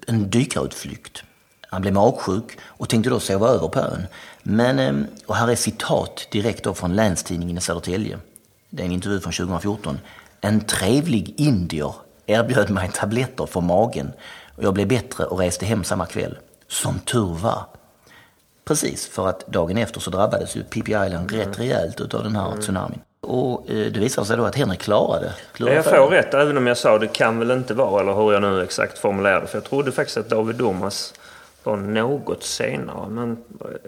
En 0.07 0.31
dykarutflykt. 0.31 1.25
Han 1.73 1.83
blev 1.83 1.95
magsjuk 1.95 2.59
och 2.65 2.89
tänkte 2.89 3.11
då 3.11 3.21
sova 3.21 3.49
över 3.49 3.69
på 3.69 3.81
ön. 3.81 4.07
Men, 4.43 4.79
eh, 4.79 5.07
och 5.27 5.37
här 5.37 5.51
är 5.51 5.55
citat 5.55 6.29
direkt 6.31 6.65
då 6.65 6.75
från 6.75 6.97
Länstidningen 6.97 7.59
i 7.59 7.61
Södertälje. 7.61 8.19
Det 8.71 8.83
är 8.83 8.87
en 8.87 8.93
intervju 8.93 9.21
från 9.21 9.33
2014. 9.33 9.99
En 10.41 10.61
trevlig 10.61 11.35
indier 11.37 11.95
erbjöd 12.27 12.71
mig 12.71 12.91
tabletter 12.95 13.47
för 13.47 13.61
magen 13.61 14.13
och 14.57 14.65
jag 14.65 14.75
blev 14.75 14.89
bättre 14.89 15.25
och 15.25 15.39
reste 15.39 15.67
hem 15.67 15.85
samma 15.85 16.07
kväll. 16.07 16.39
Som 16.69 16.99
tur 16.99 17.35
var. 17.35 17.65
Precis, 18.65 19.09
för 19.09 19.29
att 19.29 19.47
dagen 19.47 19.79
efter 19.79 20.01
så 20.01 20.11
drabbades 20.11 20.57
ju 20.57 20.65
Phi 20.65 20.81
Island 20.81 21.31
rätt 21.31 21.59
rejält 21.59 22.01
utav 22.01 22.23
den 22.23 22.37
här 22.37 22.61
tsunamin. 22.61 23.01
Och 23.21 23.71
eh, 23.71 23.93
det 23.93 24.01
visade 24.01 24.27
sig 24.27 24.37
då 24.37 24.45
att 24.45 24.57
Henrik 24.57 24.81
klarade. 24.81 25.33
klarade 25.53 25.77
Jag 25.77 25.85
får 25.85 26.11
rätt 26.11 26.35
även 26.35 26.57
om 26.57 26.67
jag 26.67 26.77
sa 26.77 26.99
det 26.99 27.07
kan 27.09 27.39
väl 27.39 27.51
inte 27.51 27.75
vara, 27.75 28.01
eller 28.01 28.13
hur 28.13 28.33
jag 28.33 28.43
nu 28.43 28.63
exakt 28.63 28.99
formulerade 28.99 29.47
För 29.47 29.57
jag 29.57 29.65
trodde 29.65 29.93
faktiskt 29.93 30.17
att 30.17 30.29
David 30.29 30.57
Durmaz 30.57 31.15
var 31.65 31.77
något 31.77 32.43
senare. 32.43 33.09
Men 33.09 33.39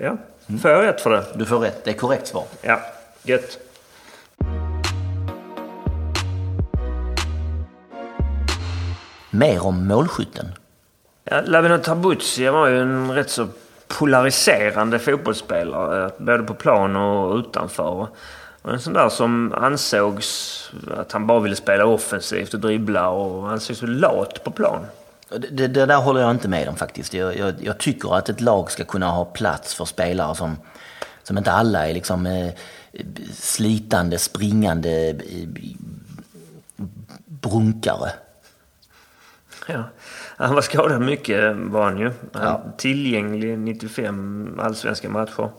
ja, 0.01 0.17
får 0.63 0.71
jag 0.71 0.85
rätt 0.85 1.01
för 1.01 1.11
det? 1.11 1.25
Du 1.35 1.47
får 1.47 1.59
rätt, 1.59 1.85
det 1.85 1.91
är 1.91 1.95
korrekt 1.95 2.27
svar. 2.27 2.45
Ja, 2.63 2.81
gött. 3.23 3.59
Mer 9.31 9.67
om 9.67 9.87
målskytten. 9.89 10.47
Ja, 11.25 11.41
Lavino 11.45 11.79
Tabucci 11.79 12.49
var 12.49 12.69
ju 12.69 12.81
en 12.81 13.13
rätt 13.13 13.31
så 13.31 13.47
polariserande 13.99 14.99
fotbollsspelare. 14.99 16.11
Både 16.19 16.43
på 16.43 16.55
plan 16.55 16.97
och 16.97 17.37
utanför. 17.37 18.09
Och 18.63 18.73
en 18.73 18.81
sån 18.81 18.93
där 18.93 19.09
som 19.09 19.53
ansågs 19.53 20.71
att 20.97 21.13
han 21.13 21.27
bara 21.27 21.41
ville 21.41 21.57
spela 21.57 21.87
offensivt 21.87 22.55
och 22.55 22.61
dribbla 22.61 23.09
och 23.09 23.51
ansågs 23.51 23.79
så 23.79 23.87
lat 23.87 24.45
på 24.45 24.51
plan. 24.51 24.87
Det, 25.29 25.69
det, 25.69 25.87
där 25.87 25.97
håller 25.97 26.21
jag 26.21 26.31
inte 26.31 26.49
med 26.49 26.69
om 26.69 26.77
faktiskt. 26.77 27.15
Jag, 27.15 27.39
jag, 27.39 27.55
jag 27.61 27.79
tycker 27.79 28.17
att 28.17 28.29
ett 28.29 28.41
lag 28.41 28.71
ska 28.71 28.85
kunna 28.85 29.11
ha 29.11 29.25
plats 29.25 29.75
för 29.75 29.85
spelare 29.85 30.35
som, 30.35 30.57
som 31.23 31.39
inte 31.39 31.53
alla 31.53 31.89
är 31.89 31.95
liksom 31.95 32.27
eh, 32.27 32.53
slitande, 33.33 34.19
springande 34.19 35.09
eh, 35.11 35.49
brunkare. 37.27 38.11
Ja. 39.67 39.83
Han 40.37 40.55
var 40.55 40.63
skadad 40.63 41.03
mycket 41.03 41.57
var 41.57 41.85
han 41.85 41.99
ju. 41.99 42.13
Han 42.33 42.43
Ja. 42.43 42.63
Tillgänglig 42.77 43.59
95 43.59 44.61
allsvenska 44.63 45.09
matcher. 45.09 45.51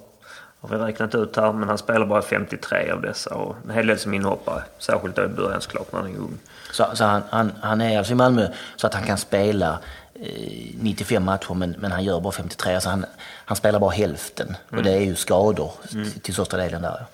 Har 0.59 0.69
vi 0.69 0.75
räknat 0.75 1.15
ut 1.15 1.35
här. 1.35 1.53
Men 1.53 1.69
han 1.69 1.77
spelar 1.77 2.05
bara 2.05 2.21
53 2.21 2.91
av 2.91 3.01
dessa. 3.01 3.35
Och 3.35 3.55
en 3.63 3.69
hel 3.69 3.87
del 3.87 3.99
som 3.99 4.13
inhoppare. 4.13 4.63
Särskilt 4.79 5.15
då 5.15 5.23
i 5.23 5.27
början 5.27 5.61
såklart 5.61 5.91
när 5.91 5.99
han 5.99 6.11
är 6.11 6.17
ung. 6.17 6.37
Så, 6.71 6.85
så 6.93 7.03
han, 7.03 7.23
han, 7.29 7.51
han 7.61 7.81
är 7.81 7.97
alltså 7.97 8.13
i 8.13 8.15
Malmö 8.15 8.47
så 8.75 8.87
att 8.87 8.93
han 8.93 9.03
kan 9.03 9.17
spela 9.17 9.79
eh, 10.21 10.75
95 10.79 11.23
matcher 11.23 11.53
men, 11.53 11.71
men 11.79 11.91
han 11.91 12.03
gör 12.03 12.19
bara 12.19 12.31
53. 12.33 12.73
Alltså 12.75 12.89
han, 12.89 13.05
han 13.45 13.57
spelar 13.57 13.79
bara 13.79 13.91
hälften. 13.91 14.55
Och 14.71 14.83
det 14.83 14.91
är 14.91 14.99
ju 14.99 15.15
skador 15.15 15.71
till, 15.89 16.11
till 16.11 16.33
största 16.33 16.57
delen 16.57 16.81
där. 16.81 17.05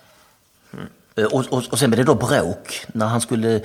Eh, 1.16 1.26
Och, 1.26 1.46
och, 1.50 1.64
och 1.72 1.80
sen 1.80 1.90
blev 1.90 2.06
det 2.06 2.12
då 2.12 2.16
bråk 2.16 2.86
när 2.88 3.06
han 3.06 3.22
skulle 3.22 3.56
eh, 3.56 3.62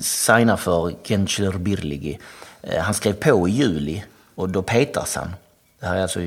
signa 0.00 0.56
för 0.56 0.90
Gençler 1.04 1.58
Birligi. 1.58 2.18
Eh, 2.62 2.82
Han 2.82 2.94
skrev 2.94 3.12
på 3.12 3.48
i 3.48 3.52
juli 3.52 4.04
och 4.34 4.48
då 4.48 4.62
petas 4.62 5.16
han. 5.16 5.34
Det 5.80 5.86
här 5.86 5.96
är 5.96 6.02
alltså 6.02 6.20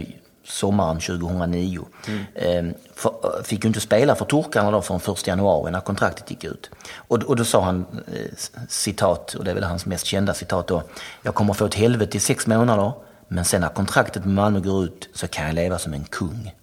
sommaren 0.50 1.00
2009. 1.00 1.88
Eh, 2.36 2.66
för, 2.96 3.44
fick 3.44 3.64
ju 3.64 3.68
inte 3.68 3.80
spela 3.80 4.16
för 4.16 4.26
turkarna 4.26 4.72
då 4.72 4.82
från 4.82 4.98
1 4.98 5.28
januari 5.28 5.72
när 5.72 5.80
kontraktet 5.80 6.32
gick 6.32 6.44
ut. 6.44 6.70
Och, 6.96 7.24
och 7.24 7.36
då 7.36 7.46
sa 7.46 7.62
han, 7.62 7.86
eh, 8.08 8.38
citat, 8.70 9.34
och 9.34 9.44
det 9.44 9.52
är 9.52 9.56
väl 9.56 9.64
hans 9.64 9.86
mest 9.86 10.06
kända 10.06 10.34
citat 10.34 10.68
då. 10.68 10.84
Jag 11.22 11.36
kommer 11.36 11.54
få 11.54 11.66
ett 11.66 11.76
helvete 11.76 12.18
i 12.18 12.20
sex 12.20 12.48
månader, 12.48 12.92
men 13.28 13.46
sen 13.46 13.62
när 13.62 13.70
kontraktet 13.70 14.26
med 14.26 14.34
Malmö 14.34 14.60
går 14.60 14.84
ut 14.84 15.10
så 15.14 15.28
kan 15.28 15.46
jag 15.46 15.56
leva 15.56 15.80
som 15.80 15.94
en 15.94 16.04
kung. 16.04 16.56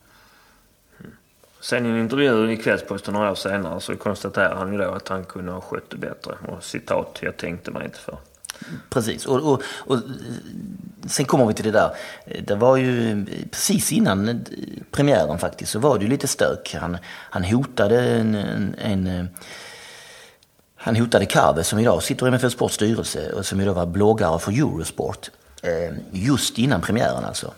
Sen 1.60 1.86
i 1.86 1.88
en 1.88 2.00
intervju 2.00 2.52
i 2.52 2.56
Kvällsposten 2.56 3.14
några 3.14 3.30
år 3.30 3.34
senare 3.34 3.80
så 3.80 3.96
konstaterar 3.96 4.56
han 4.56 4.72
ju 4.72 4.78
då 4.78 4.90
att 4.90 5.08
han 5.08 5.24
kunde 5.24 5.52
ha 5.52 5.60
skött 5.60 5.90
det 5.90 5.96
bättre. 5.96 6.34
Och 6.48 6.64
citat, 6.64 7.18
jag 7.20 7.36
tänkte 7.36 7.70
mig 7.70 7.84
inte 7.84 7.98
för. 7.98 8.18
Precis. 8.90 9.26
Och, 9.26 9.52
och, 9.52 9.62
och 9.76 9.98
sen 11.06 11.24
kommer 11.24 11.46
vi 11.46 11.54
till 11.54 11.64
det 11.64 11.70
där. 11.70 11.90
Det 12.46 12.54
var 12.54 12.76
ju 12.76 13.24
precis 13.50 13.92
innan 13.92 14.28
eh, 14.28 14.36
premiären 14.90 15.38
faktiskt 15.38 15.72
så 15.72 15.78
var 15.78 15.98
det 15.98 16.04
ju 16.04 16.10
lite 16.10 16.28
stök. 16.28 16.76
Han, 16.80 16.96
han 17.06 17.44
hotade 17.44 18.00
en, 18.00 18.34
en, 18.34 18.74
en 18.78 19.06
eh, 19.06 19.24
han 20.78 20.96
hotade 20.96 21.26
Kave 21.26 21.64
som 21.64 21.78
idag 21.78 22.02
sitter 22.02 22.26
i 22.26 22.28
MFF 22.28 22.52
Sports 22.52 22.74
styrelse 22.74 23.32
och 23.32 23.46
som 23.46 23.60
idag 23.60 23.74
var 23.74 23.86
bloggare 23.86 24.38
för 24.38 24.52
Eurosport. 24.52 25.30
Eh, 25.62 25.96
just 26.12 26.58
innan 26.58 26.80
premiären 26.80 27.24
alltså. 27.24 27.52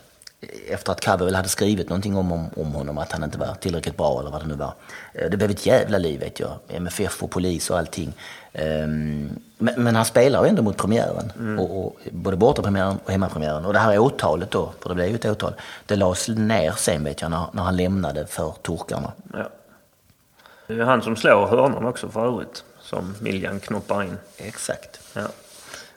Efter 0.69 0.91
att 0.91 1.01
Kave 1.01 1.25
väl 1.25 1.35
hade 1.35 1.49
skrivit 1.49 1.89
någonting 1.89 2.17
om, 2.17 2.31
om, 2.31 2.49
om 2.55 2.71
honom, 2.71 2.97
att 2.97 3.11
han 3.11 3.23
inte 3.23 3.37
var 3.37 3.55
tillräckligt 3.55 3.97
bra 3.97 4.19
eller 4.19 4.31
vad 4.31 4.41
det 4.41 4.47
nu 4.47 4.53
var. 4.53 4.73
Det 5.13 5.37
blev 5.37 5.51
ett 5.51 5.65
jävla 5.65 5.97
liv 5.97 6.19
vet 6.19 6.39
jag. 6.39 6.59
MFF 6.67 7.23
och 7.23 7.31
polis 7.31 7.69
och 7.69 7.77
allting. 7.77 8.13
Ehm, 8.53 9.29
Men, 9.61 9.83
men 9.83 9.95
han 9.95 10.05
spelar 10.05 10.43
ju 10.43 10.49
ändå 10.49 10.61
mot 10.61 10.77
premiären. 10.77 11.59
Och, 11.59 11.85
och, 11.85 11.99
både 12.11 12.37
bortapremiären 12.37 12.99
och 13.05 13.11
hemmapremiären. 13.11 13.65
Och 13.65 13.73
det 13.73 13.79
här 13.79 13.99
åtalet 13.99 14.51
då, 14.51 14.73
för 14.79 14.89
det 14.89 14.95
blev 14.95 15.07
ju 15.07 15.15
ett 15.15 15.25
åtal. 15.25 15.53
Det 15.85 15.95
lades 15.95 16.27
ner 16.27 16.71
sen 16.71 17.03
vet 17.03 17.21
jag 17.21 17.31
när, 17.31 17.45
när 17.51 17.63
han 17.63 17.77
lämnade 17.77 18.25
för 18.27 18.53
turkarna. 18.61 19.11
Ja. 19.33 19.49
Det 20.67 20.73
är 20.73 20.83
han 20.83 21.01
som 21.01 21.15
slår 21.15 21.47
hörnan 21.47 21.85
också 21.85 22.09
för 22.09 22.27
övrigt. 22.27 22.63
Som 22.81 23.15
Miljan 23.21 23.59
knoppar 23.59 24.03
in. 24.03 24.17
Exakt. 24.37 24.99
Ja. 25.13 25.27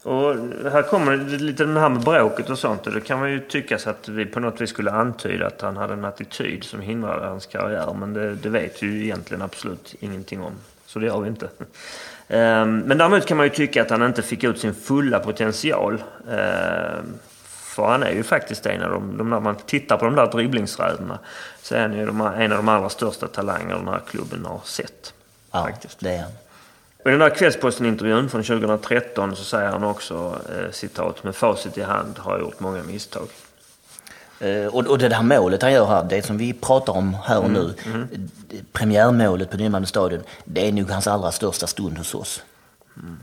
Och 0.02 0.34
här 0.72 0.82
kommer 0.82 1.16
lite 1.16 1.64
det 1.64 1.80
här 1.80 1.88
med 1.88 2.02
bråket 2.02 2.50
och 2.50 2.58
sånt. 2.58 2.86
Och 2.86 2.92
det 2.92 3.00
kan 3.00 3.18
man 3.20 3.30
ju 3.30 3.40
tycka 3.40 3.78
så 3.78 3.90
att 3.90 4.08
vi 4.08 4.26
på 4.26 4.40
något 4.40 4.60
vis 4.60 4.70
skulle 4.70 4.90
antyda 4.90 5.46
att 5.46 5.60
han 5.60 5.76
hade 5.76 5.92
en 5.92 6.04
attityd 6.04 6.64
som 6.64 6.80
hindrade 6.80 7.26
hans 7.26 7.46
karriär. 7.46 7.94
Men 7.94 8.12
det, 8.12 8.34
det 8.34 8.48
vet 8.48 8.82
vi 8.82 8.86
ju 8.86 9.04
egentligen 9.04 9.42
absolut 9.42 9.94
ingenting 10.00 10.42
om. 10.42 10.52
Så 10.86 10.98
det 10.98 11.06
gör 11.06 11.20
vi 11.20 11.28
inte. 11.28 11.48
Ehm, 12.28 12.78
Men 12.78 12.98
däremot 12.98 13.26
kan 13.26 13.36
man 13.36 13.46
ju 13.46 13.50
tycka 13.50 13.82
att 13.82 13.90
han 13.90 14.02
inte 14.02 14.22
fick 14.22 14.44
ut 14.44 14.58
sin 14.60 14.74
fulla 14.74 15.18
potential. 15.18 16.02
Ehm, 16.30 17.14
För 17.44 17.86
han 17.86 18.02
är 18.02 18.10
ju 18.10 18.22
faktiskt 18.22 18.66
en 18.66 18.82
av 18.82 18.90
de, 18.90 19.16
de 19.16 19.30
när 19.30 19.40
man 19.40 19.56
tittar 19.56 19.96
på 19.96 20.04
de 20.04 20.14
där 20.14 20.26
dribblingsräderna 20.26 21.18
så 21.62 21.74
är 21.74 21.80
han 21.80 21.92
ju 21.98 22.06
de, 22.06 22.20
en 22.20 22.52
av 22.52 22.56
de 22.56 22.68
allra 22.68 22.88
största 22.88 23.26
talanger 23.28 23.74
den 23.74 23.88
här 23.88 24.00
klubben 24.10 24.44
har 24.44 24.60
sett. 24.64 25.14
Ja, 25.52 25.64
Faktiskt. 25.64 26.00
det 26.00 26.10
är 26.10 26.18
han. 26.22 26.30
I 27.04 27.10
den 27.10 27.18
där 27.18 27.30
Kvällsposten-intervjun 27.30 28.28
från 28.28 28.42
2013 28.42 29.36
så 29.36 29.44
säger 29.44 29.68
han 29.70 29.84
också, 29.84 30.38
eh, 30.48 30.70
citat, 30.70 31.24
med 31.24 31.34
facit 31.36 31.78
i 31.78 31.82
hand 31.82 32.18
har 32.18 32.32
jag 32.32 32.40
gjort 32.40 32.60
många 32.60 32.82
misstag. 32.82 33.28
Eh, 34.42 34.66
och, 34.66 34.86
och 34.86 34.98
det 34.98 35.14
här 35.14 35.22
målet 35.22 35.62
han 35.62 35.72
gör 35.72 35.86
här, 35.86 36.04
det 36.04 36.26
som 36.26 36.38
vi 36.38 36.52
pratar 36.52 36.92
om 36.92 37.16
här 37.24 37.38
och 37.38 37.50
nu, 37.50 37.74
mm. 37.84 38.08
premiärmålet 38.72 39.50
på 39.50 39.56
Nymalmö 39.56 39.86
stadion, 39.86 40.22
det 40.44 40.68
är 40.68 40.72
nog 40.72 40.90
hans 40.90 41.06
allra 41.06 41.32
största 41.32 41.66
stund 41.66 41.98
hos 41.98 42.14
oss. 42.14 42.42
Mm. 42.96 43.18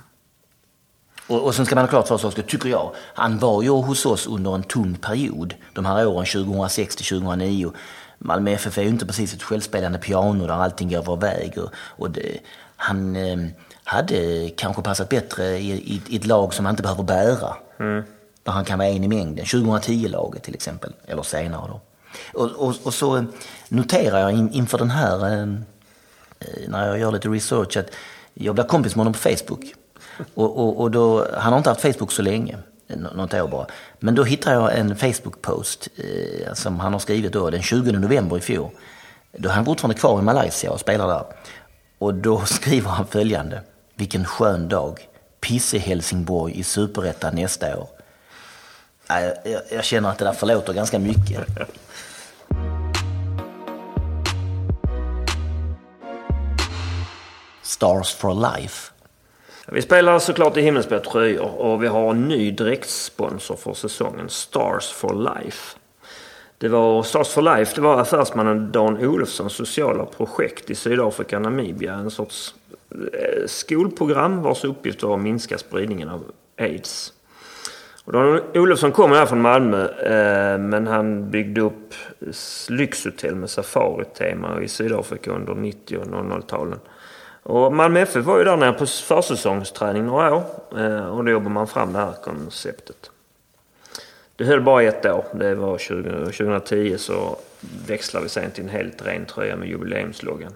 Och, 1.28 1.46
och 1.46 1.56
sen 1.56 1.66
ska 1.66 1.76
man 1.76 1.84
ha 1.84 1.90
klart 1.90 2.08
för 2.08 2.18
sig 2.18 2.28
också, 2.28 2.42
tycker 2.42 2.70
jag, 2.70 2.92
han 3.14 3.38
var 3.38 3.64
ju 3.64 3.70
hos 3.70 4.06
oss 4.06 4.28
under 4.28 4.56
en 4.56 4.64
tung 4.64 4.96
period. 4.96 5.54
De 5.74 5.86
här 5.86 6.08
åren 6.08 6.26
2006 6.26 6.96
till 6.96 7.06
2009. 7.06 7.72
Malmö 8.18 8.52
FF 8.52 8.78
är 8.78 8.82
ju 8.82 8.90
inte 8.90 9.06
precis 9.06 9.34
ett 9.34 9.44
självspelande 9.44 10.00
piano 10.00 10.48
där 10.48 10.54
allting 10.54 10.90
går 10.90 11.02
vår 11.02 11.18
väg. 11.18 11.58
Och, 11.58 11.70
och 11.76 12.12
det, 12.12 12.40
han 12.76 13.16
eh, 13.16 13.38
hade 13.84 14.50
kanske 14.50 14.82
passat 14.82 15.10
bättre 15.10 15.58
i, 15.58 15.72
i, 15.72 16.02
i, 16.08 16.16
ett 16.16 16.26
lag 16.26 16.54
som 16.54 16.66
han 16.66 16.74
inte 16.74 16.84
behöver 16.84 17.04
bära. 17.04 17.56
Mm. 17.80 18.04
Där 18.44 18.52
han 18.52 18.66
kan 18.66 18.80
vara 18.80 18.90
en 18.90 19.04
i 19.04 19.08
mängden. 19.08 19.46
2010-laget 19.46 20.44
till 20.44 20.56
exempel, 20.56 20.94
eller 21.08 21.24
senare 21.24 21.68
då. 21.68 21.82
Och, 22.34 22.52
och, 22.52 22.76
och 22.84 22.94
så 22.94 23.18
eh, 23.18 23.24
noterar 23.70 24.20
jag 24.20 24.32
in, 24.32 24.52
inför 24.52 24.78
den 24.78 24.90
här, 24.90 25.26
eh, 25.26 25.42
eh, 26.40 26.70
när 26.70 26.88
jag 26.88 27.00
gör 27.00 27.12
lite 27.12 27.30
research, 27.30 27.78
att 27.78 27.92
jag 28.34 28.56
blev 28.56 28.68
kompis 28.68 28.96
med 28.96 29.00
honom 29.00 29.14
på 29.14 29.20
Facebook. 29.20 29.74
Och, 30.34 30.58
och, 30.58 30.82
och 30.82 30.92
då, 30.92 31.28
han 31.38 31.54
har 31.54 31.58
inte 31.58 31.70
haft 31.70 31.82
Facebook 31.82 32.12
så 32.12 32.22
länge, 32.22 32.58
något 32.88 33.34
år 33.34 33.48
bara. 33.48 33.68
Men 34.00 34.16
då 34.16 34.24
hittar 34.24 34.54
jag 34.54 34.78
en 34.78 34.96
Facebook-post 34.96 35.88
eh, 35.96 36.54
som 36.54 36.80
han 36.80 36.94
har 36.94 37.00
skrivit 37.00 37.34
då 37.34 37.50
den 37.50 37.62
20 37.62 37.92
november 37.92 38.38
i 38.38 38.42
fjol. 38.42 38.70
Då 39.38 39.50
är 39.50 39.54
han 39.54 39.66
fortfarande 39.66 40.00
kvar 40.00 40.20
i 40.20 40.22
Malaysia 40.22 40.72
och 40.72 40.80
spelar 40.80 41.08
där. 41.08 41.26
Och 41.98 42.14
då 42.14 42.42
skriver 42.46 42.90
han 42.90 43.08
följande. 43.08 43.62
Vilken 43.96 44.26
skön 44.26 44.70
dag. 44.70 45.08
Pisse-Helsingborg 45.42 46.60
i 46.60 46.64
Superettan 46.64 47.36
nästa 47.36 47.78
år. 47.78 47.88
Jag, 49.10 49.34
jag, 49.44 49.62
jag 49.72 49.84
känner 49.84 50.10
att 50.10 50.18
det 50.18 50.26
där 50.26 50.34
förlåter 50.34 50.74
ganska 50.74 51.00
mycket. 51.00 51.48
Stars 57.62 58.14
for 58.14 58.58
Life. 58.58 58.92
Vi 59.68 59.82
spelar 59.82 60.20
såklart 60.20 60.58
i 60.58 60.62
himmelsblå 60.62 61.00
tröjor 61.00 61.56
och 61.56 61.84
vi 61.84 61.88
har 61.88 62.12
en 62.12 62.28
ny 62.28 62.52
direktsponsor 62.52 63.56
för 63.56 63.74
säsongen, 63.74 64.30
Stars 64.30 64.92
for 64.92 65.14
Life. 65.14 65.78
Det 66.58 66.68
var 66.68 67.04
Stars 67.04 67.28
for 67.28 67.42
Life, 67.42 67.76
det 67.76 67.82
var 67.82 68.02
affärsmannen 68.02 68.72
Dan 68.72 68.98
Olofssons 68.98 69.54
sociala 69.54 70.06
projekt 70.06 70.70
i 70.70 70.76
Sydafrika 70.76 71.36
och 71.36 71.42
Namibia. 71.42 71.94
En 71.94 72.12
sorts 72.12 72.56
eh, 72.92 73.46
skolprogram 73.48 74.42
vars 74.42 74.64
uppgift 74.64 75.04
var 75.04 75.16
att 75.16 75.22
minska 75.22 75.58
spridningen 75.58 76.10
av 76.10 76.24
aids. 76.58 77.14
Och 78.10 78.14
Dan 78.14 78.42
Olofsson 78.56 78.92
kommer 78.92 79.16
här 79.16 79.26
från 79.26 79.42
Malmö 79.42 79.88
eh, 79.88 80.58
men 80.58 80.88
han 80.88 81.32
byggde 81.32 81.62
upp 81.62 81.94
lyxhotell 82.70 83.36
med 83.36 83.50
safaritema 83.50 84.62
i 84.62 84.68
Sydafrika 84.68 85.32
under 85.32 85.56
90 85.56 85.98
och 85.98 86.06
00-talen. 86.06 86.80
Och 87.44 87.74
Malmö 87.74 88.00
FF 88.00 88.26
var 88.26 88.38
ju 88.38 88.44
där 88.44 88.58
nere 88.58 88.74
på 88.74 88.86
försäsongsträning 88.86 90.06
några 90.06 90.36
år 90.36 90.44
eh, 90.78 91.06
och 91.06 91.26
då 91.26 91.32
jobbade 91.32 91.54
man 91.54 91.68
fram 91.68 91.94
det 91.94 92.00
här 92.00 92.14
konceptet. 92.24 93.12
Det 94.36 94.44
höll 94.44 94.62
bara 94.62 94.84
ett 94.84 95.06
år. 95.06 95.26
Det 95.34 95.56
var 95.56 95.78
20, 95.78 96.10
2010 96.10 96.98
så 96.98 97.38
växlade 97.88 98.24
vi 98.24 98.30
sen 98.30 98.52
till 98.52 98.64
en 98.64 98.70
helt 98.70 99.08
ren 99.08 99.26
tröja 99.26 99.56
med 99.56 99.68
jubileumsloggan. 99.68 100.54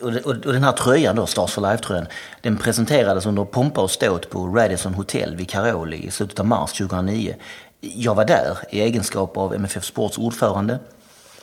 Och, 0.00 0.08
och, 0.08 0.46
och, 0.46 0.52
den 0.52 0.64
här 0.64 0.72
tröjan 0.72 1.16
då, 1.16 1.26
Stars 1.26 1.52
for 1.52 1.62
Life-tröjan, 1.62 2.06
den 2.40 2.56
presenterades 2.56 3.26
under 3.26 3.44
pompa 3.44 3.80
och 3.80 3.90
ståt 3.90 4.30
på 4.30 4.46
Radisson 4.46 4.94
Hotel 4.94 5.36
vid 5.36 5.50
Caroli 5.50 6.06
i 6.06 6.10
slutet 6.10 6.40
av 6.40 6.46
mars 6.46 6.72
2009. 6.72 7.34
Jag 7.80 8.14
var 8.14 8.24
där 8.24 8.58
i 8.70 8.80
egenskap 8.80 9.36
av 9.36 9.54
MFF 9.54 9.84
Sports 9.84 10.18
ordförande. 10.18 10.78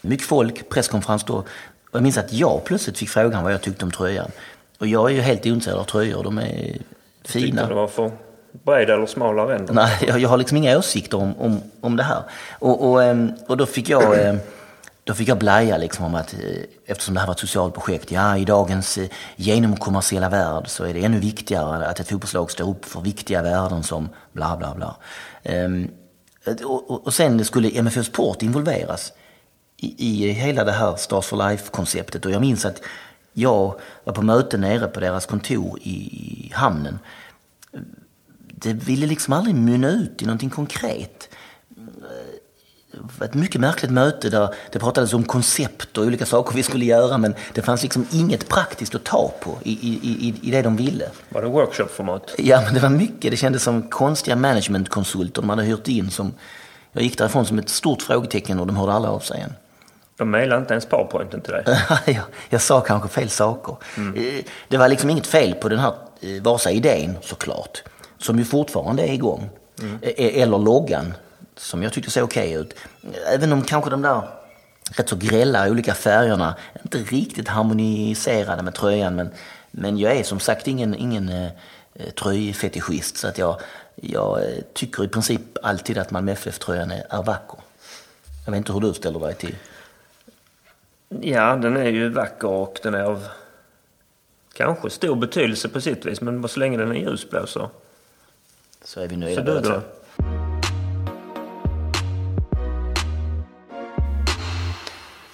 Mycket 0.02 0.28
folk, 0.28 0.70
presskonferens 0.70 1.24
då. 1.24 1.34
Och 1.34 1.46
jag 1.92 2.04
minns 2.04 2.18
att 2.18 2.34
jag 2.34 2.64
plötsligt 2.64 2.98
fick 2.98 3.10
frågan 3.10 3.44
vad 3.44 3.54
jag 3.54 3.62
tyckte 3.62 3.86
om 3.86 3.92
tröjan. 3.92 4.32
Och 4.78 4.88
jag 4.88 5.10
är 5.10 5.14
ju 5.16 5.22
helt 5.22 5.46
ointresserad 5.46 5.80
av 5.80 5.84
tröjor, 5.84 6.24
de 6.24 6.38
är 6.38 6.78
fina. 7.24 7.46
Tyckte 7.46 7.68
det 7.68 7.74
var 7.74 7.88
för 7.88 8.12
bred 8.52 8.90
eller 8.90 9.06
smal 9.06 9.40
arenda? 9.40 9.74
Nej, 9.74 9.98
jag, 10.08 10.20
jag, 10.20 10.30
har 10.30 10.38
liksom 10.38 10.58
inga 10.58 10.78
åsikter 10.78 11.18
om, 11.18 11.34
om, 11.38 11.62
om 11.82 11.96
det 11.96 12.04
här. 12.04 12.24
Och, 12.60 12.92
och, 12.92 13.04
ehm, 13.04 13.32
och 13.48 13.58
då 13.58 13.66
fick 13.66 13.90
jag 13.90 14.28
ehm, 14.28 14.40
då 15.04 15.14
fick 15.14 15.28
jag 15.28 15.38
blaja 15.38 15.78
liksom 15.78 16.06
om 16.06 16.16
att 16.16 16.34
eh, 16.34 16.64
eftersom 16.86 17.14
det 17.14 17.20
här 17.20 17.28
var 17.28 17.34
ett 17.34 17.40
socialt 17.40 17.74
projekt, 17.74 18.12
ja 18.12 18.38
i 18.38 18.46
dagens 18.46 18.98
eh, 18.98 19.10
genomkommersiella 19.36 20.30
värld 20.30 20.68
så 20.68 20.84
är 20.84 20.94
det 20.94 21.04
ännu 21.04 21.20
viktigare 21.20 21.88
att 21.88 22.00
ett 22.00 22.10
fotbollslag 22.10 22.52
står 22.52 22.70
upp 22.70 22.86
för 22.86 23.02
viktiga 23.02 23.42
värden 23.42 23.84
som 23.84 24.10
bla 24.32 24.58
bla 24.58 24.76
bla. 24.76 24.98
Ehm, 25.44 25.92
och, 26.64 27.08
och 27.08 27.14
sen 27.14 27.46
skulle 27.46 27.70
MFF 27.70 28.06
Sport 28.06 28.42
involveras 28.42 29.14
i, 29.78 30.08
i 30.08 30.32
hela 30.32 30.64
det 30.64 30.72
här 30.72 30.96
Stars 30.96 31.26
for 31.26 31.50
Life-konceptet. 31.50 32.26
Och 32.26 32.32
jag 32.32 32.42
minns 32.42 32.66
att 32.66 32.82
jag 33.34 33.80
var 34.04 34.14
på 34.14 34.22
möte 34.22 34.58
nere 34.58 34.88
på 34.88 35.00
deras 35.00 35.26
kontor 35.26 35.80
i 35.82 36.52
hamnen. 36.54 37.00
Det 38.56 38.74
ville 38.74 39.08
liksom 39.08 39.34
aldrig 39.34 39.56
mynna 39.56 39.90
ut 39.90 40.22
i 40.22 40.26
någonting 40.26 40.50
konkret. 40.50 41.30
Ett 43.22 43.34
mycket 43.34 43.62
märkligt 43.62 43.92
möte 43.92 44.30
där 44.30 44.56
det 44.72 44.80
pratades 44.80 45.14
om 45.14 45.24
koncept 45.24 45.98
och 45.98 46.06
olika 46.06 46.26
saker 46.26 46.56
vi 46.56 46.64
skulle 46.64 46.86
göra 46.86 47.18
men 47.18 47.36
det 47.54 47.62
fanns 47.62 47.84
liksom 47.84 48.08
inget 48.12 48.50
praktiskt 48.50 48.96
att 48.96 49.04
ta 49.04 49.34
på 49.40 49.58
i, 49.64 49.72
i, 49.72 50.36
i, 50.42 50.52
det 50.52 50.62
de 50.62 50.76
ville. 50.76 51.10
Var 51.30 51.42
det 51.42 51.48
workshopformat? 51.48 52.36
Ja, 52.38 52.62
men 52.62 52.74
det 52.74 52.80
var 52.80 52.90
mycket. 52.90 53.32
Det 53.32 53.38
kändes 53.38 53.64
som 53.64 53.90
konstiga 53.90 54.36
managementkonsulter 54.36 55.42
de 55.42 55.50
hade 55.50 55.64
hyrt 55.64 55.88
in 55.88 56.10
som 56.10 56.34
jag 56.92 57.04
gick 57.04 57.18
därifrån 57.18 57.46
som 57.46 57.60
ett 57.60 57.70
stort 57.70 58.02
frågetecken 58.02 58.60
och 58.60 58.68
de 58.68 58.76
hörde 58.78 58.94
alla 58.94 59.10
av 59.10 59.20
sig 59.20 59.38
igen. 59.38 59.54
De 60.18 60.32
mejlade 60.32 60.62
inte 60.62 60.74
ens 60.74 60.86
powerpointen 60.86 61.42
till 61.42 61.54
dig? 61.54 61.64
jag, 62.06 62.24
jag 62.50 62.62
sa 62.62 62.82
kanske 62.82 63.10
fel 63.10 63.30
saker. 63.30 63.76
Mm. 63.98 64.16
Eh, 64.16 64.44
det 64.68 64.78
var 64.78 64.90
liksom 64.90 65.10
inget 65.10 65.28
fel 65.28 65.54
på 65.54 65.70
den 65.70 65.80
här 65.80 65.94
eh, 66.22 66.44
Vasa-idén 66.44 67.18
såklart, 67.22 67.84
som 68.18 68.40
ju 68.40 68.46
fortfarande 68.46 69.04
är 69.04 69.14
igång. 69.14 69.50
Mm. 69.82 70.00
Eh, 70.02 70.42
eller 70.42 70.58
loggan, 70.58 71.14
som 71.56 71.84
jag 71.84 71.94
tyckte 71.94 72.12
såg 72.12 72.24
okej 72.24 72.54
ut. 72.54 72.74
Även 73.28 73.52
om 73.52 73.62
kanske 73.62 73.90
de 73.90 74.02
där 74.02 74.22
rätt 74.92 75.10
så 75.10 75.16
grälla 75.16 75.70
olika 75.70 75.94
färgerna 75.94 76.56
inte 76.84 76.98
riktigt 76.98 77.48
harmoniserade 77.48 78.64
med 78.64 78.76
tröjan. 78.76 79.16
Men, 79.16 79.30
men 79.72 79.98
jag 79.98 80.16
är 80.16 80.24
som 80.24 80.40
sagt 80.40 80.68
ingen, 80.68 80.96
ingen 80.96 81.30
eh, 81.30 81.52
tröjfetischist 82.10 83.18
så 83.18 83.28
att 83.28 83.38
jag, 83.38 83.62
jag 83.96 84.40
tycker 84.74 85.04
i 85.04 85.08
princip 85.08 85.42
alltid 85.64 85.98
att 85.98 86.12
Malmö 86.12 86.32
FF-tröjan 86.32 86.92
är, 86.92 87.04
är 87.10 87.24
vacker. 87.24 87.60
Jag 88.46 88.52
vet 88.52 88.58
inte 88.58 88.74
hur 88.74 88.80
du 88.80 88.94
ställer 88.94 89.20
dig 89.20 89.34
till 89.34 89.56
Ja, 91.22 91.56
den 91.56 91.78
är 91.78 91.90
ju 91.90 92.10
vacker 92.10 92.48
och 92.48 92.80
den 92.84 92.94
är 92.94 93.04
av 93.04 93.28
kanske 94.54 94.90
stor 94.90 95.16
betydelse 95.16 95.70
på 95.70 95.82
sitt 95.82 96.06
vis. 96.06 96.22
Men 96.22 96.48
så 96.48 96.60
länge 96.60 96.78
den 96.78 96.92
är 96.92 96.96
ljusblå 96.96 97.48
så... 97.48 97.70
Så 98.84 99.00
är 99.00 99.08
vi 99.08 99.16
nöjda. 99.16 99.46
Så 99.46 99.52
du 99.52 99.70
då? 99.70 99.82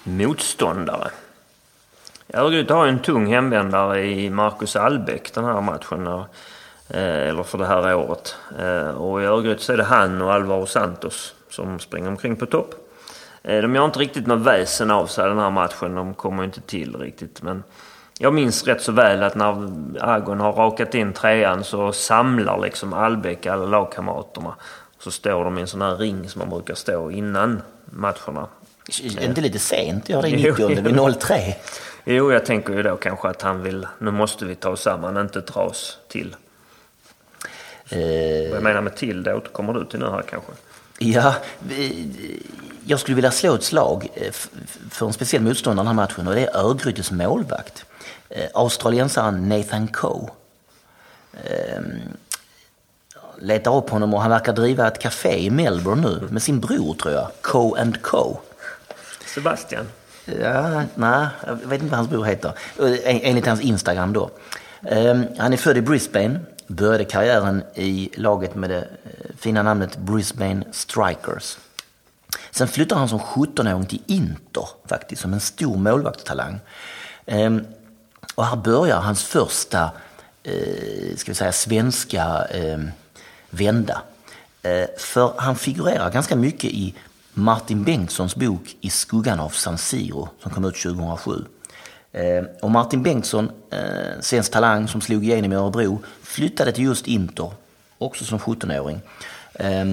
Motståndare. 0.04 1.10
Örgryte 2.34 2.74
har 2.74 2.86
en 2.86 2.98
tung 2.98 3.26
hemvändare 3.26 4.04
i 4.06 4.30
Marcus 4.30 4.76
Albeck 4.76 5.34
den 5.34 5.44
här 5.44 5.60
matchen. 5.60 6.06
Eh, 6.90 7.28
eller 7.28 7.42
för 7.42 7.58
det 7.58 7.66
här 7.66 7.94
året. 7.94 8.36
Eh, 8.58 8.88
och 8.88 9.22
i 9.22 9.24
Örgryte 9.24 9.62
så 9.62 9.72
är 9.72 9.76
det 9.76 9.84
han 9.84 10.22
och 10.22 10.32
Alvaro 10.32 10.66
Santos 10.66 11.34
som 11.50 11.78
springer 11.78 12.08
omkring 12.08 12.36
på 12.36 12.46
topp. 12.46 12.74
Eh, 13.42 13.62
de 13.62 13.74
gör 13.74 13.84
inte 13.84 13.98
riktigt 13.98 14.26
något 14.26 14.46
väsen 14.46 14.90
av 14.90 15.06
sig 15.06 15.28
den 15.28 15.38
här 15.38 15.50
matchen. 15.50 15.94
De 15.94 16.14
kommer 16.14 16.44
inte 16.44 16.60
till 16.60 16.96
riktigt. 16.96 17.42
Men 17.42 17.62
jag 18.18 18.34
minns 18.34 18.66
rätt 18.66 18.82
så 18.82 18.92
väl 18.92 19.22
att 19.22 19.34
när 19.34 19.70
Agon 20.00 20.40
har 20.40 20.52
rakat 20.52 20.94
in 20.94 21.12
trean 21.12 21.64
så 21.64 21.92
samlar 21.92 22.60
liksom 22.60 22.92
Albeck 22.92 23.46
alla 23.46 23.66
lagkamraterna. 23.66 24.54
Så 24.98 25.10
står 25.10 25.44
de 25.44 25.58
i 25.58 25.60
en 25.60 25.66
sån 25.66 25.82
här 25.82 25.96
ring 25.96 26.28
som 26.28 26.38
man 26.38 26.50
brukar 26.50 26.74
stå 26.74 27.10
innan 27.10 27.62
matcherna. 27.84 28.48
Är 28.88 29.24
inte 29.24 29.40
lite 29.40 29.58
sent? 29.58 30.08
Jag 30.08 30.28
i 30.28 30.36
90 30.36 30.68
vid 30.68 30.96
0-3. 30.96 31.54
Jo, 32.04 32.32
jag 32.32 32.46
tänker 32.46 32.72
ju 32.72 32.82
då 32.82 32.96
kanske 32.96 33.28
att 33.28 33.42
han 33.42 33.62
vill, 33.62 33.86
nu 33.98 34.10
måste 34.10 34.44
vi 34.44 34.54
ta 34.54 34.70
oss 34.70 34.82
samman, 34.82 35.16
inte 35.16 35.40
dras 35.40 35.98
till. 36.08 36.36
Eh... 37.88 37.98
Vad 38.48 38.56
jag 38.56 38.62
menar 38.62 38.80
med 38.80 38.96
till, 38.96 39.22
det 39.22 39.34
återkommer 39.34 39.72
du 39.72 39.84
till 39.84 39.98
nu 39.98 40.06
här 40.06 40.22
kanske. 40.22 40.52
Ja, 40.98 41.34
jag 42.84 43.00
skulle 43.00 43.14
vilja 43.14 43.30
slå 43.30 43.54
ett 43.54 43.62
slag 43.62 44.08
eh, 44.14 44.32
för 44.90 45.06
en 45.06 45.12
speciell 45.12 45.42
motståndare 45.42 45.86
den 45.86 45.98
här 45.98 46.06
matchen 46.06 46.28
och 46.28 46.34
det 46.34 46.46
är 46.46 46.56
Örgrytes 46.56 47.10
målvakt. 47.10 47.84
Eh, 48.28 48.48
australiensaren 48.54 49.48
Nathan 49.48 49.88
Coe. 49.88 50.28
Ehm, 51.44 52.00
letar 53.38 53.76
upp 53.76 53.90
honom 53.90 54.14
och 54.14 54.20
han 54.20 54.30
verkar 54.30 54.52
driva 54.52 54.86
ett 54.86 54.98
café 54.98 55.38
i 55.38 55.50
Melbourne 55.50 56.02
nu 56.02 56.28
med 56.30 56.42
sin 56.42 56.60
bror 56.60 56.94
tror 56.94 57.14
jag, 57.14 57.28
Coe 57.40 57.80
and 57.80 58.02
Co. 58.02 58.40
Sebastian? 59.34 59.88
Ja, 60.24 60.82
nej, 60.94 61.26
jag 61.46 61.54
vet 61.54 61.82
inte 61.82 61.90
vad 61.90 61.98
hans 61.98 62.10
bror 62.10 62.24
heter. 62.24 62.52
Enligt 63.04 63.46
hans 63.46 63.60
Instagram 63.60 64.12
då. 64.12 64.30
Ehm, 64.82 65.26
han 65.38 65.52
är 65.52 65.56
född 65.56 65.76
i 65.76 65.82
Brisbane, 65.82 66.40
började 66.66 67.04
karriären 67.04 67.62
i 67.74 68.10
laget 68.14 68.54
med 68.54 68.70
det 68.70 68.78
eh, 68.78 69.36
fina 69.38 69.62
namnet 69.62 69.96
Brisbane 69.96 70.64
Strikers. 70.72 71.58
Sen 72.50 72.68
flyttar 72.68 72.96
han 72.96 73.08
som 73.08 73.18
17-åring 73.18 73.86
till 73.86 74.02
Inter 74.06 74.68
faktiskt, 74.86 75.22
som 75.22 75.32
en 75.32 75.40
stor 75.40 75.76
målvaktstalang. 75.76 76.60
Ehm, 77.26 77.64
och 78.34 78.46
här 78.46 78.56
börjar 78.56 79.00
hans 79.00 79.24
första 79.24 79.90
eh, 80.42 81.16
ska 81.16 81.30
vi 81.30 81.34
säga, 81.34 81.52
svenska 81.52 82.24
ehm, 82.50 82.90
vända. 83.50 84.02
Eh, 84.62 84.86
för 84.98 85.32
han 85.36 85.56
figurerar 85.56 86.10
ganska 86.10 86.36
mycket 86.36 86.70
i 86.70 86.94
Martin 87.34 87.84
Bengtssons 87.84 88.36
bok 88.36 88.76
I 88.80 88.90
skuggan 88.90 89.40
av 89.40 89.50
San 89.50 89.78
Siro 89.78 90.28
som 90.42 90.50
kom 90.52 90.64
ut 90.64 90.76
2007. 90.76 91.44
Eh, 92.12 92.44
och 92.62 92.70
Martin 92.70 93.02
Bengtsson, 93.02 93.50
eh, 93.70 94.20
svensk 94.20 94.52
talang 94.52 94.88
som 94.88 95.00
slog 95.00 95.24
igenom 95.24 95.52
i 95.52 95.56
Örebro, 95.56 96.02
flyttade 96.22 96.72
till 96.72 96.84
just 96.84 97.06
Inter, 97.06 97.52
också 97.98 98.24
som 98.24 98.38
17-åring. 98.38 99.00
Eh, 99.54 99.84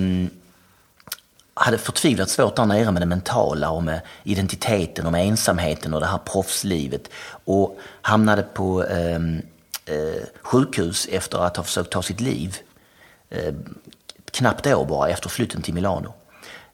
hade 1.53 1.77
förtvivlat 1.77 2.29
svårt 2.29 2.55
där 2.55 2.65
nere 2.65 2.91
med 2.91 3.01
det 3.01 3.05
mentala 3.05 3.69
och 3.69 3.83
med 3.83 4.01
identiteten 4.23 5.05
och 5.05 5.11
med 5.11 5.27
ensamheten 5.27 5.93
och 5.93 5.99
det 5.99 6.05
här 6.05 6.17
proffslivet. 6.17 7.09
Och 7.45 7.79
hamnade 8.01 8.43
på 8.43 8.83
eh, 8.83 9.19
sjukhus 10.41 11.07
efter 11.11 11.37
att 11.37 11.57
ha 11.57 11.63
försökt 11.63 11.91
ta 11.91 12.01
sitt 12.01 12.21
liv. 12.21 12.57
Eh, 13.29 13.53
knappt 14.31 14.67
år 14.67 14.85
bara 14.85 15.09
efter 15.09 15.29
flytten 15.29 15.61
till 15.61 15.73
Milano. 15.73 16.13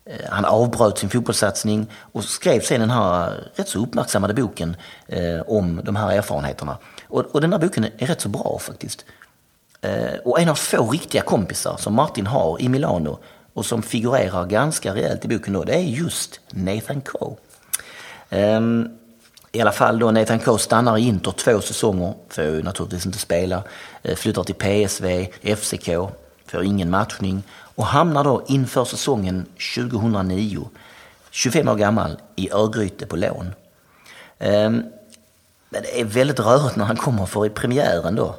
Eh, 0.06 0.30
han 0.30 0.46
avbröt 0.46 0.98
sin 0.98 1.10
fotbollssatsning 1.10 1.88
och 2.12 2.24
skrev 2.24 2.62
sen 2.62 2.80
den 2.80 2.90
här 2.90 3.44
rätt 3.56 3.70
så 3.70 3.80
uppmärksammade 3.80 4.34
boken 4.34 4.76
eh, 5.08 5.42
om 5.48 5.82
de 5.84 5.96
här 5.96 6.12
erfarenheterna. 6.12 6.78
Och, 7.08 7.22
och, 7.22 7.42
den 7.42 7.54
här 7.54 7.60
boken 7.60 7.86
är 7.98 8.08
rätt 8.08 8.22
så 8.22 8.30
bra 8.30 8.60
faktiskt. 8.62 9.06
Eh, 9.82 10.16
och 10.26 10.40
en 10.40 10.50
av 10.50 10.56
få 10.56 10.92
riktiga 10.92 11.22
kompisar 11.22 11.78
som 11.78 11.94
Martin 11.94 12.28
har 12.28 12.62
i 12.62 12.70
Milano 12.70 13.20
och 13.54 13.66
som 13.66 13.82
figurerar 13.82 14.46
ganska 14.46 14.96
rejält 14.96 15.26
i 15.26 15.28
boken 15.28 15.54
då, 15.54 15.64
det 15.64 15.74
är 15.74 15.80
just 15.80 16.40
Nathan 16.50 17.02
Coe. 17.02 17.36
Ehm, 18.30 18.90
I 19.52 19.62
alla 19.62 19.72
fall 19.72 20.00
då 20.00 20.12
Nathan 20.12 20.40
Coe 20.40 20.58
stannar 20.58 20.98
i 20.98 21.02
Inter 21.02 21.32
två 21.32 21.62
säsonger, 21.62 22.14
får 22.30 22.44
ju 22.44 22.64
naturligtvis 22.64 23.06
inte 23.06 23.18
spela, 23.20 23.64
flyttar 24.16 24.44
till 24.44 24.56
PSV, 24.56 25.28
FCK, 25.56 25.90
får 26.46 26.64
ingen 26.64 26.90
matchning 26.90 27.44
och 27.76 27.86
hamnar 27.86 28.24
då 28.24 28.44
inför 28.48 28.86
säsongen 28.86 29.46
2009, 29.76 30.70
25 31.32 31.68
år 31.68 31.76
gammal, 31.76 32.18
i 32.36 32.52
Örgryte 32.52 33.06
på 33.06 33.16
lån. 33.16 33.54
Ehm, 34.40 34.84
men 35.70 35.82
det 35.82 36.02
är 36.02 36.06
väldigt 36.06 36.40
rörigt 36.40 36.76
när 36.76 36.86
han 36.86 36.98
kommer 36.98 37.26
för 37.26 37.46
i 37.46 37.50
premiären 37.50 38.16
då, 38.16 38.36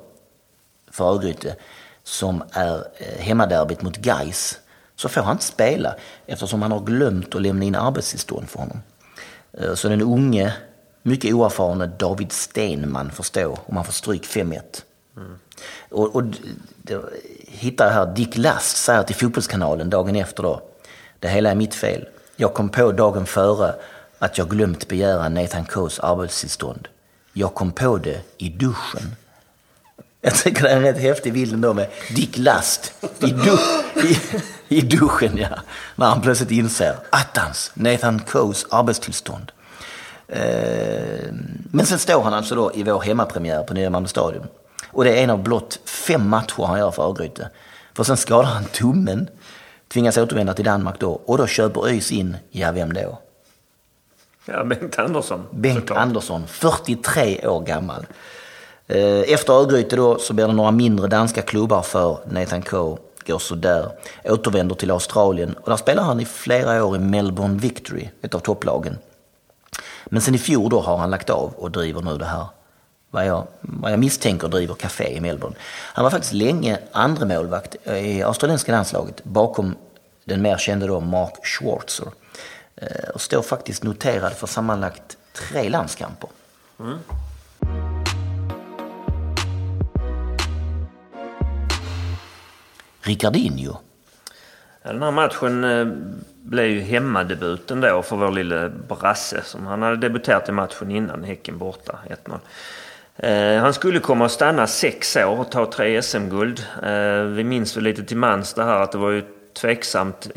för 0.91 1.05
Örgryte, 1.05 1.57
som 2.03 2.43
är 2.51 2.87
eh, 2.97 3.21
hemmaderbyt 3.21 3.83
mot 3.83 3.97
Gais 3.97 4.61
så 4.97 5.09
får 5.09 5.21
han 5.21 5.33
inte 5.33 5.45
spela 5.45 5.95
eftersom 6.27 6.63
han 6.63 6.73
har 6.73 6.81
glömt 6.81 7.35
att 7.35 7.43
lämna 7.43 7.65
in 7.65 7.75
arbetstillstånd 7.75 8.49
för 8.49 8.59
honom. 8.59 8.83
Eh, 9.53 9.75
så 9.75 9.89
den 9.89 10.03
unge, 10.03 10.55
mycket 11.03 11.35
oerfarne 11.35 11.87
David 11.87 12.33
Stenman 12.33 13.11
får 13.11 13.25
stå 13.25 13.59
och 13.67 13.73
man 13.73 13.85
får 13.85 13.93
stryk 13.93 14.25
5-1. 14.25 14.61
Mm. 15.17 15.39
Och, 15.91 16.17
och 16.17 16.25
då, 16.83 17.05
hittar 17.47 17.87
jag 17.87 17.93
här, 17.93 18.15
Dick 18.15 18.37
Last 18.37 18.77
säger 18.77 19.03
till 19.03 19.17
Fotbollskanalen 19.17 19.91
dagen 19.91 20.17
efter 20.17 20.43
då, 20.43 20.63
det 21.19 21.29
hela 21.29 21.51
är 21.51 21.55
mitt 21.55 21.75
fel. 21.75 22.09
Jag 22.37 22.55
kom 22.55 22.69
på 22.69 22.93
dagen 22.93 23.27
före 23.27 23.75
att 24.19 24.39
jag 24.39 24.49
glömt 24.49 24.89
begära 24.89 25.29
Nathan 25.29 25.65
Coes 25.65 25.99
arbetstillstånd. 25.99 26.89
Jag 27.33 27.55
kom 27.55 27.73
på 27.73 27.99
det 27.99 28.21
i 28.39 28.49
duschen. 28.49 29.17
Jag 30.21 30.35
tycker 30.35 30.63
det 30.63 30.69
är 30.69 30.77
en 30.77 30.83
rätt 30.83 30.99
häftig 30.99 31.33
bild 31.33 31.55
ändå 31.55 31.75
med 31.75 31.89
Dick 32.17 32.39
Last 32.39 32.93
i, 33.19 33.27
du 33.27 33.59
i, 34.09 34.19
i 34.69 34.81
duschen, 34.81 35.37
ja. 35.37 35.49
När 35.97 36.07
han 36.07 36.21
plötsligt 36.21 36.51
inser 36.51 36.97
attans, 37.11 37.71
Nathan 37.75 38.21
Coes 38.21 38.67
arbetstillstånd. 38.71 39.53
Eh, 40.29 41.33
men 41.71 41.87
sen 41.87 41.99
står 41.99 42.23
han 42.23 42.35
alltså 42.35 42.55
då 42.55 42.73
i 42.75 42.83
vår 42.83 43.01
hemmapremiär 43.01 43.63
på 43.63 43.75
Nya 43.75 43.91
Malmö 43.91 44.09
Stadion. 44.09 44.47
Och 44.95 45.05
det 45.05 45.19
är 45.19 45.25
en 45.25 45.31
av 45.31 45.43
blott 45.43 45.81
fem 45.85 46.29
matcher 46.29 46.63
han 46.67 46.79
gör 46.79 46.91
för 46.91 47.03
Örgryte. 47.03 47.51
För 47.95 48.05
sen 48.05 48.17
skadar 48.17 48.45
han 48.45 48.65
tummen, 48.65 49.29
tvingas 49.89 50.19
återvända 50.19 50.55
till 50.55 50.65
Danmark 50.65 51.01
då 51.01 51.11
och 51.13 51.39
då 51.39 51.47
köper 51.47 51.87
ÖIS 51.87 52.13
in, 52.13 52.37
ja 52.51 52.73
vem 52.73 52.93
då? 52.93 53.19
Ja, 54.45 54.65
Bengt 54.65 54.99
Andersson. 54.99 55.47
Bengt 55.51 55.79
såklart. 55.79 55.99
Andersson, 55.99 56.47
43 56.47 57.47
år 57.47 57.61
gammal. 57.61 58.07
Eh, 58.87 59.21
efter 59.21 59.53
Örgryte 59.53 59.97
då 59.97 60.19
så 60.19 60.33
blir 60.33 60.47
det 60.47 60.53
några 60.53 60.71
mindre 60.71 61.07
danska 61.07 61.43
klubbar 61.43 61.83
för 61.83 62.19
Nathan 62.31 62.63
Coe. 62.63 62.97
Går 63.27 63.39
sådär. 63.39 63.91
Återvänder 64.25 64.75
till 64.75 64.91
Australien 64.91 65.55
och 65.55 65.71
där 65.71 65.77
spelar 65.77 66.03
han 66.03 66.21
i 66.21 66.25
flera 66.25 66.85
år 66.85 66.97
i 66.97 66.99
Melbourne 66.99 67.59
Victory, 67.59 68.09
ett 68.23 68.35
av 68.35 68.39
topplagen. 68.39 68.99
Men 70.05 70.23
sen 70.23 70.35
i 70.35 70.39
fjol 70.39 70.71
då 70.71 70.81
har 70.81 70.97
han 70.97 71.11
lagt 71.11 71.31
av 71.31 71.53
och 71.57 71.71
driver 71.71 72.03
nu 72.03 72.19
det 72.19 72.25
här, 72.25 72.47
vad 73.15 73.27
jag, 73.27 73.47
vad 73.61 73.93
jag 73.93 73.99
misstänker 73.99 74.49
driver 74.49 74.75
café 74.75 75.17
i 75.17 75.21
Melbourne. 75.21 75.57
Han 75.93 76.03
var 76.03 76.11
faktiskt 76.11 76.33
länge 76.33 76.79
andra 76.93 77.27
målvakt 77.27 77.77
eh, 77.85 78.17
i 78.19 78.23
australienska 78.23 78.73
landslaget 78.73 79.25
bakom 79.25 79.77
den 80.25 80.43
mer 80.43 80.57
kände 80.57 80.87
då 80.87 81.01
Mark 81.01 81.47
Schwarzer. 81.47 82.09
Eh, 82.77 83.09
och 83.15 83.21
står 83.21 83.43
faktiskt 83.43 83.83
noterad 83.83 84.33
för 84.33 84.47
sammanlagt 84.47 85.17
tre 85.33 85.69
landskamper. 85.69 86.31
Mm. 86.81 86.99
Ricardinho. 93.01 93.77
Den 94.83 95.03
här 95.03 95.11
matchen 95.11 95.65
eh, 95.65 95.87
blev 96.43 96.67
ju 96.67 96.81
hemmadebuten 96.81 97.81
då 97.81 98.03
för 98.03 98.17
vår 98.17 98.31
lille 98.31 98.73
Brasse 98.89 99.43
som 99.45 99.67
han 99.67 99.83
hade 99.83 99.97
debuterat 99.97 100.49
i 100.49 100.53
matchen 100.53 100.91
innan, 100.91 101.25
Häcken 101.25 101.59
borta, 101.59 101.99
1-0. 102.27 102.39
Eh, 103.17 103.61
han 103.61 103.75
skulle 103.75 104.01
komma 104.01 104.25
att 104.25 104.33
stanna 104.33 104.67
sex 104.67 105.17
år 105.17 105.41
och 105.41 105.51
ta 105.51 105.67
tre 105.67 106.03
SM-guld. 106.03 106.67
Eh, 106.83 107.23
vi 107.23 107.45
minns 107.45 107.77
väl 107.77 107.85
lite 107.85 108.05
till 108.05 108.17
mans 108.17 108.55
det 108.55 108.65
här 108.65 108.81
att 108.81 108.93
det 108.93 108.99
var 108.99 109.11
ju 109.11 109.23
tveksamt 109.55 110.31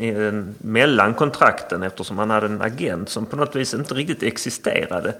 mellan 0.58 1.14
kontrakten 1.14 1.82
eftersom 1.82 2.18
han 2.18 2.30
hade 2.30 2.46
en 2.46 2.62
agent 2.62 3.08
som 3.08 3.26
på 3.26 3.36
något 3.36 3.56
vis 3.56 3.74
inte 3.74 3.94
riktigt 3.94 4.22
existerade. 4.22 5.14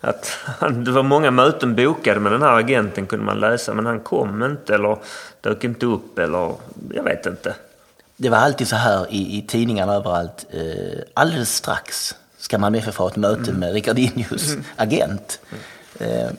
Att 0.00 0.38
han, 0.58 0.84
det 0.84 0.90
var 0.90 1.02
många 1.02 1.30
möten 1.30 1.74
bokade 1.74 2.20
med 2.20 2.32
den 2.32 2.42
här 2.42 2.58
agenten 2.58 3.06
kunde 3.06 3.24
man 3.24 3.40
läsa 3.40 3.74
men 3.74 3.86
han 3.86 4.00
kom 4.00 4.42
inte 4.42 4.74
eller 4.74 4.98
dök 5.40 5.64
inte 5.64 5.86
upp 5.86 6.18
eller 6.18 6.54
jag 6.94 7.02
vet 7.02 7.26
inte. 7.26 7.54
Det 8.16 8.28
var 8.28 8.38
alltid 8.38 8.68
så 8.68 8.76
här 8.76 9.06
i, 9.10 9.38
i 9.38 9.42
tidningarna 9.42 9.94
överallt. 9.94 10.46
Eh, 10.50 11.02
alldeles 11.14 11.54
strax 11.54 12.14
ska 12.38 12.58
man 12.58 12.72
med 12.72 12.94
få 12.94 13.08
ett 13.08 13.16
möte 13.16 13.50
mm. 13.50 13.60
med 13.60 13.72
Ricardinius 13.72 14.52
mm. 14.52 14.64
agent. 14.76 15.40
Eh, 15.52 15.58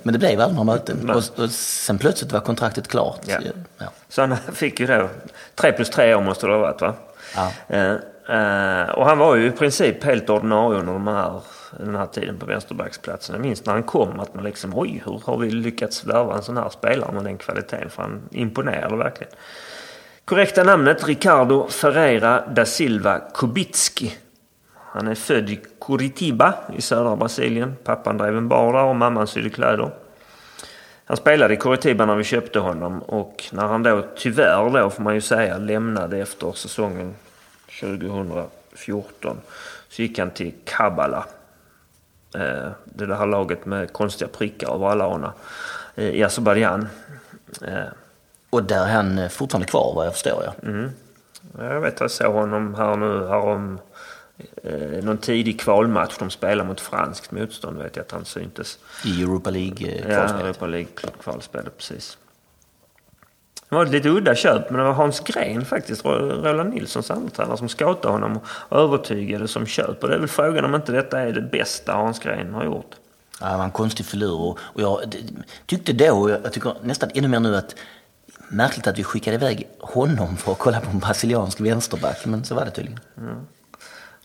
men 0.03 0.13
det 0.13 0.19
blev 0.19 0.41
aldrig 0.41 0.55
några 0.55 0.73
möten. 0.73 1.09
Och, 1.09 1.39
och 1.43 1.49
sen 1.49 1.97
plötsligt 1.97 2.31
var 2.31 2.39
kontraktet 2.39 2.87
klart. 2.87 3.19
Ja. 3.25 3.37
Ja. 3.77 3.85
Så 4.09 4.21
han 4.21 4.37
fick 4.53 4.79
ju 4.79 4.87
då, 4.87 5.09
tre 5.55 5.71
plus 5.71 5.89
tre 5.89 6.15
år 6.15 6.21
måste 6.21 6.47
det 6.47 6.53
ha 6.53 6.59
varit 6.59 6.81
va? 6.81 6.93
Ja. 7.35 7.51
Eh, 7.67 7.91
eh, 8.37 8.89
och 8.89 9.05
han 9.05 9.17
var 9.17 9.35
ju 9.35 9.47
i 9.47 9.51
princip 9.51 10.03
helt 10.03 10.29
ordinarie 10.29 10.79
under 10.79 10.93
de 10.93 11.07
här, 11.07 11.41
den 11.79 11.95
här 11.95 12.05
tiden 12.05 12.37
på 12.37 12.45
vänsterbacksplatsen. 12.45 13.35
Jag 13.35 13.41
minns 13.41 13.65
när 13.65 13.73
han 13.73 13.83
kom 13.83 14.19
att 14.19 14.33
man 14.33 14.43
liksom 14.43 14.77
oj, 14.77 15.03
hur 15.05 15.21
har 15.25 15.37
vi 15.37 15.49
lyckats 15.49 16.05
värva 16.05 16.35
en 16.35 16.43
sån 16.43 16.57
här 16.57 16.69
spelare 16.69 17.11
med 17.11 17.23
den 17.23 17.37
kvaliteten? 17.37 17.89
För 17.89 18.01
han 18.01 18.21
imponerade 18.31 18.95
verkligen. 18.95 19.33
Korrekta 20.25 20.63
namnet 20.63 21.07
Ricardo 21.07 21.67
Ferreira 21.67 22.47
da 22.47 22.65
Silva 22.65 23.19
Kubicki. 23.33 24.17
Han 24.95 25.07
är 25.07 25.15
född 25.15 25.49
i 25.49 25.59
Curitiba 25.81 26.53
i 26.77 26.81
södra 26.81 27.15
Brasilien. 27.15 27.75
Pappan 27.83 28.17
drev 28.17 28.37
en 28.37 28.47
bar 28.47 28.73
där 28.73 28.83
och 28.83 28.95
mamman 28.95 29.27
sydde 29.27 29.49
kläder. 29.49 29.91
Han 31.05 31.17
spelade 31.17 31.53
i 31.53 31.57
Curitiba 31.57 32.05
när 32.05 32.15
vi 32.15 32.23
köpte 32.23 32.59
honom 32.59 33.01
och 33.01 33.43
när 33.51 33.65
han 33.65 33.83
då 33.83 34.05
tyvärr 34.17 34.69
då 34.69 34.89
får 34.89 35.03
man 35.03 35.15
ju 35.15 35.21
säga 35.21 35.57
lämnade 35.57 36.17
efter 36.17 36.51
säsongen 36.51 37.15
2014 37.79 39.37
så 39.89 40.01
gick 40.01 40.19
han 40.19 40.31
till 40.31 40.53
Kabbala. 40.63 41.25
Eh, 42.35 42.69
det 42.85 43.15
här 43.15 43.25
laget 43.25 43.65
med 43.65 43.93
konstiga 43.93 44.29
prickar 44.37 44.75
över 44.75 44.87
alla 44.87 45.07
ana 45.07 45.33
eh, 45.95 46.09
i 46.09 46.23
Azerbajdzjan. 46.23 46.87
Eh. 47.61 47.83
Och 48.49 48.63
där 48.63 48.85
är 48.85 48.93
han 48.93 49.29
fortfarande 49.29 49.67
kvar 49.67 49.93
vad 49.95 50.05
jag 50.05 50.13
förstår. 50.13 50.43
Ja. 50.45 50.53
Mm. 50.63 50.91
Jag 51.57 51.81
vet 51.81 51.99
jag 51.99 52.11
såg 52.11 52.33
honom 52.33 52.75
här 52.75 52.95
nu 52.95 53.27
härom 53.27 53.79
någon 55.03 55.17
tidig 55.17 55.59
kvalmatch 55.59 56.17
de 56.19 56.29
spelade 56.29 56.67
mot 56.67 56.81
franskt 56.81 57.31
motstånd 57.31 57.77
vet 57.77 57.95
jag 57.95 58.03
att 58.03 58.11
han 58.11 58.25
syntes. 58.25 58.79
I 59.05 59.23
Europa 59.23 59.49
League-kvalspelet? 59.49 60.31
Ja, 60.39 60.45
Europa 60.45 60.67
League-kvalspelet 60.67 61.77
precis. 61.77 62.17
Det 63.69 63.75
var 63.75 63.85
ett 63.85 63.91
lite 63.91 64.09
udda 64.09 64.35
köp, 64.35 64.69
men 64.69 64.79
det 64.79 64.85
var 64.85 64.93
Hans 64.93 65.19
Gren 65.19 65.65
faktiskt, 65.65 66.05
Roland 66.05 66.69
Nilssons 66.69 67.11
antränare, 67.11 67.57
som 67.57 67.69
scoutade 67.69 68.13
honom 68.13 68.39
och 68.47 68.79
övertygade 68.79 69.47
som 69.47 69.65
köp. 69.65 70.03
Och 70.03 70.09
det 70.09 70.15
är 70.15 70.19
väl 70.19 70.27
frågan 70.27 70.65
om 70.65 70.75
inte 70.75 70.91
detta 70.91 71.19
är 71.19 71.31
det 71.31 71.41
bästa 71.41 71.93
Hans 71.93 72.19
Gren 72.19 72.53
har 72.53 72.65
gjort. 72.65 72.95
Ja, 73.41 73.51
det 73.51 73.57
var 73.57 73.63
en 73.63 73.71
konstig 73.71 74.05
förlur 74.05 74.39
och, 74.41 74.59
och 74.59 74.81
jag 74.81 75.15
tyckte 75.65 75.93
då, 75.93 76.15
och 76.15 76.29
jag 76.29 76.53
tycker 76.53 76.73
nästan 76.83 77.09
ännu 77.13 77.27
mer 77.27 77.39
nu 77.39 77.55
att 77.55 77.75
märkligt 78.49 78.87
att 78.87 78.99
vi 78.99 79.03
skickade 79.03 79.35
iväg 79.35 79.67
honom 79.79 80.37
för 80.37 80.51
att 80.51 80.59
kolla 80.59 80.81
på 80.81 80.89
en 80.89 80.99
brasiliansk 80.99 81.61
vänsterback, 81.61 82.25
men 82.25 82.43
så 82.45 82.55
var 82.55 82.65
det 82.65 82.71
tydligen. 82.71 82.99
Mm. 83.17 83.35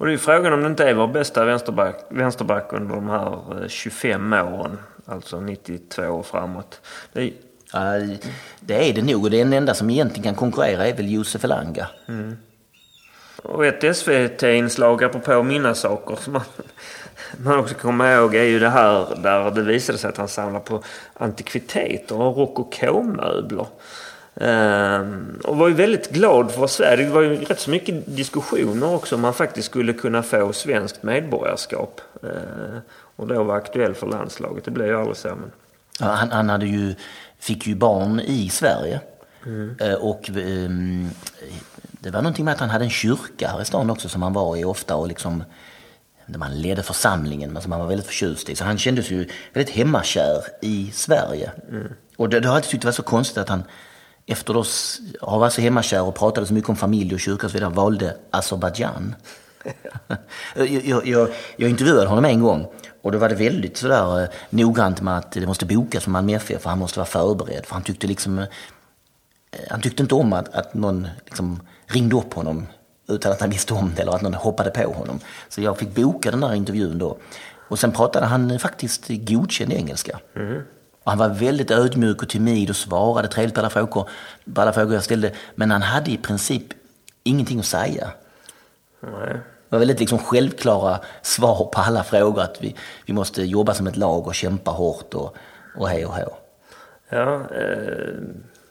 Och 0.00 0.06
det 0.06 0.10
är 0.10 0.12
ju 0.12 0.18
frågan 0.18 0.52
om 0.52 0.60
det 0.60 0.66
inte 0.66 0.84
är 0.84 0.94
vår 0.94 1.06
bästa 1.06 1.44
vänsterback, 1.44 1.96
vänsterback 2.08 2.72
under 2.72 2.94
de 2.94 3.08
här 3.08 3.62
eh, 3.62 3.68
25 3.68 4.32
åren. 4.32 4.78
Alltså 5.06 5.40
92 5.40 6.02
och 6.02 6.26
framåt. 6.26 6.80
Det 7.12 7.32
är, 7.72 8.18
det 8.60 8.90
är 8.90 8.94
det 8.94 9.02
nog 9.02 9.24
och 9.24 9.30
den 9.30 9.52
enda 9.52 9.74
som 9.74 9.90
egentligen 9.90 10.22
kan 10.22 10.34
konkurrera 10.34 10.86
är 10.86 10.96
väl 10.96 11.12
Josef 11.12 11.44
Elanga. 11.44 11.86
och 13.42 13.66
ett 13.66 13.96
SVT-inslag, 13.96 15.04
apropå 15.04 15.42
mina 15.42 15.74
saker, 15.74 16.16
som 16.16 16.32
man, 16.32 16.42
man 17.36 17.58
också 17.58 17.74
kommer 17.74 18.16
ihåg 18.16 18.34
är 18.34 18.44
ju 18.44 18.58
det 18.58 18.68
här 18.68 19.16
där 19.22 19.50
det 19.50 19.62
visade 19.62 19.98
sig 19.98 20.08
att 20.08 20.16
han 20.16 20.28
samlar 20.28 20.60
på 20.60 20.82
antikviteter 21.14 22.20
och 22.20 22.36
rokoko-möbler. 22.36 23.66
Ehm, 24.34 25.40
och 25.44 25.56
var 25.56 25.68
ju 25.68 25.74
väldigt 25.74 26.10
glad 26.10 26.50
för 26.50 26.66
Sverige. 26.66 27.04
Det 27.04 27.10
var 27.12 27.22
ju 27.22 27.36
rätt 27.44 27.60
så 27.60 27.70
mycket 27.70 28.16
diskussioner 28.16 28.94
också 28.94 29.14
om 29.14 29.20
man 29.20 29.34
faktiskt 29.34 29.68
skulle 29.68 29.92
kunna 29.92 30.22
få 30.22 30.52
svenskt 30.52 31.02
medborgarskap. 31.02 32.00
Ehm, 32.22 32.80
och 33.16 33.26
då 33.26 33.42
var 33.42 33.56
aktuell 33.56 33.94
för 33.94 34.06
landslaget. 34.06 34.64
Det 34.64 34.70
blev 34.70 34.86
ju 34.86 34.96
aldrig 34.98 35.16
så. 35.16 35.28
Men... 35.28 35.50
Ja, 36.00 36.06
han, 36.06 36.30
han 36.30 36.48
hade 36.48 36.66
ju, 36.66 36.94
fick 37.38 37.66
ju 37.66 37.74
barn 37.74 38.20
i 38.20 38.48
Sverige. 38.48 39.00
Eh, 39.80 39.94
Och 39.94 40.30
ehm, 40.30 41.10
det 41.90 42.10
var 42.10 42.22
någonting 42.22 42.44
med 42.44 42.54
att 42.54 42.60
han 42.60 42.70
hade 42.70 42.84
en 42.84 42.90
kyrka 42.90 43.48
här 43.48 43.62
i 43.62 43.64
stan 43.64 43.90
också 43.90 44.08
som 44.08 44.22
han 44.22 44.32
var 44.32 44.56
i 44.56 44.64
ofta 44.64 44.96
och 44.96 45.08
liksom 45.08 45.44
där 46.26 46.38
man 46.38 46.60
ledde 46.60 46.82
församlingen 46.82 47.52
men 47.52 47.62
som 47.62 47.72
han 47.72 47.80
var 47.80 47.88
väldigt 47.88 48.06
förtjust 48.06 48.48
i. 48.48 48.56
Så 48.56 48.64
han 48.64 48.78
kändes 48.78 49.10
ju 49.10 49.28
väldigt 49.52 49.74
hemmakär 49.74 50.42
i 50.62 50.90
Sverige. 50.94 51.50
Och 52.16 52.28
det, 52.28 52.40
det 52.40 52.48
har 52.48 52.54
jag 52.54 52.56
alltid 52.56 52.70
tyckt 52.70 52.84
var 52.84 52.92
så 52.92 53.02
konstigt 53.02 53.38
att 53.38 53.48
han 53.48 53.62
efter 54.30 54.60
att 54.60 54.66
ha 55.20 55.38
varit 55.38 55.52
så 55.52 55.60
hemmakär 55.60 56.02
och 56.02 56.14
pratade 56.14 56.46
så 56.46 56.54
mycket 56.54 56.70
om 56.70 56.76
familj 56.76 57.14
och 57.14 57.20
kyrka 57.20 57.46
och 57.46 57.50
så 57.50 57.54
vidare 57.54 57.70
valde 57.70 58.16
Azerbajdzjan. 58.30 59.14
jag, 60.54 61.06
jag, 61.06 61.28
jag, 61.56 61.70
intervjuade 61.70 62.06
honom 62.06 62.24
en 62.24 62.40
gång 62.40 62.66
och 63.02 63.12
då 63.12 63.18
var 63.18 63.28
det 63.28 63.34
väldigt 63.34 63.76
sådär 63.76 64.22
eh, 64.22 64.28
noggrant 64.50 65.00
med 65.00 65.18
att 65.18 65.32
det 65.32 65.46
måste 65.46 65.66
bokas 65.66 66.04
för 66.04 66.10
Malmö 66.10 66.32
FF 66.32 66.62
för 66.62 66.70
han 66.70 66.78
måste 66.78 66.98
vara 66.98 67.06
förberedd. 67.06 67.66
För 67.66 67.74
han 67.74 67.82
tyckte 67.82 68.06
liksom 68.06 68.38
eh, 68.38 68.46
han 69.70 69.80
tyckte 69.80 70.02
inte 70.02 70.14
om 70.14 70.32
att, 70.32 70.54
att 70.54 70.74
någon 70.74 71.08
liksom 71.24 71.62
ringde 71.86 72.16
upp 72.16 72.34
honom 72.34 72.66
utan 73.08 73.32
att 73.32 73.40
han 73.40 73.50
visste 73.50 73.74
om 73.74 73.92
det 73.96 74.02
eller 74.02 74.12
att 74.12 74.22
någon 74.22 74.34
hoppade 74.34 74.70
på 74.70 74.92
honom. 74.92 75.20
Så 75.48 75.60
jag 75.60 75.78
fick 75.78 75.94
boka 75.94 76.30
den 76.30 76.40
där 76.40 76.54
intervjun 76.54 76.98
då. 76.98 77.18
Och 77.68 77.78
sen 77.78 77.92
pratade 77.92 78.26
han 78.26 78.58
faktiskt 78.58 79.08
godkänd 79.08 79.72
engelska. 79.72 80.20
Och 81.10 81.16
han 81.16 81.28
var 81.28 81.36
väldigt 81.36 81.70
ödmjuk 81.70 82.22
och 82.22 82.28
timid 82.28 82.70
och 82.70 82.76
svarade 82.76 83.28
trevligt 83.28 83.54
på 83.54 83.60
alla, 83.60 83.70
frågor, 83.70 84.08
på 84.54 84.60
alla 84.60 84.72
frågor 84.72 84.94
jag 84.94 85.04
ställde. 85.04 85.32
Men 85.54 85.70
han 85.70 85.82
hade 85.82 86.10
i 86.10 86.16
princip 86.16 86.64
ingenting 87.22 87.58
att 87.58 87.64
säga. 87.64 88.10
Nej. 89.00 89.32
Det 89.32 89.40
var 89.68 89.78
väldigt 89.78 90.00
liksom 90.00 90.18
självklara 90.18 91.00
svar 91.22 91.70
på 91.74 91.80
alla 91.80 92.04
frågor. 92.04 92.42
Att 92.42 92.62
vi, 92.62 92.76
vi 93.06 93.12
måste 93.12 93.42
jobba 93.42 93.74
som 93.74 93.86
ett 93.86 93.96
lag 93.96 94.26
och 94.26 94.34
kämpa 94.34 94.70
hårt 94.70 95.14
och, 95.14 95.36
och 95.76 95.88
hej 95.88 96.06
och 96.06 96.14
hå. 96.14 96.36
Ja, 97.08 97.34
eh, 97.34 98.14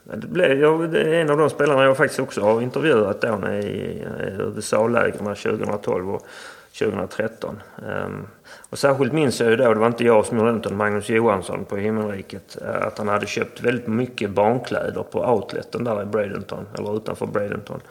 det 0.04 0.28
blev, 0.28 0.60
jag, 0.60 0.96
en 0.96 1.30
av 1.30 1.38
de 1.38 1.50
spelarna 1.50 1.84
jag 1.84 1.98
faktiskt 1.98 2.20
också 2.20 2.42
har 2.42 2.62
intervjuat 2.62 3.22
då 3.22 3.50
i 3.50 4.04
eh, 4.20 4.40
USA-lägren 4.40 5.36
2012 5.36 6.10
och 6.10 6.28
2013. 6.74 7.62
Ehm, 7.88 8.28
och 8.70 8.80
särskilt 8.80 9.14
minns 9.14 9.40
jag 9.40 9.50
ju 9.50 9.56
då, 9.56 9.74
det 9.74 9.80
var 9.80 9.88
inte 9.88 10.04
jag 10.04 10.26
som 10.26 10.38
gjorde 10.38 10.52
det 10.52 10.58
utan 10.58 10.78
Magnus 10.78 11.10
Johansson 11.10 11.66
på 11.66 11.78
Himmelriket, 11.78 12.58
eh, 12.62 12.88
att 12.88 12.98
han 12.98 13.08
hade 13.08 13.28
köpt 13.28 13.62
väldigt 13.62 13.88
mycket 13.88 14.30
barnkläder 14.30 15.04
på 15.04 15.20
outleten 15.20 15.84
där 15.84 16.02
i 16.02 16.06
Bradenton, 16.06 16.68
eller 16.78 16.98
utanför 16.98 17.26
Bradenton. 17.26 17.82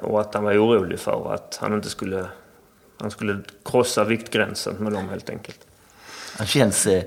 Och 0.00 0.20
att 0.20 0.34
han 0.34 0.44
var 0.44 0.52
orolig 0.52 0.98
för 0.98 1.34
att 1.34 1.58
han 1.60 1.74
inte 1.74 1.88
skulle, 1.88 2.26
han 2.98 3.10
skulle 3.10 3.38
krossa 3.64 4.04
viktgränsen 4.04 4.74
med 4.74 4.92
dem 4.92 5.08
helt 5.08 5.30
enkelt. 5.30 5.60
Han 6.38 6.46
känns, 6.46 6.86
eh, 6.86 7.02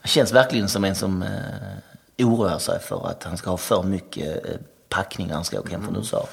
han 0.00 0.08
känns 0.08 0.32
verkligen 0.32 0.68
som 0.68 0.84
en 0.84 0.94
som 0.94 1.22
eh, 1.22 2.26
oroar 2.26 2.58
sig 2.58 2.80
för 2.80 3.08
att 3.08 3.24
han 3.24 3.36
ska 3.36 3.50
ha 3.50 3.56
för 3.56 3.82
mycket 3.82 4.44
packning 4.88 5.26
när 5.26 5.34
han 5.34 5.44
ska 5.44 5.60
åka 5.60 5.70
hem 5.70 5.84
från 5.84 5.96
USA. 5.96 6.28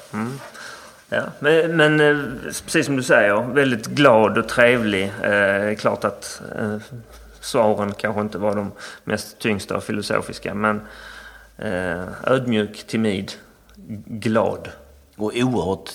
Ja, 1.14 1.22
men, 1.38 1.76
men 1.76 2.00
eh, 2.00 2.16
precis 2.64 2.86
som 2.86 2.96
du 2.96 3.02
säger, 3.02 3.42
väldigt 3.42 3.86
glad 3.86 4.38
och 4.38 4.48
trevlig. 4.48 5.12
Eh, 5.22 5.76
klart 5.76 6.04
att 6.04 6.42
eh, 6.58 6.76
svaren 7.40 7.92
kanske 7.94 8.20
inte 8.20 8.38
var 8.38 8.56
de 8.56 8.72
mest 9.04 9.38
tyngsta 9.38 9.76
och 9.76 9.84
filosofiska, 9.84 10.54
men 10.54 10.80
eh, 11.58 12.02
ödmjuk, 12.24 12.86
timid, 12.86 13.32
glad. 14.06 14.68
Och 15.16 15.32
oerhört, 15.34 15.90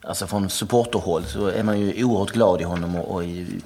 alltså 0.00 0.26
från 0.26 0.50
supporterhåll 0.50 1.24
så 1.24 1.46
är 1.46 1.62
man 1.62 1.80
ju 1.80 2.04
oerhört 2.04 2.32
glad 2.32 2.60
i 2.60 2.64
honom 2.64 2.96
och, 2.96 3.14
och 3.14 3.24
i, 3.24 3.60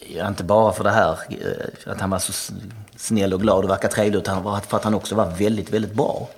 i, 0.00 0.18
inte 0.20 0.44
bara 0.44 0.72
för 0.72 0.84
det 0.84 0.90
här 0.90 1.18
eh, 1.28 1.92
att 1.92 2.00
han 2.00 2.10
var 2.10 2.18
så 2.18 2.54
snäll 2.96 3.34
och 3.34 3.40
glad 3.40 3.64
och 3.64 3.70
verkar 3.70 3.88
trevlig 3.88 4.18
utan 4.18 4.60
för 4.68 4.76
att 4.76 4.84
han 4.84 4.94
också 4.94 5.14
var 5.14 5.30
väldigt, 5.30 5.70
väldigt 5.70 5.94
bra. 5.94 6.28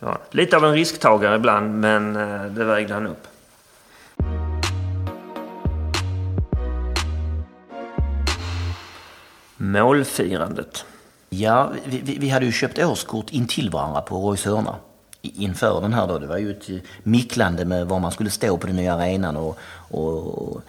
Ja, 0.00 0.18
lite 0.30 0.56
av 0.56 0.64
en 0.64 0.72
risktagare 0.72 1.36
ibland, 1.36 1.80
men 1.80 2.16
eh, 2.16 2.44
det 2.44 2.64
vägde 2.64 2.94
han 2.94 3.06
upp. 3.06 3.26
Målfirandet. 9.56 10.84
Ja, 11.28 11.72
vi, 11.84 12.00
vi, 12.04 12.18
vi 12.18 12.28
hade 12.28 12.46
ju 12.46 12.52
köpt 12.52 12.78
årskort 12.78 13.30
in 13.30 13.46
till 13.46 13.70
varandra 13.70 14.00
på 14.00 14.16
Roys 14.16 14.44
hörna 14.44 14.76
inför 15.22 15.80
den 15.80 15.92
här 15.92 16.06
då. 16.06 16.18
Det 16.18 16.26
var 16.26 16.38
ju 16.38 16.50
ett 16.50 16.68
micklande 17.02 17.64
med 17.64 17.86
var 17.86 18.00
man 18.00 18.12
skulle 18.12 18.30
stå 18.30 18.56
på 18.56 18.66
den 18.66 18.76
nya 18.76 18.94
arenan 18.94 19.36
och, 19.36 19.58
och, 19.90 20.38
och 20.38 20.62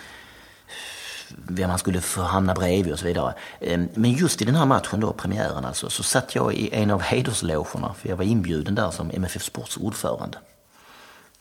vem 1.48 1.70
han 1.70 1.80
skulle 1.80 2.02
få 2.02 2.22
hamna 2.22 2.54
bredvid 2.54 2.94
och 2.94 3.00
så 3.00 3.06
vidare. 3.06 3.34
Ehm, 3.60 3.88
men 3.94 4.12
just 4.12 4.42
i 4.42 4.46
den 4.46 4.56
här 4.56 4.66
matchen 4.66 5.00
då, 5.00 5.14
premiären 5.14 5.66
alltså, 5.66 5.90
så 5.90 6.04
satt 6.04 6.36
jag 6.36 6.54
i 6.54 6.70
en 6.74 6.92
av 6.92 7.02
hederslogerna 7.02 7.94
för 7.94 8.10
jag 8.10 8.16
var 8.16 8.26
inbjuden 8.26 8.76
där 8.76 8.92
som 8.92 9.12
MFF 9.14 9.44
Sports 9.44 9.78
ordförande. 9.78 10.38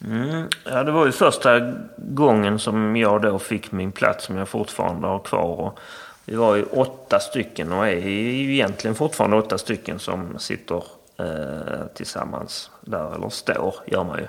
Mm, 0.04 0.48
ja, 0.64 0.84
det 0.84 0.92
var 0.92 1.06
ju 1.06 1.12
första 1.12 1.72
gången 1.96 2.58
som 2.58 2.96
jag 2.96 3.22
då 3.22 3.38
fick 3.38 3.72
min 3.72 3.92
plats 3.92 4.24
som 4.24 4.36
jag 4.36 4.48
fortfarande 4.48 5.06
har 5.06 5.18
kvar. 5.18 5.60
Och 5.60 5.78
vi 6.24 6.36
var 6.36 6.56
ju 6.56 6.62
åtta 6.62 7.20
stycken 7.20 7.72
och 7.72 7.86
är 7.86 8.08
ju 8.08 8.54
egentligen 8.54 8.94
fortfarande 8.94 9.36
åtta 9.36 9.58
stycken 9.58 9.98
som 9.98 10.38
sitter 10.38 10.84
eh, 11.18 11.86
tillsammans 11.94 12.70
där, 12.80 13.14
eller 13.14 13.28
står 13.28 13.74
gör 13.86 14.04
man 14.04 14.18
ju. 14.18 14.26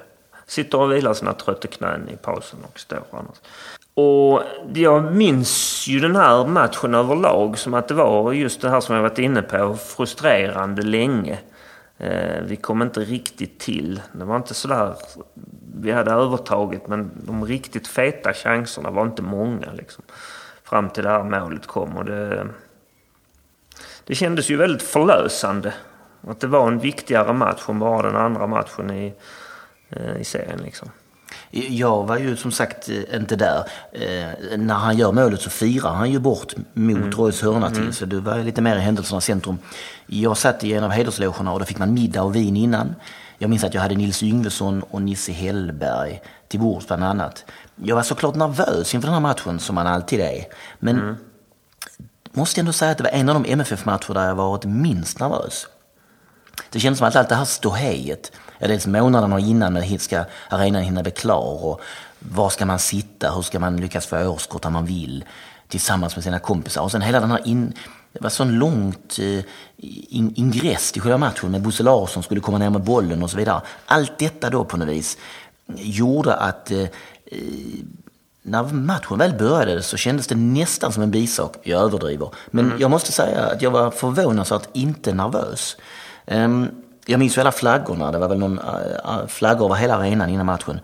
Sitter 0.47 0.79
och 0.79 0.91
vilar 0.91 1.13
sina 1.13 1.33
trötta 1.33 1.67
knän 1.67 2.09
i 2.09 2.17
pausen 2.17 2.59
och 2.71 2.79
står 2.79 3.03
annars. 3.11 3.37
Och 3.95 4.43
jag 4.73 5.13
minns 5.13 5.87
ju 5.87 5.99
den 5.99 6.15
här 6.15 6.47
matchen 6.47 6.95
överlag 6.95 7.57
som 7.57 7.73
att 7.73 7.87
det 7.87 7.93
var 7.93 8.33
just 8.33 8.61
det 8.61 8.69
här 8.69 8.79
som 8.79 8.95
jag 8.95 9.01
varit 9.01 9.19
inne 9.19 9.41
på, 9.41 9.75
frustrerande 9.75 10.81
länge. 10.81 11.39
Eh, 11.97 12.41
vi 12.43 12.55
kom 12.55 12.81
inte 12.81 12.99
riktigt 12.99 13.59
till. 13.59 14.01
Det 14.13 14.25
var 14.25 14.35
inte 14.35 14.53
sådär... 14.53 14.95
Vi 15.77 15.91
hade 15.91 16.11
övertaget 16.11 16.87
men 16.87 17.11
de 17.15 17.45
riktigt 17.45 17.87
feta 17.87 18.33
chanserna 18.33 18.91
var 18.91 19.03
inte 19.03 19.21
många. 19.21 19.71
Liksom, 19.73 20.03
fram 20.63 20.89
till 20.89 21.03
det 21.03 21.09
här 21.09 21.23
målet 21.23 21.67
kom. 21.67 21.97
Och 21.97 22.05
det, 22.05 22.47
det 24.03 24.15
kändes 24.15 24.49
ju 24.49 24.57
väldigt 24.57 24.83
förlösande. 24.83 25.73
Att 26.27 26.39
det 26.39 26.47
var 26.47 26.67
en 26.67 26.79
viktigare 26.79 27.33
match 27.33 27.69
än 27.69 27.79
bara 27.79 28.11
den 28.11 28.21
andra 28.21 28.47
matchen 28.47 28.91
i, 28.91 29.13
eh, 29.89 30.17
i 30.17 30.23
serien. 30.23 30.59
Liksom. 30.63 30.89
Jag 31.51 32.03
var 32.03 32.17
ju 32.17 32.35
som 32.37 32.51
sagt 32.51 32.89
eh, 32.89 33.15
inte 33.19 33.35
där. 33.35 33.63
Eh, 33.91 34.57
när 34.57 34.73
han 34.73 34.97
gör 34.97 35.11
målet 35.11 35.41
så 35.41 35.49
firar 35.49 35.93
han 35.93 36.11
ju 36.11 36.19
bort 36.19 36.53
mot 36.73 36.97
Mm. 36.97 37.11
Roys 37.11 37.41
hörna 37.41 37.69
till. 37.71 37.93
Så 37.93 38.05
det 38.05 38.19
var 38.19 38.37
lite 38.37 38.61
mer 38.61 38.75
i 38.75 38.79
händelsernas 38.79 39.25
centrum. 39.25 39.57
Jag 40.07 40.37
satt 40.37 40.63
i 40.63 40.73
en 40.73 40.83
av 40.83 40.89
hederslogerna 40.91 41.51
och 41.53 41.59
då 41.59 41.65
fick 41.65 41.77
man 41.79 41.93
middag 41.93 42.23
och 42.23 42.35
vin 42.35 42.57
innan. 42.57 42.95
Jag 43.37 43.49
minns 43.49 43.63
att 43.63 43.73
jag 43.73 43.81
hade 43.81 43.95
Nils 43.95 44.23
Yngvesson 44.23 44.83
och 44.83 45.01
Nisse 45.01 45.31
Hellberg 45.31 46.21
till 46.47 46.59
bords 46.59 46.87
bland 46.87 47.03
annat. 47.03 47.45
Jag 47.75 47.95
var 47.95 48.03
såklart 48.03 48.35
nervös 48.35 48.93
inför 48.95 49.07
den 49.07 49.13
här 49.13 49.21
matchen 49.21 49.59
som 49.59 49.75
man 49.75 49.87
alltid 49.87 50.19
är. 50.19 50.45
Men 50.79 50.99
Mm. 50.99 51.15
måste 52.31 52.59
ändå 52.61 52.73
säga 52.73 52.91
att 52.91 52.97
det 52.97 53.03
var 53.03 53.11
en 53.11 53.29
av 53.29 53.43
de 53.43 53.51
MFF-matcher 53.51 54.13
där 54.13 54.27
jag 54.27 54.35
varit 54.35 54.65
minst 54.65 55.19
nervös. 55.19 55.67
Det 56.69 56.79
känns 56.79 56.97
som 56.97 57.07
att 57.07 57.15
allt 57.15 57.29
det 57.29 57.35
här 57.35 57.45
ståhejet, 57.45 58.31
ja, 58.59 58.67
dels 58.67 58.87
månaderna 58.87 59.39
innan 59.39 59.73
när 59.73 59.97
ska 59.97 60.25
arenan 60.49 60.81
hinna 60.81 61.03
bli 61.03 61.11
klar 61.11 61.65
och 61.65 61.81
var 62.19 62.49
ska 62.49 62.65
man 62.65 62.79
sitta, 62.79 63.31
hur 63.31 63.41
ska 63.41 63.59
man 63.59 63.77
lyckas 63.77 64.05
få 64.05 64.27
årskort 64.27 64.61
där 64.61 64.69
man 64.69 64.85
vill 64.85 65.25
tillsammans 65.67 66.15
med 66.15 66.23
sina 66.23 66.39
kompisar. 66.39 66.81
Och 66.81 66.91
sen 66.91 67.01
hela 67.01 67.19
den 67.19 67.31
här 67.31 67.47
in, 67.47 67.73
det 68.11 68.23
var 68.23 68.29
sån 68.29 68.59
långt 68.59 69.19
eh, 69.19 69.43
in, 70.09 70.33
ingress 70.35 70.91
till 70.91 71.01
själva 71.01 71.17
matchen 71.17 71.51
med 71.51 71.61
Bosse 71.61 71.83
Larsson 71.83 72.07
som 72.07 72.23
skulle 72.23 72.41
komma 72.41 72.57
ner 72.57 72.69
med 72.69 72.81
bollen 72.81 73.23
och 73.23 73.29
så 73.29 73.37
vidare. 73.37 73.61
Allt 73.85 74.17
detta 74.17 74.49
då 74.49 74.65
på 74.65 74.77
något 74.77 74.87
vis 74.87 75.17
gjorde 75.75 76.35
att 76.35 76.71
eh, 76.71 76.87
när 78.41 78.63
matchen 78.63 79.17
väl 79.17 79.33
började 79.33 79.83
så 79.83 79.97
kändes 79.97 80.27
det 80.27 80.35
nästan 80.35 80.93
som 80.93 81.03
en 81.03 81.11
bisak. 81.11 81.57
Jag 81.63 81.81
överdriver. 81.81 82.29
Men 82.51 82.73
jag 82.79 82.91
måste 82.91 83.11
säga 83.11 83.41
att 83.41 83.61
jag 83.61 83.71
var 83.71 83.91
förvånansvärt 83.91 84.69
inte 84.73 85.13
nervös. 85.13 85.77
Ehm, 86.25 86.69
jag 87.05 87.19
minns 87.19 87.37
ju 87.37 87.41
alla 87.41 87.51
flaggorna. 87.51 88.11
Det 88.11 88.17
var 88.17 88.27
väl 88.27 88.39
någon 88.39 88.59
äh, 88.59 89.27
flaggor 89.27 89.65
över 89.65 89.75
hela 89.75 89.95
arenan 89.95 90.29
innan 90.29 90.45
matchen. 90.45 90.79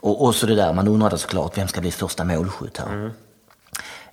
Och, 0.00 0.24
och 0.24 0.34
så 0.34 0.46
det 0.46 0.54
där, 0.54 0.72
man 0.72 0.88
undrade 0.88 1.18
såklart, 1.18 1.58
vem 1.58 1.68
ska 1.68 1.80
bli 1.80 1.90
första 1.90 2.24
målskytt 2.24 2.78
här? 2.78 3.10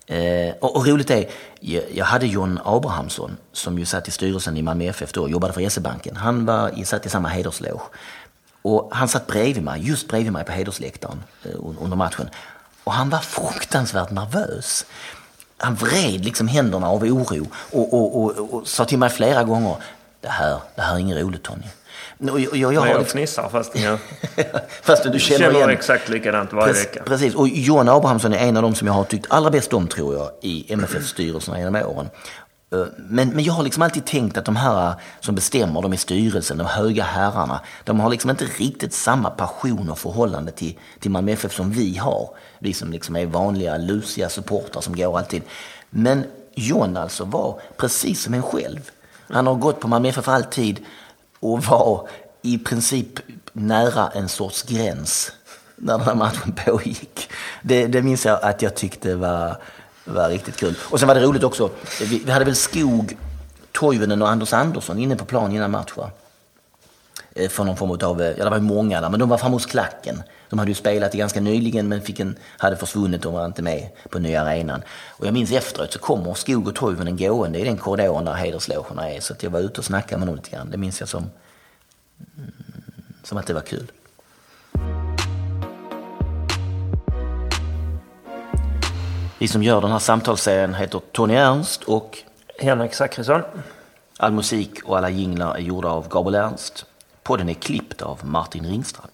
Eh, 0.06 0.56
och, 0.60 0.76
och, 0.76 0.88
roligt 0.88 1.10
är, 1.10 1.30
jag, 1.60 1.84
jag 1.94 2.06
hade 2.06 2.28
John 2.28 2.60
Abrahamsson 2.66 3.38
som 3.52 3.80
ju 3.80 3.86
satt 3.86 4.08
i 4.08 4.12
styrelsen 4.12 4.58
i 4.58 4.62
Malmö 4.62 4.86
FF 4.86 5.12
då, 5.12 5.30
jobbade 5.30 5.54
för 5.54 5.70
SE-banken. 5.70 6.16
Han 6.16 6.46
var, 6.46 6.84
satt 6.84 7.06
i 7.06 7.10
samma 7.10 7.30
hedersloge. 7.30 7.82
Och 8.62 8.90
han 8.92 9.08
satt 9.08 9.28
bredvid 9.28 9.64
mig, 9.64 9.88
just 9.88 10.08
bredvid 10.08 10.32
mig 10.32 10.44
på 10.44 10.52
hedersläktaren 10.52 11.24
eh, 11.44 11.52
under 11.82 11.98
matchen. 11.98 12.30
Och 12.84 12.94
han 12.94 13.10
var 13.10 13.20
fruktansvärt 13.20 14.12
nervös. 14.12 14.86
Han 15.58 15.76
vred 15.76 16.26
liksom 16.26 16.48
händerna 16.48 16.90
av 16.90 17.04
oro 17.04 17.48
och, 17.72 17.94
och, 17.94 18.24
och, 18.24 18.54
och 18.54 18.68
sa 18.68 18.86
till 18.86 18.98
mig 18.98 19.10
flera 19.10 19.44
gånger, 19.44 19.76
det 20.22 20.30
här, 20.30 20.60
det 20.76 20.82
här 20.82 20.96
är 20.96 21.00
inget 21.00 21.18
roligt 21.18 21.44
Tony. 21.44 21.64
Och 22.32 22.40
jag, 22.40 22.56
jag, 22.56 22.74
jag, 22.74 22.88
jag 22.88 23.08
fnissar 23.08 23.50
fast 23.50 23.76
jag 23.76 24.00
fast 24.82 25.04
du 25.04 25.20
känner, 25.20 25.40
känner 25.40 25.56
igen. 25.56 25.70
exakt 25.70 26.10
likadant 26.10 26.54
varje 26.54 26.74
precis, 26.74 26.88
vecka. 26.88 27.04
Precis, 27.04 27.36
och 27.36 27.48
Johan 27.48 27.90
Abrahamsson 27.90 28.34
är 28.34 28.38
en 28.38 28.58
av 28.58 28.64
dem 28.64 28.76
som 28.76 28.88
jag 28.88 28.94
har 28.94 29.04
tyckt 29.04 29.26
allra 29.30 29.50
bäst 29.52 29.74
om 29.74 29.88
tror 29.88 30.16
jag 30.16 30.30
i 30.42 30.74
MFF-styrelserna 30.74 31.60
genom 31.60 31.76
åren. 31.76 32.10
Eh, 32.74 32.86
men, 32.98 33.30
men 33.30 33.44
jag 33.44 33.54
har 33.54 33.64
liksom 33.64 33.84
alltid 33.84 34.06
tänkt 34.06 34.38
att 34.38 34.46
de 34.46 34.56
här 34.56 34.94
som 35.20 35.36
bestämmer, 35.36 35.82
de 35.82 35.94
i 35.94 35.98
styrelsen, 35.98 36.58
de 36.58 36.68
höga 36.68 37.04
herrarna, 37.04 37.62
de 37.84 38.00
har 38.00 38.10
liksom 38.10 38.30
inte 38.30 38.46
riktigt 38.46 38.94
samma 38.94 39.30
passion 39.30 39.90
och 39.90 40.00
förhållande 40.00 40.52
till, 40.52 40.78
till 41.00 41.12
Malmö 41.12 41.32
FF 41.32 41.54
som 41.54 41.72
vi 41.72 41.98
har. 41.98 42.30
Vi 42.60 42.74
som 42.74 42.92
liksom 42.92 43.16
är 43.16 43.26
vanliga 43.26 43.78
lusiga 43.78 44.30
supportrar 44.30 44.82
som 44.82 44.96
går 44.96 45.18
alltid. 45.18 45.42
Men 45.90 46.24
John 46.56 46.98
alltså 46.98 47.26
var 47.26 47.62
precis 47.78 48.24
som 48.24 48.34
en 48.34 48.44
själv. 48.44 48.92
Han 49.32 49.48
har 49.48 49.56
gått 49.56 49.80
på 49.80 49.88
Malmö 49.88 50.10
FF 50.10 50.28
alltid 50.28 50.80
och 51.40 51.64
var 51.64 52.08
i 52.42 52.58
princip 52.58 53.20
nära 53.54 54.10
en 54.10 54.30
sorts 54.30 54.64
gräns 54.64 55.32
när 55.76 55.98
den 55.98 56.08
här 56.08 56.16
matchen 56.16 56.54
pågick. 56.66 57.30
Det, 57.62 57.88
det 57.88 58.02
minns 58.02 58.26
jag 58.26 58.44
att 58.44 58.62
jag 58.62 58.76
tyckte 58.76 59.16
var, 59.16 59.58
var 60.06 60.30
riktigt 60.30 60.58
kul. 60.58 60.76
Och 60.82 61.00
sen 61.00 61.08
var 61.08 61.16
det 61.16 61.22
roligt 61.22 61.44
också, 61.44 61.70
vi, 62.02 62.22
vi 62.26 62.32
hade 62.32 62.46
väl 62.46 62.56
Skog, 62.56 63.18
Toivonen 63.72 64.22
och 64.22 64.30
Anders 64.30 64.54
Andersson 64.54 65.00
inne 65.00 65.16
på 65.16 65.26
plan 65.26 65.52
innan 65.52 65.72
matchen. 65.72 66.04
Eh, 67.36 67.50
för 67.50 67.64
någon 67.64 67.78
form 67.78 67.92
av, 67.92 68.22
ja 68.22 68.44
det 68.44 68.50
var 68.50 68.58
ju 68.58 68.64
många 68.64 69.02
där, 69.02 69.10
men 69.10 69.20
de 69.20 69.30
var 69.30 69.38
framme 69.38 69.56
hos 69.56 69.66
Klacken. 69.66 70.24
De 70.50 70.60
hade 70.60 70.72
ju 70.72 70.76
spelat 70.76 71.14
ganska 71.14 71.42
nyligen 71.42 71.88
men 71.88 72.02
fick 72.02 72.20
en, 72.20 72.36
hade 72.58 72.76
försvunnit 72.76 73.26
och 73.26 73.34
var 73.34 73.46
inte 73.46 73.62
med 73.62 73.90
på 74.10 74.20
nya 74.20 74.42
arenan. 74.42 74.84
Och 75.10 75.26
jag 75.26 75.34
minns 75.34 75.52
efteråt 75.52 75.94
så 75.94 76.00
kommer 76.00 76.34
Skog 76.34 76.68
och 76.68 76.76
Toivonen 76.76 77.18
gående 77.18 77.60
i 77.60 77.64
den 77.64 77.78
korridoren 77.78 78.26
där 78.26 78.34
hederslogerna 78.34 79.10
är. 79.10 79.20
Så 79.20 79.34
att 79.34 79.44
jag 79.44 79.50
var 79.50 79.60
ute 79.60 79.80
och 79.80 79.86
snackade 79.86 80.20
med 80.20 80.28
dem 80.28 80.36
lite 80.36 80.50
grann. 80.50 80.72
Det 80.72 80.78
minns 80.78 81.00
jag 81.00 81.10
som, 81.10 81.30
mm, 82.38 82.52
som 83.24 83.38
att 83.38 83.48
det 83.48 83.54
var 83.54 83.62
kul. 83.62 83.92
Vi 89.40 89.48
som 89.48 89.64
gör 89.64 89.82
den 89.82 89.92
här 89.92 90.00
samtalsserien 90.00 90.74
heter 90.74 91.02
Tony 91.12 91.34
Ernst 91.34 91.84
och 91.84 92.18
Henrik 92.60 92.94
Zackrisson. 92.94 93.42
All 94.18 94.32
musik 94.32 94.84
och 94.84 94.98
alla 94.98 95.10
jinglar 95.10 95.56
är 95.56 95.60
gjorda 95.60 95.88
av 95.88 96.10
Gabriel 96.10 96.44
Ernst. 96.46 96.86
Podden 97.24 97.50
är 97.50 97.54
klippt 97.54 98.02
av 98.02 98.26
Martin 98.26 98.66
Ringstrand. 98.66 99.12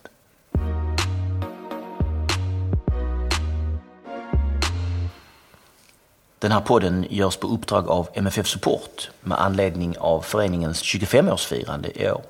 Den 6.39 6.51
här 6.51 6.61
podden 6.61 7.05
görs 7.09 7.37
på 7.37 7.47
uppdrag 7.47 7.87
av 7.87 8.09
MFF 8.13 8.47
Support 8.47 9.09
med 9.21 9.41
anledning 9.41 9.97
av 9.97 10.21
föreningens 10.21 10.83
25-årsfirande 10.83 12.01
i 12.01 12.11
år. 12.11 12.21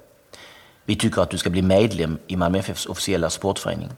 Vi 0.85 0.95
tycker 0.95 1.21
att 1.21 1.29
du 1.29 1.37
ska 1.37 1.49
bli 1.49 1.61
medlem 1.61 2.17
i 2.27 2.35
Malmö 2.35 2.57
FFs 2.59 2.85
officiella 2.85 3.29
supportförening. 3.29 3.89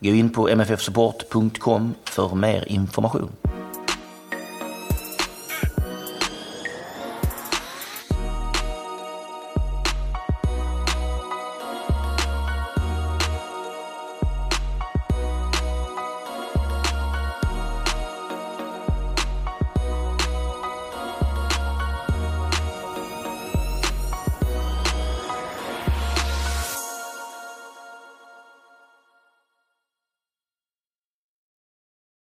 Gå 0.00 0.08
in 0.08 0.30
på 0.30 0.48
mffsupport.com 0.56 1.94
för 2.04 2.34
mer 2.34 2.64
information. 2.68 3.30